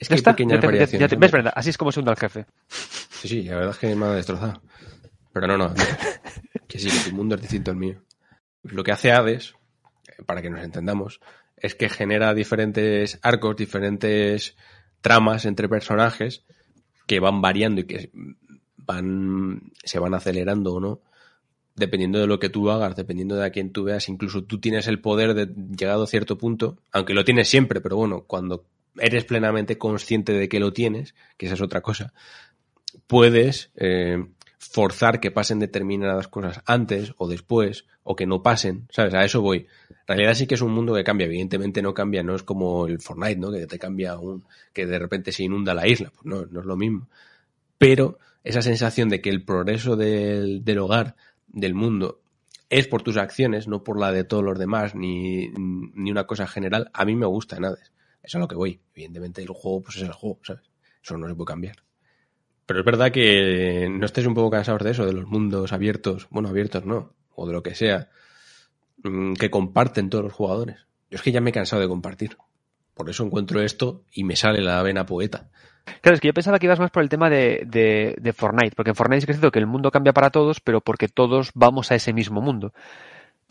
Es 0.00 0.08
que 0.08 0.14
hay 0.14 0.18
está. 0.18 0.32
pequeñas 0.32 0.56
Ya 0.56 0.60
te- 0.60 0.66
variaciones. 0.66 1.00
ya 1.00 1.08
te- 1.08 1.14
¿no? 1.16 1.20
¿Ves, 1.20 1.30
Brenda? 1.30 1.50
Así 1.50 1.70
es 1.70 1.78
como 1.78 1.92
se 1.92 2.00
hunde 2.00 2.10
al 2.10 2.16
jefe. 2.16 2.46
Sí, 2.68 3.28
sí, 3.28 3.42
la 3.44 3.54
verdad 3.56 3.70
es 3.72 3.78
que 3.78 3.94
me 3.94 4.06
ha 4.06 4.10
destrozado. 4.12 4.60
Pero 5.32 5.46
no, 5.46 5.56
no, 5.58 5.68
no. 5.68 5.74
que 6.66 6.78
sí, 6.78 6.88
que 6.88 7.10
tu 7.10 7.14
mundo 7.16 7.36
es 7.36 7.42
distinto 7.42 7.70
al 7.70 7.76
mío. 7.76 8.00
Lo 8.64 8.82
que 8.82 8.90
hace 8.92 9.12
Hades, 9.12 9.54
eh, 10.08 10.22
para 10.26 10.42
que 10.42 10.50
nos 10.50 10.62
entendamos, 10.64 11.20
es 11.56 11.74
que 11.74 11.88
genera 11.88 12.34
diferentes 12.34 13.18
arcos, 13.22 13.56
diferentes 13.56 14.56
tramas 15.02 15.44
entre 15.44 15.68
personajes 15.68 16.44
que 17.06 17.20
van 17.20 17.40
variando 17.42 17.82
y 17.82 17.84
que 17.84 18.10
van 18.78 19.72
se 19.84 19.98
van 19.98 20.14
acelerando 20.14 20.74
o 20.74 20.80
no, 20.80 21.00
dependiendo 21.76 22.18
de 22.18 22.26
lo 22.26 22.38
que 22.38 22.48
tú 22.48 22.70
hagas, 22.70 22.96
dependiendo 22.96 23.36
de 23.36 23.46
a 23.46 23.50
quién 23.50 23.72
tú 23.72 23.84
veas. 23.84 24.08
Incluso 24.08 24.44
tú 24.44 24.58
tienes 24.60 24.86
el 24.88 25.00
poder 25.00 25.34
de, 25.34 25.46
llegado 25.76 26.04
a 26.04 26.06
cierto 26.06 26.38
punto, 26.38 26.78
aunque 26.92 27.14
lo 27.14 27.24
tienes 27.24 27.48
siempre, 27.48 27.80
pero 27.80 27.96
bueno, 27.96 28.24
cuando 28.26 28.64
eres 28.98 29.24
plenamente 29.24 29.78
consciente 29.78 30.32
de 30.32 30.48
que 30.48 30.60
lo 30.60 30.72
tienes, 30.72 31.14
que 31.36 31.46
esa 31.46 31.54
es 31.54 31.60
otra 31.60 31.80
cosa, 31.80 32.12
puedes 33.06 33.70
eh, 33.76 34.24
forzar 34.58 35.20
que 35.20 35.30
pasen 35.30 35.58
determinadas 35.58 36.28
cosas 36.28 36.62
antes 36.66 37.14
o 37.16 37.28
después, 37.28 37.86
o 38.02 38.16
que 38.16 38.26
no 38.26 38.42
pasen, 38.42 38.86
¿sabes? 38.90 39.14
A 39.14 39.24
eso 39.24 39.40
voy. 39.40 39.66
En 39.90 39.96
realidad 40.06 40.34
sí 40.34 40.46
que 40.46 40.54
es 40.54 40.62
un 40.62 40.72
mundo 40.72 40.94
que 40.94 41.04
cambia, 41.04 41.26
evidentemente 41.26 41.82
no 41.82 41.94
cambia, 41.94 42.22
no 42.22 42.34
es 42.34 42.42
como 42.42 42.86
el 42.86 43.00
Fortnite, 43.00 43.36
¿no? 43.36 43.50
Que 43.52 43.66
te 43.66 43.78
cambia 43.78 44.18
un, 44.18 44.44
que 44.72 44.86
de 44.86 44.98
repente 44.98 45.32
se 45.32 45.44
inunda 45.44 45.74
la 45.74 45.86
isla, 45.86 46.10
pues 46.10 46.26
no, 46.26 46.46
no 46.46 46.60
es 46.60 46.66
lo 46.66 46.76
mismo. 46.76 47.08
Pero 47.78 48.18
esa 48.44 48.62
sensación 48.62 49.08
de 49.08 49.20
que 49.20 49.30
el 49.30 49.44
progreso 49.44 49.96
del, 49.96 50.64
del 50.64 50.78
hogar, 50.78 51.16
del 51.48 51.74
mundo, 51.74 52.20
es 52.68 52.86
por 52.86 53.02
tus 53.02 53.16
acciones, 53.16 53.66
no 53.66 53.82
por 53.82 53.98
la 53.98 54.12
de 54.12 54.24
todos 54.24 54.44
los 54.44 54.58
demás, 54.58 54.94
ni, 54.94 55.48
ni 55.48 56.10
una 56.10 56.26
cosa 56.26 56.46
general, 56.46 56.90
a 56.92 57.04
mí 57.04 57.16
me 57.16 57.26
gusta 57.26 57.56
Hades. 57.56 57.92
Eso 58.22 58.26
es 58.28 58.34
a 58.36 58.38
lo 58.40 58.48
que 58.48 58.54
voy. 58.56 58.80
Evidentemente 58.94 59.42
el 59.42 59.48
juego, 59.48 59.82
pues 59.82 59.96
es 59.96 60.02
el 60.02 60.12
juego, 60.12 60.38
¿sabes? 60.42 60.62
Eso 61.02 61.16
no 61.16 61.28
se 61.28 61.34
puede 61.34 61.46
cambiar. 61.46 61.76
Pero 62.66 62.80
es 62.80 62.86
verdad 62.86 63.10
que 63.10 63.88
no 63.90 64.06
estés 64.06 64.26
un 64.26 64.34
poco 64.34 64.50
cansados 64.50 64.82
de 64.84 64.90
eso, 64.92 65.04
de 65.06 65.12
los 65.12 65.26
mundos 65.26 65.72
abiertos, 65.72 66.28
bueno, 66.30 66.48
abiertos 66.48 66.84
no, 66.84 67.12
o 67.34 67.46
de 67.46 67.52
lo 67.52 67.62
que 67.62 67.74
sea, 67.74 68.08
mm, 69.02 69.34
que 69.34 69.50
comparten 69.50 70.08
todos 70.10 70.24
los 70.24 70.32
jugadores. 70.32 70.76
Yo 71.10 71.16
es 71.16 71.22
que 71.22 71.32
ya 71.32 71.40
me 71.40 71.50
he 71.50 71.52
cansado 71.52 71.82
de 71.82 71.88
compartir. 71.88 72.36
Por 72.94 73.08
eso 73.10 73.24
encuentro 73.24 73.60
esto 73.62 74.04
y 74.12 74.24
me 74.24 74.36
sale 74.36 74.60
la 74.60 74.82
vena 74.82 75.06
poeta. 75.06 75.48
Claro, 76.02 76.14
es 76.14 76.20
que 76.20 76.28
yo 76.28 76.34
pensaba 76.34 76.58
que 76.58 76.66
ibas 76.66 76.78
más 76.78 76.90
por 76.90 77.02
el 77.02 77.08
tema 77.08 77.28
de, 77.30 77.64
de, 77.66 78.14
de 78.20 78.32
Fortnite, 78.32 78.76
porque 78.76 78.90
en 78.90 78.94
Fortnite 78.94 79.22
sí 79.22 79.26
que 79.26 79.32
es 79.32 79.38
cierto 79.38 79.50
que 79.50 79.58
el 79.58 79.66
mundo 79.66 79.90
cambia 79.90 80.12
para 80.12 80.30
todos, 80.30 80.60
pero 80.60 80.80
porque 80.80 81.08
todos 81.08 81.50
vamos 81.54 81.90
a 81.90 81.94
ese 81.96 82.12
mismo 82.12 82.40
mundo. 82.40 82.72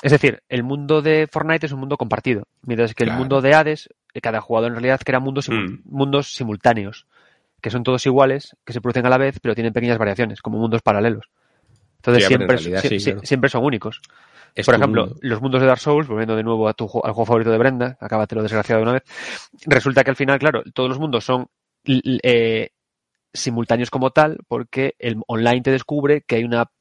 Es 0.01 0.13
decir, 0.13 0.43
el 0.47 0.63
mundo 0.63 1.01
de 1.01 1.27
Fortnite 1.29 1.65
es 1.65 1.73
un 1.73 1.79
mundo 1.81 1.97
compartido, 1.97 2.43
mientras 2.61 2.93
que 2.93 3.03
Claro. 3.03 3.17
el 3.17 3.19
mundo 3.19 3.41
de 3.41 3.53
Hades, 3.53 3.89
cada 4.21 4.41
jugador 4.41 4.69
en 4.69 4.75
realidad 4.75 5.01
crea 5.03 5.19
mundos, 5.19 5.49
simu- 5.49 5.69
Mm. 5.71 5.81
mundos 5.85 6.33
simultáneos, 6.33 7.07
que 7.61 7.69
son 7.71 7.83
todos 7.83 8.05
iguales, 8.05 8.55
que 8.65 8.73
se 8.73 8.81
producen 8.81 9.05
a 9.05 9.09
la 9.09 9.17
vez, 9.17 9.39
pero 9.41 9.55
tienen 9.55 9.73
pequeñas 9.73 9.97
variaciones, 9.97 10.41
como 10.41 10.57
mundos 10.59 10.81
paralelos. 10.81 11.25
Entonces 11.97 12.23
Sí, 12.25 12.33
pero 12.33 12.43
en 12.43 12.47
siempre, 12.49 12.57
realidad 12.57 12.81
sie- 12.81 12.89
sí, 12.89 12.95
sie- 12.99 13.11
claro. 13.13 13.25
siempre 13.27 13.49
son 13.49 13.65
únicos. 13.65 14.01
Es 14.55 14.65
Por 14.65 14.75
ejemplo, 14.75 15.05
mundo. 15.05 15.19
los 15.21 15.41
mundos 15.41 15.61
de 15.61 15.67
Dark 15.67 15.79
Souls, 15.79 16.07
volviendo 16.07 16.35
de 16.35 16.43
nuevo 16.43 16.67
a 16.67 16.73
tu, 16.73 16.85
al 16.85 17.11
juego 17.13 17.25
favorito 17.25 17.51
de 17.51 17.57
Brenda, 17.57 17.97
acábatelo 17.99 18.41
desgraciado 18.41 18.79
de 18.79 18.83
una 18.83 18.93
vez, 18.93 19.03
resulta 19.67 20.03
que 20.03 20.09
al 20.09 20.15
final, 20.15 20.39
claro, 20.39 20.63
todos 20.73 20.89
los 20.89 20.97
mundos 20.99 21.23
son 21.25 21.47
eh, 21.85 22.69
simultáneos 23.33 23.89
como 23.91 24.11
tal, 24.11 24.37
porque 24.47 24.95
el 24.99 25.21
online 25.27 25.61
te 25.61 25.71
descubre 25.71 26.21
que 26.21 26.35
hay 26.35 26.43
una 26.43 26.71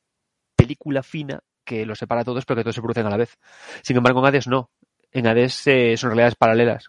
película 0.56 1.02
fina 1.02 1.40
que 1.65 1.85
los 1.85 1.98
separa 1.98 2.23
a 2.23 2.24
todos, 2.24 2.47
pero 2.47 2.56
que 2.59 2.65
todos 2.65 2.74
se 2.74 2.81
producen 2.81 3.06
a 3.06 3.10
la 3.10 3.16
vez. 3.19 3.36
Sin 3.82 3.97
embargo, 3.97 4.20
en 4.20 4.27
Hades 4.27 4.47
no. 4.48 4.70
En 5.12 5.27
Hades 5.27 5.66
eh, 5.66 5.97
son 5.97 6.10
realidades 6.10 6.35
paralelas. 6.36 6.89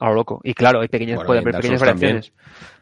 A 0.00 0.08
lo 0.08 0.14
loco. 0.14 0.40
Y 0.42 0.54
claro, 0.54 0.80
hay 0.80 0.88
pequeñas, 0.88 1.16
Bueno, 1.16 1.26
puede 1.28 1.40
en 1.40 1.44
haber 1.48 1.56
pequeñas 1.60 1.80
variaciones. 1.80 2.32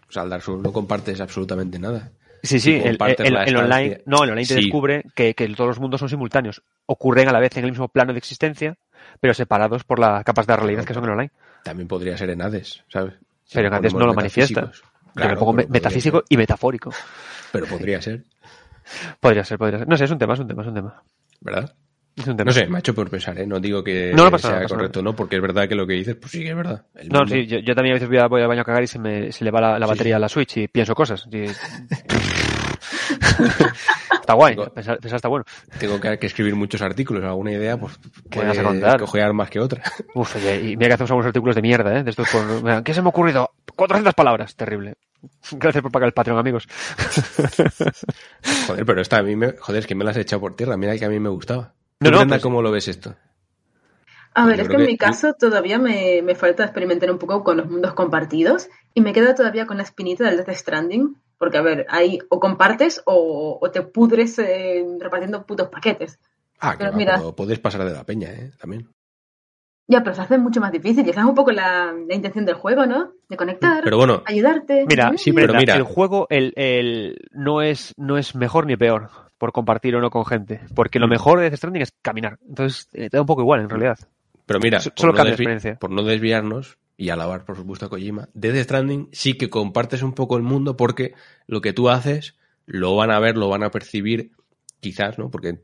O 0.09 0.12
sea, 0.12 0.23
al 0.23 0.31
Dark 0.31 0.43
Souls 0.43 0.62
no 0.62 0.73
compartes 0.73 1.20
absolutamente 1.20 1.78
nada. 1.78 2.11
Sí, 2.43 2.61
sí, 2.61 2.77
el, 2.77 2.97
el- 3.19 3.35
la 3.35 3.43
el 3.45 3.57
online, 3.57 4.03
no, 4.07 4.23
el 4.23 4.31
online 4.31 4.47
te 4.47 4.55
Sí. 4.55 4.61
descubre 4.62 5.05
que, 5.15 5.35
que 5.35 5.49
todos 5.49 5.69
los 5.69 5.81
mundos 5.81 5.99
son 5.99 6.09
simultáneos. 6.09 6.62
Ocurren 6.86 7.28
a 7.28 7.32
la 7.32 7.40
vez 7.40 7.57
en 7.57 7.65
el 7.65 7.73
mismo 7.73 7.89
plano 7.89 8.12
de 8.12 8.19
existencia, 8.19 8.77
pero 9.20 9.35
separados 9.35 9.82
por 9.85 9.99
las 9.99 10.23
capas 10.24 10.47
de 10.47 10.55
realidad 10.57 10.85
que 10.85 10.95
son 10.95 11.05
el 11.05 11.11
online. 11.11 11.32
También 11.65 11.89
podría 11.89 12.16
ser 12.16 12.31
en 12.31 12.40
Hades, 12.40 12.85
¿sabes? 12.89 13.15
Si 13.45 13.55
Pero 13.57 13.69
en 13.69 13.74
Hades 13.74 13.93
no 13.95 14.07
lo 14.07 14.15
manifiesta. 14.15 14.70
Claro, 15.15 15.36
pongo 15.39 15.53
metafísico 15.55 16.19
ser. 16.19 16.27
y 16.28 16.36
metafórico. 16.36 16.93
Pero 17.51 17.66
podría 17.66 18.01
ser, 18.01 18.23
Podría 19.20 19.45
ser, 19.45 19.59
podría 19.59 19.81
ser. 19.81 19.89
No 19.89 19.97
sé, 19.97 20.05
es 20.05 20.11
un 20.12 20.19
tema, 20.19 20.35
es 20.35 20.40
un 20.40 20.47
tema, 20.49 20.62
es 20.62 20.69
un 20.69 20.74
tema. 20.74 21.03
¿verdad? 21.40 21.74
Es 22.19 22.27
un 22.27 22.36
tema. 22.36 22.49
No 22.49 22.53
sé, 22.53 22.66
me 22.66 22.77
ha 22.77 22.81
hecho 22.81 22.95
por 22.95 23.09
pensar, 23.09 23.39
¿eh? 23.39 23.47
No 23.47 23.61
digo 23.61 23.82
que 23.85 24.12
No, 24.15 24.24
no 24.24 24.31
pasa 24.31 24.49
nada, 24.49 24.61
sea 24.61 24.69
no 24.69 24.74
correcto, 24.77 25.03
¿no? 25.03 25.15
Porque 25.15 25.36
es 25.36 25.43
verdad 25.43 25.69
que 25.69 25.74
lo 25.77 25.86
que 25.86 25.95
dices, 25.95 26.16
pues 26.16 26.32
sí 26.32 26.43
que 26.43 26.51
es 26.51 26.57
verdad. 26.57 26.85
El 26.97 27.09
No, 27.11 27.20
mundo- 27.20 27.35
sí, 27.35 27.47
yo, 27.47 27.59
yo 27.61 27.74
también 27.74 27.93
a 27.93 27.97
veces 27.97 28.09
voy, 28.09 28.19
a- 28.19 28.27
voy 28.27 28.43
al 28.43 28.49
baño 28.49 28.62
a 28.62 28.65
cagar 28.65 28.82
y 28.82 28.86
se, 28.89 28.99
me, 28.99 29.31
se 29.32 29.45
le 29.45 29.51
va 29.51 29.61
la, 29.61 29.78
la 29.78 29.86
batería 29.86 30.15
sí. 30.15 30.16
a 30.16 30.19
la 30.19 30.28
Switch 30.28 30.57
y 30.57 30.69
pienso 30.69 30.95
cosas. 30.95 31.27
Y- 31.31 31.45
está 34.20 34.35
guay, 34.35 34.55
Digo- 34.55 34.70
pensar, 34.73 34.99
pensar 34.99 35.16
está 35.16 35.28
bueno. 35.28 35.45
Tengo 35.78 36.01
que, 36.01 36.19
que 36.19 36.27
escribir 36.27 36.55
muchos 36.57 36.82
artículos, 36.82 37.23
alguna 37.24 37.53
idea, 37.53 37.77
pues 37.77 37.99
¿Qué 38.31 38.40
vas 38.45 38.59
a 38.59 38.62
contar? 38.62 39.01
cojear 39.01 39.32
más 39.32 39.51
que 39.51 39.61
otra. 39.61 39.82
Uf, 40.15 40.36
y, 40.45 40.73
y 40.73 40.77
mira 40.77 40.89
que 40.89 40.95
hacemos 40.95 41.11
algunos 41.11 41.27
artículos 41.28 41.57
de 41.57 41.62
mierda, 41.62 41.99
¿eh? 41.99 42.03
De 42.03 42.11
estos 42.11 42.28
mira, 42.62 42.82
¿Qué 42.82 42.95
se 42.95 43.01
me 43.03 43.07
ha 43.07 43.11
ocurrido? 43.11 43.51
400 43.77 44.15
palabras. 44.15 44.57
Terrible. 44.57 44.95
Gracias 45.53 45.82
por 45.82 45.90
pagar 45.93 46.09
el 46.09 46.12
Patreon, 46.12 46.39
amigos. 46.39 46.66
Joder, 48.66 48.85
pero 48.86 49.01
esta 49.01 49.19
a 49.19 49.23
mí 49.23 49.35
me... 49.36 49.53
Joder, 49.59 49.81
es 49.81 49.86
que 49.86 49.95
me 49.95 50.05
las 50.05 50.16
he 50.16 50.20
echado 50.20 50.40
por 50.40 50.55
tierra. 50.55 50.77
Mira 50.77 50.97
que 50.97 51.05
a 51.05 51.09
mí 51.09 51.19
me 51.19 51.28
gustaba. 51.28 51.74
No, 52.00 52.06
¿Tú, 52.08 52.10
no, 52.12 52.18
Brenda, 52.18 52.36
pues- 52.36 52.42
¿cómo 52.42 52.62
lo 52.62 52.70
ves 52.70 52.88
esto? 52.88 53.16
A 54.34 54.46
ver, 54.46 54.56
Yo 54.58 54.62
es 54.62 54.68
que 54.68 54.74
en 54.76 54.80
que- 54.82 54.86
mi 54.86 54.96
caso 54.96 55.32
todavía 55.34 55.78
me, 55.80 56.22
me 56.22 56.34
falta 56.36 56.62
experimentar 56.62 57.10
un 57.10 57.18
poco 57.18 57.42
con 57.42 57.56
los 57.56 57.68
mundos 57.68 57.94
compartidos 57.94 58.68
y 58.94 59.00
me 59.00 59.12
quedo 59.12 59.34
todavía 59.34 59.66
con 59.66 59.78
la 59.78 59.82
espinita 59.82 60.24
del 60.24 60.36
Death 60.36 60.54
Stranding, 60.56 61.16
porque 61.38 61.58
a 61.58 61.62
ver, 61.62 61.86
ahí 61.88 62.20
o 62.28 62.38
compartes 62.38 63.02
o, 63.04 63.58
o 63.60 63.70
te 63.72 63.82
pudres 63.82 64.38
eh, 64.38 64.84
repartiendo 65.00 65.44
putos 65.44 65.68
paquetes. 65.68 66.20
Ah, 66.60 66.72
que 66.72 66.78
Pero 66.78 66.92
va, 66.92 66.96
mira- 66.96 67.20
puedes 67.34 67.58
pasar 67.58 67.84
de 67.84 67.92
la 67.92 68.04
peña, 68.04 68.30
¿eh? 68.30 68.52
También. 68.60 68.88
Ya, 69.90 70.02
pero 70.05 70.15
se 70.15 70.20
hace 70.20 70.36
mucho 70.36 70.60
más 70.60 70.70
difícil 70.70 71.06
y 71.06 71.10
esa 71.10 71.20
es 71.20 71.27
un 71.27 71.35
poco 71.35 71.51
la, 71.51 71.94
la 72.06 72.15
intención 72.15 72.44
del 72.44 72.56
juego, 72.56 72.85
¿no? 72.85 73.12
De 73.28 73.36
conectar, 73.39 73.82
Pero 73.82 73.97
bueno, 73.97 74.23
ayudarte. 74.27 74.85
Mira, 74.86 75.12
Mm. 75.12 75.16
sí, 75.19 75.32
pero 75.32 75.55
mira. 75.55 75.77
el 75.77 75.82
juego 75.82 76.27
el, 76.28 76.52
el, 76.56 77.16
no, 77.32 77.62
es, 77.62 77.94
no 77.97 78.19
es 78.19 78.35
mejor 78.35 78.66
ni 78.66 78.77
peor 78.77 79.09
por 79.39 79.52
compartir 79.52 79.97
o 79.97 80.01
no 80.02 80.10
con 80.10 80.27
gente. 80.27 80.60
Porque 80.74 80.98
lo 80.98 81.06
Mm. 81.06 81.10
mejor 81.10 81.39
de 81.39 81.44
Death 81.48 81.56
Stranding 81.56 81.82
es 81.82 81.93
caminar. 82.02 82.39
Entonces, 82.47 82.89
eh, 82.93 83.09
te 83.09 83.16
da 83.16 83.23
un 83.23 83.27
poco 83.27 83.40
igual, 83.40 83.60
en 83.62 83.70
realidad. 83.70 83.98
pero 84.44 84.60
mira, 84.60 84.81
So- 84.81 84.90
por 84.90 84.98
solo 85.01 85.12
no 85.15 85.24
experiencia. 85.28 85.77
por 85.77 85.90
no 85.90 86.02
desviarnos 86.02 86.78
y 86.98 87.09
alabar, 87.10 87.44
por 87.44 87.56
supuesto, 87.56 87.86
a 87.86 87.89
Kojima, 87.89 88.28
Death 88.35 88.56
Stranding 88.65 89.09
sí 89.12 89.35
que 89.39 89.48
compartes 89.51 90.02
un 90.02 90.12
poco 90.15 90.36
el 90.36 90.43
mundo 90.43 90.77
porque 90.77 91.15
lo 91.47 91.60
que 91.62 91.73
tú 91.73 91.89
haces 91.89 92.36
lo 92.66 92.94
van 92.97 93.10
a 93.10 93.19
ver, 93.20 93.36
lo 93.39 93.48
van 93.48 93.62
a 93.62 93.70
percibir, 93.70 94.32
quizás, 94.80 95.18
¿no? 95.18 95.30
Porque 95.30 95.60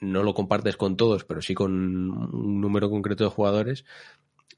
no 0.00 0.22
lo 0.22 0.34
compartes 0.34 0.76
con 0.76 0.96
todos, 0.96 1.24
pero 1.24 1.42
sí 1.42 1.54
con 1.54 1.72
un 1.72 2.60
número 2.60 2.90
concreto 2.90 3.24
de 3.24 3.30
jugadores. 3.30 3.84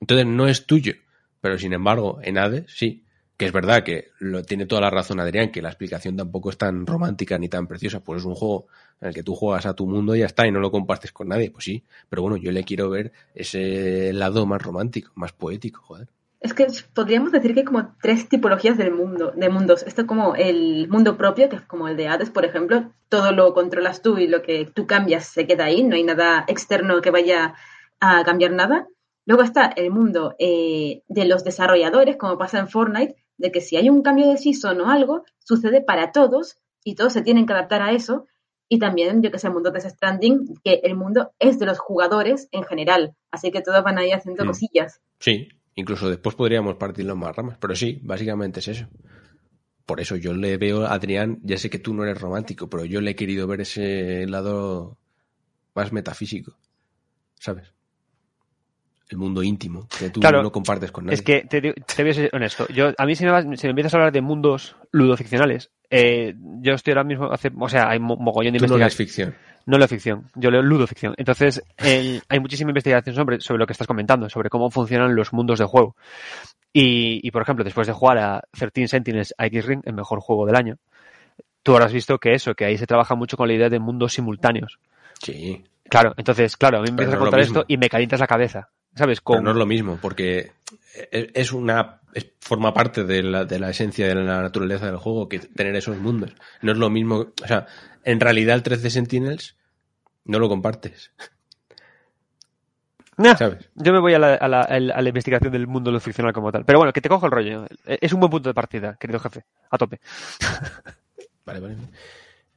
Entonces 0.00 0.26
no 0.26 0.46
es 0.48 0.66
tuyo, 0.66 0.94
pero 1.40 1.58
sin 1.58 1.72
embargo, 1.72 2.18
en 2.22 2.38
Hades 2.38 2.64
sí. 2.68 3.02
Que 3.36 3.44
es 3.44 3.52
verdad 3.52 3.84
que 3.84 4.12
lo 4.18 4.42
tiene 4.44 4.64
toda 4.64 4.80
la 4.80 4.88
razón 4.88 5.20
Adrián, 5.20 5.50
que 5.52 5.60
la 5.60 5.68
explicación 5.68 6.16
tampoco 6.16 6.48
es 6.48 6.56
tan 6.56 6.86
romántica 6.86 7.36
ni 7.36 7.50
tan 7.50 7.66
preciosa, 7.66 8.00
pues 8.00 8.22
es 8.22 8.24
un 8.24 8.34
juego 8.34 8.66
en 8.98 9.08
el 9.08 9.14
que 9.14 9.22
tú 9.22 9.34
juegas 9.34 9.66
a 9.66 9.74
tu 9.74 9.86
mundo 9.86 10.16
y 10.16 10.20
ya 10.20 10.24
está, 10.24 10.46
y 10.46 10.50
no 10.50 10.58
lo 10.58 10.70
compartes 10.70 11.12
con 11.12 11.28
nadie, 11.28 11.50
pues 11.50 11.64
sí, 11.64 11.84
pero 12.08 12.22
bueno, 12.22 12.38
yo 12.38 12.50
le 12.50 12.64
quiero 12.64 12.88
ver 12.88 13.12
ese 13.34 14.14
lado 14.14 14.46
más 14.46 14.62
romántico, 14.62 15.12
más 15.16 15.34
poético, 15.34 15.82
joder. 15.82 16.08
Es 16.47 16.55
que 16.55 16.68
podríamos 16.94 17.32
decir 17.32 17.55
que 17.55 17.60
hay 17.60 17.64
como 17.64 17.97
tres 18.01 18.28
tipologías 18.28 18.78
del 18.78 18.93
mundo, 18.93 19.32
de 19.35 19.48
mundos. 19.48 19.82
Esto 19.82 20.06
como 20.06 20.36
el 20.36 20.86
mundo 20.89 21.16
propio, 21.16 21.48
que 21.48 21.56
es 21.56 21.62
como 21.62 21.89
el 21.89 21.97
de 21.97 22.06
Hades, 22.06 22.31
por 22.31 22.44
ejemplo. 22.44 22.93
Todo 23.09 23.32
lo 23.32 23.52
controlas 23.52 24.01
tú 24.01 24.16
y 24.18 24.28
lo 24.28 24.43
que 24.43 24.64
tú 24.73 24.86
cambias 24.86 25.27
se 25.27 25.48
queda 25.48 25.64
ahí. 25.64 25.82
No 25.82 25.97
hay 25.97 26.05
nada 26.05 26.44
externo 26.47 27.01
que 27.01 27.10
vaya 27.10 27.55
a 27.98 28.23
cambiar 28.23 28.52
nada. 28.52 28.86
Luego 29.24 29.43
está 29.43 29.66
el 29.66 29.90
mundo 29.90 30.36
eh, 30.39 31.02
de 31.09 31.24
los 31.24 31.43
desarrolladores, 31.43 32.16
como 32.16 32.39
pasa 32.39 32.60
en 32.60 32.68
Fortnite, 32.68 33.16
de 33.39 33.51
que 33.51 33.60
si 33.60 33.77
hay 33.77 33.90
un 33.90 34.02
cambio 34.02 34.28
de 34.28 34.36
season 34.36 34.81
o 34.82 34.89
algo, 34.89 35.24
sucede 35.40 35.81
para 35.81 36.12
todos 36.12 36.59
y 36.85 36.94
todos 36.94 37.12
se 37.12 37.23
tienen 37.23 37.47
que 37.47 37.55
adaptar 37.55 37.82
a 37.82 37.90
eso. 37.90 38.27
Y 38.68 38.78
también, 38.78 39.20
yo 39.20 39.32
que 39.32 39.40
sé, 39.40 39.48
el 39.48 39.52
mundo 39.52 39.73
de 39.73 39.81
Stranding, 39.81 40.60
que 40.62 40.81
el 40.85 40.94
mundo 40.94 41.32
es 41.40 41.59
de 41.59 41.66
los 41.66 41.81
jugadores 41.81 42.48
en 42.52 42.62
general. 42.62 43.16
Así 43.32 43.51
que 43.51 43.62
todos 43.62 43.82
van 43.82 43.98
ahí 43.98 44.12
haciendo 44.12 44.44
Mm. 44.44 44.47
cosillas. 44.47 45.01
Sí, 45.18 45.48
incluso 45.76 46.10
después 46.10 46.34
podríamos 46.34 46.76
partirlo 46.76 47.14
más 47.14 47.36
ramas, 47.36 47.58
pero 47.60 47.76
sí, 47.76 48.00
básicamente 48.02 48.60
es 48.60 48.68
eso. 48.68 48.88
Por 49.84 50.00
eso 50.00 50.16
yo 50.16 50.34
le 50.34 50.56
veo 50.56 50.84
a 50.84 50.94
Adrián, 50.94 51.38
ya 51.44 51.56
sé 51.58 51.70
que 51.70 51.78
tú 51.78 51.94
no 51.94 52.02
eres 52.02 52.20
romántico, 52.20 52.68
pero 52.68 52.84
yo 52.84 53.00
le 53.00 53.12
he 53.12 53.16
querido 53.16 53.46
ver 53.46 53.60
ese 53.60 54.26
lado 54.26 54.98
más 55.74 55.92
metafísico, 55.92 56.58
¿sabes? 57.38 57.75
El 59.08 59.18
mundo 59.18 59.42
íntimo, 59.42 59.86
que 59.98 60.10
tú 60.10 60.20
Claro, 60.20 60.42
no 60.42 60.50
compartes 60.50 60.90
con 60.90 61.04
nadie. 61.06 61.14
Es 61.14 61.22
que 61.22 61.42
te, 61.48 61.60
te 61.60 62.02
voy 62.02 62.10
a 62.10 62.14
ser 62.14 62.30
honesto. 62.32 62.66
Yo, 62.68 62.92
a 62.98 63.06
mí 63.06 63.14
si 63.14 63.24
me, 63.24 63.30
vas- 63.30 63.44
si 63.58 63.66
me 63.66 63.70
empiezas 63.70 63.94
a 63.94 63.98
hablar 63.98 64.12
de 64.12 64.20
mundos 64.20 64.74
ludoficcionales, 64.90 65.70
eh, 65.90 66.34
yo 66.60 66.74
estoy 66.74 66.92
ahora 66.92 67.04
mismo, 67.04 67.30
hace, 67.32 67.52
o 67.56 67.68
sea, 67.68 67.88
hay 67.88 68.00
mo- 68.00 68.16
mogollón 68.16 68.52
de 68.54 68.58
tú 68.58 68.66
no 68.66 68.74
investigación. 68.74 68.80
lees 68.80 68.96
ficción. 68.96 69.34
No 69.66 69.78
leo 69.78 69.88
ficción, 69.88 70.30
yo 70.36 70.50
leo 70.52 70.62
ludoficción. 70.62 71.14
Entonces, 71.16 71.60
hay 71.76 72.40
muchísima 72.40 72.70
investigación 72.70 73.16
sobre, 73.16 73.40
sobre 73.40 73.58
lo 73.58 73.66
que 73.66 73.72
estás 73.72 73.86
comentando, 73.88 74.28
sobre 74.30 74.48
cómo 74.48 74.70
funcionan 74.70 75.14
los 75.16 75.32
mundos 75.32 75.58
de 75.58 75.64
juego. 75.64 75.96
Y, 76.72 77.20
y, 77.26 77.30
por 77.30 77.42
ejemplo, 77.42 77.64
después 77.64 77.86
de 77.86 77.92
jugar 77.92 78.18
a 78.18 78.42
13 78.52 78.86
Sentinels 78.88 79.34
X-Ring, 79.38 79.82
el 79.84 79.94
mejor 79.94 80.20
juego 80.20 80.46
del 80.46 80.56
año, 80.56 80.76
tú 81.64 81.72
habrás 81.72 81.92
visto 81.92 82.18
que 82.18 82.32
eso, 82.34 82.54
que 82.54 82.64
ahí 82.64 82.78
se 82.78 82.86
trabaja 82.86 83.14
mucho 83.14 83.36
con 83.36 83.48
la 83.48 83.54
idea 83.54 83.68
de 83.68 83.78
mundos 83.80 84.12
simultáneos. 84.12 84.78
Sí, 85.20 85.64
Claro, 85.88 86.14
entonces, 86.16 86.56
claro, 86.56 86.78
a 86.78 86.80
mí 86.82 86.86
me 86.86 86.90
empiezas 86.90 87.14
a 87.14 87.16
no 87.18 87.22
es 87.24 87.30
contar 87.30 87.40
esto 87.40 87.64
y 87.68 87.76
me 87.76 87.88
calientas 87.88 88.20
la 88.20 88.26
cabeza. 88.26 88.68
¿Sabes? 88.97 89.20
pero 89.24 89.40
no 89.43 89.51
es 89.51 89.56
lo 89.56 89.66
mismo, 89.66 89.98
porque 90.01 90.52
es, 91.12 91.28
es 91.35 91.52
una 91.52 92.01
es- 92.14 92.32
forma 92.40 92.73
parte 92.74 93.05
de 93.05 93.23
la, 93.23 93.44
de 93.44 93.59
la 93.59 93.70
esencia 93.70 94.09
de 94.09 94.14
la 94.14 94.40
naturaleza 94.43 94.86
del 94.86 94.97
juego 94.97 95.28
que 95.28 95.39
tener 95.39 95.77
esos 95.77 95.97
mundos. 95.98 96.35
No 96.62 96.73
es 96.73 96.78
lo 96.78 96.90
mismo, 96.90 97.27
o 97.43 97.47
sea, 97.47 97.66
en 98.05 98.18
realidad 98.20 98.56
el 98.56 98.62
13 98.62 98.90
Sentinels 98.90 99.56
no 100.24 100.39
lo 100.39 100.48
compartes, 100.48 101.12
Nah, 103.18 103.35
¿sabes? 103.35 103.70
Yo 103.74 103.94
me 103.94 103.98
voy 104.01 104.12
a 104.12 104.18
la, 104.18 104.35
a, 104.35 104.47
la, 104.47 104.60
a 104.60 104.78
la 104.78 105.09
investigación 105.09 105.51
del 105.51 105.66
mundo 105.66 105.90
lo 105.90 106.01
ficcional 106.01 106.35
como 106.35 106.52
tal. 106.52 106.66
Pero 106.66 106.78
bueno, 106.78 106.93
que 106.93 107.01
te 107.01 107.09
cojo 107.09 107.24
el 107.24 107.32
rollo. 107.32 107.64
Es 107.86 108.12
un 108.12 108.20
buen 108.20 108.31
punto 108.31 108.51
de 108.51 108.55
partida, 108.55 108.97
querido 109.01 109.18
jefe. 109.20 109.43
A 109.70 109.78
tope. 109.78 110.01
Vale, 111.47 111.60
vale. 111.60 111.77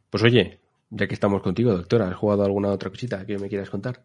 Pues 0.09 0.23
oye, 0.23 0.59
ya 0.89 1.07
que 1.07 1.13
estamos 1.13 1.41
contigo, 1.43 1.71
doctora, 1.71 2.07
¿has 2.09 2.15
jugado 2.15 2.43
alguna 2.43 2.69
otra 2.69 2.89
cosita 2.89 3.23
que 3.25 3.37
me 3.37 3.47
quieras 3.47 3.69
contar? 3.69 4.03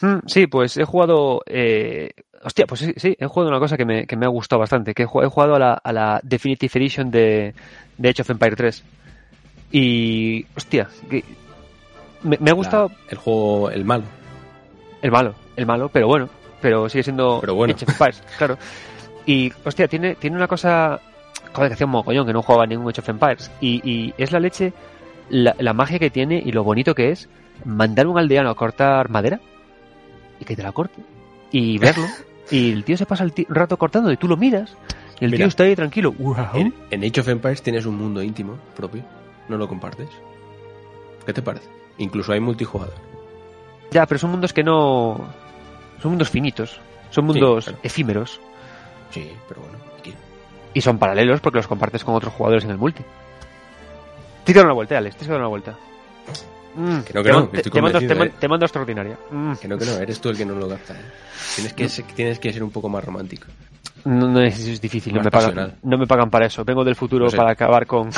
Mm, 0.00 0.18
sí, 0.26 0.46
pues 0.46 0.76
he 0.76 0.84
jugado. 0.84 1.40
Eh... 1.46 2.10
Hostia, 2.44 2.66
pues 2.66 2.80
sí, 2.80 2.92
sí, 2.96 3.16
he 3.20 3.26
jugado 3.26 3.50
una 3.50 3.60
cosa 3.60 3.76
que 3.76 3.84
me, 3.84 4.04
que 4.04 4.16
me 4.16 4.26
ha 4.26 4.28
gustado 4.28 4.58
bastante. 4.58 4.94
Que 4.94 5.04
he 5.04 5.06
jugado, 5.06 5.54
a, 5.54 5.58
la, 5.60 5.74
a 5.74 5.92
la 5.92 6.20
Definitive 6.24 6.72
Edition 6.80 7.10
de, 7.10 7.54
de 7.98 8.08
Age 8.08 8.22
of 8.22 8.30
Empire 8.30 8.56
3. 8.56 8.84
Y. 9.70 10.44
Hostia, 10.56 10.88
que- 11.08 11.24
me, 12.22 12.36
me 12.40 12.50
ha 12.50 12.54
gustado 12.54 12.88
La- 12.88 12.94
el 13.10 13.18
juego, 13.18 13.70
el 13.70 13.84
malo. 13.84 14.04
el 15.02 15.10
malo, 15.10 15.34
el 15.56 15.66
malo, 15.66 15.88
pero 15.88 16.06
bueno. 16.08 16.28
Pero 16.60 16.88
sigue 16.88 17.02
siendo 17.04 17.38
Pero 17.40 17.54
bueno. 17.54 17.74
Age 17.74 17.84
of 17.84 17.90
Empires, 17.92 18.22
claro. 18.38 18.58
Y, 19.26 19.52
hostia, 19.64 19.86
tiene, 19.88 20.14
tiene 20.16 20.36
una 20.36 20.48
cosa. 20.48 21.00
Joder, 21.52 21.68
que 21.70 21.74
hacía 21.74 21.86
un 21.86 21.92
mogollón 21.92 22.26
que 22.26 22.32
no 22.32 22.42
jugaba 22.42 22.66
ningún 22.66 22.88
Age 22.90 23.00
of 23.02 23.08
Empires. 23.08 23.50
Y, 23.60 23.80
y 23.88 24.14
es 24.18 24.32
la 24.32 24.40
leche, 24.40 24.72
la, 25.30 25.54
la 25.58 25.72
magia 25.74 25.98
que 25.98 26.10
tiene 26.10 26.42
y 26.44 26.50
lo 26.52 26.64
bonito 26.64 26.94
que 26.94 27.10
es 27.10 27.28
mandar 27.64 28.06
un 28.08 28.18
aldeano 28.18 28.50
a 28.50 28.54
cortar 28.56 29.08
madera 29.10 29.38
y 30.42 30.44
que 30.44 30.56
te 30.56 30.62
la 30.62 30.72
corte 30.72 31.00
y 31.52 31.78
verlo. 31.78 32.06
y 32.50 32.72
el 32.72 32.84
tío 32.84 32.96
se 32.96 33.06
pasa 33.06 33.24
el 33.24 33.32
rato 33.48 33.76
cortando 33.76 34.10
y 34.12 34.16
tú 34.16 34.28
lo 34.28 34.36
miras. 34.36 34.76
Y 35.20 35.24
el 35.24 35.30
Mira. 35.30 35.44
tío 35.44 35.46
está 35.48 35.64
ahí 35.64 35.76
tranquilo. 35.76 36.12
¡Wow! 36.12 36.34
En, 36.54 36.74
en 36.90 37.04
Age 37.04 37.20
of 37.20 37.28
Empires 37.28 37.62
tienes 37.62 37.86
un 37.86 37.96
mundo 37.96 38.22
íntimo 38.22 38.58
propio, 38.74 39.04
no 39.48 39.56
lo 39.56 39.68
compartes. 39.68 40.08
¿Qué 41.24 41.32
te 41.32 41.42
parece? 41.42 41.68
Incluso 41.98 42.32
hay 42.32 42.40
multijugador. 42.40 42.94
Ya, 43.92 44.04
pero 44.06 44.18
son 44.18 44.32
mundos 44.32 44.52
que 44.52 44.64
no. 44.64 45.20
Son 46.00 46.10
mundos 46.10 46.30
finitos. 46.30 46.80
Son 47.10 47.24
mundos 47.24 47.66
claro. 47.66 47.78
efímeros. 47.82 48.40
Sí, 49.10 49.30
pero 49.48 49.60
bueno, 49.60 49.78
aquí. 49.98 50.12
Y 50.74 50.80
son 50.80 50.98
paralelos 50.98 51.40
porque 51.40 51.58
los 51.58 51.68
compartes 51.68 52.02
con 52.02 52.14
otros 52.14 52.32
jugadores 52.32 52.64
en 52.64 52.70
el 52.70 52.78
multi. 52.78 53.04
Dar 54.46 54.64
una 54.64 54.74
vuelta, 54.74 54.98
Alex. 54.98 55.16
Tienes 55.16 55.28
que 55.28 55.32
dar 55.32 55.40
una 55.40 55.48
vuelta. 55.48 55.78
Mm, 56.74 57.00
Que 57.02 57.12
no, 57.14 57.22
que 57.22 57.28
te, 57.28 57.32
no, 57.32 57.38
man- 57.40 57.46
que 57.48 57.52
te- 57.52 57.58
estoy 57.58 57.72
te 57.72 57.80
mando, 57.82 58.24
eh. 58.24 58.32
te 58.40 58.48
mando 58.48 58.64
extraordinaria. 58.66 59.18
Mm, 59.30 59.52
Que 59.54 59.68
no, 59.68 59.78
que 59.78 59.84
no, 59.84 59.92
eres 59.98 60.20
tú 60.20 60.28
el 60.30 60.36
que 60.36 60.44
no 60.46 60.54
lo 60.54 60.68
capta. 60.68 60.94
¿eh? 60.94 61.02
Tienes, 61.56 61.72
que, 61.74 61.88
ser- 61.88 62.04
tienes 62.14 62.38
que 62.38 62.52
ser 62.52 62.62
un 62.62 62.70
poco 62.70 62.88
más 62.88 63.04
romántico. 63.04 63.46
No, 64.04 64.28
no 64.28 64.40
es, 64.40 64.58
es 64.66 64.80
difícil, 64.80 65.14
no 65.14 65.22
me, 65.22 65.30
pagan, 65.30 65.74
no 65.82 65.98
me 65.98 66.06
pagan 66.06 66.28
para 66.30 66.46
eso. 66.46 66.64
Vengo 66.64 66.82
del 66.84 66.96
futuro 66.96 67.28
para 67.30 67.52
acabar 67.52 67.86
con... 67.86 68.10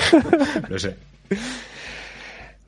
Lo 0.68 0.78
sé. 0.78 0.96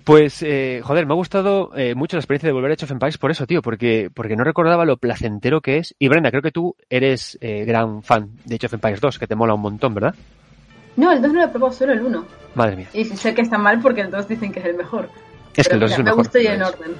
Pues, 0.04 0.42
eh, 0.42 0.80
joder, 0.82 1.04
me 1.04 1.12
ha 1.12 1.16
gustado 1.16 1.70
eh, 1.76 1.94
mucho 1.94 2.16
la 2.16 2.20
experiencia 2.20 2.48
de 2.48 2.54
volver 2.54 2.70
a 2.70 2.74
Age 2.74 2.86
of 2.86 2.90
Empires 2.92 3.18
por 3.18 3.30
eso, 3.30 3.46
tío, 3.46 3.60
porque, 3.60 4.10
porque 4.12 4.36
no 4.36 4.42
recordaba 4.42 4.86
lo 4.86 4.96
placentero 4.96 5.60
que 5.60 5.76
es. 5.76 5.94
Y 5.98 6.08
Brenda, 6.08 6.30
creo 6.30 6.40
que 6.42 6.50
tú 6.50 6.74
eres 6.88 7.36
eh, 7.42 7.64
gran 7.66 8.02
fan 8.02 8.30
de 8.46 8.54
Age 8.54 8.66
of 8.66 8.74
Empires 8.74 9.00
2, 9.02 9.18
que 9.18 9.26
te 9.26 9.34
mola 9.36 9.52
un 9.54 9.60
montón, 9.60 9.92
¿verdad? 9.94 10.14
No, 10.98 11.12
el 11.12 11.22
2 11.22 11.32
no 11.32 11.38
lo 11.40 11.44
he 11.46 11.48
probado, 11.48 11.72
solo 11.72 11.92
el 11.92 12.02
1. 12.02 12.24
Madre 12.54 12.76
mía. 12.76 12.88
Y 12.92 13.04
sé 13.04 13.34
que 13.34 13.42
está 13.42 13.56
mal 13.56 13.80
porque 13.80 14.00
el 14.02 14.10
2 14.10 14.28
dicen 14.28 14.52
que 14.52 14.58
es 14.60 14.66
el 14.66 14.76
mejor. 14.76 15.08
Es 15.56 15.68
que 15.68 15.74
el 15.74 15.80
Pero 15.80 15.88
2 15.88 15.92
es 15.92 15.98
el 15.98 16.04
Me 16.04 16.10
mejor. 16.10 16.24
gusta 16.24 16.40
y 16.42 16.46
en 16.46 16.62
orden. 16.62 16.90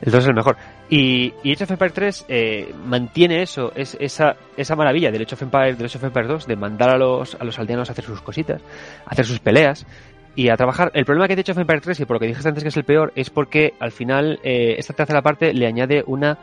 El 0.00 0.12
2 0.12 0.22
es 0.22 0.28
el 0.28 0.34
mejor. 0.34 0.56
Y, 0.88 1.32
y 1.42 1.52
Age 1.52 1.64
of 1.64 1.70
Empires 1.72 1.94
3 1.94 2.24
eh, 2.28 2.74
mantiene 2.86 3.42
eso, 3.42 3.70
es, 3.76 3.96
esa, 4.00 4.34
esa 4.56 4.74
maravilla 4.76 5.10
del 5.10 5.22
Age 5.22 5.34
of 5.34 5.42
Empires, 5.42 5.78
del 5.78 5.86
Age 5.86 5.98
of 5.98 6.04
Empires 6.04 6.28
2, 6.28 6.46
de 6.46 6.56
mandar 6.56 6.90
a 6.90 6.96
los, 6.98 7.34
a 7.38 7.44
los 7.44 7.58
aldeanos 7.58 7.88
a 7.88 7.92
hacer 7.92 8.04
sus 8.04 8.20
cositas, 8.22 8.60
a 9.06 9.10
hacer 9.10 9.24
sus 9.26 9.38
peleas 9.40 9.86
y 10.34 10.48
a 10.48 10.56
trabajar. 10.56 10.90
El 10.94 11.04
problema 11.04 11.28
que 11.28 11.36
de 11.36 11.42
Age 11.42 11.52
of 11.52 11.58
Empires 11.58 11.82
3, 11.84 12.00
y 12.00 12.04
por 12.06 12.16
lo 12.16 12.20
que 12.20 12.26
dijiste 12.26 12.48
antes 12.48 12.64
que 12.64 12.68
es 12.70 12.76
el 12.76 12.84
peor, 12.84 13.12
es 13.14 13.30
porque 13.30 13.74
al 13.78 13.92
final 13.92 14.40
eh, 14.42 14.74
esta 14.78 14.94
tercera 14.94 15.20
parte 15.22 15.52
le 15.52 15.66
añade 15.66 16.02
una 16.06 16.38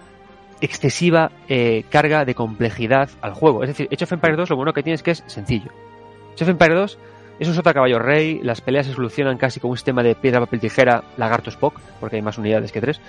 excesiva 0.62 1.32
eh, 1.48 1.84
carga 1.90 2.26
de 2.26 2.36
complejidad 2.36 3.10
al 3.22 3.34
juego. 3.34 3.64
Es 3.64 3.70
decir, 3.70 3.88
Age 3.92 4.04
of 4.04 4.12
Empires 4.14 4.38
2 4.38 4.50
lo 4.52 4.56
bueno 4.56 4.74
que 4.74 4.84
tiene 4.84 4.96
es 4.96 5.04
que 5.04 5.12
es 5.12 5.24
sencillo. 5.28 5.72
Age 6.40 6.46
of 6.46 6.50
Empires 6.52 6.78
2 6.78 6.98
es 7.40 7.48
un 7.50 7.54
sota 7.54 7.74
caballo 7.74 8.00
rey, 8.00 8.40
las 8.44 8.62
peleas 8.62 8.86
se 8.86 8.94
solucionan 8.94 9.38
casi 9.38 9.60
con 9.60 9.72
un 9.72 9.78
sistema 9.78 10.04
de 10.04 10.16
piedra, 10.16 10.40
papel, 10.40 10.62
tijera, 10.62 11.04
lagarto, 11.18 11.50
Spock, 11.50 11.78
porque 12.00 12.16
hay 12.16 12.22
más 12.22 12.38
unidades 12.38 12.72
que 12.72 12.80
tres. 12.80 13.02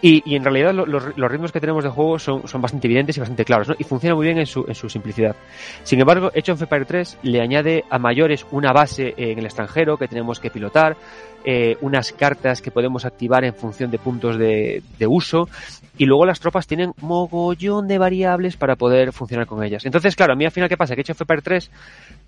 Y, 0.00 0.22
y 0.24 0.36
en 0.36 0.44
realidad 0.44 0.72
lo- 0.72 0.86
los, 0.86 1.16
los 1.16 1.30
ritmos 1.30 1.50
que 1.50 1.58
tenemos 1.60 1.82
de 1.82 1.90
juego 1.90 2.20
son, 2.20 2.46
son 2.46 2.62
bastante 2.62 2.86
evidentes 2.86 3.16
y 3.16 3.20
bastante 3.20 3.44
claros, 3.44 3.68
¿no? 3.68 3.74
Y 3.78 3.82
funciona 3.84 4.14
muy 4.14 4.26
bien 4.26 4.38
en 4.38 4.46
su, 4.46 4.64
en 4.68 4.74
su 4.76 4.88
simplicidad. 4.88 5.34
Sin 5.82 5.98
embargo, 6.00 6.30
Age 6.36 6.52
of 6.52 6.62
Empires 6.62 6.86
3 6.86 7.18
le 7.22 7.40
añade 7.40 7.84
a 7.90 7.98
mayores 7.98 8.46
una 8.52 8.72
base 8.72 9.14
en 9.16 9.38
el 9.40 9.44
extranjero 9.46 9.96
que 9.96 10.06
tenemos 10.06 10.38
que 10.38 10.50
pilotar, 10.50 10.96
eh, 11.44 11.76
unas 11.80 12.12
cartas 12.12 12.62
que 12.62 12.70
podemos 12.70 13.04
activar 13.04 13.44
en 13.44 13.54
función 13.54 13.90
de 13.90 13.98
puntos 13.98 14.38
de, 14.38 14.82
de 14.98 15.06
uso, 15.08 15.48
y 15.96 16.04
luego 16.04 16.26
las 16.26 16.38
tropas 16.38 16.68
tienen 16.68 16.92
mogollón 17.00 17.88
de 17.88 17.98
variables 17.98 18.56
para 18.56 18.76
poder 18.76 19.12
funcionar 19.12 19.46
con 19.48 19.64
ellas. 19.64 19.84
Entonces, 19.84 20.14
claro, 20.14 20.32
a 20.34 20.36
mí 20.36 20.44
al 20.44 20.52
final, 20.52 20.68
¿qué 20.68 20.76
pasa? 20.76 20.94
Que 20.94 21.00
Age 21.00 21.10
of 21.12 21.20
Empires 21.22 21.42
3, 21.44 21.70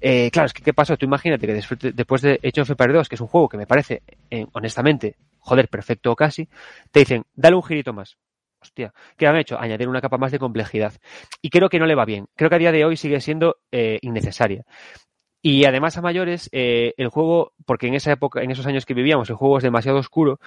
eh, 0.00 0.30
claro, 0.32 0.46
es 0.46 0.52
que 0.52 0.62
¿qué 0.62 0.72
pasó? 0.74 0.96
Tú 0.96 1.06
imagínate 1.06 1.46
que 1.46 1.54
después 1.54 1.78
de- 1.78 1.92
después 1.92 2.22
de 2.22 2.40
Age 2.42 2.62
of 2.62 2.70
Empires 2.70 2.94
2, 2.96 3.08
que 3.08 3.14
es 3.14 3.20
un 3.20 3.28
juego 3.28 3.48
que 3.48 3.56
me 3.58 3.66
parece, 3.66 4.02
eh, 4.28 4.44
honestamente, 4.54 5.14
joder, 5.40 5.68
perfecto 5.68 6.12
o 6.12 6.16
casi, 6.16 6.48
te 6.90 7.00
dicen, 7.00 7.24
dale 7.34 7.56
un 7.56 7.62
girito 7.62 7.92
más. 7.92 8.18
Hostia, 8.62 8.92
¿qué 9.16 9.26
han 9.26 9.36
hecho? 9.36 9.58
Añadir 9.58 9.88
una 9.88 10.02
capa 10.02 10.18
más 10.18 10.32
de 10.32 10.38
complejidad. 10.38 10.92
Y 11.40 11.48
creo 11.48 11.68
que 11.70 11.78
no 11.78 11.86
le 11.86 11.94
va 11.94 12.04
bien. 12.04 12.26
Creo 12.36 12.50
que 12.50 12.56
a 12.56 12.58
día 12.58 12.72
de 12.72 12.84
hoy 12.84 12.96
sigue 12.96 13.20
siendo 13.20 13.56
eh, 13.72 13.98
innecesaria. 14.02 14.64
Y 15.42 15.64
además 15.64 15.96
a 15.96 16.02
mayores, 16.02 16.50
eh, 16.52 16.92
el 16.98 17.08
juego, 17.08 17.54
porque 17.64 17.86
en 17.86 17.94
esa 17.94 18.12
época, 18.12 18.42
en 18.42 18.50
esos 18.50 18.66
años 18.66 18.84
que 18.84 18.92
vivíamos, 18.92 19.30
el 19.30 19.36
juego 19.36 19.56
es 19.56 19.64
demasiado 19.64 19.98
oscuro, 19.98 20.38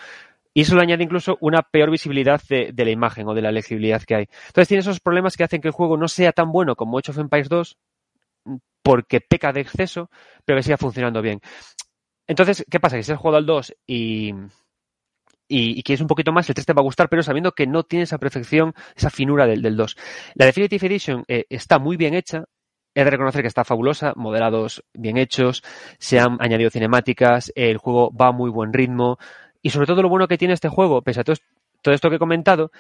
y 0.54 0.62
eso 0.62 0.76
le 0.76 0.84
añade 0.84 1.04
incluso 1.04 1.38
una 1.42 1.64
peor 1.64 1.90
visibilidad 1.90 2.40
de, 2.48 2.74
la 2.78 2.92
imagen 2.92 3.28
o 3.28 3.34
de 3.34 3.42
la 3.42 3.52
legibilidad 3.52 4.04
que 4.04 4.16
hay. 4.16 4.30
Entonces 4.48 4.68
tiene 4.68 4.82
esos 4.82 5.00
problemas 5.00 5.36
que 5.36 5.44
hacen 5.44 5.62
que 5.62 5.70
el 5.70 5.74
juego 5.74 5.98
no 5.98 6.08
sea 6.08 6.32
tan 6.32 6.52
bueno 6.52 6.76
como 6.76 7.00
Age 7.00 7.10
of 7.10 7.18
Empires 7.18 7.50
2, 7.50 7.78
porque 8.84 9.20
peca 9.22 9.52
de 9.52 9.62
exceso, 9.62 10.12
pero 10.46 10.60
que 10.60 10.64
siga 10.64 10.78
funcionando 10.78 11.24
bien. 11.24 11.40
Entonces, 12.28 12.64
¿qué 12.70 12.80
pasa? 12.80 12.98
Que 12.98 13.04
si 13.04 13.12
has 13.12 13.18
jugado 13.18 13.38
al 13.38 13.46
2 13.48 13.76
y, 13.88 14.34
y, 15.48 15.78
y 15.80 15.84
quieres 15.84 16.02
un 16.02 16.08
poquito 16.08 16.32
más, 16.32 16.48
el 16.50 16.56
3 16.56 16.66
te 16.66 16.74
va 16.74 16.82
a 16.82 16.84
gustar, 16.84 17.10
pero 17.10 17.24
sabiendo 17.24 17.52
que 17.54 17.68
no 17.68 17.84
tiene 17.84 18.04
esa 18.04 18.18
perfección, 18.18 18.74
esa 18.96 19.10
finura 19.10 19.46
del, 19.46 19.62
del 19.62 19.76
2. 19.76 19.96
La 20.36 20.46
Definitive 20.46 20.88
Edition 20.88 21.24
eh, 21.28 21.46
está 21.50 21.80
muy 21.80 21.98
bien 21.98 22.14
hecha, 22.14 22.46
he 22.96 23.04
de 23.04 23.10
reconocer 23.10 23.42
que 23.42 23.48
está 23.48 23.64
fabulosa, 23.64 24.14
modelados 24.16 24.84
bien 24.94 25.18
hechos, 25.18 25.64
se 26.00 26.20
han 26.20 26.38
añadido 26.40 26.70
cinemáticas, 26.70 27.52
el 27.56 27.78
juego 27.78 28.12
va 28.16 28.28
a 28.28 28.32
muy 28.32 28.50
buen 28.50 28.74
ritmo 28.74 29.18
y 29.62 29.70
sobre 29.72 29.88
todo 29.88 30.02
lo 30.02 30.10
bueno 30.10 30.28
que 30.28 30.38
tiene 30.38 30.54
este 30.54 30.70
juego, 30.70 31.02
pese 31.02 31.22
a 31.22 31.24
todo 31.24 31.36
esto 31.94 32.10
que 32.10 32.18
he 32.18 32.20
comentado, 32.20 32.72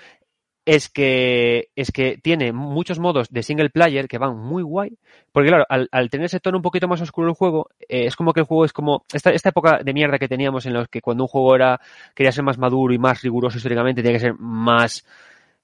es 0.65 0.89
que, 0.89 1.69
es 1.75 1.91
que 1.91 2.17
tiene 2.17 2.53
muchos 2.53 2.99
modos 2.99 3.29
de 3.29 3.43
single 3.43 3.69
player 3.69 4.07
que 4.07 4.17
van 4.17 4.37
muy 4.37 4.63
guay. 4.63 4.97
Porque 5.31 5.49
claro, 5.49 5.65
al, 5.67 5.89
al 5.91 6.09
tener 6.09 6.25
ese 6.25 6.39
tono 6.39 6.57
un 6.57 6.61
poquito 6.61 6.87
más 6.87 7.01
oscuro 7.01 7.27
el 7.27 7.35
juego, 7.35 7.69
eh, 7.81 8.05
es 8.05 8.15
como 8.15 8.33
que 8.33 8.41
el 8.41 8.45
juego 8.45 8.65
es 8.65 8.73
como 8.73 9.03
esta, 9.11 9.31
esta 9.31 9.49
época 9.49 9.79
de 9.83 9.93
mierda 9.93 10.17
que 10.17 10.27
teníamos 10.27 10.65
en 10.65 10.73
los 10.73 10.87
que 10.87 11.01
cuando 11.01 11.25
un 11.25 11.27
juego 11.27 11.55
era 11.55 11.81
quería 12.15 12.31
ser 12.31 12.43
más 12.43 12.57
maduro 12.57 12.93
y 12.93 12.97
más 12.97 13.21
riguroso 13.21 13.57
históricamente, 13.57 14.01
tenía 14.01 14.17
que 14.17 14.25
ser 14.25 14.35
más, 14.39 15.05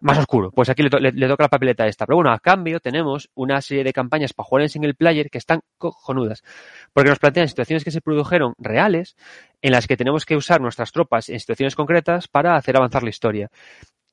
más 0.02 0.18
oscuro. 0.18 0.52
Pues 0.52 0.68
aquí 0.70 0.84
le, 0.84 1.12
le 1.14 1.28
toca 1.30 1.44
la 1.44 1.50
papeleta 1.50 1.88
esta. 1.88 2.06
Pero 2.06 2.18
bueno, 2.18 2.32
a 2.32 2.40
cambio 2.40 2.82
tenemos 2.82 3.30
una 3.36 3.62
serie 3.62 3.86
de 3.86 3.94
campañas 3.94 4.34
para 4.34 4.48
jugar 4.48 4.64
en 4.64 4.70
single 4.70 4.96
player 4.96 5.30
que 5.30 5.38
están 5.38 5.62
cojonudas. 5.78 6.44
Porque 6.92 7.10
nos 7.10 7.20
plantean 7.20 7.48
situaciones 7.48 7.86
que 7.86 7.92
se 7.92 8.02
produjeron 8.02 8.54
reales 8.58 9.16
en 9.62 9.72
las 9.72 9.88
que 9.88 9.96
tenemos 9.96 10.26
que 10.26 10.36
usar 10.36 10.60
nuestras 10.60 10.92
tropas 10.92 11.30
en 11.30 11.40
situaciones 11.40 11.76
concretas 11.76 12.28
para 12.28 12.58
hacer 12.58 12.76
avanzar 12.76 13.04
la 13.04 13.10
historia. 13.10 13.50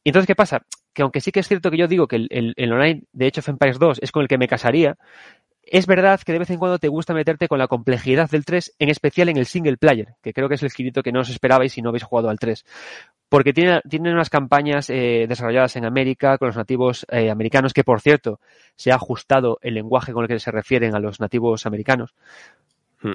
Y 0.07 0.11
entonces, 0.11 0.29
¿qué 0.29 0.37
pasa? 0.37 0.63
Que 0.93 1.03
aunque 1.03 1.21
sí 1.21 1.33
que 1.33 1.41
es 1.41 1.49
cierto 1.49 1.69
que 1.69 1.77
yo 1.79 1.89
digo 1.89 2.07
que 2.07 2.15
el, 2.15 2.29
el- 2.31 2.55
el 2.57 2.73
online 2.73 3.03
de 3.13 3.27
Age 3.27 3.41
of 3.41 3.49
Empires 3.49 3.81
2 3.81 3.99
es 4.01 4.13
con 4.13 4.23
el 4.23 4.29
que 4.29 4.39
me 4.39 4.47
casaría, 4.47 4.97
es 5.65 5.89
verdad 5.89 6.21
que 6.25 6.31
de 6.31 6.39
vez 6.39 6.49
en 6.51 6.59
cuando 6.61 6.79
te 6.79 6.87
gusta 6.87 7.13
meterte 7.13 7.49
con 7.49 7.59
la 7.59 7.67
complejidad 7.67 8.31
del 8.31 8.45
3, 8.45 8.77
en 8.79 8.89
especial 8.89 9.31
en 9.31 9.37
el 9.37 9.47
single 9.47 9.79
player, 9.79 10.15
que 10.23 10.33
creo 10.33 10.49
que 10.49 10.55
es 10.55 10.63
el 10.63 10.69
esquinito 10.69 11.03
que 11.03 11.11
no 11.11 11.23
os 11.23 11.29
esperabais 11.29 11.73
si 11.73 11.83
no 11.83 11.89
habéis 11.89 12.05
jugado 12.05 12.29
al 12.29 12.39
3. 12.39 12.65
Porque 13.29 13.53
tiene, 13.53 13.81
tienen 13.91 14.13
unas 14.15 14.31
campañas 14.31 14.89
eh, 14.91 15.27
desarrolladas 15.29 15.75
en 15.75 15.85
América 15.85 16.39
con 16.39 16.47
los 16.47 16.57
nativos 16.57 17.05
eh, 17.11 17.29
americanos, 17.29 17.73
que 17.73 17.83
por 17.83 18.01
cierto 18.01 18.39
se 18.77 18.93
ha 18.93 18.95
ajustado 18.95 19.59
el 19.63 19.75
lenguaje 19.75 20.13
con 20.13 20.23
el 20.23 20.29
que 20.29 20.39
se 20.39 20.53
refieren 20.53 20.95
a 20.95 21.01
los 21.01 21.19
nativos 21.19 21.67
americanos. 21.67 22.15
Hmm. 23.03 23.15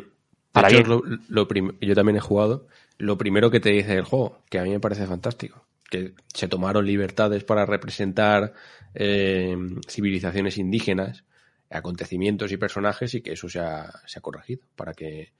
Para 0.51 0.67
hecho, 0.67 0.77
bien. 1.01 1.21
lo, 1.29 1.45
lo 1.45 1.47
yo 1.79 1.95
también 1.95 2.17
he 2.17 2.19
jugado. 2.19 2.67
Lo 3.01 3.17
primero 3.17 3.49
que 3.49 3.59
te 3.59 3.71
dice 3.71 3.95
el 3.95 4.03
juego, 4.03 4.43
que 4.47 4.59
a 4.59 4.63
mí 4.63 4.69
me 4.69 4.79
parece 4.79 5.07
fantástico, 5.07 5.65
que 5.89 6.13
se 6.31 6.47
tomaron 6.47 6.85
libertades 6.85 7.43
para 7.43 7.65
representar 7.65 8.53
eh, 8.93 9.57
civilizaciones 9.87 10.59
indígenas, 10.59 11.23
acontecimientos 11.71 12.51
y 12.51 12.57
personajes 12.57 13.15
y 13.15 13.21
que 13.21 13.31
eso 13.31 13.49
se 13.49 13.59
ha, 13.59 13.91
se 14.05 14.19
ha 14.19 14.21
corregido 14.21 14.67
para 14.75 14.93
que 14.93 15.33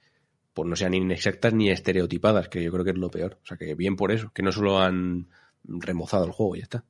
pues, 0.52 0.68
no 0.68 0.74
sean 0.74 0.92
inexactas 0.94 1.54
ni 1.54 1.70
estereotipadas, 1.70 2.48
que 2.48 2.64
yo 2.64 2.72
creo 2.72 2.84
que 2.84 2.90
es 2.90 2.98
lo 2.98 3.12
peor. 3.12 3.38
O 3.44 3.46
sea, 3.46 3.56
que 3.56 3.76
bien 3.76 3.94
por 3.94 4.10
eso, 4.10 4.32
que 4.34 4.42
no 4.42 4.50
solo 4.50 4.80
han 4.80 5.28
remozado 5.62 6.24
el 6.24 6.32
juego 6.32 6.56
y 6.56 6.58
ya 6.58 6.64
está. 6.64 6.84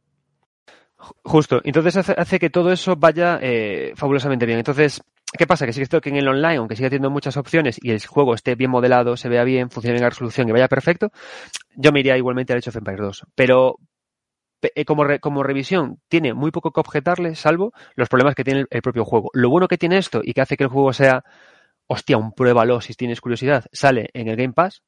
Justo. 0.96 1.60
Entonces 1.64 1.96
hace, 1.98 2.14
hace 2.16 2.38
que 2.38 2.48
todo 2.48 2.72
eso 2.72 2.96
vaya 2.96 3.38
eh, 3.42 3.92
fabulosamente 3.94 4.46
bien. 4.46 4.56
Entonces, 4.56 5.02
¿qué 5.38 5.46
pasa? 5.46 5.66
Que 5.66 5.72
sí 5.72 5.78
que 5.80 5.82
es 5.84 5.88
cierto 5.88 6.00
que 6.02 6.10
en 6.10 6.16
el 6.16 6.28
online, 6.28 6.56
aunque 6.56 6.76
siga 6.76 6.88
teniendo 6.90 7.10
muchas 7.10 7.36
opciones 7.36 7.78
y 7.82 7.90
el 7.90 8.04
juego 8.06 8.34
esté 8.34 8.54
bien 8.54 8.70
modelado, 8.70 9.16
se 9.16 9.28
vea 9.28 9.44
bien, 9.44 9.70
funcione 9.70 9.96
en 9.96 10.02
la 10.02 10.10
resolución 10.10 10.48
y 10.48 10.52
vaya 10.52 10.68
perfecto, 10.68 11.10
yo 11.76 11.92
me 11.92 12.00
iría 12.00 12.16
igualmente 12.18 12.52
al 12.52 12.58
Age 12.60 12.70
of 12.70 12.76
Empires 12.76 13.00
2. 13.00 13.22
Pero 13.34 13.76
pe- 14.60 14.72
eh, 14.74 14.84
como, 14.84 15.04
como 15.20 15.42
revisión, 15.42 16.00
tiene 16.08 16.34
muy 16.34 16.50
poco 16.50 16.72
que 16.72 16.80
objetarle, 16.80 17.34
salvo 17.34 17.72
los 17.96 18.08
problemas 18.08 18.34
que 18.34 18.44
tiene 18.44 18.60
el, 18.62 18.66
el 18.70 18.82
propio 18.82 19.04
juego. 19.04 19.30
Lo 19.34 19.50
bueno 19.50 19.68
que 19.68 19.78
tiene 19.78 19.98
esto 19.98 20.20
y 20.24 20.34
que 20.34 20.42
hace 20.42 20.56
que 20.56 20.64
el 20.64 20.70
juego 20.70 20.92
sea, 20.92 21.24
hostia, 21.86 22.16
un 22.18 22.32
pruébalo 22.32 22.80
si 22.80 22.94
tienes 22.94 23.20
curiosidad, 23.20 23.66
sale 23.72 24.10
en 24.14 24.28
el 24.28 24.36
Game 24.36 24.54
Pass 24.54 24.82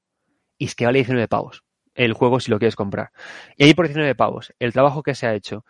y 0.58 0.66
es 0.66 0.74
que 0.74 0.86
vale 0.86 0.98
19 0.98 1.28
pavos 1.28 1.62
el 1.94 2.12
juego 2.14 2.40
si 2.40 2.50
lo 2.50 2.58
quieres 2.58 2.76
comprar. 2.76 3.10
Y 3.56 3.64
ahí 3.64 3.74
por 3.74 3.86
19 3.86 4.14
pavos, 4.16 4.52
el 4.58 4.72
trabajo 4.72 5.02
que 5.02 5.14
se 5.14 5.26
ha 5.28 5.34
hecho, 5.34 5.64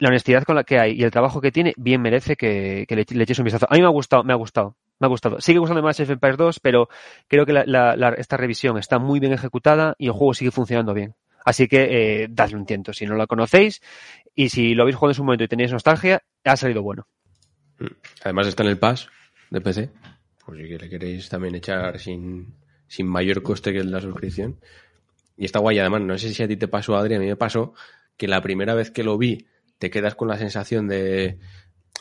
la 0.00 0.08
honestidad 0.08 0.42
con 0.44 0.56
la 0.56 0.64
que 0.64 0.78
hay 0.78 0.92
y 0.92 1.04
el 1.04 1.10
trabajo 1.10 1.40
que 1.40 1.52
tiene, 1.52 1.72
bien 1.76 2.02
merece 2.02 2.34
que, 2.34 2.86
le, 2.88 3.04
le 3.08 3.26
un 3.38 3.44
vistazo. 3.44 3.66
A 3.70 3.74
mí 3.74 3.80
me 3.80 3.86
ha 3.86 3.90
gustado, 3.90 4.24
me 4.24 4.32
ha 4.32 4.36
gustado, 4.36 4.76
me 4.98 5.06
ha 5.06 5.08
gustado. 5.08 5.40
Sigue 5.40 5.58
gustando 5.58 5.82
más 5.82 6.00
Age 6.00 6.12
Empires 6.12 6.36
2, 6.36 6.60
pero 6.60 6.88
creo 7.28 7.46
que 7.46 7.52
la- 7.52 7.64
la- 7.66 7.96
la- 7.96 8.08
esta 8.10 8.36
revisión 8.36 8.78
está 8.78 8.98
muy 8.98 9.20
bien 9.20 9.32
ejecutada 9.32 9.94
y 9.98 10.06
el 10.06 10.12
juego 10.12 10.34
sigue 10.34 10.50
funcionando 10.50 10.94
bien. 10.94 11.14
Así 11.44 11.68
que 11.68 12.22
eh, 12.24 12.28
dadle 12.30 12.56
un 12.56 12.66
tiento 12.66 12.92
si 12.92 13.06
no 13.06 13.14
lo 13.14 13.26
conocéis 13.26 13.80
y 14.34 14.48
si 14.48 14.74
lo 14.74 14.82
habéis 14.82 14.96
jugado 14.96 15.12
en 15.12 15.14
su 15.16 15.24
momento 15.24 15.44
y 15.44 15.48
tenéis 15.48 15.72
nostalgia, 15.72 16.22
ha 16.44 16.56
salido 16.56 16.82
bueno. 16.82 17.06
Además 18.24 18.46
está 18.46 18.62
en 18.62 18.68
el 18.70 18.78
Pass 18.78 19.08
de 19.50 19.60
PC, 19.60 19.90
por 20.44 20.56
si 20.56 20.62
le 20.64 20.88
queréis 20.88 21.28
también 21.28 21.54
echar 21.54 21.98
sin, 21.98 22.54
sin 22.86 23.06
mayor 23.06 23.42
coste 23.42 23.72
que 23.72 23.82
la 23.84 24.00
suscripción. 24.00 24.60
Y 25.36 25.46
está 25.46 25.58
guay, 25.58 25.78
además, 25.78 26.02
no 26.02 26.18
sé 26.18 26.32
si 26.34 26.42
a 26.42 26.48
ti 26.48 26.56
te 26.56 26.68
pasó, 26.68 26.96
Adri, 26.96 27.14
a 27.14 27.18
mí 27.18 27.26
me 27.26 27.36
pasó 27.36 27.72
que 28.16 28.28
la 28.28 28.42
primera 28.42 28.74
vez 28.74 28.90
que 28.90 29.02
lo 29.02 29.16
vi 29.16 29.46
te 29.80 29.90
quedas 29.90 30.14
con 30.14 30.28
la 30.28 30.36
sensación 30.36 30.88
de, 30.88 31.38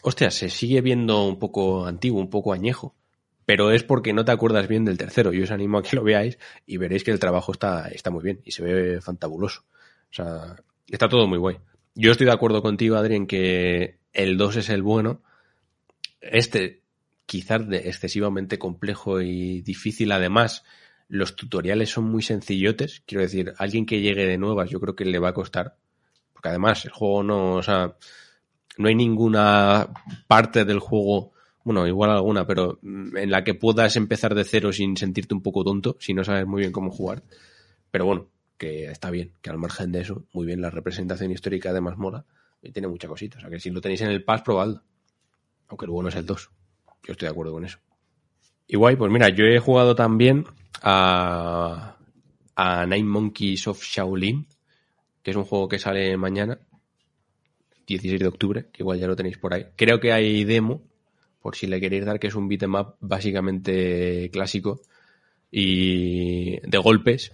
hostia, 0.02 0.32
se 0.32 0.50
sigue 0.50 0.82
viendo 0.82 1.26
un 1.26 1.40
poco 1.40 1.86
antiguo, 1.86 2.20
un 2.20 2.30
poco 2.30 2.52
añejo. 2.52 2.94
Pero 3.46 3.72
es 3.72 3.84
porque 3.84 4.12
no 4.12 4.26
te 4.26 4.34
acuerdas 4.34 4.68
bien 4.68 4.84
del 4.84 4.98
tercero. 4.98 5.32
Yo 5.32 5.44
os 5.46 5.52
animo 5.52 5.78
a 5.78 5.82
que 5.82 5.96
lo 5.96 6.04
veáis 6.04 6.38
y 6.68 6.76
veréis 6.76 7.06
que 7.06 7.12
el 7.12 7.20
trabajo 7.20 7.54
está, 7.54 7.88
está 7.88 8.12
muy 8.12 8.22
bien 8.22 8.42
y 8.44 8.52
se 8.52 8.64
ve 8.64 9.02
fantabuloso. 9.02 9.62
O 9.62 10.14
sea, 10.14 10.58
está 10.88 11.08
todo 11.08 11.26
muy 11.26 11.38
guay. 11.38 11.58
Yo 11.96 12.12
estoy 12.12 12.26
de 12.26 12.34
acuerdo 12.34 12.62
contigo, 12.62 12.98
Adri, 12.98 13.16
en 13.16 13.28
que 13.28 14.00
el 14.12 14.38
2 14.38 14.58
es 14.58 14.70
el 14.70 14.84
bueno. 14.84 15.24
Este, 16.20 16.84
quizás 17.26 17.62
excesivamente 17.72 18.60
complejo 18.60 19.22
y 19.22 19.62
difícil. 19.62 20.12
Además, 20.12 20.66
los 21.08 21.38
tutoriales 21.38 21.90
son 21.90 22.04
muy 22.04 22.24
sencillotes. 22.24 23.04
Quiero 23.06 23.22
decir, 23.22 23.54
alguien 23.58 23.86
que 23.86 24.02
llegue 24.02 24.28
de 24.28 24.38
nuevas, 24.38 24.70
yo 24.70 24.82
creo 24.82 24.98
que 24.98 25.06
le 25.06 25.18
va 25.18 25.30
a 25.30 25.34
costar. 25.34 25.78
Porque 26.40 26.50
además, 26.52 26.86
el 26.86 26.92
juego 26.92 27.22
no, 27.22 27.56
o 27.56 27.62
sea, 27.62 27.98
no 28.78 28.88
hay 28.88 28.96
ninguna 28.96 29.90
parte 30.26 30.64
del 30.64 30.80
juego, 30.80 31.34
bueno, 31.66 31.86
igual 31.86 32.12
alguna, 32.12 32.48
pero 32.48 32.80
en 32.82 33.30
la 33.30 33.44
que 33.44 33.56
puedas 33.56 33.98
empezar 33.98 34.34
de 34.34 34.46
cero 34.46 34.72
sin 34.72 34.96
sentirte 34.96 35.34
un 35.34 35.42
poco 35.42 35.66
tonto, 35.66 35.98
si 36.00 36.14
no 36.14 36.24
sabes 36.24 36.48
muy 36.48 36.62
bien 36.62 36.72
cómo 36.72 36.92
jugar. 36.92 37.24
Pero 37.92 38.06
bueno, 38.06 38.28
que 38.58 38.86
está 38.86 39.10
bien, 39.10 39.34
que 39.42 39.50
al 39.50 39.58
margen 39.58 39.92
de 39.92 40.00
eso, 40.00 40.24
muy 40.32 40.46
bien, 40.46 40.62
la 40.62 40.70
representación 40.70 41.30
histórica 41.30 41.72
además 41.72 41.98
mola 41.98 42.24
y 42.62 42.72
tiene 42.72 42.88
mucha 42.88 43.10
cosita. 43.10 43.38
O 43.38 43.42
sea, 43.42 43.50
que 43.50 43.60
si 43.60 43.70
lo 43.70 43.82
tenéis 43.82 44.00
en 44.00 44.12
el 44.12 44.24
pass, 44.24 44.42
probadlo. 44.42 44.82
Aunque 45.68 45.88
el 45.88 45.92
bueno 45.92 46.08
es 46.08 46.16
el 46.16 46.26
2. 46.26 46.50
Yo 47.04 47.12
estoy 47.12 47.26
de 47.26 47.32
acuerdo 47.32 47.52
con 47.52 47.66
eso. 47.66 47.80
Y 48.66 48.78
pues 48.78 49.12
mira, 49.12 49.28
yo 49.28 49.44
he 49.44 49.60
jugado 49.60 49.94
también 49.94 50.46
a, 50.84 51.98
a 52.56 52.86
Nine 52.86 53.10
Monkeys 53.10 53.68
of 53.68 53.84
Shaolin, 53.84 54.48
que 55.30 55.32
es 55.32 55.38
un 55.38 55.46
juego 55.46 55.70
que 55.70 55.78
sale 55.78 56.18
mañana, 56.18 56.58
16 57.86 58.20
de 58.20 58.28
octubre, 58.28 58.66
que 58.72 58.82
igual 58.82 58.98
ya 58.98 59.06
lo 59.06 59.16
tenéis 59.16 59.38
por 59.38 59.54
ahí. 59.54 59.68
Creo 59.76 60.00
que 60.00 60.12
hay 60.12 60.44
demo, 60.44 60.82
por 61.40 61.56
si 61.56 61.68
le 61.68 61.80
queréis 61.80 62.04
dar, 62.04 62.20
que 62.20 62.28
es 62.28 62.34
un 62.34 62.48
beat'em 62.48 62.74
up 62.74 62.96
básicamente 63.00 64.32
clásico 64.32 64.82
y 65.52 66.60
de 66.68 66.78
golpes, 66.80 67.32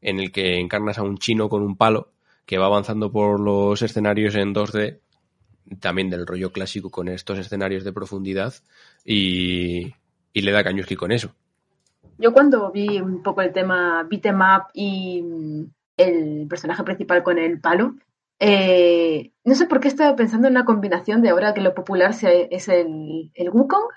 en 0.00 0.18
el 0.18 0.32
que 0.32 0.58
encarnas 0.58 0.96
a 0.96 1.02
un 1.02 1.18
chino 1.18 1.50
con 1.50 1.62
un 1.62 1.76
palo 1.76 2.12
que 2.46 2.56
va 2.56 2.66
avanzando 2.66 3.12
por 3.12 3.38
los 3.38 3.82
escenarios 3.82 4.34
en 4.34 4.54
2D, 4.54 5.00
también 5.78 6.08
del 6.08 6.26
rollo 6.26 6.52
clásico 6.52 6.90
con 6.90 7.08
estos 7.08 7.38
escenarios 7.38 7.84
de 7.84 7.92
profundidad, 7.92 8.54
y, 9.04 9.92
y 10.32 10.40
le 10.40 10.52
da 10.52 10.64
cañuski 10.64 10.96
con 10.96 11.12
eso. 11.12 11.34
Yo 12.16 12.32
cuando 12.32 12.70
vi 12.72 12.98
un 12.98 13.22
poco 13.22 13.42
el 13.42 13.52
tema 13.52 14.06
beat'em 14.08 14.40
up 14.40 14.68
y 14.72 15.22
el 16.02 16.46
personaje 16.48 16.82
principal 16.84 17.22
con 17.22 17.38
el 17.38 17.60
palo, 17.60 17.94
eh, 18.38 19.32
no 19.44 19.54
sé 19.54 19.66
por 19.66 19.80
qué 19.80 19.88
estaba 19.88 20.16
pensando 20.16 20.48
en 20.48 20.54
una 20.54 20.64
combinación 20.64 21.20
de 21.22 21.28
ahora 21.30 21.52
que 21.54 21.60
lo 21.60 21.74
popular 21.74 22.14
se- 22.14 22.48
es 22.50 22.68
el, 22.68 23.30
el 23.34 23.50
Wukong, 23.50 23.88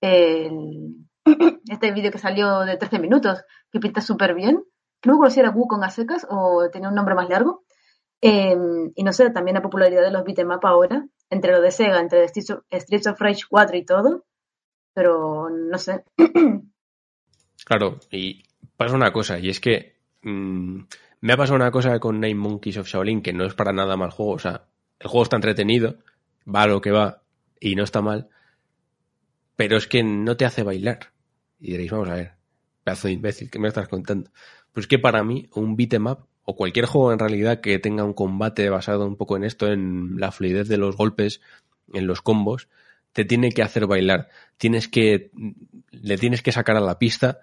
el- 0.00 0.94
este 1.68 1.92
vídeo 1.92 2.10
que 2.12 2.18
salió 2.18 2.60
de 2.60 2.76
13 2.76 2.98
minutos, 2.98 3.42
que 3.72 3.80
pinta 3.80 4.00
súper 4.00 4.34
bien, 4.34 4.64
no 5.04 5.12
me 5.12 5.16
acuerdo 5.16 5.34
si 5.34 5.40
era 5.40 5.50
Wukong 5.50 5.84
a 5.84 5.90
secas 5.90 6.26
o 6.30 6.68
tenía 6.70 6.88
un 6.88 6.94
nombre 6.94 7.14
más 7.14 7.28
largo, 7.28 7.64
Eh, 8.20 8.56
y 8.96 9.04
no 9.04 9.12
sé, 9.12 9.30
también 9.30 9.54
la 9.54 9.62
popularidad 9.62 10.02
de 10.02 10.10
los 10.10 10.24
beat'em 10.24 10.50
up 10.50 10.66
ahora, 10.66 11.06
entre 11.30 11.52
lo 11.52 11.60
de 11.60 11.70
Sega, 11.70 12.00
entre 12.00 12.26
Streets 12.26 12.50
of, 12.50 12.60
Streets 12.72 13.06
of 13.06 13.20
Rage 13.20 13.42
4 13.48 13.76
y 13.76 13.84
todo, 13.84 14.24
pero 14.92 15.48
no 15.50 15.78
sé. 15.78 16.02
Claro, 17.64 17.98
y 18.10 18.42
pasa 18.76 18.94
una 18.96 19.12
cosa, 19.12 19.38
y 19.38 19.48
es 19.50 19.60
que 19.60 19.96
mm, 20.22 20.80
me 21.20 21.32
ha 21.32 21.36
pasado 21.36 21.56
una 21.56 21.70
cosa 21.70 21.98
con 21.98 22.20
Nine 22.20 22.34
Monkeys 22.34 22.78
of 22.78 22.88
Shaolin, 22.88 23.22
que 23.22 23.32
no 23.32 23.44
es 23.44 23.54
para 23.54 23.72
nada 23.72 23.96
mal 23.96 24.10
juego. 24.10 24.32
O 24.32 24.38
sea, 24.38 24.66
el 24.98 25.08
juego 25.08 25.24
está 25.24 25.36
entretenido, 25.36 25.96
va 26.46 26.66
lo 26.66 26.80
que 26.80 26.90
va, 26.90 27.22
y 27.60 27.74
no 27.74 27.84
está 27.84 28.02
mal, 28.02 28.28
pero 29.56 29.76
es 29.76 29.86
que 29.86 30.02
no 30.02 30.36
te 30.36 30.44
hace 30.44 30.62
bailar. 30.62 31.12
Y 31.60 31.72
diréis, 31.72 31.90
vamos 31.90 32.08
a 32.08 32.14
ver, 32.14 32.32
pedazo 32.84 33.08
de 33.08 33.14
imbécil, 33.14 33.50
¿qué 33.50 33.58
me 33.58 33.68
estás 33.68 33.88
contando? 33.88 34.30
Pues 34.72 34.86
que 34.86 34.98
para 34.98 35.24
mí, 35.24 35.48
un 35.54 35.76
beat'em 35.76 36.06
up, 36.06 36.26
o 36.44 36.56
cualquier 36.56 36.86
juego 36.86 37.12
en 37.12 37.18
realidad 37.18 37.60
que 37.60 37.78
tenga 37.78 38.04
un 38.04 38.14
combate 38.14 38.70
basado 38.70 39.06
un 39.06 39.16
poco 39.16 39.36
en 39.36 39.44
esto, 39.44 39.66
en 39.66 40.18
la 40.18 40.32
fluidez 40.32 40.68
de 40.68 40.78
los 40.78 40.96
golpes, 40.96 41.42
en 41.92 42.06
los 42.06 42.22
combos, 42.22 42.68
te 43.12 43.24
tiene 43.24 43.52
que 43.52 43.62
hacer 43.62 43.86
bailar. 43.86 44.28
Tienes 44.56 44.88
que, 44.88 45.30
le 45.90 46.16
tienes 46.16 46.42
que 46.42 46.52
sacar 46.52 46.76
a 46.76 46.80
la 46.80 46.98
pista, 46.98 47.40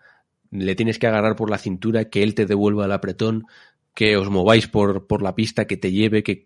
le 0.52 0.76
tienes 0.76 1.00
que 1.00 1.08
agarrar 1.08 1.36
por 1.36 1.50
la 1.50 1.58
cintura, 1.58 2.10
que 2.10 2.24
él 2.24 2.36
te 2.36 2.46
devuelva 2.46 2.86
el 2.86 2.92
apretón, 2.92 3.46
que 3.94 4.18
os 4.18 4.30
mováis 4.30 4.68
por, 4.68 5.08
por 5.08 5.22
la 5.22 5.36
pista, 5.36 5.66
que 5.66 5.78
te 5.78 5.92
lleve, 5.92 6.24
que, 6.24 6.44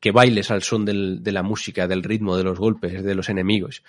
que 0.00 0.12
bailes 0.12 0.50
al 0.50 0.62
son 0.62 0.84
de 0.84 1.32
la 1.32 1.42
música, 1.42 1.88
del 1.88 2.02
ritmo, 2.02 2.36
de 2.36 2.44
los 2.44 2.58
golpes, 2.58 3.02
de 3.02 3.14
los 3.14 3.28
enemigos. 3.28 3.82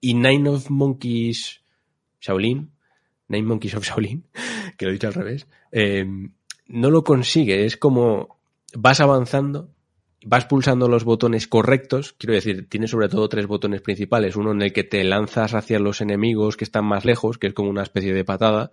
Y 0.00 0.14
Nine 0.14 0.48
of 0.48 0.70
Monkeys 0.70 1.60
Shaolin, 2.20 2.70
Nine 3.28 3.46
Monkeys 3.46 3.74
of 3.74 3.84
Shaolin, 3.84 4.24
que 4.76 4.84
lo 4.84 4.90
he 4.90 4.94
dicho 4.94 5.08
al 5.08 5.14
revés, 5.14 5.46
eh, 5.72 6.06
no 6.66 6.90
lo 6.90 7.04
consigue. 7.04 7.64
Es 7.64 7.76
como 7.76 8.38
vas 8.74 9.00
avanzando, 9.00 9.70
vas 10.24 10.46
pulsando 10.46 10.88
los 10.88 11.04
botones 11.04 11.46
correctos. 11.46 12.14
Quiero 12.18 12.34
decir, 12.34 12.68
tiene 12.68 12.88
sobre 12.88 13.08
todo 13.08 13.28
tres 13.28 13.46
botones 13.46 13.80
principales. 13.80 14.36
Uno 14.36 14.52
en 14.52 14.62
el 14.62 14.72
que 14.72 14.84
te 14.84 15.04
lanzas 15.04 15.54
hacia 15.54 15.78
los 15.78 16.00
enemigos 16.00 16.56
que 16.56 16.64
están 16.64 16.84
más 16.84 17.04
lejos, 17.04 17.38
que 17.38 17.48
es 17.48 17.54
como 17.54 17.70
una 17.70 17.82
especie 17.82 18.12
de 18.12 18.24
patada. 18.24 18.72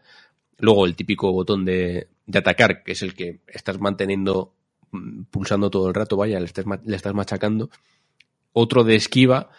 Luego 0.58 0.86
el 0.86 0.96
típico 0.96 1.32
botón 1.32 1.66
de, 1.66 2.08
de 2.26 2.40
atacar, 2.40 2.84
que 2.84 2.94
es 2.94 3.02
el 3.02 3.14
que 3.14 3.40
estás 3.48 3.80
manteniendo 3.80 4.54
mm, 4.92 5.24
pulsando 5.24 5.70
todo 5.70 5.88
el 5.88 5.94
rato, 5.94 6.18
vaya, 6.18 6.40
le 6.40 6.46
estás, 6.46 6.66
le 6.86 6.96
estás 6.96 7.14
machacando. 7.14 7.70
Otro 8.54 8.84
de 8.84 8.96
esquiva 8.96 9.50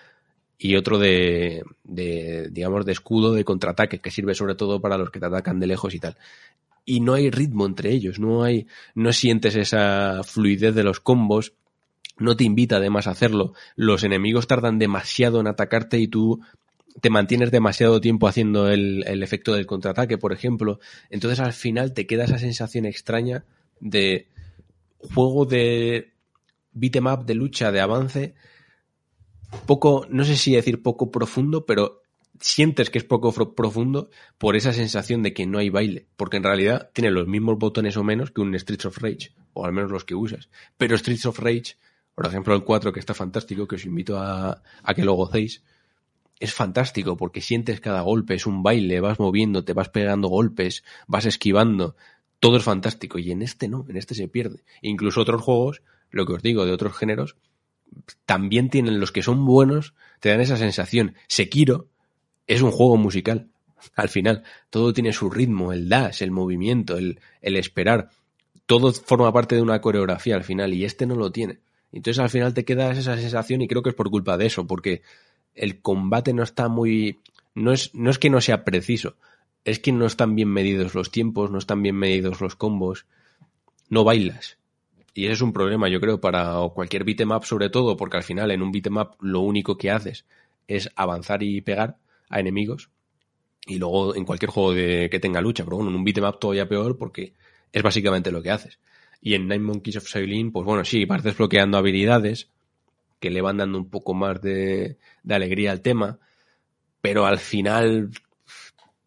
y 0.59 0.77
otro 0.77 0.99
de, 0.99 1.63
de, 1.83 2.49
digamos, 2.51 2.87
de 2.87 2.93
escudo 2.93 3.33
de 3.35 3.45
contraataque, 3.45 3.99
que 3.99 4.11
sirve 4.11 4.35
sobre 4.35 4.55
todo 4.55 4.81
para 4.81 4.97
los 4.97 5.11
que 5.11 5.21
te 5.21 5.27
atacan 5.27 5.61
de 5.61 5.67
lejos 5.67 5.95
y 5.95 6.01
tal. 6.01 6.17
Y 6.87 7.01
no 7.01 7.15
hay 7.15 7.31
ritmo 7.31 7.67
entre 7.67 7.91
ellos, 7.91 8.19
no 8.19 8.43
hay, 8.43 8.67
no 8.95 9.13
sientes 9.13 9.57
esa 9.57 10.23
fluidez 10.23 10.75
de 10.75 10.85
los 10.85 11.01
combos, 11.01 11.55
no 12.17 12.37
te 12.37 12.45
invita 12.45 12.77
además 12.77 13.07
a 13.07 13.13
hacerlo. 13.13 13.55
Los 13.77 14.05
enemigos 14.05 14.47
tardan 14.47 14.79
demasiado 14.79 15.41
en 15.41 15.47
atacarte 15.47 15.99
y 15.99 16.09
tú 16.09 16.41
te 17.01 17.11
mantienes 17.11 17.51
demasiado 17.51 18.01
tiempo 18.01 18.29
haciendo 18.29 18.69
el, 18.69 19.05
el 19.07 19.23
efecto 19.23 19.55
del 19.55 19.67
contraataque, 19.67 20.19
por 20.19 20.33
ejemplo. 20.33 20.79
Entonces 21.11 21.41
al 21.41 21.53
final 21.53 21.93
te 21.93 22.07
queda 22.07 22.25
esa 22.25 22.39
sensación 22.39 22.87
extraña 22.87 23.45
de 23.81 24.29
juego 24.99 25.45
de 25.45 26.13
beat'em 26.73 27.07
up, 27.07 27.25
de 27.25 27.35
lucha, 27.35 27.73
de 27.73 27.81
avance, 27.81 28.35
poco, 29.67 30.07
no 30.11 30.25
sé 30.25 30.37
si 30.37 30.55
decir 30.55 30.83
poco 30.83 31.11
profundo, 31.11 31.65
pero 31.67 32.03
sientes 32.41 32.91
que 32.91 32.99
es 32.99 33.05
poco 33.05 33.33
profundo 33.55 34.11
por 34.39 34.57
esa 34.57 34.73
sensación 34.73 35.23
de 35.23 35.33
que 35.33 35.47
no 35.47 35.59
hay 35.59 35.71
baile, 35.71 36.07
porque 36.17 36.37
en 36.37 36.43
realidad 36.43 36.91
tiene 36.93 37.11
los 37.11 37.27
mismos 37.27 37.59
botones 37.59 37.97
o 37.97 38.05
menos 38.05 38.31
que 38.31 38.41
un 38.41 38.59
Streets 38.59 38.87
of 38.87 38.99
Rage, 38.99 39.33
o 39.53 39.65
al 39.65 39.73
menos 39.73 39.91
los 39.91 40.05
que 40.05 40.15
usas. 40.15 40.49
Pero 40.77 40.99
Streets 40.99 41.27
of 41.27 41.39
Rage, 41.39 41.77
por 42.15 42.27
ejemplo 42.27 42.55
el 42.55 42.65
4 42.65 42.93
que 42.93 43.01
está 43.01 43.15
fantástico, 43.15 43.67
que 43.67 43.77
os 43.77 43.85
invito 43.85 44.19
a, 44.19 44.63
que 44.95 45.05
lo 45.05 45.15
gocéis, 45.15 45.63
es 46.39 46.53
fantástico 46.53 47.17
porque 47.17 47.41
sientes 47.41 47.81
cada 47.81 48.03
golpe, 48.03 48.35
es 48.35 48.47
un 48.47 48.63
baile, 48.63 49.01
vas 49.01 49.19
moviéndote, 49.19 49.73
vas 49.73 49.89
pegando 49.89 50.29
golpes, 50.29 50.85
vas 51.07 51.27
esquivando, 51.27 51.97
todo 52.41 52.57
es 52.57 52.63
fantástico 52.63 53.19
y 53.19 53.31
en 53.31 53.43
este 53.43 53.69
no, 53.69 53.85
en 53.89 53.97
este 53.97 54.15
se 54.15 54.29
pierde. 54.29 54.63
Incluso 54.83 55.21
otros 55.21 55.43
juegos, 55.43 55.83
lo 56.11 56.27
que 56.27 56.35
os 56.35 56.43
digo, 56.43 56.65
de 56.67 56.73
otros 56.73 56.97
géneros, 56.97 57.37
también 58.27 58.71
tienen 58.71 59.01
los 59.01 59.13
que 59.13 59.23
son 59.23 59.45
buenos, 59.45 59.95
te 60.21 60.29
dan 60.29 60.41
esa 60.41 60.57
sensación. 60.57 61.15
Sekiro 61.29 61.89
es 62.47 62.63
un 62.63 62.71
juego 62.71 62.97
musical. 62.97 63.49
Al 63.95 64.09
final, 64.09 64.45
todo 64.71 64.93
tiene 64.93 65.13
su 65.13 65.31
ritmo, 65.31 65.73
el 65.73 65.89
dash, 65.89 66.23
el 66.23 66.31
movimiento, 66.31 66.97
el 66.97 67.19
esperar. 67.41 68.11
Todo 68.67 68.93
forma 68.93 69.33
parte 69.33 69.55
de 69.57 69.63
una 69.63 69.81
coreografía 69.81 70.37
al 70.37 70.45
final 70.45 70.73
y 70.73 70.85
este 70.85 71.07
no 71.07 71.17
lo 71.17 71.31
tiene. 71.31 71.61
Entonces 71.95 72.19
al 72.19 72.29
final 72.29 72.55
te 72.55 72.65
queda 72.65 72.91
esa 72.91 73.17
sensación 73.17 73.63
y 73.63 73.69
creo 73.69 73.83
que 73.83 73.91
es 73.91 73.95
por 73.95 74.11
culpa 74.11 74.37
de 74.37 74.47
eso, 74.47 74.67
porque 74.67 75.03
el 75.55 75.81
combate 75.81 76.35
no 76.35 76.43
está 76.43 76.69
muy... 76.69 77.21
No 77.55 77.73
es, 77.73 77.95
no 77.95 78.11
es 78.11 78.19
que 78.19 78.31
no 78.31 78.41
sea 78.41 78.65
preciso, 78.65 79.15
es 79.65 79.79
que 79.79 79.93
no 79.93 80.07
están 80.07 80.35
bien 80.35 80.49
medidos 80.49 80.97
los 80.97 81.13
tiempos, 81.13 81.53
no 81.53 81.59
están 81.59 81.85
bien 81.85 81.95
medidos 81.95 82.41
los 82.41 82.57
combos, 82.57 83.07
no 83.89 84.03
bailas. 84.03 84.59
Y 85.15 85.27
ese 85.27 85.35
es 85.35 85.41
un 85.41 85.53
problema, 85.53 85.89
yo 85.89 86.01
creo, 86.01 86.21
para 86.21 86.57
cualquier 86.75 87.05
beat'em 87.05 87.31
up 87.31 87.45
sobre 87.45 87.71
todo, 87.71 87.97
porque 87.97 88.17
al 88.17 88.25
final 88.25 88.51
en 88.51 88.63
un 88.63 88.73
beat'em 88.73 88.97
up 88.97 89.11
lo 89.21 89.39
único 89.41 89.79
que 89.79 89.93
haces 89.93 90.25
es 90.67 90.91
avanzar 90.97 91.45
y 91.45 91.61
pegar 91.61 91.99
a 92.29 92.41
enemigos. 92.41 92.91
Y 93.67 93.79
luego 93.79 94.17
en 94.17 94.25
cualquier 94.25 94.51
juego 94.51 94.75
de, 94.75 95.09
que 95.09 95.21
tenga 95.21 95.41
lucha, 95.41 95.65
pero 95.65 95.77
bueno, 95.77 95.93
en 95.93 95.97
un 95.97 96.05
beat'em 96.05 96.25
up 96.25 96.41
todavía 96.41 96.69
peor 96.69 96.99
porque 96.99 97.35
es 97.73 97.83
básicamente 97.85 98.33
lo 98.33 98.43
que 98.43 98.51
haces. 98.51 98.81
Y 99.25 99.35
en 99.35 99.49
Nine 99.49 99.65
Monkeys 99.65 99.97
of 99.97 100.07
Shaolin, 100.07 100.53
pues 100.53 100.67
bueno, 100.67 100.85
sí, 100.85 101.07
vas 101.07 101.23
desbloqueando 101.23 101.79
habilidades 101.79 102.51
que 103.19 103.31
le 103.31 103.41
van 103.41 103.57
dando 103.57 103.79
un 103.79 103.89
poco 103.89 104.13
más 104.13 104.43
de, 104.43 104.99
alegría 105.27 105.73
al 105.73 105.81
tema, 105.81 106.19
pero 107.01 107.25
al 107.25 107.39
final 107.39 108.11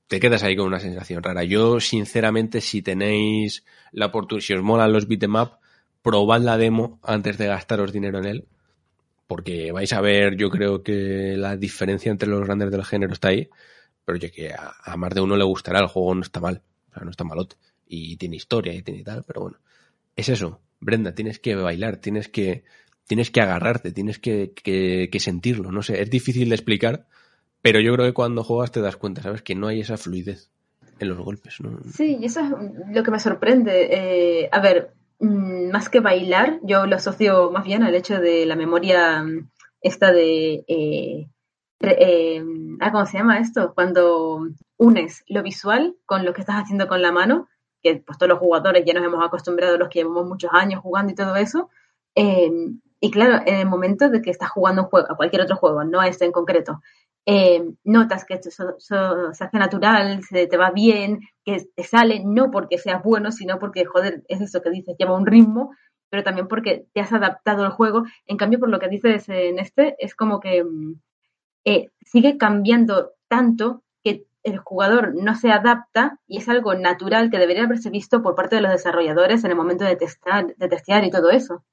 te 0.07 0.19
quedas 0.19 0.41
ahí 0.41 0.56
con 0.56 0.65
una 0.65 0.80
sensación 0.80 1.22
rara. 1.22 1.44
Yo, 1.44 1.80
sinceramente, 1.80 2.61
si 2.61 2.81
tenéis 2.81 3.64
la 3.91 4.07
oportunidad, 4.07 4.44
si 4.44 4.53
os 4.56 4.64
molan 4.64 4.91
los 4.91 5.07
beat'em 5.07 5.35
probad 6.02 6.41
la 6.41 6.57
demo 6.57 6.99
antes 7.03 7.38
de 7.38 7.45
gastaros 7.45 7.94
dinero 7.94 8.18
en 8.18 8.26
él, 8.26 8.48
porque 9.27 9.72
vais 9.72 9.94
a 9.94 10.02
ver, 10.02 10.35
yo 10.35 10.49
creo 10.49 10.81
que 10.81 11.35
la 11.38 11.57
diferencia 11.57 12.11
entre 12.11 12.27
los 12.27 12.44
grandes 12.44 12.72
del 12.72 12.85
género 12.85 13.14
está 13.14 13.27
ahí, 13.27 13.49
pero 14.03 14.18
yo 14.18 14.31
que 14.31 14.52
a, 14.52 14.73
a 14.84 14.98
más 14.98 15.14
de 15.14 15.22
uno 15.22 15.38
le 15.38 15.44
gustará, 15.44 15.80
el 15.80 15.88
juego 15.88 16.15
no 16.15 16.22
está 16.22 16.39
mal, 16.39 16.64
o 16.89 16.94
sea, 16.95 17.03
no 17.03 17.11
está 17.11 17.23
malote, 17.23 17.56
y 17.88 18.18
tiene 18.18 18.38
historia 18.38 18.73
y 18.73 18.81
tiene 18.81 19.03
tal, 19.03 19.23
pero 19.23 19.41
bueno, 19.41 19.57
es 20.18 20.30
eso, 20.30 20.60
Brenda, 20.80 21.14
tienes 21.14 21.39
que 21.39 21.56
bailar, 21.56 21.98
tienes 21.98 22.27
que, 22.27 22.64
tienes 23.07 23.31
que 23.31 23.39
agarrarte, 23.39 23.91
tienes 23.91 24.19
que, 24.19 24.52
que, 24.53 25.19
sentirlo, 25.19 25.72
no 25.72 25.81
sé, 25.81 26.02
es 26.02 26.10
difícil 26.10 26.49
de 26.49 26.56
explicar, 26.56 27.06
pero 27.61 27.80
yo 27.80 27.94
creo 27.94 28.07
que 28.07 28.14
cuando 28.14 28.44
juegas 28.44 28.72
te 28.72 28.81
das 28.81 28.98
cuenta, 28.98 29.22
¿sabes? 29.22 29.41
Que 29.41 29.56
no 29.56 29.68
hay 29.68 29.80
esa 29.80 29.98
fluidez 29.98 30.49
en 30.99 31.10
los 31.10 31.19
golpes, 31.19 31.61
¿no? 31.61 31.80
Sí, 31.94 32.18
y 32.19 32.26
eso 32.26 32.41
es 32.41 32.49
lo 32.91 33.03
que 33.03 33.11
me 33.11 33.19
sorprende. 33.19 33.89
Eh, 33.91 34.49
a 34.52 34.60
ver, 34.60 34.94
mm, 35.19 35.69
más 35.72 35.89
que 35.89 35.99
bailar, 35.99 36.60
yo 36.64 36.88
lo 36.88 36.95
asocio 36.95 37.52
más 37.52 37.64
bien 37.64 37.84
al 37.84 37.95
hecho 37.95 38.19
de 38.19 38.45
la 38.45 38.56
memoria 38.56 39.23
mm, 39.23 39.49
esta 39.81 40.11
de... 40.11 40.65
eh, 40.68 41.27
eh, 41.81 42.44
ah, 42.80 42.91
¿Cómo 42.91 43.06
se 43.06 43.19
llama 43.19 43.39
esto? 43.39 43.73
Cuando 43.76 44.48
unes 44.77 45.23
lo 45.27 45.44
visual 45.44 45.95
con 46.06 46.26
lo 46.26 46.34
que 46.34 46.41
estás 46.41 46.56
haciendo 46.56 46.88
con 46.88 47.03
la 47.03 47.11
mano, 47.11 47.48
que 47.95 48.03
pues 48.05 48.18
todos 48.18 48.30
los 48.30 48.39
jugadores 48.39 48.84
ya 48.85 48.93
nos 48.93 49.03
hemos 49.05 49.23
acostumbrado, 49.26 49.77
los 49.77 49.89
que 49.89 49.99
llevamos 49.99 50.27
muchos 50.27 50.51
años 50.53 50.81
jugando 50.81 51.11
y 51.11 51.15
todo 51.15 51.35
eso. 51.35 51.69
eh, 52.15 52.51
y 52.99 53.11
claro, 53.11 53.43
en 53.45 53.55
el 53.57 53.68
momento 53.68 54.09
de 54.09 54.22
que 54.22 54.31
estás 54.31 54.49
jugando 54.49 54.84
un 54.84 54.88
juego, 54.89 55.07
a 55.11 55.15
cualquier 55.15 55.43
otro 55.43 55.55
juego, 55.55 55.84
no 55.84 55.99
a 55.99 56.07
este 56.07 56.26
en 56.26 56.31
concreto, 56.31 56.81
eh, 57.27 57.64
notas 57.84 58.26
que 58.26 58.35
esto 58.35 58.49
so- 58.51 58.76
so- 58.80 59.34
se 59.34 59.43
hace 59.43 59.57
natural, 59.59 60.23
se 60.23 60.47
te 60.47 60.57
va 60.57 60.72
bien, 60.72 61.19
que 61.45 61.64
te 61.76 61.84
sale, 61.84 62.23
no 62.26 62.49
porque 62.51 62.77
seas 62.80 63.03
bueno, 63.03 63.31
sino 63.31 63.59
porque, 63.59 63.85
joder, 63.85 64.23
es 64.27 64.41
eso 64.41 64.61
que 64.61 64.72
dices, 64.72 64.95
lleva 64.97 65.14
un 65.15 65.26
ritmo, 65.27 65.72
pero 66.09 66.23
también 66.23 66.47
porque 66.47 66.88
te 66.93 67.01
has 67.01 67.14
adaptado 67.14 67.65
al 67.65 67.72
juego. 67.72 68.03
En 68.26 68.38
cambio, 68.38 68.59
por 68.59 68.69
lo 68.69 68.80
que 68.80 68.88
dices 68.89 69.27
en 69.30 69.59
este, 69.59 69.95
es 69.99 70.15
como 70.15 70.39
que 70.39 70.64
mm, 70.64 70.93
eh, 71.65 71.91
sigue 72.01 72.38
cambiando 72.38 73.11
tanto 73.27 73.84
el 74.43 74.57
jugador 74.57 75.14
no 75.15 75.35
se 75.35 75.51
adapta 75.51 76.19
y 76.27 76.38
es 76.38 76.49
algo 76.49 76.73
natural 76.76 77.30
que 77.30 77.38
debería 77.38 77.64
haberse 77.64 77.89
visto 77.89 78.22
por 78.22 78.35
parte 78.35 78.55
de 78.55 78.61
los 78.61 78.72
desarrolladores 78.72 79.43
en 79.43 79.51
el 79.51 79.57
momento 79.57 79.84
de 79.84 79.95
testar, 79.95 80.55
de 80.55 80.68
testear 80.68 81.03
y 81.03 81.11
todo 81.11 81.31
eso. 81.31 81.64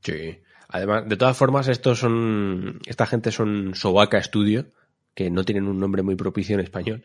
Sí. 0.00 0.40
Además, 0.68 1.08
de 1.08 1.16
todas 1.16 1.36
formas, 1.36 1.68
estos 1.68 2.00
son. 2.00 2.80
Esta 2.86 3.06
gente 3.06 3.30
son 3.30 3.74
Sobaka 3.74 4.22
Studio, 4.22 4.66
que 5.14 5.30
no 5.30 5.44
tienen 5.44 5.68
un 5.68 5.78
nombre 5.78 6.02
muy 6.02 6.16
propicio 6.16 6.54
en 6.54 6.60
español. 6.60 7.04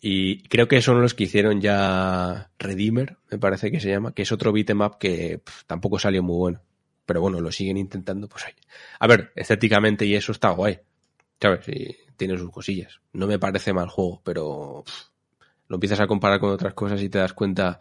Y 0.00 0.42
creo 0.48 0.68
que 0.68 0.82
son 0.82 1.00
los 1.00 1.14
que 1.14 1.24
hicieron 1.24 1.60
ya 1.60 2.50
Redeemer, 2.58 3.16
me 3.30 3.38
parece 3.38 3.70
que 3.70 3.80
se 3.80 3.90
llama, 3.90 4.12
que 4.12 4.22
es 4.22 4.32
otro 4.32 4.52
beat'em 4.52 4.80
up 4.80 4.98
que 4.98 5.40
tampoco 5.66 5.98
salió 5.98 6.22
muy 6.22 6.36
bueno. 6.36 6.60
Pero 7.06 7.20
bueno, 7.20 7.40
lo 7.40 7.50
siguen 7.50 7.78
intentando, 7.78 8.28
pues. 8.28 8.44
A 8.98 9.06
ver, 9.06 9.32
estéticamente 9.34 10.04
y 10.04 10.14
eso 10.14 10.32
está 10.32 10.50
guay. 10.50 10.78
¿Sabes? 11.40 11.68
Y 11.68 11.96
tiene 12.16 12.36
sus 12.36 12.50
cosillas. 12.50 13.00
No 13.12 13.26
me 13.26 13.38
parece 13.38 13.72
mal 13.72 13.88
juego, 13.88 14.20
pero 14.24 14.82
pff, 14.84 15.08
lo 15.68 15.76
empiezas 15.76 16.00
a 16.00 16.06
comparar 16.06 16.40
con 16.40 16.50
otras 16.50 16.74
cosas 16.74 17.00
y 17.02 17.08
te 17.08 17.18
das 17.18 17.32
cuenta. 17.32 17.78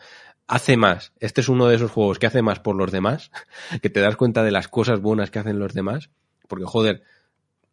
Hace 0.47 0.77
más. 0.77 1.11
Este 1.19 1.41
es 1.41 1.49
uno 1.49 1.67
de 1.67 1.75
esos 1.75 1.91
juegos 1.91 2.19
que 2.19 2.27
hace 2.27 2.41
más 2.41 2.59
por 2.59 2.75
los 2.75 2.91
demás, 2.91 3.31
que 3.81 3.89
te 3.89 3.99
das 3.99 4.15
cuenta 4.15 4.43
de 4.43 4.51
las 4.51 4.67
cosas 4.69 5.01
buenas 5.01 5.31
que 5.31 5.39
hacen 5.39 5.59
los 5.59 5.73
demás. 5.73 6.09
Porque, 6.47 6.65
joder, 6.65 7.03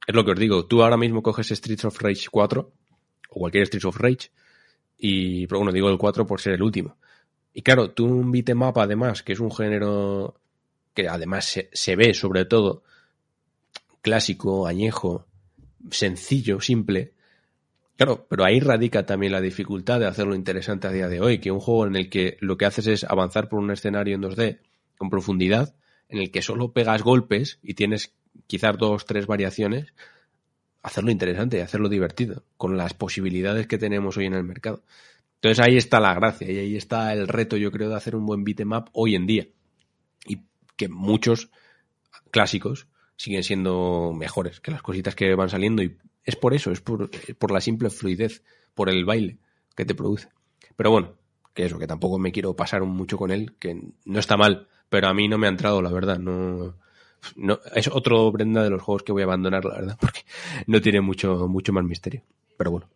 es 0.06 0.14
lo 0.14 0.24
que 0.24 0.32
os 0.32 0.38
digo. 0.38 0.66
Tú 0.66 0.82
ahora 0.82 0.96
mismo 0.96 1.22
coges 1.22 1.48
Streets 1.48 1.84
of 1.84 2.00
Rage 2.00 2.26
4, 2.30 2.72
o 3.30 3.38
cualquier 3.38 3.66
Streets 3.66 3.84
of 3.84 3.96
Rage, 3.98 4.30
y, 4.98 5.46
pero 5.46 5.60
bueno, 5.60 5.72
digo 5.72 5.88
el 5.90 5.98
4 5.98 6.26
por 6.26 6.40
ser 6.40 6.54
el 6.54 6.62
último. 6.62 6.96
Y 7.52 7.62
claro, 7.62 7.92
tú 7.92 8.06
un 8.06 8.32
beat'em 8.32 8.62
up, 8.62 8.80
además, 8.80 9.22
que 9.22 9.34
es 9.34 9.40
un 9.40 9.52
género 9.52 10.40
que 10.94 11.08
además 11.08 11.60
se 11.72 11.96
ve 11.96 12.14
sobre 12.14 12.44
todo 12.44 12.82
clásico, 14.02 14.66
añejo, 14.66 15.26
sencillo, 15.90 16.60
simple. 16.60 17.12
Claro, 17.96 18.26
pero 18.28 18.44
ahí 18.44 18.60
radica 18.60 19.06
también 19.06 19.32
la 19.32 19.40
dificultad 19.40 20.00
de 20.00 20.06
hacerlo 20.06 20.34
interesante 20.34 20.88
a 20.88 20.92
día 20.92 21.08
de 21.08 21.20
hoy, 21.20 21.38
que 21.38 21.50
un 21.50 21.60
juego 21.60 21.86
en 21.86 21.96
el 21.96 22.10
que 22.10 22.36
lo 22.40 22.56
que 22.56 22.66
haces 22.66 22.86
es 22.86 23.04
avanzar 23.04 23.48
por 23.48 23.60
un 23.60 23.70
escenario 23.70 24.14
en 24.14 24.22
2D 24.22 24.58
con 24.96 25.10
profundidad, 25.10 25.74
en 26.08 26.18
el 26.18 26.30
que 26.30 26.42
solo 26.42 26.72
pegas 26.72 27.02
golpes 27.02 27.58
y 27.62 27.74
tienes 27.74 28.14
quizás 28.46 28.76
dos, 28.78 29.06
tres 29.06 29.26
variaciones, 29.26 29.92
hacerlo 30.82 31.10
interesante 31.10 31.58
y 31.58 31.60
hacerlo 31.60 31.88
divertido, 31.88 32.44
con 32.56 32.76
las 32.76 32.94
posibilidades 32.94 33.66
que 33.66 33.78
tenemos 33.78 34.16
hoy 34.16 34.26
en 34.26 34.34
el 34.34 34.44
mercado. 34.44 34.82
Entonces 35.36 35.64
ahí 35.64 35.76
está 35.76 36.00
la 36.00 36.14
gracia 36.14 36.50
y 36.50 36.58
ahí 36.58 36.76
está 36.76 37.12
el 37.12 37.28
reto, 37.28 37.56
yo 37.56 37.70
creo, 37.70 37.90
de 37.90 37.96
hacer 37.96 38.16
un 38.16 38.26
buen 38.26 38.44
beat'em 38.44 38.72
up 38.72 38.90
hoy 38.92 39.14
en 39.14 39.26
día. 39.26 39.48
Y 40.26 40.40
que 40.76 40.88
muchos 40.88 41.50
clásicos 42.30 42.86
siguen 43.16 43.42
siendo 43.42 44.12
mejores 44.14 44.60
que 44.60 44.70
las 44.70 44.82
cositas 44.82 45.14
que 45.14 45.34
van 45.34 45.50
saliendo 45.50 45.82
y 45.82 45.96
es 46.24 46.36
por 46.36 46.54
eso, 46.54 46.70
es 46.70 46.80
por, 46.80 47.10
por 47.38 47.50
la 47.50 47.60
simple 47.60 47.90
fluidez, 47.90 48.42
por 48.74 48.88
el 48.88 49.04
baile 49.04 49.38
que 49.76 49.84
te 49.84 49.94
produce. 49.94 50.28
Pero 50.76 50.90
bueno, 50.90 51.14
que 51.52 51.66
eso, 51.66 51.78
que 51.78 51.86
tampoco 51.86 52.18
me 52.18 52.32
quiero 52.32 52.56
pasar 52.56 52.82
mucho 52.82 53.16
con 53.16 53.30
él, 53.30 53.54
que 53.58 53.80
no 54.04 54.18
está 54.18 54.36
mal, 54.36 54.68
pero 54.88 55.08
a 55.08 55.14
mí 55.14 55.28
no 55.28 55.38
me 55.38 55.46
ha 55.46 55.50
entrado, 55.50 55.82
la 55.82 55.90
verdad, 55.90 56.18
no, 56.18 56.76
no 57.36 57.60
es 57.74 57.88
otro 57.88 58.30
Brenda 58.32 58.62
de 58.62 58.70
los 58.70 58.82
juegos 58.82 59.02
que 59.02 59.12
voy 59.12 59.22
a 59.22 59.26
abandonar, 59.26 59.64
la 59.64 59.74
verdad, 59.74 59.98
porque 60.00 60.20
no 60.66 60.80
tiene 60.80 61.00
mucho, 61.00 61.48
mucho 61.48 61.72
más 61.72 61.84
misterio. 61.84 62.22
Pero 62.56 62.70
bueno. 62.70 62.88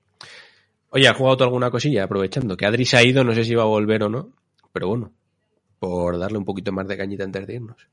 Oye, 0.91 1.07
¿has 1.07 1.17
jugado 1.17 1.37
tú 1.37 1.45
alguna 1.45 1.71
cosilla? 1.71 2.05
Aprovechando 2.05 2.57
que 2.57 2.65
Adri 2.65 2.85
se 2.87 2.97
ha 2.97 3.05
ido, 3.05 3.23
no 3.23 3.35
sé 3.35 3.45
si 3.45 3.55
va 3.55 3.63
a 3.63 3.67
volver 3.67 4.03
o 4.05 4.09
no, 4.09 4.31
pero 4.73 4.89
bueno, 4.89 5.13
por 5.79 6.19
darle 6.19 6.39
un 6.39 6.47
poquito 6.47 6.73
más 6.73 6.89
de 6.89 6.97
cañita 6.97 7.25
antes 7.25 7.47
de 7.47 7.55
irnos. 7.55 7.89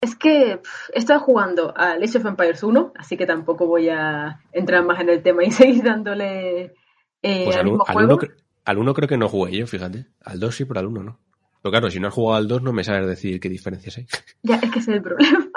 Es 0.00 0.14
que 0.14 0.58
pff, 0.62 0.90
he 0.94 0.98
estado 0.98 1.20
jugando 1.20 1.74
a 1.76 1.92
Age 1.92 2.18
of 2.18 2.26
Empires 2.26 2.62
1, 2.62 2.92
así 2.96 3.16
que 3.16 3.26
tampoco 3.26 3.66
voy 3.66 3.88
a 3.88 4.40
entrar 4.52 4.84
más 4.84 5.00
en 5.00 5.08
el 5.08 5.22
tema 5.22 5.44
y 5.44 5.50
seguir 5.50 5.82
dándole 5.82 6.74
eh, 7.22 7.44
Pues 7.44 7.56
al 7.56 7.60
al, 7.62 7.64
mismo 7.66 7.84
al 7.86 7.94
juego. 7.94 8.14
uno, 8.14 8.18
cre- 8.22 8.34
al 8.64 8.78
uno 8.78 8.94
creo 8.94 9.08
que 9.08 9.16
no 9.16 9.28
jugué 9.28 9.56
yo, 9.58 9.66
fíjate. 9.66 10.06
Al 10.24 10.38
2 10.38 10.54
sí, 10.54 10.64
pero 10.64 10.80
al 10.80 10.86
1 10.86 11.02
no. 11.02 11.18
Pero 11.62 11.72
claro, 11.72 11.90
si 11.90 11.98
no 11.98 12.08
has 12.08 12.14
jugado 12.14 12.36
al 12.36 12.46
2 12.46 12.62
no 12.62 12.72
me 12.72 12.84
sabes 12.84 13.06
decir 13.08 13.40
qué 13.40 13.48
diferencias 13.48 13.98
hay. 13.98 14.06
Ya, 14.42 14.56
es 14.56 14.70
que 14.70 14.78
ese 14.78 14.92
es 14.92 14.96
el 14.96 15.02
problema. 15.02 15.50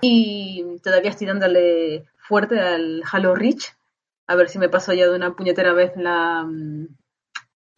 Y 0.00 0.64
todavía 0.84 1.10
estoy 1.10 1.26
dándole 1.26 2.04
fuerte 2.18 2.60
al 2.60 3.02
Halo 3.10 3.34
Reach. 3.34 3.74
A 4.28 4.36
ver 4.36 4.48
si 4.48 4.58
me 4.60 4.68
paso 4.68 4.92
ya 4.92 5.08
de 5.08 5.16
una 5.16 5.34
puñetera 5.34 5.72
vez 5.72 5.92
la 5.96 6.44
mm, 6.44 6.86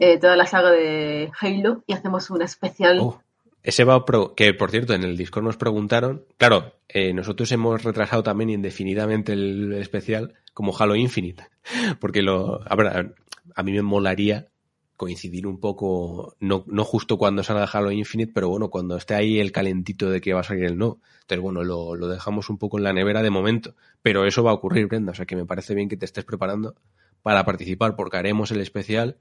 eh, 0.00 0.18
toda 0.18 0.36
la 0.36 0.44
saga 0.46 0.70
de 0.70 1.30
Halo 1.40 1.82
y 1.86 1.94
hacemos 1.94 2.28
un 2.28 2.42
especial. 2.42 2.98
Oh, 3.00 3.22
ese 3.62 3.84
va 3.84 4.04
pro- 4.04 4.34
que 4.34 4.54
por 4.54 4.70
cierto 4.70 4.94
en 4.94 5.02
el 5.04 5.16
Discord 5.16 5.44
nos 5.44 5.56
preguntaron, 5.56 6.24
claro, 6.38 6.74
eh, 6.88 7.12
nosotros 7.12 7.50
hemos 7.52 7.82
retrasado 7.84 8.22
también 8.22 8.50
indefinidamente 8.50 9.32
el 9.32 9.72
especial 9.74 10.34
como 10.54 10.76
Halo 10.76 10.96
Infinite, 10.96 11.44
porque 12.00 12.22
lo, 12.22 12.62
a- 12.62 13.06
a 13.54 13.62
mí 13.62 13.72
me 13.72 13.82
molaría 13.82 14.48
coincidir 14.96 15.46
un 15.46 15.60
poco, 15.60 16.36
no, 16.40 16.62
no 16.66 16.84
justo 16.84 17.16
cuando 17.16 17.42
salga 17.42 17.64
Halo 17.64 17.90
Infinite, 17.90 18.32
pero 18.34 18.50
bueno, 18.50 18.68
cuando 18.68 18.96
esté 18.96 19.14
ahí 19.14 19.40
el 19.40 19.50
calentito 19.52 20.10
de 20.10 20.20
que 20.20 20.34
va 20.34 20.40
a 20.40 20.44
salir 20.44 20.64
el 20.64 20.76
no. 20.76 21.00
Entonces, 21.22 21.40
bueno, 21.42 21.62
lo, 21.64 21.94
lo 21.96 22.06
dejamos 22.08 22.50
un 22.50 22.58
poco 22.58 22.76
en 22.76 22.84
la 22.84 22.92
nevera 22.92 23.22
de 23.22 23.30
momento, 23.30 23.74
pero 24.02 24.26
eso 24.26 24.42
va 24.44 24.50
a 24.50 24.54
ocurrir, 24.54 24.88
Brenda, 24.88 25.12
o 25.12 25.14
sea 25.14 25.24
que 25.24 25.36
me 25.36 25.46
parece 25.46 25.74
bien 25.74 25.88
que 25.88 25.96
te 25.96 26.04
estés 26.04 26.24
preparando 26.24 26.74
para 27.22 27.44
participar, 27.46 27.96
porque 27.96 28.18
haremos 28.18 28.50
el 28.50 28.60
especial 28.60 29.16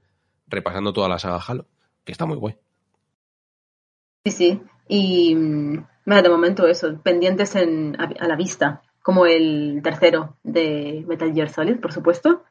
repasando 0.48 0.92
toda 0.92 1.08
la 1.08 1.18
saga 1.18 1.40
Halo, 1.46 1.66
que 2.04 2.12
está 2.12 2.26
muy 2.26 2.36
guay. 2.36 2.56
Sí, 4.24 4.30
sí. 4.32 4.62
Y 4.88 5.34
mm, 5.34 5.86
mira, 6.06 6.22
de 6.22 6.28
momento 6.28 6.66
eso, 6.66 6.98
pendientes 7.02 7.54
en, 7.54 7.96
a, 8.00 8.04
a 8.18 8.26
la 8.28 8.36
vista, 8.36 8.82
como 9.02 9.26
el 9.26 9.80
tercero 9.82 10.36
de 10.42 11.04
Metal 11.08 11.32
Gear 11.32 11.48
Solid, 11.48 11.80
por 11.80 11.92
supuesto. 11.92 12.44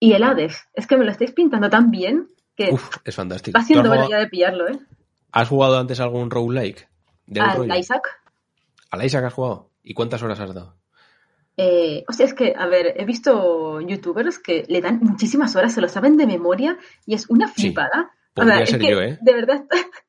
Y 0.00 0.12
el 0.12 0.22
Hades, 0.22 0.68
es 0.74 0.86
que 0.86 0.96
me 0.96 1.04
lo 1.04 1.10
estáis 1.10 1.32
pintando 1.32 1.68
tan 1.68 1.90
bien 1.90 2.28
que 2.56 2.70
Uf, 2.72 2.88
es 3.04 3.14
fantástico. 3.14 3.58
va 3.58 3.64
siendo 3.64 3.84
¿Tú 3.84 3.88
has 3.92 3.92
hora 3.98 4.04
jugado- 4.06 4.10
ya 4.20 4.24
de 4.24 4.30
pillarlo, 4.30 4.68
¿eh? 4.68 4.78
¿Has 5.32 5.48
jugado 5.48 5.78
antes 5.78 6.00
algún 6.00 6.30
roguelike? 6.30 6.88
¿De 7.26 7.40
un 7.40 7.46
Al 7.48 7.56
rollo? 7.58 7.74
Isaac. 7.76 8.02
¿Al 8.90 9.04
Isaac 9.04 9.24
has 9.24 9.34
jugado? 9.34 9.70
¿Y 9.82 9.92
cuántas 9.94 10.22
horas 10.22 10.40
has 10.40 10.54
dado? 10.54 10.74
Eh, 11.56 12.04
o 12.08 12.12
sea, 12.12 12.24
es 12.24 12.34
que, 12.34 12.54
a 12.56 12.66
ver, 12.66 12.94
he 12.96 13.04
visto 13.04 13.80
youtubers 13.80 14.38
que 14.38 14.64
le 14.68 14.80
dan 14.80 15.00
muchísimas 15.02 15.54
horas, 15.56 15.74
se 15.74 15.80
lo 15.80 15.88
saben 15.88 16.16
de 16.16 16.26
memoria 16.26 16.78
y 17.04 17.14
es 17.14 17.28
una 17.28 17.48
flipada. 17.48 18.12
Es 18.36 18.76
que, 18.76 18.90
yo, 18.90 19.00
¿eh? 19.02 19.18
De 19.20 19.34
verdad, 19.34 19.64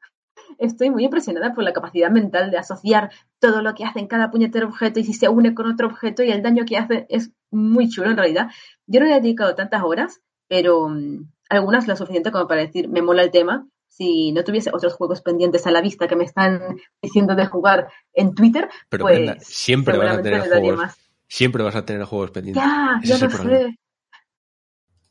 estoy 0.57 0.89
muy 0.89 1.03
impresionada 1.05 1.53
por 1.53 1.63
la 1.63 1.73
capacidad 1.73 2.09
mental 2.09 2.51
de 2.51 2.57
asociar 2.57 3.11
todo 3.39 3.61
lo 3.61 3.73
que 3.75 3.85
hace 3.85 3.99
en 3.99 4.07
cada 4.07 4.31
puñetero 4.31 4.67
objeto 4.67 4.99
y 4.99 5.03
si 5.03 5.13
se 5.13 5.29
une 5.29 5.53
con 5.53 5.71
otro 5.71 5.87
objeto 5.87 6.23
y 6.23 6.31
el 6.31 6.41
daño 6.41 6.65
que 6.65 6.77
hace 6.77 7.05
es 7.09 7.31
muy 7.51 7.89
chulo 7.89 8.09
en 8.09 8.17
realidad. 8.17 8.49
Yo 8.87 8.99
no 8.99 9.05
le 9.05 9.15
he 9.15 9.21
dedicado 9.21 9.55
tantas 9.55 9.83
horas, 9.83 10.21
pero 10.47 10.89
mm, 10.89 11.29
algunas 11.49 11.87
lo 11.87 11.95
suficiente 11.95 12.31
como 12.31 12.47
para 12.47 12.61
decir, 12.61 12.89
me 12.89 13.01
mola 13.01 13.23
el 13.23 13.31
tema. 13.31 13.67
Si 13.87 14.31
no 14.31 14.43
tuviese 14.43 14.69
otros 14.73 14.93
juegos 14.93 15.21
pendientes 15.21 15.67
a 15.67 15.71
la 15.71 15.81
vista 15.81 16.07
que 16.07 16.15
me 16.15 16.23
están 16.23 16.77
diciendo 17.01 17.35
de 17.35 17.45
jugar 17.47 17.89
en 18.13 18.33
Twitter, 18.33 18.69
Pero 18.87 19.03
pues 19.03 19.15
Brenda, 19.15 19.37
siempre 19.41 19.97
vas 19.97 20.17
a 20.17 20.21
tener 20.21 20.47
juegos. 20.47 20.77
más. 20.77 20.97
Siempre 21.27 21.63
vas 21.63 21.75
a 21.75 21.85
tener 21.85 22.03
juegos 22.05 22.31
pendientes. 22.31 22.63
Ya, 22.63 22.99
Ese 23.03 23.19
ya 23.19 23.25
lo 23.25 23.31
sé. 23.31 23.77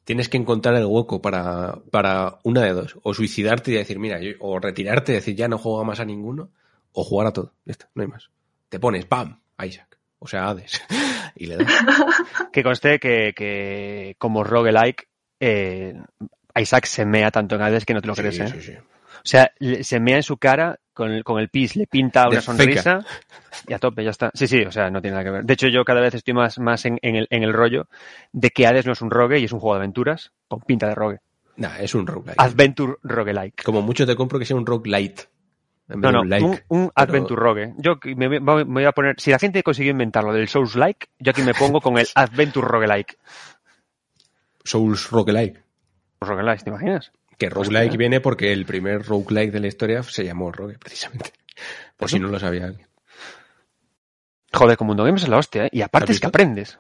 Tienes 0.09 0.30
que 0.30 0.39
encontrar 0.39 0.74
el 0.76 0.86
hueco 0.86 1.20
para, 1.20 1.80
para 1.90 2.39
una 2.43 2.62
de 2.62 2.72
dos. 2.72 2.97
O 3.02 3.12
suicidarte 3.12 3.72
y 3.72 3.74
decir, 3.74 3.98
mira, 3.98 4.18
yo- 4.20 4.32
o 4.40 4.59
retirarte 4.59 5.12
y 5.12 5.16
decir, 5.16 5.36
ya 5.36 5.48
no 5.48 5.59
juego 5.59 5.85
más 5.85 6.01
a 6.01 6.06
ninguno, 6.06 6.48
o 6.93 7.05
jugar 7.05 7.26
a 7.26 7.32
todo. 7.35 7.52
Ya 7.66 7.72
está, 7.72 7.90
no 7.94 8.01
hay 8.01 8.09
más. 8.09 8.30
Te 8.70 8.80
pones, 8.80 9.05
¡pam! 9.05 9.40
Isaac. 9.62 9.98
O 10.18 10.26
sea, 10.26 10.48
Hades. 10.48 10.80
y 11.36 11.44
le 11.44 11.59
das. 11.59 11.66
Que 12.52 12.62
conste 12.62 12.98
que, 12.98 13.35
que 13.36 14.16
como 14.18 14.44
roguelike, 14.44 15.09
eh, 15.40 15.93
Isaac 16.56 16.86
se 16.86 17.05
mea 17.05 17.30
tanto 17.30 17.56
en 17.56 17.60
Hades 17.62 17.85
que 17.85 17.93
no 17.93 18.01
te 18.01 18.06
lo 18.09 18.14
Sí, 18.14 18.22
crees, 18.22 18.40
¿eh? 18.40 18.48
sí, 18.48 18.62
sí. 18.62 18.72
O 18.72 19.20
sea, 19.24 19.52
se 19.82 20.01
mea 20.01 20.16
en 20.16 20.22
su 20.22 20.39
cara 20.39 20.80
con 20.98 21.10
el, 21.12 21.24
con 21.24 21.40
el 21.40 21.48
pis, 21.48 21.76
le 21.76 21.86
pinta 21.86 22.26
una 22.26 22.36
De 22.36 22.42
sonrisa 22.42 23.00
y 23.66 23.72
a 23.72 23.78
tope, 23.78 24.04
ya 24.04 24.10
está. 24.10 24.30
Sí, 24.34 24.46
sí, 24.46 24.62
o 24.62 24.70
sea, 24.72 24.90
no 24.90 25.00
tiene 25.00 25.12
nada 25.14 25.24
que 25.24 25.30
ver. 25.30 25.44
De 25.44 25.54
hecho, 25.54 25.68
yo 25.68 25.84
cada 25.84 26.00
vez 26.00 26.12
estoy 26.14 26.34
más, 26.34 26.58
más 26.58 26.84
en, 26.84 26.98
en 27.02 27.16
el, 27.16 27.26
en 27.30 27.42
el 27.44 27.52
rollo 27.52 27.86
de 28.32 28.50
que 28.50 28.66
Hades 28.66 28.84
no 28.84 28.92
es 28.92 29.00
un 29.00 29.10
rogue 29.10 29.38
y 29.38 29.44
es 29.44 29.52
un 29.52 29.60
juego 29.60 29.74
de 29.76 29.80
aventuras 29.80 30.32
con 30.48 30.60
pinta 30.60 30.88
de 30.88 30.94
rogue. 30.94 31.18
Nah, 31.56 31.76
es 31.78 31.94
un 31.94 32.06
roguelike. 32.06 32.34
Adventure 32.40 32.94
roguelike. 33.02 33.62
Como 33.64 33.80
mucho 33.82 34.06
te 34.06 34.14
compro 34.14 34.38
que 34.38 34.44
sea 34.44 34.56
un 34.56 34.66
roguelite. 34.66 35.22
En 35.88 36.00
vez 36.00 36.02
No, 36.02 36.08
de 36.08 36.12
no, 36.12 36.20
un 36.22 36.28
like. 36.28 36.44
un, 36.44 36.50
un 36.68 36.88
pero- 36.88 36.92
Adventure 36.96 37.40
Rogue. 37.40 37.72
Yo 37.78 37.98
me, 38.16 38.28
me- 38.28 38.40
voy 38.40 38.84
a 38.84 38.92
poner, 38.92 39.14
si 39.18 39.30
la 39.30 39.38
gente 39.38 39.62
consiguió 39.62 39.92
inventarlo 39.92 40.34
del 40.34 40.46
Souls 40.48 40.74
Like, 40.76 41.06
yo 41.18 41.30
aquí 41.30 41.40
me 41.42 41.54
pongo 41.54 41.80
con 41.80 41.96
el 41.96 42.06
Adventure 42.14 42.68
Roguelike. 42.68 43.16
Souls 44.64 45.10
roguelike. 45.10 45.62
Roguelike, 46.20 46.62
¿te 46.62 46.70
imaginas? 46.70 47.10
Que 47.39 47.48
roguelike 47.48 47.85
Hostia. 47.86 47.98
viene 47.98 48.20
porque 48.20 48.52
el 48.52 48.66
primer 48.66 49.05
roguelike 49.06 49.52
de 49.52 49.60
la 49.60 49.69
historia 49.69 50.02
se 50.02 50.24
llamó 50.24 50.51
rogue, 50.52 50.77
precisamente. 50.78 51.32
Por 51.97 52.10
si 52.10 52.19
no 52.19 52.28
lo 52.28 52.39
sabía 52.39 52.66
alguien. 52.66 52.86
Joder, 54.52 54.77
con 54.77 54.86
Mundo 54.89 55.05
Games 55.05 55.23
es 55.23 55.28
la 55.28 55.39
hostia, 55.39 55.66
¿eh? 55.66 55.70
Y 55.73 55.82
aparte 55.82 56.12
¿Has 56.12 56.16
es 56.16 56.20
que 56.20 56.27
aprendes. 56.27 56.78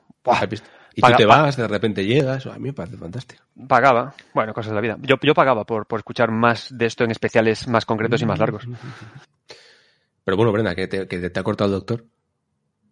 Y 0.94 1.00
Paga- 1.00 1.16
tú 1.16 1.22
te 1.22 1.26
vas, 1.26 1.56
de 1.56 1.68
repente 1.68 2.04
llegas. 2.04 2.46
A 2.46 2.54
mí 2.58 2.68
me 2.68 2.72
parece 2.72 2.96
fantástico. 2.96 3.42
pagaba. 3.68 4.14
Bueno, 4.34 4.52
cosas 4.52 4.70
de 4.70 4.74
la 4.74 4.80
vida. 4.80 4.96
Yo, 5.00 5.16
yo 5.22 5.32
pagaba 5.34 5.64
por, 5.64 5.86
por 5.86 6.00
escuchar 6.00 6.30
más 6.32 6.68
de 6.76 6.86
esto 6.86 7.04
en 7.04 7.12
especiales 7.12 7.68
más 7.68 7.84
concretos 7.86 8.20
y 8.22 8.26
más 8.26 8.38
largos. 8.40 8.66
Pero 10.24 10.36
bueno, 10.36 10.50
Brenda, 10.52 10.74
que 10.74 10.88
te, 10.88 11.06
que 11.06 11.30
te 11.30 11.40
ha 11.40 11.42
cortado 11.44 11.70
el 11.72 11.78
doctor, 11.80 12.04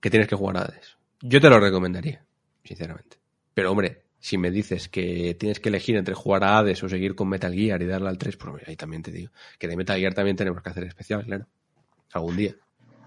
que 0.00 0.08
tienes 0.10 0.28
que 0.28 0.36
jugar 0.36 0.56
a 0.58 0.60
Hades. 0.62 0.96
Yo 1.20 1.40
te 1.40 1.50
lo 1.50 1.58
recomendaría, 1.58 2.24
sinceramente. 2.64 3.18
Pero 3.54 3.72
hombre, 3.72 4.04
si 4.18 4.38
me 4.38 4.50
dices 4.50 4.88
que 4.88 5.36
tienes 5.38 5.60
que 5.60 5.68
elegir 5.68 5.96
entre 5.96 6.14
jugar 6.14 6.42
a 6.44 6.58
Hades 6.58 6.82
o 6.82 6.88
seguir 6.88 7.14
con 7.14 7.28
Metal 7.28 7.52
Gear 7.52 7.80
y 7.82 7.86
darle 7.86 8.08
al 8.08 8.18
3, 8.18 8.36
pues 8.36 8.66
ahí 8.68 8.76
también 8.76 9.02
te 9.02 9.10
digo 9.12 9.30
que 9.58 9.68
de 9.68 9.76
Metal 9.76 9.98
Gear 9.98 10.14
también 10.14 10.36
tenemos 10.36 10.62
que 10.62 10.70
hacer 10.70 10.84
especial, 10.84 11.24
claro. 11.24 11.46
Algún 12.12 12.36
día. 12.36 12.54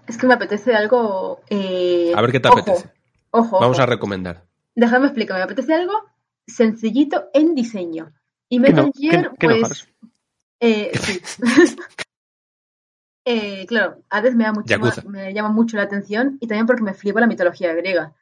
Es 0.06 0.16
que 0.16 0.26
me 0.26 0.34
apetece 0.34 0.74
algo. 0.74 1.40
eh, 1.50 2.12
A 2.14 2.20
ver 2.22 2.32
qué 2.32 2.40
te 2.40 2.48
ojo, 2.48 2.58
apetece. 2.60 2.90
Ojo, 3.30 3.60
Vamos 3.60 3.76
ojo. 3.76 3.82
a 3.82 3.86
recomendar. 3.86 4.44
Déjame 4.74 5.06
explicar, 5.06 5.36
me 5.36 5.42
apetece 5.44 5.74
algo 5.74 5.92
sencillito 6.46 7.28
en 7.34 7.54
diseño. 7.54 8.12
Y 8.48 8.56
¿Qué 8.56 8.62
Metal 8.72 8.90
Gear, 8.96 9.32
qué 9.38 9.46
no, 9.46 9.54
pues. 9.60 9.88
Eh, 10.60 10.90
sí. 10.98 11.20
Eh, 13.26 13.66
claro, 13.66 14.02
Hades 14.08 14.34
me, 14.34 14.44
da 14.44 14.52
mucho 14.52 14.78
más- 14.78 15.04
me 15.04 15.32
llama 15.34 15.50
mucho 15.50 15.76
la 15.76 15.82
atención 15.84 16.38
y 16.40 16.46
también 16.46 16.66
porque 16.66 16.82
me 16.82 16.94
flipa 16.94 17.20
la 17.20 17.26
mitología 17.26 17.72
griega. 17.74 18.14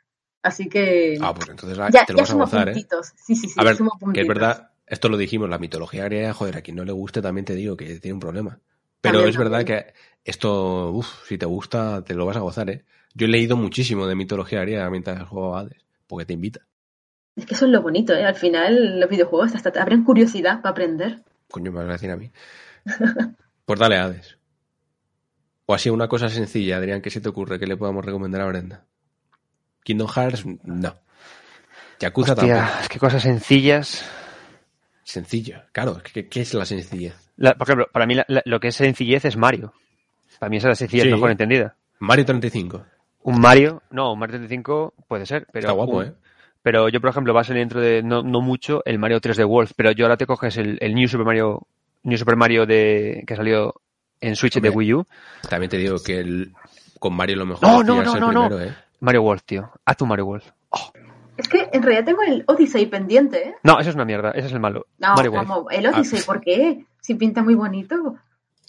Así 0.43 0.69
que. 0.69 1.19
Ah, 1.21 1.35
pues 1.35 1.49
entonces 1.49 1.79
ya 1.93 2.05
te 2.05 2.13
lo 2.13 2.19
ya 2.19 2.23
vas 2.23 2.31
a 2.31 2.35
gozar, 2.35 2.69
¿eh? 2.69 2.73
puntitos. 2.73 3.13
Sí, 3.17 3.35
sí, 3.35 3.49
sí. 3.49 3.55
A 3.61 3.65
ver, 3.65 3.77
que 4.15 4.21
es 4.21 4.29
verdad, 4.29 4.71
esto 4.87 5.09
lo 5.09 5.17
dijimos, 5.17 5.49
la 5.49 5.59
mitología 5.59 6.05
griega, 6.05 6.33
joder, 6.33 6.57
a 6.57 6.63
quien 6.63 6.77
no 6.77 6.85
le 6.85 6.93
guste 6.93 7.21
también 7.21 7.45
te 7.45 7.55
digo 7.55 7.77
que 7.77 7.99
tiene 8.01 8.15
un 8.15 8.21
problema. 8.21 8.61
Pero 9.01 9.19
También, 9.19 9.31
es 9.31 9.37
verdad 9.37 9.59
también. 9.59 9.85
que 9.85 9.95
esto, 10.25 10.91
uff, 10.91 11.27
si 11.27 11.39
te 11.39 11.47
gusta, 11.47 12.03
te 12.05 12.15
lo 12.15 12.27
vas 12.27 12.37
a 12.37 12.41
gozar, 12.41 12.71
¿eh? 12.71 12.85
Yo 13.15 13.27
he 13.27 13.31
leído 13.31 13.57
muchísimo 13.57 14.07
de 14.07 14.15
mitología 14.15 14.61
griega 14.61 14.89
mientras 14.91 15.29
juego 15.29 15.57
a 15.57 15.61
Hades, 15.61 15.85
porque 16.07 16.27
te 16.27 16.33
invita. 16.35 16.61
Es 17.37 17.47
que 17.47 17.55
eso 17.55 17.67
es 17.67 17.71
lo 17.71 17.83
bonito, 17.83 18.15
¿eh? 18.15 18.25
Al 18.25 18.35
final, 18.35 18.99
los 18.99 19.09
videojuegos 19.09 19.55
hasta 19.55 19.71
te 19.71 19.79
abren 19.81 20.05
curiosidad 20.05 20.61
para 20.61 20.71
aprender. 20.73 21.23
Coño, 21.51 21.71
me 21.73 21.79
vas 21.79 21.89
a 21.89 21.93
decir 21.93 22.11
a 22.11 22.17
mí. 22.17 22.31
Pues 23.65 23.79
dale 23.79 23.97
a 23.99 24.05
Hades. 24.05 24.39
O 25.67 25.75
así 25.75 25.91
una 25.91 26.09
cosa 26.09 26.31
sencilla, 26.31 26.79
Adrián, 26.79 27.03
¿qué 27.03 27.11
se 27.11 27.21
te 27.21 27.29
ocurre 27.29 27.59
que 27.59 27.67
le 27.67 27.77
podamos 27.77 28.03
recomendar 28.03 28.41
a 28.41 28.47
Brenda? 28.47 28.87
Kingdom 29.89 30.09
Hearts, 30.09 30.45
no. 30.65 30.95
Yakuza 31.99 32.35
Hostia, 32.35 32.55
tampoco. 32.57 32.81
es 32.83 32.89
que 32.91 32.99
cosas 32.99 33.23
sencillas. 33.23 34.05
Sencillo, 35.03 35.63
claro, 35.73 36.01
¿qué, 36.13 36.29
qué 36.29 36.43
es 36.43 36.53
la 36.53 36.67
sencillez? 36.67 37.15
La- 37.39 37.55
por 37.55 37.67
ejemplo, 37.67 37.89
para 37.91 38.05
mí 38.07 38.15
la- 38.15 38.27
la- 38.29 38.43
lo 38.45 38.61
que 38.61 38.69
es 38.69 38.77
sencillez 38.77 39.25
es 39.25 39.37
Mario. 39.39 39.73
Para 40.39 40.51
mí 40.51 40.59
esa 40.59 40.69
es 40.69 40.73
la 40.73 40.75
sencillez 40.77 41.05
Sí. 41.07 41.11
mejor 41.13 41.31
entendida. 41.31 41.75
Mario 42.01 42.27
35. 42.27 42.85
Un 43.23 43.41
Mario, 43.41 43.83
no, 43.91 44.13
un 44.13 44.19
Mario 44.19 44.35
35 44.37 44.93
puede 45.09 45.25
ser, 45.25 45.47
pero 45.51 45.61
Está 45.61 45.73
guapo, 45.73 45.97
un- 45.99 46.05
¿eh? 46.05 46.13
Pero 46.63 46.89
yo, 46.91 47.01
por 47.01 47.09
ejemplo, 47.11 47.33
va 47.33 47.41
a 47.41 47.45
salir 47.45 47.63
dentro 47.63 47.81
de 47.81 48.03
no, 48.03 48.23
no 48.23 48.43
mucho 48.43 48.83
el 48.85 48.99
Mario 48.99 49.21
3 49.21 49.39
de 49.39 49.45
Wolf, 49.45 49.73
pero 49.75 49.91
yo 49.93 50.05
ahora 50.05 50.19
te 50.19 50.27
coges 50.27 50.59
el, 50.59 50.77
el 50.83 50.95
New 50.95 51.09
Super 51.09 51.25
Mario, 51.25 51.67
New 52.03 52.19
Super 52.19 52.37
Mario 52.37 52.67
de 52.67 53.25
que 53.27 53.35
salió 53.35 53.75
en 54.21 54.37
Switch 54.37 54.61
de. 54.61 54.69
Wii 54.69 54.93
U. 54.95 55.07
También 55.49 55.71
te 55.71 55.79
digo 55.79 55.97
que 56.05 56.19
el- 56.19 56.53
con 56.99 57.15
Mario 57.15 57.37
lo 57.37 57.47
mejor 57.47 57.63
No, 57.63 57.81
es 57.81 57.87
no, 57.87 58.03
no, 58.03 58.15
el 58.15 58.21
no, 58.21 58.33
no. 58.33 58.49
primero, 58.49 58.71
¿eh? 58.71 58.77
Mario 59.01 59.23
World, 59.23 59.43
tío. 59.45 59.71
Haz 59.85 59.97
tu 59.97 60.07
Mario 60.07 60.27
World. 60.27 60.45
Es 61.37 61.47
que 61.49 61.69
en 61.73 61.83
realidad 61.83 62.05
tengo 62.05 62.23
el 62.23 62.45
Odyssey 62.49 62.87
pendiente, 62.87 63.49
¿eh? 63.49 63.55
No, 63.63 63.79
eso 63.79 63.91
es 63.91 63.95
una 63.95 64.05
mierda. 64.05 64.33
Ese 64.33 64.49
es 64.49 64.53
el 64.53 64.61
malo. 64.61 64.87
No, 64.99 65.15
Mario 65.15 65.31
World. 65.33 65.49
como 65.49 65.71
el 65.71 65.87
Odyssey, 65.87 66.21
¿por 66.23 66.41
qué? 66.41 66.85
Si 67.01 67.15
pinta 67.15 67.43
muy 67.43 67.55
bonito. 67.55 68.17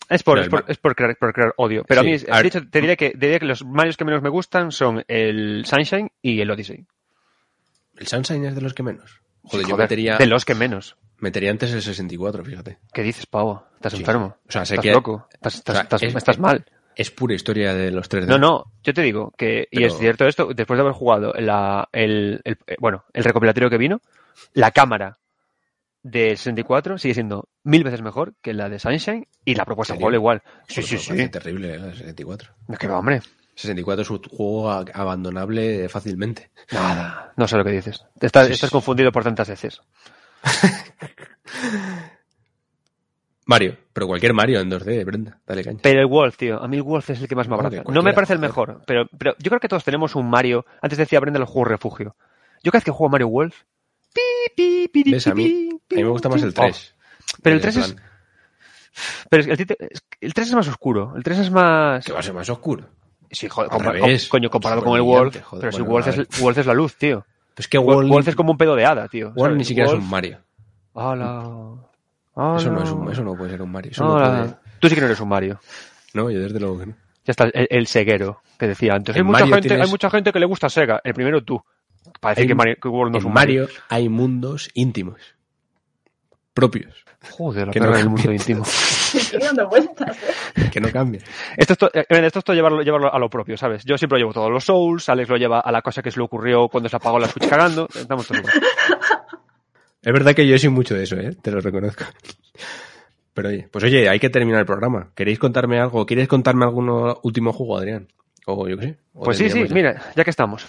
Es 0.07 0.23
por, 0.23 0.37
No, 0.37 0.43
es 0.43 0.49
por, 0.49 0.61
Ma- 0.63 0.65
es 0.71 0.77
por 0.77 0.95
crear, 0.95 1.15
por 1.17 1.33
crear 1.33 1.53
odio. 1.57 1.83
Pero 1.87 2.01
Sí, 2.01 2.07
a 2.07 2.11
mí, 2.35 2.41
de 2.41 2.47
hecho, 2.47 2.61
te 2.69 2.81
diré 2.81 2.95
que, 2.97 3.11
te 3.11 3.25
diré 3.27 3.39
que 3.39 3.45
los 3.45 3.63
Marios 3.65 3.97
que 3.97 4.05
menos 4.05 4.21
me 4.21 4.29
gustan 4.29 4.71
son 4.71 5.03
el 5.07 5.65
Sunshine 5.65 6.11
y 6.21 6.41
el 6.41 6.49
Odyssey. 6.51 6.85
El 7.97 8.07
Sunshine 8.07 8.45
es 8.45 8.55
de 8.55 8.61
los 8.61 8.73
que 8.73 8.83
menos. 8.83 9.21
Joder, 9.43 9.65
yo 9.67 9.77
metería, 9.77 10.17
De 10.17 10.25
los 10.27 10.45
que 10.45 10.53
menos. 10.55 10.95
metería 11.17 11.51
antes 11.51 11.73
el 11.73 11.81
64, 11.81 12.43
fíjate. 12.43 12.77
¿Qué 12.93 13.01
dices, 13.03 13.25
Pavo? 13.25 13.63
¿Estás 13.75 13.93
Sí. 13.93 13.99
enfermo? 13.99 14.37
O 14.47 14.51
sea, 14.51 14.65
sé 14.65 14.75
¿Estás 14.75 14.83
que- 14.83 14.91
loco? 14.91 15.27
¿Estás, 15.33 15.55
estás, 15.55 15.73
o 15.73 15.77
sea, 15.77 15.83
estás- 15.83 16.03
es- 16.03 16.15
estás 16.15 16.39
mal? 16.39 16.65
Es 16.99 17.11
pura 17.11 17.33
historia 17.33 17.73
de 17.73 17.91
los 17.91 18.09
3D. 18.09 18.25
No, 18.27 18.37
no, 18.37 18.65
yo 18.83 18.93
te 18.93 19.01
digo 19.01 19.31
que, 19.37 19.67
y 19.71 19.85
es 19.85 19.97
cierto 19.97 20.27
esto, 20.27 20.49
después 20.53 20.77
de 20.77 20.81
haber 20.81 20.93
jugado 20.93 21.33
la, 21.37 21.87
el, 21.93 22.41
el- 22.43 22.57
eh, 22.67 22.75
bueno, 22.79 23.05
el 23.13 23.23
recopilatorio 23.23 23.69
que 23.69 23.77
vino, 23.77 24.01
la 24.53 24.71
cámara 24.71 25.17
del 26.03 26.35
64 26.37 26.97
sigue 26.97 27.13
siendo 27.13 27.47
mil 27.63 27.85
veces 27.85 28.01
mejor 28.01 28.33
que 28.41 28.53
la 28.53 28.67
de 28.67 28.79
Sunshine 28.79 29.27
y 29.45 29.55
la 29.55 29.63
propuesta 29.63 29.93
de 29.93 29.99
juego 30.01 30.13
igual. 30.15 30.41
Sí, 30.67 30.81
sí, 30.83 30.95
parece 30.97 31.23
sí. 31.23 31.29
terrible, 31.29 31.69
¿eh? 31.71 31.75
el 31.75 31.95
64. 31.95 32.51
Es 32.67 32.77
que 32.77 32.87
va, 32.89 32.99
hombre. 32.99 33.21
64 33.55 34.01
es 34.01 34.09
un 34.09 34.21
juego 34.23 34.69
abandonable 34.69 35.87
fácilmente. 35.87 36.51
Nada, 36.73 37.31
no 37.37 37.47
sé 37.47 37.55
lo 37.57 37.63
que 37.63 37.71
dices. 37.71 38.05
Estás, 38.19 38.47
Sí, 38.47 38.53
estás 38.53 38.69
sí. 38.69 38.73
confundido 38.73 39.11
por 39.13 39.23
tantas 39.23 39.47
veces. 39.47 39.81
Mario, 43.49 43.77
pero 43.91 44.05
cualquier 44.07 44.33
Mario 44.33 44.59
en 44.59 44.69
2D, 44.69 45.03
Brenda, 45.05 45.39
dale 45.47 45.63
caña. 45.63 45.79
Pero 45.81 45.99
el 46.01 46.05
Wolf, 46.07 46.37
tío, 46.37 46.61
a 46.61 46.67
mí 46.67 46.77
el 46.77 46.83
Wolf 46.83 47.09
es 47.09 47.19
el 47.21 47.27
que 47.27 47.35
más 47.35 47.47
me 47.47 47.55
abraza. 47.55 47.81
No 47.87 48.03
me 48.03 48.13
parece 48.13 48.33
el 48.33 48.39
mejor, 48.39 48.81
pero, 48.85 49.07
pero 49.17 49.33
yo 49.39 49.49
creo 49.49 49.59
que 49.59 49.67
todos 49.67 49.83
tenemos 49.83 50.15
un 50.15 50.29
Mario. 50.29 50.65
Antes 50.81 50.99
decía 50.99 51.19
Brenda 51.19 51.39
el 51.39 51.45
juego 51.45 51.65
refugio. 51.65 52.15
Yo 52.63 52.71
cada 52.71 52.79
vez 52.79 52.83
que 52.85 52.91
juego 52.91 53.09
Mario 53.09 53.27
Wolf. 53.29 53.55
¿Ves? 54.15 55.27
A 55.27 55.33
mí, 55.33 55.69
a 55.91 55.95
mí 55.95 56.03
me 56.03 56.09
gusta 56.09 56.29
más 56.29 56.43
el 56.43 56.53
3. 56.53 56.95
Oh, 56.95 57.37
pero 57.41 57.55
el 57.55 57.61
3 57.61 57.77
es, 57.77 57.95
pero 59.29 59.43
es 59.43 59.65
que 59.65 59.75
el, 59.79 59.89
el 60.21 60.33
3 60.33 60.47
es 60.49 60.53
más 60.55 60.67
oscuro. 60.67 61.13
El 61.15 61.23
3 61.23 61.39
es 61.39 61.51
más. 61.51 62.05
Que 62.05 62.11
va 62.13 62.19
a 62.19 62.23
ser 62.23 62.33
más 62.33 62.49
oscuro. 62.49 62.85
Sí, 63.31 63.47
joder, 63.47 63.71
Al 63.71 63.79
compa- 63.79 63.91
revés. 63.93 64.27
com- 64.27 64.39
coño, 64.39 64.49
comparado 64.49 64.83
con 64.83 64.95
el 64.95 65.01
Wolf. 65.01 65.41
joder, 65.43 65.61
pero 65.61 65.71
si 65.71 65.81
bueno, 65.81 65.93
Wolf 65.93 66.07
es. 66.07 66.41
Wolf 66.41 66.57
es 66.57 66.65
la 66.65 66.73
luz, 66.73 66.95
tío. 66.97 67.25
Pues 67.55 67.67
que 67.67 67.77
Wolf, 67.77 68.09
Wolf, 68.09 68.27
es 68.27 68.35
como 68.35 68.51
un 68.51 68.57
pedo 68.57 68.75
de 68.75 68.85
hada, 68.85 69.07
tío. 69.07 69.27
Wolf 69.31 69.39
¿sabes? 69.41 69.57
ni 69.57 69.65
siquiera 69.65 69.89
es 69.89 69.95
un 69.95 70.09
Mario. 70.09 70.39
Hola. 70.93 71.75
Eso 72.57 72.71
no, 72.71 72.77
Hola. 72.77 72.83
es 72.83 72.91
un, 72.91 73.11
eso 73.11 73.23
no 73.23 73.35
puede 73.35 73.51
ser 73.51 73.61
un 73.61 73.71
Mario. 73.71 73.91
Eso 73.91 74.03
no, 74.03 74.13
puede- 74.15 74.55
Tú 74.79 74.89
sí 74.89 74.95
que 74.95 75.01
no 75.01 75.07
eres 75.07 75.19
un 75.19 75.29
Mario. 75.29 75.59
no, 76.13 76.29
yo 76.31 76.39
desde 76.39 76.59
luego 76.59 76.79
que 76.79 76.85
no. 76.87 76.93
Ya 77.25 77.31
está, 77.31 77.45
el, 77.45 77.67
el 77.69 77.87
ceguero 77.87 78.41
que 78.57 78.67
decía 78.67 78.93
antes. 78.93 79.15
Hay 79.15 79.23
mucha, 79.23 79.45
gente, 79.45 79.61
tienes- 79.69 79.85
hay 79.85 79.89
mucha 79.91 80.09
gente 80.09 80.31
que 80.31 80.39
le 80.39 80.45
gusta 80.45 80.69
Sega. 80.69 81.01
El 81.03 81.13
primero 81.13 81.43
tú. 81.43 81.61
Para 82.19 82.31
decir 82.33 82.43
En- 82.43 82.47
que, 82.49 82.55
Mario, 82.55 82.75
que 82.81 82.87
World 82.87 83.11
no 83.13 83.19
es 83.19 83.25
un 83.25 83.33
Mario. 83.33 83.63
Mario 83.63 83.79
hay 83.89 84.09
mundos 84.09 84.69
íntimos. 84.73 85.19
Propios. 86.53 87.05
Joder, 87.31 87.67
la 87.67 87.73
Que 87.73 87.79
perra 87.79 87.91
no 87.91 87.97
del 87.97 88.09
mundo 88.09 88.31
íntimo. 88.31 88.63
Estoy 89.13 89.39
dando 89.39 89.67
vueltas, 89.67 90.17
¿eh? 90.55 90.69
Que 90.71 90.79
no 90.79 90.89
cambien. 90.91 91.23
Esto 91.57 91.73
es, 91.73 91.79
eh, 91.93 92.05
esto 92.09 92.39
es 92.39 92.45
todo 92.45 92.55
llevarlo, 92.55 92.81
llevarlo 92.81 93.13
a 93.13 93.19
lo 93.19 93.29
propio, 93.29 93.57
¿sabes? 93.57 93.83
Yo 93.83 93.97
siempre 93.97 94.17
lo 94.17 94.23
llevo 94.25 94.33
todos 94.33 94.49
los 94.51 94.63
Souls, 94.63 95.07
Alex 95.09 95.29
lo 95.29 95.35
lleva 95.37 95.59
a 95.59 95.71
la 95.71 95.81
cosa 95.81 96.01
que 96.01 96.11
se 96.11 96.17
le 96.19 96.23
ocurrió 96.23 96.67
cuando 96.69 96.87
se 96.89 96.95
apagó 96.95 97.19
la 97.19 97.27
Switch 97.27 97.47
cagando. 97.47 97.87
Estamos 97.93 98.25
todos 98.27 98.39
igual. 98.41 98.53
Es 100.01 100.13
verdad 100.13 100.33
que 100.33 100.47
yo 100.47 100.57
soy 100.57 100.69
mucho 100.69 100.95
de 100.95 101.03
eso, 101.03 101.15
¿eh? 101.17 101.35
Te 101.41 101.51
lo 101.51 101.59
reconozco. 101.61 102.05
Pero 103.33 103.49
oye, 103.49 103.67
pues 103.71 103.83
oye, 103.83 104.09
hay 104.09 104.19
que 104.19 104.29
terminar 104.29 104.61
el 104.61 104.65
programa. 104.65 105.11
¿Queréis 105.15 105.39
contarme 105.39 105.79
algo? 105.79 106.05
¿Quieres 106.05 106.27
contarme 106.27 106.65
algún 106.65 106.89
último 107.23 107.53
juego, 107.53 107.77
Adrián? 107.77 108.07
O 108.45 108.67
yo 108.67 108.77
qué 108.77 108.83
sé. 108.87 108.97
¿O 109.13 109.23
Pues 109.23 109.37
sí, 109.37 109.49
sí, 109.49 109.67
ya? 109.67 109.73
mira, 109.73 110.01
ya 110.15 110.23
que 110.23 110.29
estamos. 110.29 110.65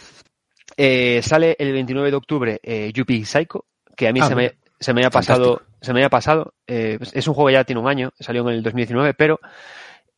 Eh, 0.76 1.20
sale 1.22 1.56
el 1.58 1.72
29 1.72 2.10
de 2.10 2.16
octubre 2.16 2.60
eh, 2.62 2.92
Yuppie 2.92 3.24
Psycho, 3.24 3.64
que 3.96 4.08
a 4.08 4.12
mí 4.12 4.20
Ah, 4.22 4.28
se, 4.28 4.34
me, 4.34 4.52
se 4.78 4.92
me 4.94 5.04
ha 5.04 5.10
pasado. 5.10 5.62
Se 5.80 5.92
me 5.94 6.04
ha 6.04 6.10
pasado. 6.10 6.54
eh, 6.66 6.98
es 7.12 7.26
un 7.26 7.34
juego 7.34 7.48
que 7.48 7.54
ya 7.54 7.64
tiene 7.64 7.80
un 7.80 7.88
año, 7.88 8.12
salió 8.20 8.42
en 8.48 8.54
el 8.56 8.62
2019, 8.62 9.14
pero 9.14 9.40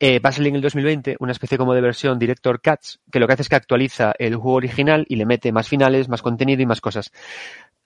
eh, 0.00 0.18
va 0.18 0.30
a 0.30 0.32
salir 0.32 0.48
en 0.48 0.56
el 0.56 0.60
2020 0.62 1.16
una 1.20 1.32
especie 1.32 1.56
como 1.56 1.72
de 1.72 1.80
versión 1.80 2.18
Director 2.18 2.60
Cuts, 2.60 3.00
que 3.10 3.20
lo 3.20 3.26
que 3.28 3.34
hace 3.34 3.42
es 3.42 3.48
que 3.48 3.54
actualiza 3.56 4.12
el 4.18 4.34
juego 4.34 4.56
original 4.56 5.06
y 5.08 5.16
le 5.16 5.24
mete 5.24 5.52
más 5.52 5.68
finales, 5.68 6.08
más 6.08 6.20
contenido 6.20 6.60
y 6.60 6.66
más 6.66 6.80
cosas. 6.80 7.12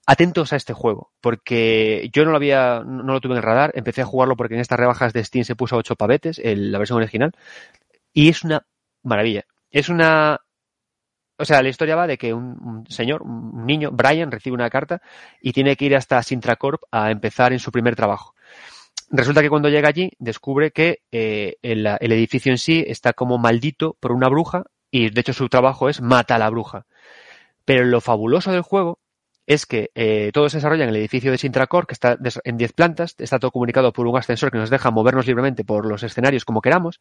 Atentos 0.09 0.53
a 0.53 0.55
este 0.55 0.71
juego, 0.71 1.11
porque 1.19 2.09
yo 2.13 2.23
no 2.23 2.31
lo 2.31 2.37
había, 2.37 2.81
no 2.85 3.11
lo 3.11 3.19
tuve 3.19 3.33
en 3.33 3.39
el 3.39 3.43
radar, 3.43 3.73
empecé 3.75 4.01
a 4.01 4.05
jugarlo 4.05 4.37
porque 4.37 4.53
en 4.53 4.61
estas 4.61 4.79
rebajas 4.79 5.11
de 5.11 5.21
Steam 5.21 5.43
se 5.43 5.57
puso 5.57 5.75
a 5.75 5.79
8 5.79 5.97
pavetes, 5.97 6.39
la 6.43 6.77
versión 6.77 6.97
original, 6.97 7.33
y 8.13 8.29
es 8.29 8.45
una 8.45 8.65
maravilla. 9.03 9.43
Es 9.69 9.89
una, 9.89 10.39
o 11.37 11.43
sea, 11.43 11.61
la 11.61 11.67
historia 11.67 11.97
va 11.97 12.07
de 12.07 12.17
que 12.17 12.33
un, 12.33 12.57
un 12.63 12.87
señor, 12.87 13.21
un 13.21 13.65
niño, 13.65 13.91
Brian, 13.91 14.31
recibe 14.31 14.53
una 14.53 14.69
carta 14.69 15.01
y 15.41 15.51
tiene 15.51 15.75
que 15.75 15.85
ir 15.85 15.95
hasta 15.95 16.23
Sintracorp 16.23 16.83
a 16.89 17.11
empezar 17.11 17.51
en 17.51 17.59
su 17.59 17.71
primer 17.71 17.97
trabajo. 17.97 18.33
Resulta 19.09 19.41
que 19.41 19.49
cuando 19.49 19.69
llega 19.69 19.89
allí 19.89 20.11
descubre 20.19 20.71
que 20.71 21.01
eh, 21.11 21.57
el, 21.61 21.85
el 21.85 22.11
edificio 22.13 22.51
en 22.51 22.57
sí 22.57 22.83
está 22.87 23.11
como 23.11 23.37
maldito 23.37 23.97
por 23.99 24.13
una 24.13 24.29
bruja 24.29 24.63
y 24.89 25.09
de 25.09 25.21
hecho 25.21 25.33
su 25.33 25.49
trabajo 25.49 25.89
es 25.89 26.01
mata 26.01 26.35
a 26.35 26.39
la 26.39 26.49
bruja. 26.49 26.85
Pero 27.65 27.85
lo 27.85 28.01
fabuloso 28.01 28.53
del 28.53 28.61
juego 28.61 28.99
es 29.47 29.65
que 29.65 29.91
eh, 29.95 30.29
todo 30.33 30.49
se 30.49 30.57
desarrolla 30.57 30.83
en 30.83 30.89
el 30.89 30.97
edificio 30.97 31.31
de 31.31 31.37
Sintracor, 31.37 31.87
que 31.87 31.93
está 31.93 32.17
en 32.43 32.57
10 32.57 32.73
plantas, 32.73 33.15
está 33.17 33.39
todo 33.39 33.51
comunicado 33.51 33.93
por 33.93 34.05
un 34.05 34.17
ascensor 34.17 34.51
que 34.51 34.57
nos 34.57 34.69
deja 34.69 34.91
movernos 34.91 35.25
libremente 35.25 35.63
por 35.63 35.85
los 35.85 36.03
escenarios 36.03 36.43
como 36.45 36.61
queramos. 36.61 36.99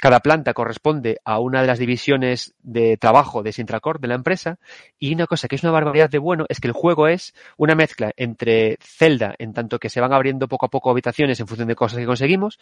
Cada 0.00 0.20
planta 0.20 0.54
corresponde 0.54 1.18
a 1.24 1.40
una 1.40 1.60
de 1.60 1.66
las 1.66 1.80
divisiones 1.80 2.54
de 2.62 2.96
trabajo 2.96 3.42
de 3.42 3.52
Sintracor, 3.52 4.00
de 4.00 4.08
la 4.08 4.14
empresa, 4.14 4.58
y 4.98 5.12
una 5.14 5.26
cosa 5.26 5.48
que 5.48 5.56
es 5.56 5.62
una 5.64 5.72
barbaridad 5.72 6.08
de 6.08 6.18
bueno 6.18 6.46
es 6.48 6.60
que 6.60 6.68
el 6.68 6.72
juego 6.72 7.08
es 7.08 7.34
una 7.56 7.74
mezcla 7.74 8.12
entre 8.16 8.78
Zelda, 8.80 9.34
en 9.38 9.52
tanto 9.52 9.78
que 9.80 9.90
se 9.90 10.00
van 10.00 10.12
abriendo 10.12 10.46
poco 10.48 10.66
a 10.66 10.70
poco 10.70 10.90
habitaciones 10.90 11.40
en 11.40 11.48
función 11.48 11.66
de 11.68 11.74
cosas 11.74 11.98
que 11.98 12.06
conseguimos, 12.06 12.60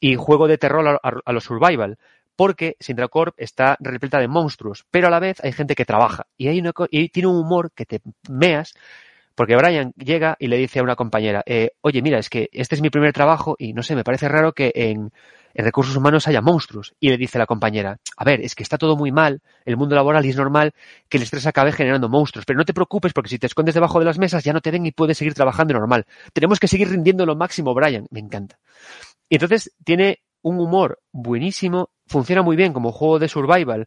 y 0.00 0.16
juego 0.16 0.48
de 0.48 0.58
terror 0.58 0.86
a- 0.88 1.00
a 1.24 1.32
los 1.32 1.44
survival. 1.44 1.98
Porque 2.38 2.76
Sintracorp 2.78 3.34
está 3.36 3.76
repleta 3.80 4.20
de 4.20 4.28
monstruos, 4.28 4.86
pero 4.92 5.08
a 5.08 5.10
la 5.10 5.18
vez 5.18 5.42
hay 5.42 5.50
gente 5.50 5.74
que 5.74 5.84
trabaja. 5.84 6.28
Y, 6.36 6.62
tiene 7.08 7.28
un 7.28 7.36
humor 7.36 7.72
que 7.74 7.84
te 7.84 8.00
meas, 8.30 8.74
porque 9.34 9.56
Brian 9.56 9.92
llega 9.96 10.36
y 10.38 10.46
le 10.46 10.56
dice 10.56 10.78
a 10.78 10.84
una 10.84 10.94
compañera, 10.94 11.42
eh, 11.46 11.72
oye, 11.80 12.00
mira, 12.00 12.20
es 12.20 12.30
que 12.30 12.48
este 12.52 12.76
es 12.76 12.80
mi 12.80 12.90
primer 12.90 13.12
trabajo 13.12 13.56
y 13.58 13.72
no 13.72 13.82
sé, 13.82 13.96
me 13.96 14.04
parece 14.04 14.28
raro 14.28 14.52
que 14.52 14.70
en, 14.72 15.10
en 15.52 15.64
recursos 15.64 15.96
humanos 15.96 16.28
haya 16.28 16.40
monstruos. 16.40 16.94
Y 17.00 17.08
le 17.08 17.16
dice 17.16 17.40
la 17.40 17.46
compañera, 17.46 17.98
a 18.16 18.24
ver, 18.24 18.40
es 18.40 18.54
que 18.54 18.62
está 18.62 18.78
todo 18.78 18.96
muy 18.96 19.10
mal, 19.10 19.42
el 19.64 19.76
mundo 19.76 19.96
laboral 19.96 20.24
y 20.24 20.28
es 20.28 20.36
normal 20.36 20.74
que 21.08 21.16
el 21.16 21.24
estrés 21.24 21.44
acabe 21.44 21.72
generando 21.72 22.08
monstruos, 22.08 22.46
pero 22.46 22.56
no 22.56 22.64
te 22.64 22.72
preocupes 22.72 23.12
porque 23.12 23.30
si 23.30 23.40
te 23.40 23.48
escondes 23.48 23.74
debajo 23.74 23.98
de 23.98 24.04
las 24.04 24.20
mesas 24.20 24.44
ya 24.44 24.52
no 24.52 24.60
te 24.60 24.70
ven 24.70 24.86
y 24.86 24.92
puedes 24.92 25.18
seguir 25.18 25.34
trabajando 25.34 25.74
normal. 25.74 26.06
Tenemos 26.32 26.60
que 26.60 26.68
seguir 26.68 26.88
rindiendo 26.88 27.26
lo 27.26 27.34
máximo, 27.34 27.74
Brian. 27.74 28.06
Me 28.12 28.20
encanta. 28.20 28.60
Y 29.28 29.34
entonces 29.34 29.72
tiene 29.82 30.20
un 30.42 30.60
humor 30.60 31.00
buenísimo, 31.12 31.90
funciona 32.08 32.42
muy 32.42 32.56
bien 32.56 32.72
como 32.72 32.92
juego 32.92 33.18
de 33.18 33.28
survival. 33.28 33.86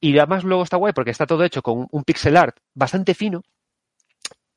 Y 0.00 0.16
además 0.18 0.44
luego 0.44 0.62
está 0.62 0.76
guay 0.76 0.92
porque 0.92 1.10
está 1.10 1.26
todo 1.26 1.44
hecho 1.44 1.62
con 1.62 1.88
un 1.90 2.04
pixel 2.04 2.36
art 2.36 2.56
bastante 2.74 3.14
fino, 3.14 3.42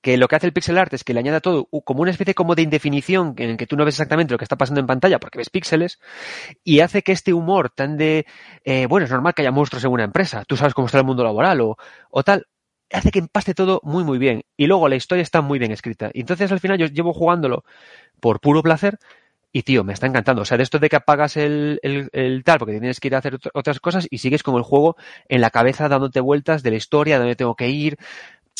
que 0.01 0.17
lo 0.17 0.27
que 0.27 0.35
hace 0.35 0.47
el 0.47 0.53
pixel 0.53 0.77
art 0.77 0.93
es 0.93 1.03
que 1.03 1.13
le 1.13 1.19
añade 1.19 1.37
a 1.37 1.41
todo 1.41 1.67
como 1.85 2.01
una 2.01 2.11
especie 2.11 2.33
como 2.33 2.55
de 2.55 2.63
indefinición 2.63 3.35
en 3.37 3.51
el 3.51 3.57
que 3.57 3.67
tú 3.67 3.75
no 3.75 3.85
ves 3.85 3.95
exactamente 3.95 4.33
lo 4.33 4.37
que 4.37 4.45
está 4.45 4.57
pasando 4.57 4.81
en 4.81 4.87
pantalla 4.87 5.19
porque 5.19 5.37
ves 5.37 5.49
píxeles 5.49 5.99
y 6.63 6.79
hace 6.79 7.03
que 7.03 7.11
este 7.11 7.33
humor 7.33 7.69
tan 7.69 7.97
de, 7.97 8.25
eh, 8.63 8.87
bueno, 8.87 9.05
es 9.05 9.11
normal 9.11 9.33
que 9.33 9.43
haya 9.43 9.51
monstruos 9.51 9.83
en 9.83 9.91
una 9.91 10.03
empresa, 10.03 10.43
tú 10.45 10.57
sabes 10.57 10.73
cómo 10.73 10.87
está 10.87 10.97
el 10.97 11.05
mundo 11.05 11.23
laboral 11.23 11.61
o, 11.61 11.77
o 12.09 12.23
tal, 12.23 12.47
hace 12.91 13.11
que 13.11 13.19
empaste 13.19 13.53
todo 13.53 13.79
muy 13.83 14.03
muy 14.03 14.17
bien 14.17 14.43
y 14.57 14.65
luego 14.65 14.89
la 14.89 14.95
historia 14.95 15.21
está 15.21 15.41
muy 15.41 15.59
bien 15.59 15.71
escrita. 15.71 16.09
Entonces 16.13 16.51
al 16.51 16.59
final 16.59 16.77
yo 16.77 16.87
llevo 16.87 17.13
jugándolo 17.13 17.63
por 18.19 18.39
puro 18.39 18.63
placer 18.63 18.97
y 19.53 19.63
tío, 19.63 19.83
me 19.83 19.93
está 19.93 20.07
encantando. 20.07 20.43
O 20.43 20.45
sea, 20.45 20.57
de 20.57 20.63
esto 20.63 20.79
de 20.79 20.89
que 20.89 20.95
apagas 20.95 21.37
el, 21.37 21.79
el, 21.83 22.09
el 22.13 22.43
tal 22.43 22.59
porque 22.59 22.73
tienes 22.73 22.99
que 22.99 23.07
ir 23.09 23.15
a 23.15 23.19
hacer 23.19 23.35
ot- 23.39 23.51
otras 23.53 23.79
cosas 23.79 24.07
y 24.09 24.19
sigues 24.19 24.43
con 24.43 24.55
el 24.55 24.63
juego 24.63 24.95
en 25.27 25.41
la 25.41 25.49
cabeza 25.51 25.89
dándote 25.89 26.19
vueltas 26.21 26.63
de 26.63 26.71
la 26.71 26.77
historia, 26.77 27.15
de 27.15 27.19
dónde 27.19 27.35
tengo 27.35 27.55
que 27.55 27.69
ir. 27.69 27.97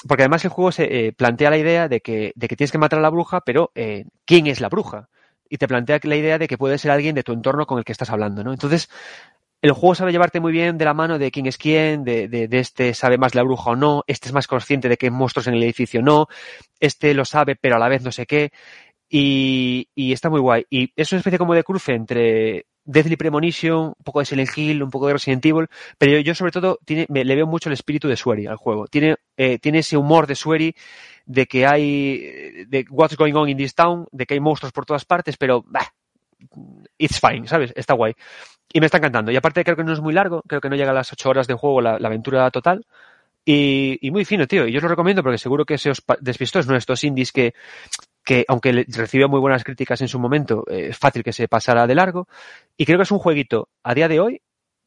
Porque 0.08 0.24
además 0.24 0.44
el 0.46 0.52
juego 0.52 0.72
se 0.72 1.08
eh, 1.08 1.14
plantea 1.14 1.50
la 1.52 1.58
idea 1.58 1.88
de 1.88 2.02
que, 2.02 2.34
de 2.36 2.48
que 2.48 2.56
tienes 2.56 2.72
que 2.72 2.78
matar 2.80 3.00
a 3.00 3.02
la 3.04 3.10
bruja, 3.10 3.42
pero 3.42 3.72
eh, 3.76 4.06
¿quién 4.26 4.48
es 4.48 4.60
la 4.62 4.70
bruja? 4.70 5.10
Y 5.50 5.58
te 5.58 5.68
plantea 5.68 6.00
la 6.04 6.16
idea 6.16 6.38
de 6.40 6.48
que 6.48 6.58
puede 6.58 6.78
ser 6.78 6.92
alguien 6.92 7.14
de 7.16 7.24
tu 7.24 7.34
entorno 7.34 7.66
con 7.68 7.78
el 7.78 7.84
que 7.86 7.92
estás 7.92 8.10
hablando, 8.10 8.44
¿no? 8.44 8.52
Entonces, 8.54 8.90
el 9.62 9.74
juego 9.74 9.94
sabe 9.94 10.12
llevarte 10.12 10.40
muy 10.40 10.52
bien 10.52 10.78
de 10.78 10.86
la 10.86 10.94
mano 10.96 11.20
de 11.20 11.30
quién 11.32 11.46
es 11.46 11.58
quién, 11.58 12.04
de, 12.04 12.28
de, 12.28 12.48
de 12.48 12.60
este 12.60 12.94
sabe 12.96 13.18
más 13.20 13.36
la 13.36 13.44
bruja 13.44 13.72
o 13.72 13.76
no, 13.76 14.04
este 14.08 14.28
es 14.30 14.34
más 14.34 14.48
consciente 14.48 14.90
de 14.90 14.98
que 14.98 15.06
hay 15.08 15.12
monstruos 15.12 15.46
en 15.48 15.54
el 15.54 15.62
edificio 15.64 16.00
o 16.00 16.04
no, 16.04 16.28
este 16.80 17.14
lo 17.14 17.26
sabe 17.26 17.56
pero 17.56 17.76
a 17.76 17.80
la 17.80 17.88
vez 17.90 18.02
no 18.04 18.12
sé 18.12 18.26
qué. 18.26 18.52
Y, 19.14 19.90
y 19.94 20.14
está 20.14 20.30
muy 20.30 20.40
guay. 20.40 20.66
Y 20.70 20.94
es 20.96 21.12
una 21.12 21.20
especie 21.20 21.38
como 21.38 21.54
de 21.54 21.66
cruce 21.66 21.94
entre 21.94 22.66
Deathly 22.86 23.18
Premonition, 23.18 23.88
un 23.88 24.04
poco 24.06 24.20
de 24.20 24.26
Silent 24.26 24.58
Hill, 24.58 24.82
un 24.82 24.90
poco 24.90 25.08
de 25.08 25.14
Resident 25.14 25.46
Evil, 25.46 25.68
pero 25.98 26.14
yo, 26.14 26.20
yo 26.20 26.34
sobre 26.34 26.54
todo 26.54 26.80
tiene, 26.86 27.06
me, 27.10 27.26
le 27.26 27.36
veo 27.36 27.46
mucho 27.46 27.68
el 27.68 27.74
espíritu 27.74 28.08
de 28.08 28.16
Swery 28.16 28.48
al 28.48 28.56
juego. 28.56 28.88
Tiene, 28.88 29.18
eh, 29.36 29.60
tiene 29.60 29.80
ese 29.80 29.98
humor 29.98 30.28
de 30.28 30.36
Swery, 30.36 30.74
de 31.26 31.46
que 31.46 31.68
hay, 31.68 32.66
de 32.68 32.86
what's 32.90 33.18
going 33.18 33.34
on 33.34 33.50
in 33.50 33.58
this 33.58 33.76
town, 33.76 34.08
de 34.14 34.26
que 34.26 34.36
hay 34.36 34.40
monstruos 34.40 34.72
por 34.72 34.86
todas 34.86 35.04
partes, 35.04 35.36
pero 35.36 35.62
bah, 35.68 35.94
it's 36.98 37.20
fine, 37.20 37.50
¿sabes? 37.50 37.74
Está 37.76 37.94
guay. 37.94 38.14
y 38.72 38.80
me 38.80 38.86
está 38.86 38.98
encantando. 38.98 39.32
Y 39.32 39.36
aparte 39.36 39.66
creo 39.66 39.76
que 39.76 39.84
no 39.84 39.92
es 39.92 40.00
muy 40.00 40.14
largo, 40.14 40.42
creo 40.48 40.62
que 40.62 40.70
no 40.70 40.78
llega 40.78 40.92
a 40.92 40.96
las 40.96 41.12
8 41.12 41.30
horas 41.30 41.48
de 41.48 41.54
juego 41.54 41.82
la, 41.82 42.00
la 42.00 42.08
aventura 42.08 42.50
total. 42.50 42.86
Y, 43.44 43.98
y 44.02 44.12
muy 44.12 44.24
fino, 44.24 44.48
tío. 44.48 44.68
Y 44.68 44.72
yo 44.72 44.78
os 44.78 44.84
lo 44.84 44.90
recomiendo 44.90 45.24
porque 45.24 45.38
seguro 45.38 45.66
que 45.66 45.78
se 45.78 45.90
os 45.90 46.04
despistó. 46.20 46.60
Es 46.60 46.68
uno 46.68 46.74
de 46.74 46.80
estos 46.80 47.04
indies 47.04 47.32
que, 47.32 47.54
que 48.24 48.46
aunque 48.48 48.86
recibió 48.88 49.30
muy 49.30 49.40
buenas 49.40 49.64
críticas 49.64 50.02
en 50.02 50.08
su 50.08 50.20
momento, 50.20 50.64
eh, 50.70 50.88
es 50.90 50.98
fácil 50.98 51.24
que 51.24 51.34
se 51.34 51.48
pasara 51.48 51.88
de 51.88 51.96
largo. 51.96 52.28
Y 52.78 52.86
creo 52.86 52.98
que 52.98 53.04
es 53.04 53.12
un 53.12 53.20
jueguito 53.20 53.70
a 53.84 53.94
día 53.94 54.08
de 54.08 54.20
hoy 54.20 54.42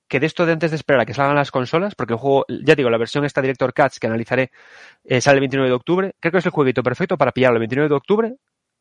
que 0.09 0.21
de 0.21 0.27
esto 0.27 0.47
de 0.47 0.53
antes 0.53 0.71
de 0.71 0.77
esperar 0.77 1.01
a 1.01 1.07
que 1.07 1.15
salgan 1.15 1.37
las 1.37 1.51
consolas, 1.51 1.95
porque 1.95 2.13
el 2.13 2.19
juego, 2.19 2.45
ya 2.49 2.75
digo, 2.75 2.91
la 2.91 2.99
versión 2.99 3.25
esta 3.25 3.41
Director 3.41 3.73
Cuts 3.73 3.99
que 3.99 4.07
analizaré 4.07 4.51
eh, 5.05 5.21
sale 5.21 5.37
el 5.37 5.41
29 5.41 5.71
de 5.71 5.75
octubre, 5.75 6.15
creo 6.21 6.33
que 6.33 6.39
es 6.39 6.47
el 6.47 6.53
jueguito 6.53 6.83
perfecto 6.83 7.17
para 7.17 7.33
pillarlo 7.33 7.57
el 7.57 7.61
29 7.61 7.89
de 7.89 7.95
octubre, 7.95 8.37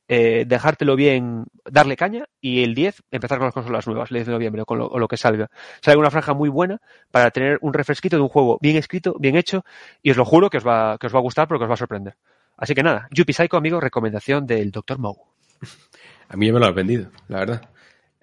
eh, 0.10 0.44
dejártelo 0.46 0.98
bien, 0.98 1.46
darle 1.64 1.96
caña 1.96 2.26
y 2.42 2.64
el 2.64 2.76
10 2.76 3.04
empezar 3.10 3.38
con 3.38 3.46
las 3.48 3.54
consolas 3.54 3.88
nuevas, 3.88 4.12
el 4.12 4.16
10 4.16 4.28
de 4.28 4.34
noviembre 4.34 4.62
o, 4.64 4.66
con 4.66 4.80
lo, 4.80 4.88
o 4.88 5.00
lo 5.00 5.08
que 5.08 5.18
salga. 5.18 5.50
Sale 5.82 5.98
una 5.98 6.12
franja 6.12 6.34
muy 6.34 6.50
buena 6.50 6.82
para 7.10 7.32
tener 7.32 7.58
un 7.62 7.74
refresquito 7.74 8.18
de 8.18 8.22
un 8.24 8.30
juego 8.30 8.58
bien 8.62 8.76
escrito, 8.76 9.16
bien 9.18 9.38
hecho 9.38 9.64
y 10.02 10.12
os 10.12 10.18
lo 10.18 10.26
juro 10.26 10.50
que 10.50 10.58
os 10.58 10.68
va, 10.68 10.98
que 11.00 11.08
os 11.08 11.16
va 11.16 11.20
a 11.20 11.22
gustar 11.22 11.48
porque 11.48 11.64
os 11.64 11.70
va 11.70 11.76
a 11.76 11.78
sorprender. 11.78 12.16
Así 12.58 12.74
que 12.76 12.84
nada, 12.84 13.08
Yuppie 13.12 13.34
Psycho, 13.34 13.58
amigo, 13.58 13.80
recomendación 13.80 14.46
del 14.46 14.72
Dr. 14.72 15.00
Moe. 15.00 15.18
A 16.30 16.38
mí 16.38 16.48
ya 16.48 16.54
me 16.54 16.60
lo 16.60 16.66
has 16.66 16.76
vendido, 16.76 17.12
la 17.28 17.40
verdad. 17.40 17.70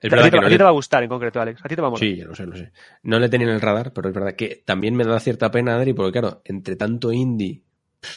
Es 0.00 0.10
a 0.10 0.16
ti, 0.16 0.36
no 0.36 0.46
a 0.46 0.48
ti 0.48 0.56
te 0.56 0.64
va 0.64 0.70
a 0.70 0.72
gustar 0.72 1.02
en 1.02 1.10
concreto, 1.10 1.40
Alex. 1.40 1.60
A 1.62 1.68
ti 1.68 1.76
te 1.76 1.82
va 1.82 1.88
a 1.88 1.90
molar. 1.90 2.00
Sí, 2.00 2.16
lo 2.16 2.34
sé, 2.34 2.46
lo 2.46 2.56
sé. 2.56 2.72
No 3.02 3.18
le 3.18 3.28
tenía 3.28 3.46
en 3.48 3.54
el 3.54 3.60
radar, 3.60 3.92
pero 3.92 4.08
es 4.08 4.14
verdad 4.14 4.34
que 4.34 4.62
también 4.64 4.96
me 4.96 5.04
da 5.04 5.20
cierta 5.20 5.50
pena, 5.50 5.76
Adri, 5.76 5.92
porque 5.92 6.18
claro, 6.18 6.40
entre 6.46 6.74
tanto 6.74 7.12
indie, 7.12 7.62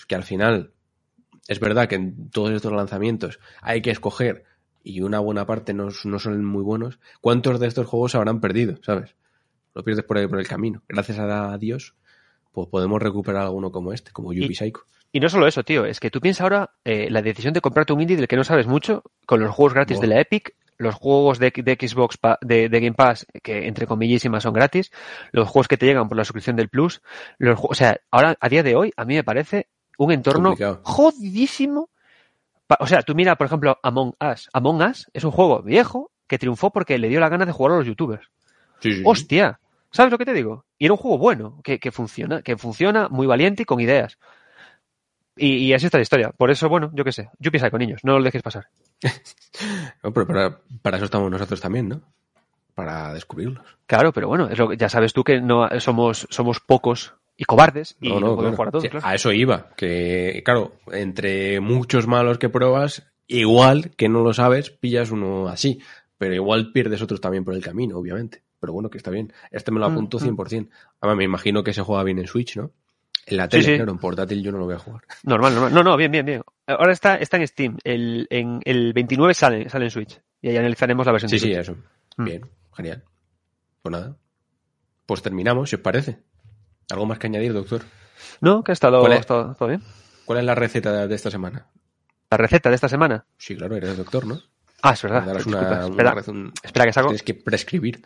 que 0.08 0.16
al 0.16 0.24
final 0.24 0.72
es 1.48 1.60
verdad 1.60 1.88
que 1.88 1.96
en 1.96 2.30
todos 2.30 2.52
estos 2.52 2.72
lanzamientos 2.72 3.40
hay 3.62 3.82
que 3.82 3.92
escoger 3.92 4.46
y 4.84 5.02
una 5.02 5.20
buena 5.20 5.46
parte 5.46 5.74
no, 5.74 5.90
no 6.06 6.20
son 6.20 6.46
muy 6.46 6.64
buenos, 6.64 7.00
¿cuántos 7.22 7.60
de 7.60 7.68
estos 7.68 7.86
juegos 7.86 8.16
habrán 8.16 8.40
perdido, 8.40 8.78
sabes? 8.82 9.16
Lo 9.74 9.84
pierdes 9.84 10.06
por, 10.06 10.18
ahí 10.18 10.28
por 10.28 10.40
el 10.40 10.48
camino. 10.48 10.84
Gracias 10.88 11.20
a 11.20 11.58
Dios, 11.58 11.96
pues 12.52 12.68
podemos 12.70 13.02
recuperar 13.02 13.44
alguno 13.44 13.72
como 13.72 13.92
este, 13.92 14.12
como 14.12 14.34
Yuppie 14.34 14.56
Psycho. 14.56 14.86
Y 15.14 15.20
no 15.22 15.30
solo 15.30 15.48
eso, 15.48 15.64
tío, 15.64 15.86
es 15.86 16.00
que 16.00 16.10
tú 16.12 16.20
piensas 16.20 16.42
ahora 16.42 16.72
eh, 16.84 17.08
la 17.10 17.22
decisión 17.22 17.54
de 17.54 17.62
comprarte 17.62 17.94
un 17.94 18.02
indie 18.02 18.18
del 18.18 18.28
que 18.28 18.36
no 18.36 18.44
sabes 18.44 18.68
mucho, 18.68 19.04
con 19.28 19.40
los 19.40 19.52
juegos 19.56 19.74
gratis 19.76 20.00
de 20.02 20.08
la 20.08 20.20
Epic, 20.20 20.56
los 20.78 20.96
juegos 20.96 21.38
de, 21.38 21.52
de 21.56 21.78
Xbox 21.88 22.18
pa- 22.18 22.40
de, 22.42 22.68
de 22.68 22.80
Game 22.80 22.96
Pass, 22.96 23.28
que 23.44 23.68
entre 23.68 23.86
comillísimas 23.86 24.42
son 24.44 24.54
gratis, 24.54 24.92
los 25.32 25.48
juegos 25.48 25.68
que 25.68 25.78
te 25.78 25.86
llegan 25.86 26.10
por 26.10 26.18
la 26.18 26.26
suscripción 26.26 26.56
del 26.56 26.68
Plus, 26.68 27.02
los 27.38 27.60
o 27.62 27.76
sea, 27.76 28.02
ahora 28.10 28.36
a 28.40 28.50
día 28.50 28.64
de 28.64 28.76
hoy 28.76 28.92
a 28.98 29.06
mí 29.06 29.14
me 29.14 29.24
parece 29.24 29.68
un 30.00 30.12
entorno 30.12 30.50
Complicado. 30.50 30.82
jodidísimo. 30.84 31.90
Pa- 32.66 32.78
O 32.80 32.88
sea, 32.88 33.04
tú 33.04 33.14
mira, 33.14 33.36
por 33.36 33.46
ejemplo, 33.46 33.78
Among 33.84 34.16
Us. 34.20 34.50
Among 34.52 34.82
Us 34.82 35.08
es 35.14 35.24
un 35.24 35.32
juego 35.32 35.62
viejo 35.62 36.12
que 36.28 36.40
triunfó 36.40 36.72
porque 36.72 36.98
le 36.98 37.08
dio 37.08 37.20
la 37.20 37.30
gana 37.30 37.46
de 37.46 37.52
jugar 37.52 37.74
a 37.74 37.78
los 37.78 37.86
youtubers. 37.86 38.28
Sí, 38.80 38.92
sí, 38.92 38.98
sí. 38.98 39.04
Hostia, 39.06 39.60
¿sabes 39.92 40.12
lo 40.12 40.18
que 40.18 40.26
te 40.26 40.34
digo? 40.34 40.66
Y 40.80 40.86
era 40.86 40.94
un 40.94 40.98
juego 40.98 41.20
bueno, 41.20 41.62
que, 41.64 41.80
que 41.80 41.92
funciona, 41.92 42.42
que 42.42 42.58
funciona, 42.58 43.10
muy 43.10 43.28
valiente 43.28 43.62
y 43.62 43.66
con 43.66 43.80
ideas. 43.80 44.18
Y, 45.36 45.56
y 45.58 45.74
así 45.74 45.86
está 45.88 45.98
la 45.98 46.04
historia. 46.04 46.32
Por 46.32 46.52
eso, 46.52 46.70
bueno, 46.70 46.92
yo 46.94 47.04
qué 47.04 47.12
sé, 47.12 47.30
yo 47.40 47.50
pienso 47.52 47.70
con 47.72 47.80
niños, 47.80 48.02
no 48.04 48.18
lo 48.18 48.24
dejes 48.24 48.42
pasar. 48.44 48.68
No, 50.04 50.12
pero 50.14 50.28
para, 50.28 50.60
para 50.82 50.98
eso 50.98 51.06
estamos 51.06 51.30
nosotros 51.32 51.62
también, 51.62 51.88
¿no? 51.90 52.02
Para 52.76 53.14
descubrirlos. 53.14 53.64
Claro, 53.86 54.12
pero 54.12 54.28
bueno, 54.28 54.50
es 54.50 54.58
lo 54.58 54.68
que- 54.70 54.78
ya 54.78 54.90
sabes 54.90 55.14
tú 55.14 55.24
que 55.24 55.40
no 55.42 55.70
somos, 55.80 56.28
somos 56.30 56.60
pocos 56.60 57.14
y 57.38 57.46
cobardes 57.46 57.96
y 58.02 58.10
no, 58.10 58.36
podemos 58.36 58.38
claro. 58.38 58.56
jugar 58.56 58.68
a 58.68 58.72
todos, 58.72 58.84
Sí, 58.84 58.90
claro. 58.90 59.06
A 59.08 59.16
eso 59.16 59.32
iba, 59.32 59.70
que 59.78 60.42
claro, 60.44 60.74
entre 60.92 61.60
muchos 61.60 62.08
malos 62.08 62.38
que 62.40 62.50
pruebas, 62.50 63.08
igual 63.28 63.92
que 63.96 64.10
no 64.10 64.22
lo 64.22 64.34
sabes, 64.34 64.72
pillas 64.72 65.12
uno 65.12 65.48
así, 65.48 65.80
pero 66.18 66.34
igual 66.34 66.72
pierdes 66.72 67.02
otros 67.02 67.22
también 67.22 67.44
por 67.46 67.54
el 67.54 67.64
camino, 67.64 67.98
obviamente. 67.98 68.44
Pero 68.60 68.74
bueno, 68.74 68.90
que 68.90 68.98
está 68.98 69.12
bien. 69.12 69.34
Este 69.52 69.72
me 69.72 69.80
lo 69.80 69.90
Mm, 69.90 69.92
apunto 69.94 70.18
mm. 70.20 70.22
100%. 70.22 70.70
Además, 71.02 71.18
me 71.18 71.24
imagino 71.26 71.64
que 71.64 71.74
se 71.74 71.82
juega 71.82 72.04
bien 72.04 72.18
en 72.20 72.28
Switch, 72.28 72.56
¿no? 72.58 72.72
En 73.26 73.38
la 73.38 73.44
Sí, 73.46 73.50
tele, 73.52 73.64
sí. 73.64 73.76
claro, 73.78 73.92
en 73.94 73.98
portátil 74.00 74.44
yo 74.44 74.52
no 74.52 74.58
lo 74.58 74.66
voy 74.66 74.76
a 74.76 74.80
jugar. 74.80 75.02
Normal, 75.24 75.54
normal. 75.54 75.74
No, 75.74 75.84
no, 75.84 75.96
bien, 75.98 76.12
bien, 76.12 76.26
bien. 76.26 76.42
Ahora 76.68 76.92
está, 76.92 77.16
está 77.16 77.38
en 77.38 77.48
Steam. 77.48 77.78
El, 77.84 78.28
en, 78.30 78.60
el 78.66 78.94
29 78.94 79.34
sale, 79.34 79.70
sale 79.70 79.86
en 79.86 79.92
Switch. 79.92 80.20
Y 80.42 80.50
ahí 80.50 80.58
analizaremos 80.58 81.06
la 81.06 81.12
versión 81.14 81.30
Sí, 81.30 81.36
de 81.36 81.40
sí, 81.40 81.46
Switch. 81.48 81.60
eso. 81.60 81.76
Mm. 82.18 82.26
Bien, 82.26 82.42
genial. 82.76 83.04
Pues 83.82 83.92
nada. 83.92 84.16
Pues 85.06 85.22
terminamos, 85.22 85.70
si 85.70 85.76
os 85.78 85.82
parece. 85.82 86.20
¿Algo 86.92 87.06
más 87.06 87.18
que 87.20 87.28
añadir, 87.28 87.54
doctor? 87.54 87.82
No, 88.42 88.64
que 88.64 88.72
ha 88.72 88.74
estado, 88.74 89.02
todo 89.56 89.68
bien. 89.68 89.82
¿Cuál 90.26 90.40
es 90.40 90.46
la 90.46 90.56
receta 90.56 91.08
de 91.08 91.16
esta 91.16 91.32
semana? 91.32 91.68
La 92.30 92.38
receta 92.38 92.70
de 92.70 92.76
esta 92.76 92.88
semana. 92.90 93.26
Sí, 93.38 93.56
claro, 93.56 93.76
eres 93.76 93.98
doctor, 93.98 94.26
¿no? 94.26 94.40
Ah, 94.82 94.94
es 94.94 95.02
verdad. 95.04 95.24
Una, 95.24 95.36
una 95.58 95.86
espera, 95.86 96.14
rec- 96.16 96.28
un- 96.30 96.54
espera 96.62 96.86
que 96.86 96.94
saco. 96.94 97.08
Tienes 97.08 97.24
que 97.24 97.34
prescribir. 97.36 98.02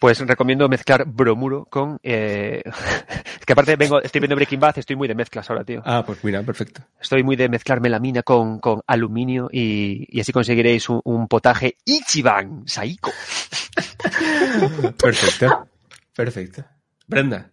Pues 0.00 0.18
recomiendo 0.26 0.66
mezclar 0.66 1.04
bromuro 1.04 1.66
con. 1.66 2.00
Eh... 2.02 2.62
es 3.38 3.44
que 3.44 3.52
aparte 3.52 3.76
vengo, 3.76 4.00
estoy 4.00 4.20
viendo 4.22 4.34
Breaking 4.34 4.58
Bad, 4.58 4.78
estoy 4.78 4.96
muy 4.96 5.06
de 5.06 5.14
mezclas 5.14 5.50
ahora, 5.50 5.62
tío. 5.62 5.82
Ah, 5.84 6.02
pues 6.06 6.24
mira, 6.24 6.42
perfecto. 6.42 6.80
Estoy 6.98 7.22
muy 7.22 7.36
de 7.36 7.50
mezclar 7.50 7.82
melamina 7.82 8.22
con, 8.22 8.60
con 8.60 8.80
aluminio 8.86 9.50
y, 9.52 10.06
y 10.08 10.20
así 10.20 10.32
conseguiréis 10.32 10.88
un, 10.88 11.02
un 11.04 11.28
potaje 11.28 11.76
Ichiban 11.84 12.66
Saiko. 12.66 13.12
Perfecto. 15.02 15.68
Perfecto. 16.16 16.64
Brenda. 17.06 17.50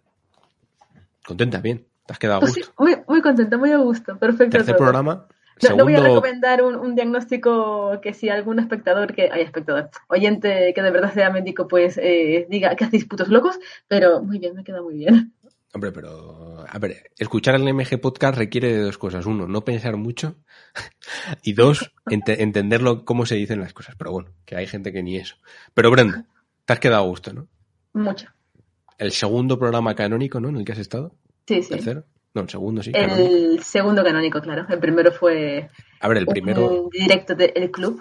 Contenta, 1.26 1.60
bien. 1.60 1.86
Te 2.06 2.12
has 2.14 2.18
quedado 2.18 2.38
a 2.38 2.40
Pues 2.40 2.54
sí, 2.54 2.62
muy, 2.78 2.96
muy 3.06 3.20
contenta, 3.20 3.58
muy 3.58 3.72
a 3.72 3.76
gusto. 3.76 4.18
Perfecto. 4.18 4.56
Tercer 4.56 4.74
todo. 4.74 4.86
programa. 4.86 5.26
No, 5.62 5.76
no 5.76 5.84
voy 5.84 5.94
a 5.94 6.00
recomendar 6.14 6.62
un, 6.62 6.76
un 6.76 6.94
diagnóstico 6.94 8.00
que 8.00 8.14
si 8.14 8.28
algún 8.28 8.58
espectador, 8.58 9.14
que 9.14 9.30
hay 9.32 9.42
espectador, 9.42 9.90
oyente 10.08 10.72
que 10.74 10.82
de 10.82 10.90
verdad 10.90 11.12
sea 11.14 11.30
médico, 11.30 11.66
pues 11.68 11.98
eh, 12.02 12.46
diga 12.50 12.74
que 12.76 12.84
hacéis 12.84 13.04
putos 13.06 13.28
locos, 13.28 13.58
pero 13.86 14.22
muy 14.22 14.38
bien, 14.38 14.54
me 14.54 14.64
queda 14.64 14.82
muy 14.82 14.94
bien. 14.96 15.34
Hombre, 15.74 15.92
pero. 15.92 16.64
A 16.66 16.78
ver, 16.78 17.10
escuchar 17.18 17.54
el 17.56 17.74
MG 17.74 18.00
Podcast 18.00 18.38
requiere 18.38 18.72
de 18.72 18.80
dos 18.80 18.96
cosas. 18.96 19.26
Uno, 19.26 19.46
no 19.46 19.64
pensar 19.64 19.96
mucho. 19.96 20.36
Y 21.42 21.52
dos, 21.52 21.92
ente- 22.06 22.42
entenderlo 22.42 23.04
cómo 23.04 23.26
se 23.26 23.34
dicen 23.34 23.60
las 23.60 23.72
cosas. 23.74 23.94
Pero 23.96 24.12
bueno, 24.12 24.30
que 24.46 24.56
hay 24.56 24.66
gente 24.66 24.92
que 24.92 25.02
ni 25.02 25.16
eso. 25.16 25.36
Pero 25.74 25.90
Brenda, 25.90 26.24
te 26.64 26.72
has 26.72 26.80
quedado 26.80 27.04
a 27.04 27.06
gusto, 27.06 27.32
¿no? 27.34 27.48
Mucho. 27.92 28.28
El 28.96 29.12
segundo 29.12 29.58
programa 29.58 29.94
canónico, 29.94 30.40
¿no? 30.40 30.48
En 30.48 30.56
el 30.56 30.64
que 30.64 30.72
has 30.72 30.78
estado. 30.78 31.14
Sí, 31.46 31.62
sí. 31.62 31.68
Tercero. 31.70 32.04
No, 32.38 32.44
el 32.44 32.50
segundo 32.50 32.82
sí. 32.82 32.92
canónico. 32.92 33.28
El 33.34 33.62
segundo 33.62 34.04
canónico, 34.04 34.40
claro. 34.40 34.66
El 34.68 34.78
primero 34.78 35.12
fue 35.12 35.68
A 36.00 36.08
ver, 36.08 36.18
el 36.18 36.26
primero, 36.26 36.82
un 36.84 36.90
directo 36.90 37.34
del 37.34 37.70
club, 37.70 38.00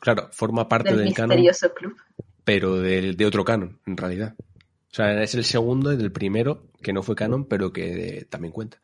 claro, 0.00 0.28
forma 0.32 0.68
parte 0.68 0.90
del 0.94 1.04
del 1.06 1.14
canon, 1.14 1.30
misterioso 1.30 1.72
club. 1.74 1.96
pero 2.44 2.76
del- 2.80 3.16
de, 3.16 3.26
otro 3.26 3.44
canon, 3.44 3.78
en 3.86 3.96
realidad. 3.96 4.34
O 4.38 4.94
sea, 4.96 5.22
es 5.22 5.34
el 5.34 5.44
segundo 5.44 5.92
y 5.92 5.96
del 5.96 6.12
primero, 6.12 6.68
que 6.82 6.92
no 6.92 7.02
fue 7.02 7.16
canon, 7.16 7.46
pero 7.46 7.72
que 7.72 8.18
eh, 8.18 8.24
también 8.26 8.52
cuenta. 8.52 8.78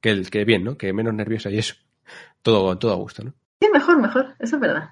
Que, 0.00 0.10
el, 0.10 0.30
que 0.30 0.44
bien, 0.44 0.62
¿no? 0.62 0.78
Que 0.78 0.92
menos 0.92 1.12
nerviosa 1.14 1.50
y 1.50 1.58
eso. 1.58 1.74
Todo, 2.42 2.78
todo 2.78 2.92
a 2.92 2.96
gusto, 2.96 3.24
¿no? 3.24 3.34
Sí, 3.60 3.68
mejor, 3.72 4.00
mejor. 4.00 4.34
Eso 4.38 4.54
es 4.56 4.60
verdad. 4.62 4.90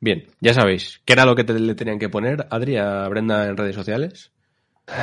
Bien, 0.00 0.26
ya 0.40 0.52
sabéis. 0.54 1.00
¿Qué 1.04 1.12
era 1.12 1.24
lo 1.24 1.36
que 1.36 1.44
te- 1.44 1.58
le 1.58 1.74
tenían 1.76 1.98
que 2.00 2.08
poner, 2.08 2.46
Adri, 2.50 2.76
a 2.76 3.06
Brenda 3.08 3.46
en 3.46 3.56
redes 3.56 3.76
sociales? 3.76 4.32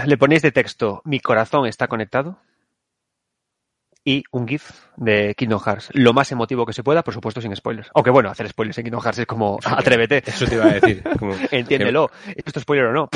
Le 0.05 0.17
ponéis 0.17 0.41
de 0.41 0.51
texto 0.51 1.01
Mi 1.05 1.19
corazón 1.19 1.65
está 1.67 1.88
conectado 1.88 2.39
y 4.06 4.23
un 4.32 4.48
GIF 4.48 4.69
de 4.95 5.34
Kingdom 5.36 5.60
Hearts. 5.60 5.90
Lo 5.94 6.14
más 6.14 6.32
emotivo 6.32 6.65
que 6.65 6.72
se 6.73 6.84
pueda, 6.84 7.03
por 7.03 7.14
supuesto, 7.14 7.41
sin 7.41 7.53
spoilers. 7.56 7.90
Aunque 7.95 8.11
bueno, 8.11 8.30
hacer 8.30 8.48
spoilers 8.48 8.77
en 8.77 8.84
Kingdom 8.86 9.02
Hearts 9.02 9.19
es 9.19 9.26
como 9.26 9.60
atrévete. 9.65 10.23
Eso 10.26 10.45
te 10.45 10.56
iba 10.56 10.65
a 10.65 10.73
decir. 10.73 11.03
como- 11.19 11.36
Entiéndelo. 11.52 12.10
¿Esto 12.36 12.60
es 12.60 12.64
spoiler 12.64 12.86
o 12.86 12.94
no? 12.94 13.10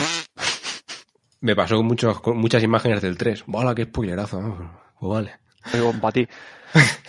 Me 1.42 1.56
pasó 1.56 1.78
con, 1.78 1.86
muchos, 1.86 2.20
con 2.20 2.38
muchas 2.38 2.64
imágenes 2.64 3.02
del 3.02 3.18
3. 3.18 3.44
¡Vala, 3.48 3.74
qué 3.74 3.86
spoilerazo! 3.86 4.42
¿no? 4.42 4.82
Pues 5.00 5.10
vale. 5.10 5.94
Para 6.02 6.12
ti. 6.12 6.28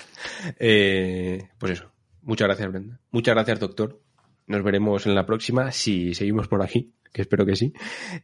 Eh, 0.58 1.48
pues 1.58 1.72
eso. 1.72 1.90
Muchas 2.22 2.46
gracias, 2.48 2.68
Brenda. 2.70 2.98
Muchas 3.10 3.34
gracias, 3.34 3.60
doctor. 3.60 4.00
Nos 4.46 4.62
veremos 4.62 5.06
en 5.06 5.14
la 5.14 5.26
próxima, 5.26 5.70
si 5.72 6.14
seguimos 6.14 6.48
por 6.48 6.62
aquí, 6.62 6.92
que 7.12 7.22
espero 7.22 7.44
que 7.46 7.56
sí. 7.56 7.72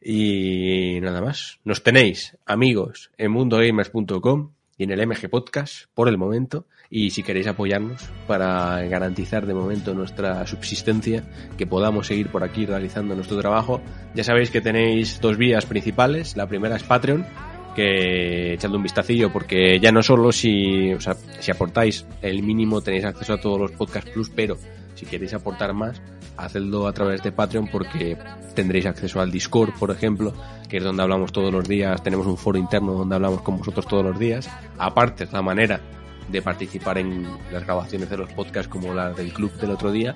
Y 0.02 0.98
nada 1.00 1.20
más. 1.20 1.58
Nos 1.64 1.82
tenéis, 1.82 2.36
amigos, 2.46 3.10
en 3.18 3.32
mundogamers.com 3.32 4.52
y 4.78 4.84
en 4.84 4.90
el 4.90 5.06
MG 5.06 5.28
Podcast 5.30 5.86
por 5.94 6.08
el 6.08 6.18
momento. 6.18 6.66
Y 6.90 7.10
si 7.10 7.22
queréis 7.22 7.46
apoyarnos 7.46 8.08
para 8.26 8.82
garantizar 8.82 9.46
de 9.46 9.54
momento 9.54 9.94
nuestra 9.94 10.46
subsistencia, 10.46 11.24
que 11.56 11.66
podamos 11.66 12.06
seguir 12.06 12.28
por 12.28 12.44
aquí 12.44 12.66
realizando 12.66 13.14
nuestro 13.14 13.38
trabajo, 13.38 13.80
ya 14.14 14.24
sabéis 14.24 14.50
que 14.50 14.60
tenéis 14.60 15.20
dos 15.20 15.36
vías 15.36 15.66
principales. 15.66 16.36
La 16.36 16.46
primera 16.46 16.76
es 16.76 16.82
Patreon, 16.82 17.26
que 17.74 18.54
echando 18.54 18.78
un 18.78 18.82
vistacillo 18.82 19.32
porque 19.32 19.78
ya 19.80 19.92
no 19.92 20.02
solo 20.02 20.32
si, 20.32 20.92
o 20.94 21.00
sea, 21.00 21.14
si 21.14 21.50
aportáis 21.50 22.06
el 22.22 22.42
mínimo 22.42 22.80
tenéis 22.80 23.04
acceso 23.04 23.34
a 23.34 23.40
todos 23.40 23.60
los 23.60 23.72
podcast 23.72 24.08
plus, 24.08 24.30
pero 24.30 24.56
si 24.94 25.04
queréis 25.04 25.34
aportar 25.34 25.74
más, 25.74 26.00
hacedlo 26.36 26.86
a 26.86 26.92
través 26.92 27.22
de 27.22 27.32
Patreon 27.32 27.68
porque 27.68 28.16
tendréis 28.54 28.86
acceso 28.86 29.20
al 29.20 29.30
Discord, 29.30 29.72
por 29.78 29.90
ejemplo, 29.90 30.32
que 30.68 30.78
es 30.78 30.84
donde 30.84 31.02
hablamos 31.02 31.32
todos 31.32 31.52
los 31.52 31.68
días, 31.68 32.02
tenemos 32.02 32.26
un 32.26 32.36
foro 32.36 32.58
interno 32.58 32.92
donde 32.92 33.14
hablamos 33.14 33.42
con 33.42 33.58
vosotros 33.58 33.86
todos 33.86 34.04
los 34.04 34.18
días. 34.18 34.48
Aparte, 34.78 35.24
es 35.24 35.32
la 35.32 35.42
manera 35.42 35.80
de 36.28 36.42
participar 36.42 36.98
en 36.98 37.26
las 37.52 37.64
grabaciones 37.64 38.10
de 38.10 38.16
los 38.16 38.32
podcasts 38.32 38.68
como 38.68 38.92
la 38.92 39.12
del 39.12 39.32
club 39.32 39.52
del 39.60 39.70
otro 39.70 39.92
día. 39.92 40.14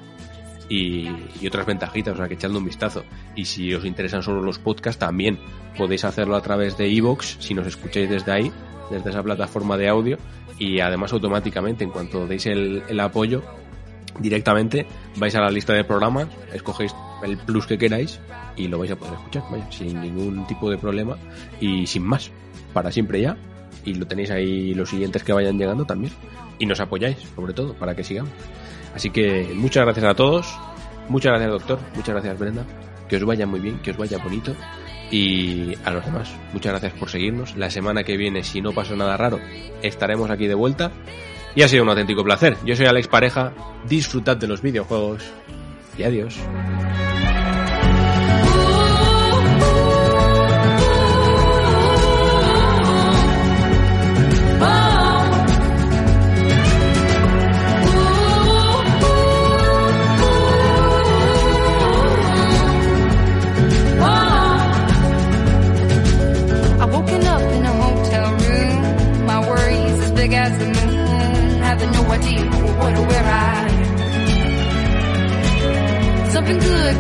y, 0.73 1.09
otras 1.49 1.67
ventajitas, 1.67 2.15
o 2.15 2.17
sea 2.17 2.29
que 2.29 2.35
echando 2.35 2.59
un 2.59 2.65
vistazo. 2.65 3.03
Y 3.35 3.45
si 3.45 3.75
os 3.75 3.85
interesan 3.85 4.23
solo 4.23 4.41
los 4.41 4.61
podcasts, 4.61 5.01
también 5.01 5.37
podéis 5.77 6.05
hacerlo 6.05 6.37
a 6.37 6.43
través 6.43 6.79
de 6.79 6.89
iVoox, 6.89 7.39
si 7.41 7.55
nos 7.55 7.67
escucháis 7.67 8.09
desde 8.09 8.31
ahí, 8.31 8.53
desde 8.89 9.11
esa 9.11 9.21
plataforma 9.21 9.77
de 9.77 9.89
audio, 9.89 10.17
y 10.61 10.79
además 10.79 11.13
automáticamente, 11.13 11.83
en 11.83 11.91
cuanto 11.91 12.25
deis 12.29 12.47
el, 12.47 12.85
el 12.89 13.01
apoyo, 13.01 13.43
directamente 14.19 14.87
vais 15.17 15.35
a 15.35 15.41
la 15.41 15.51
lista 15.51 15.73
de 15.73 15.85
programas, 15.85 16.29
escogéis 16.53 16.95
el 17.23 17.39
plus 17.39 17.67
que 17.67 17.79
queráis 17.79 18.21
y 18.57 18.69
lo 18.69 18.79
vais 18.79 18.91
a 18.91 18.97
poder 18.97 19.15
escuchar, 19.15 19.43
sin 19.71 20.01
ningún 20.01 20.47
tipo 20.47 20.71
de 20.71 20.79
problema 20.79 21.17
y 21.61 21.87
sin 21.87 22.03
más, 22.03 22.31
para 22.73 22.91
siempre 22.91 23.21
ya. 23.21 23.37
Y 23.85 23.95
lo 23.95 24.07
tenéis 24.07 24.31
ahí 24.31 24.75
los 24.75 24.91
siguientes 24.91 25.25
que 25.25 25.33
vayan 25.33 25.59
llegando 25.59 25.87
también. 25.87 26.13
Y 26.59 26.67
nos 26.67 26.81
apoyáis, 26.81 27.17
sobre 27.35 27.55
todo, 27.55 27.73
para 27.75 27.95
que 27.95 28.05
sigamos. 28.05 28.31
Así 28.95 29.11
que 29.11 29.51
muchas 29.55 29.85
gracias 29.85 30.05
a 30.05 30.15
todos, 30.15 30.47
muchas 31.09 31.31
gracias 31.31 31.51
doctor, 31.51 31.79
muchas 31.95 32.15
gracias 32.15 32.39
Brenda, 32.39 32.65
que 33.09 33.17
os 33.17 33.25
vaya 33.25 33.47
muy 33.47 33.61
bien, 33.61 33.79
que 33.79 33.93
os 33.93 33.97
vaya 33.97 34.19
bonito. 34.19 34.55
Y 35.11 35.75
a 35.85 35.91
los 35.91 36.05
demás, 36.05 36.33
muchas 36.53 36.73
gracias 36.73 36.93
por 36.93 37.11
seguirnos. 37.11 37.57
La 37.57 37.71
semana 37.71 38.05
que 38.05 38.17
viene, 38.17 38.45
si 38.45 38.61
no 38.61 38.73
pasa 38.73 38.95
nada 38.95 39.17
raro, 39.17 39.41
estaremos 39.83 40.31
aquí 40.31 40.47
de 40.47 40.55
vuelta. 40.55 40.93
Y 41.55 41.63
ha 41.63 41.69
sido 41.69 41.83
un 41.83 41.89
auténtico 41.89 42.23
placer. 42.23 42.57
Yo 42.65 42.77
soy 42.77 42.87
Alex 42.87 43.09
Pareja, 43.09 43.53
disfrutad 43.89 44.37
de 44.37 44.47
los 44.47 44.63
videojuegos 44.63 45.25
y 45.99 46.03
adiós. 46.05 46.37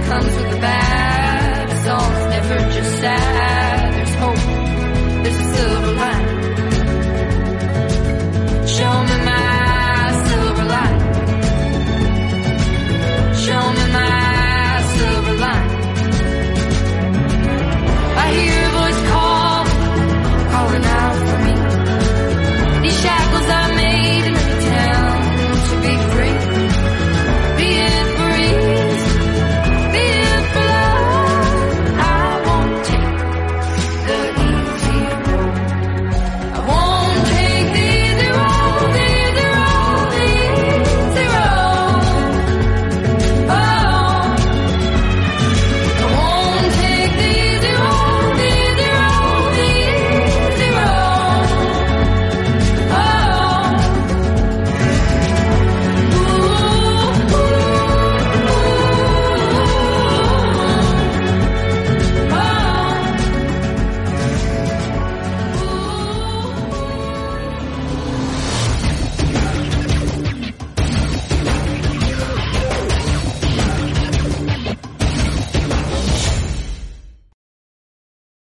comes 0.06 0.39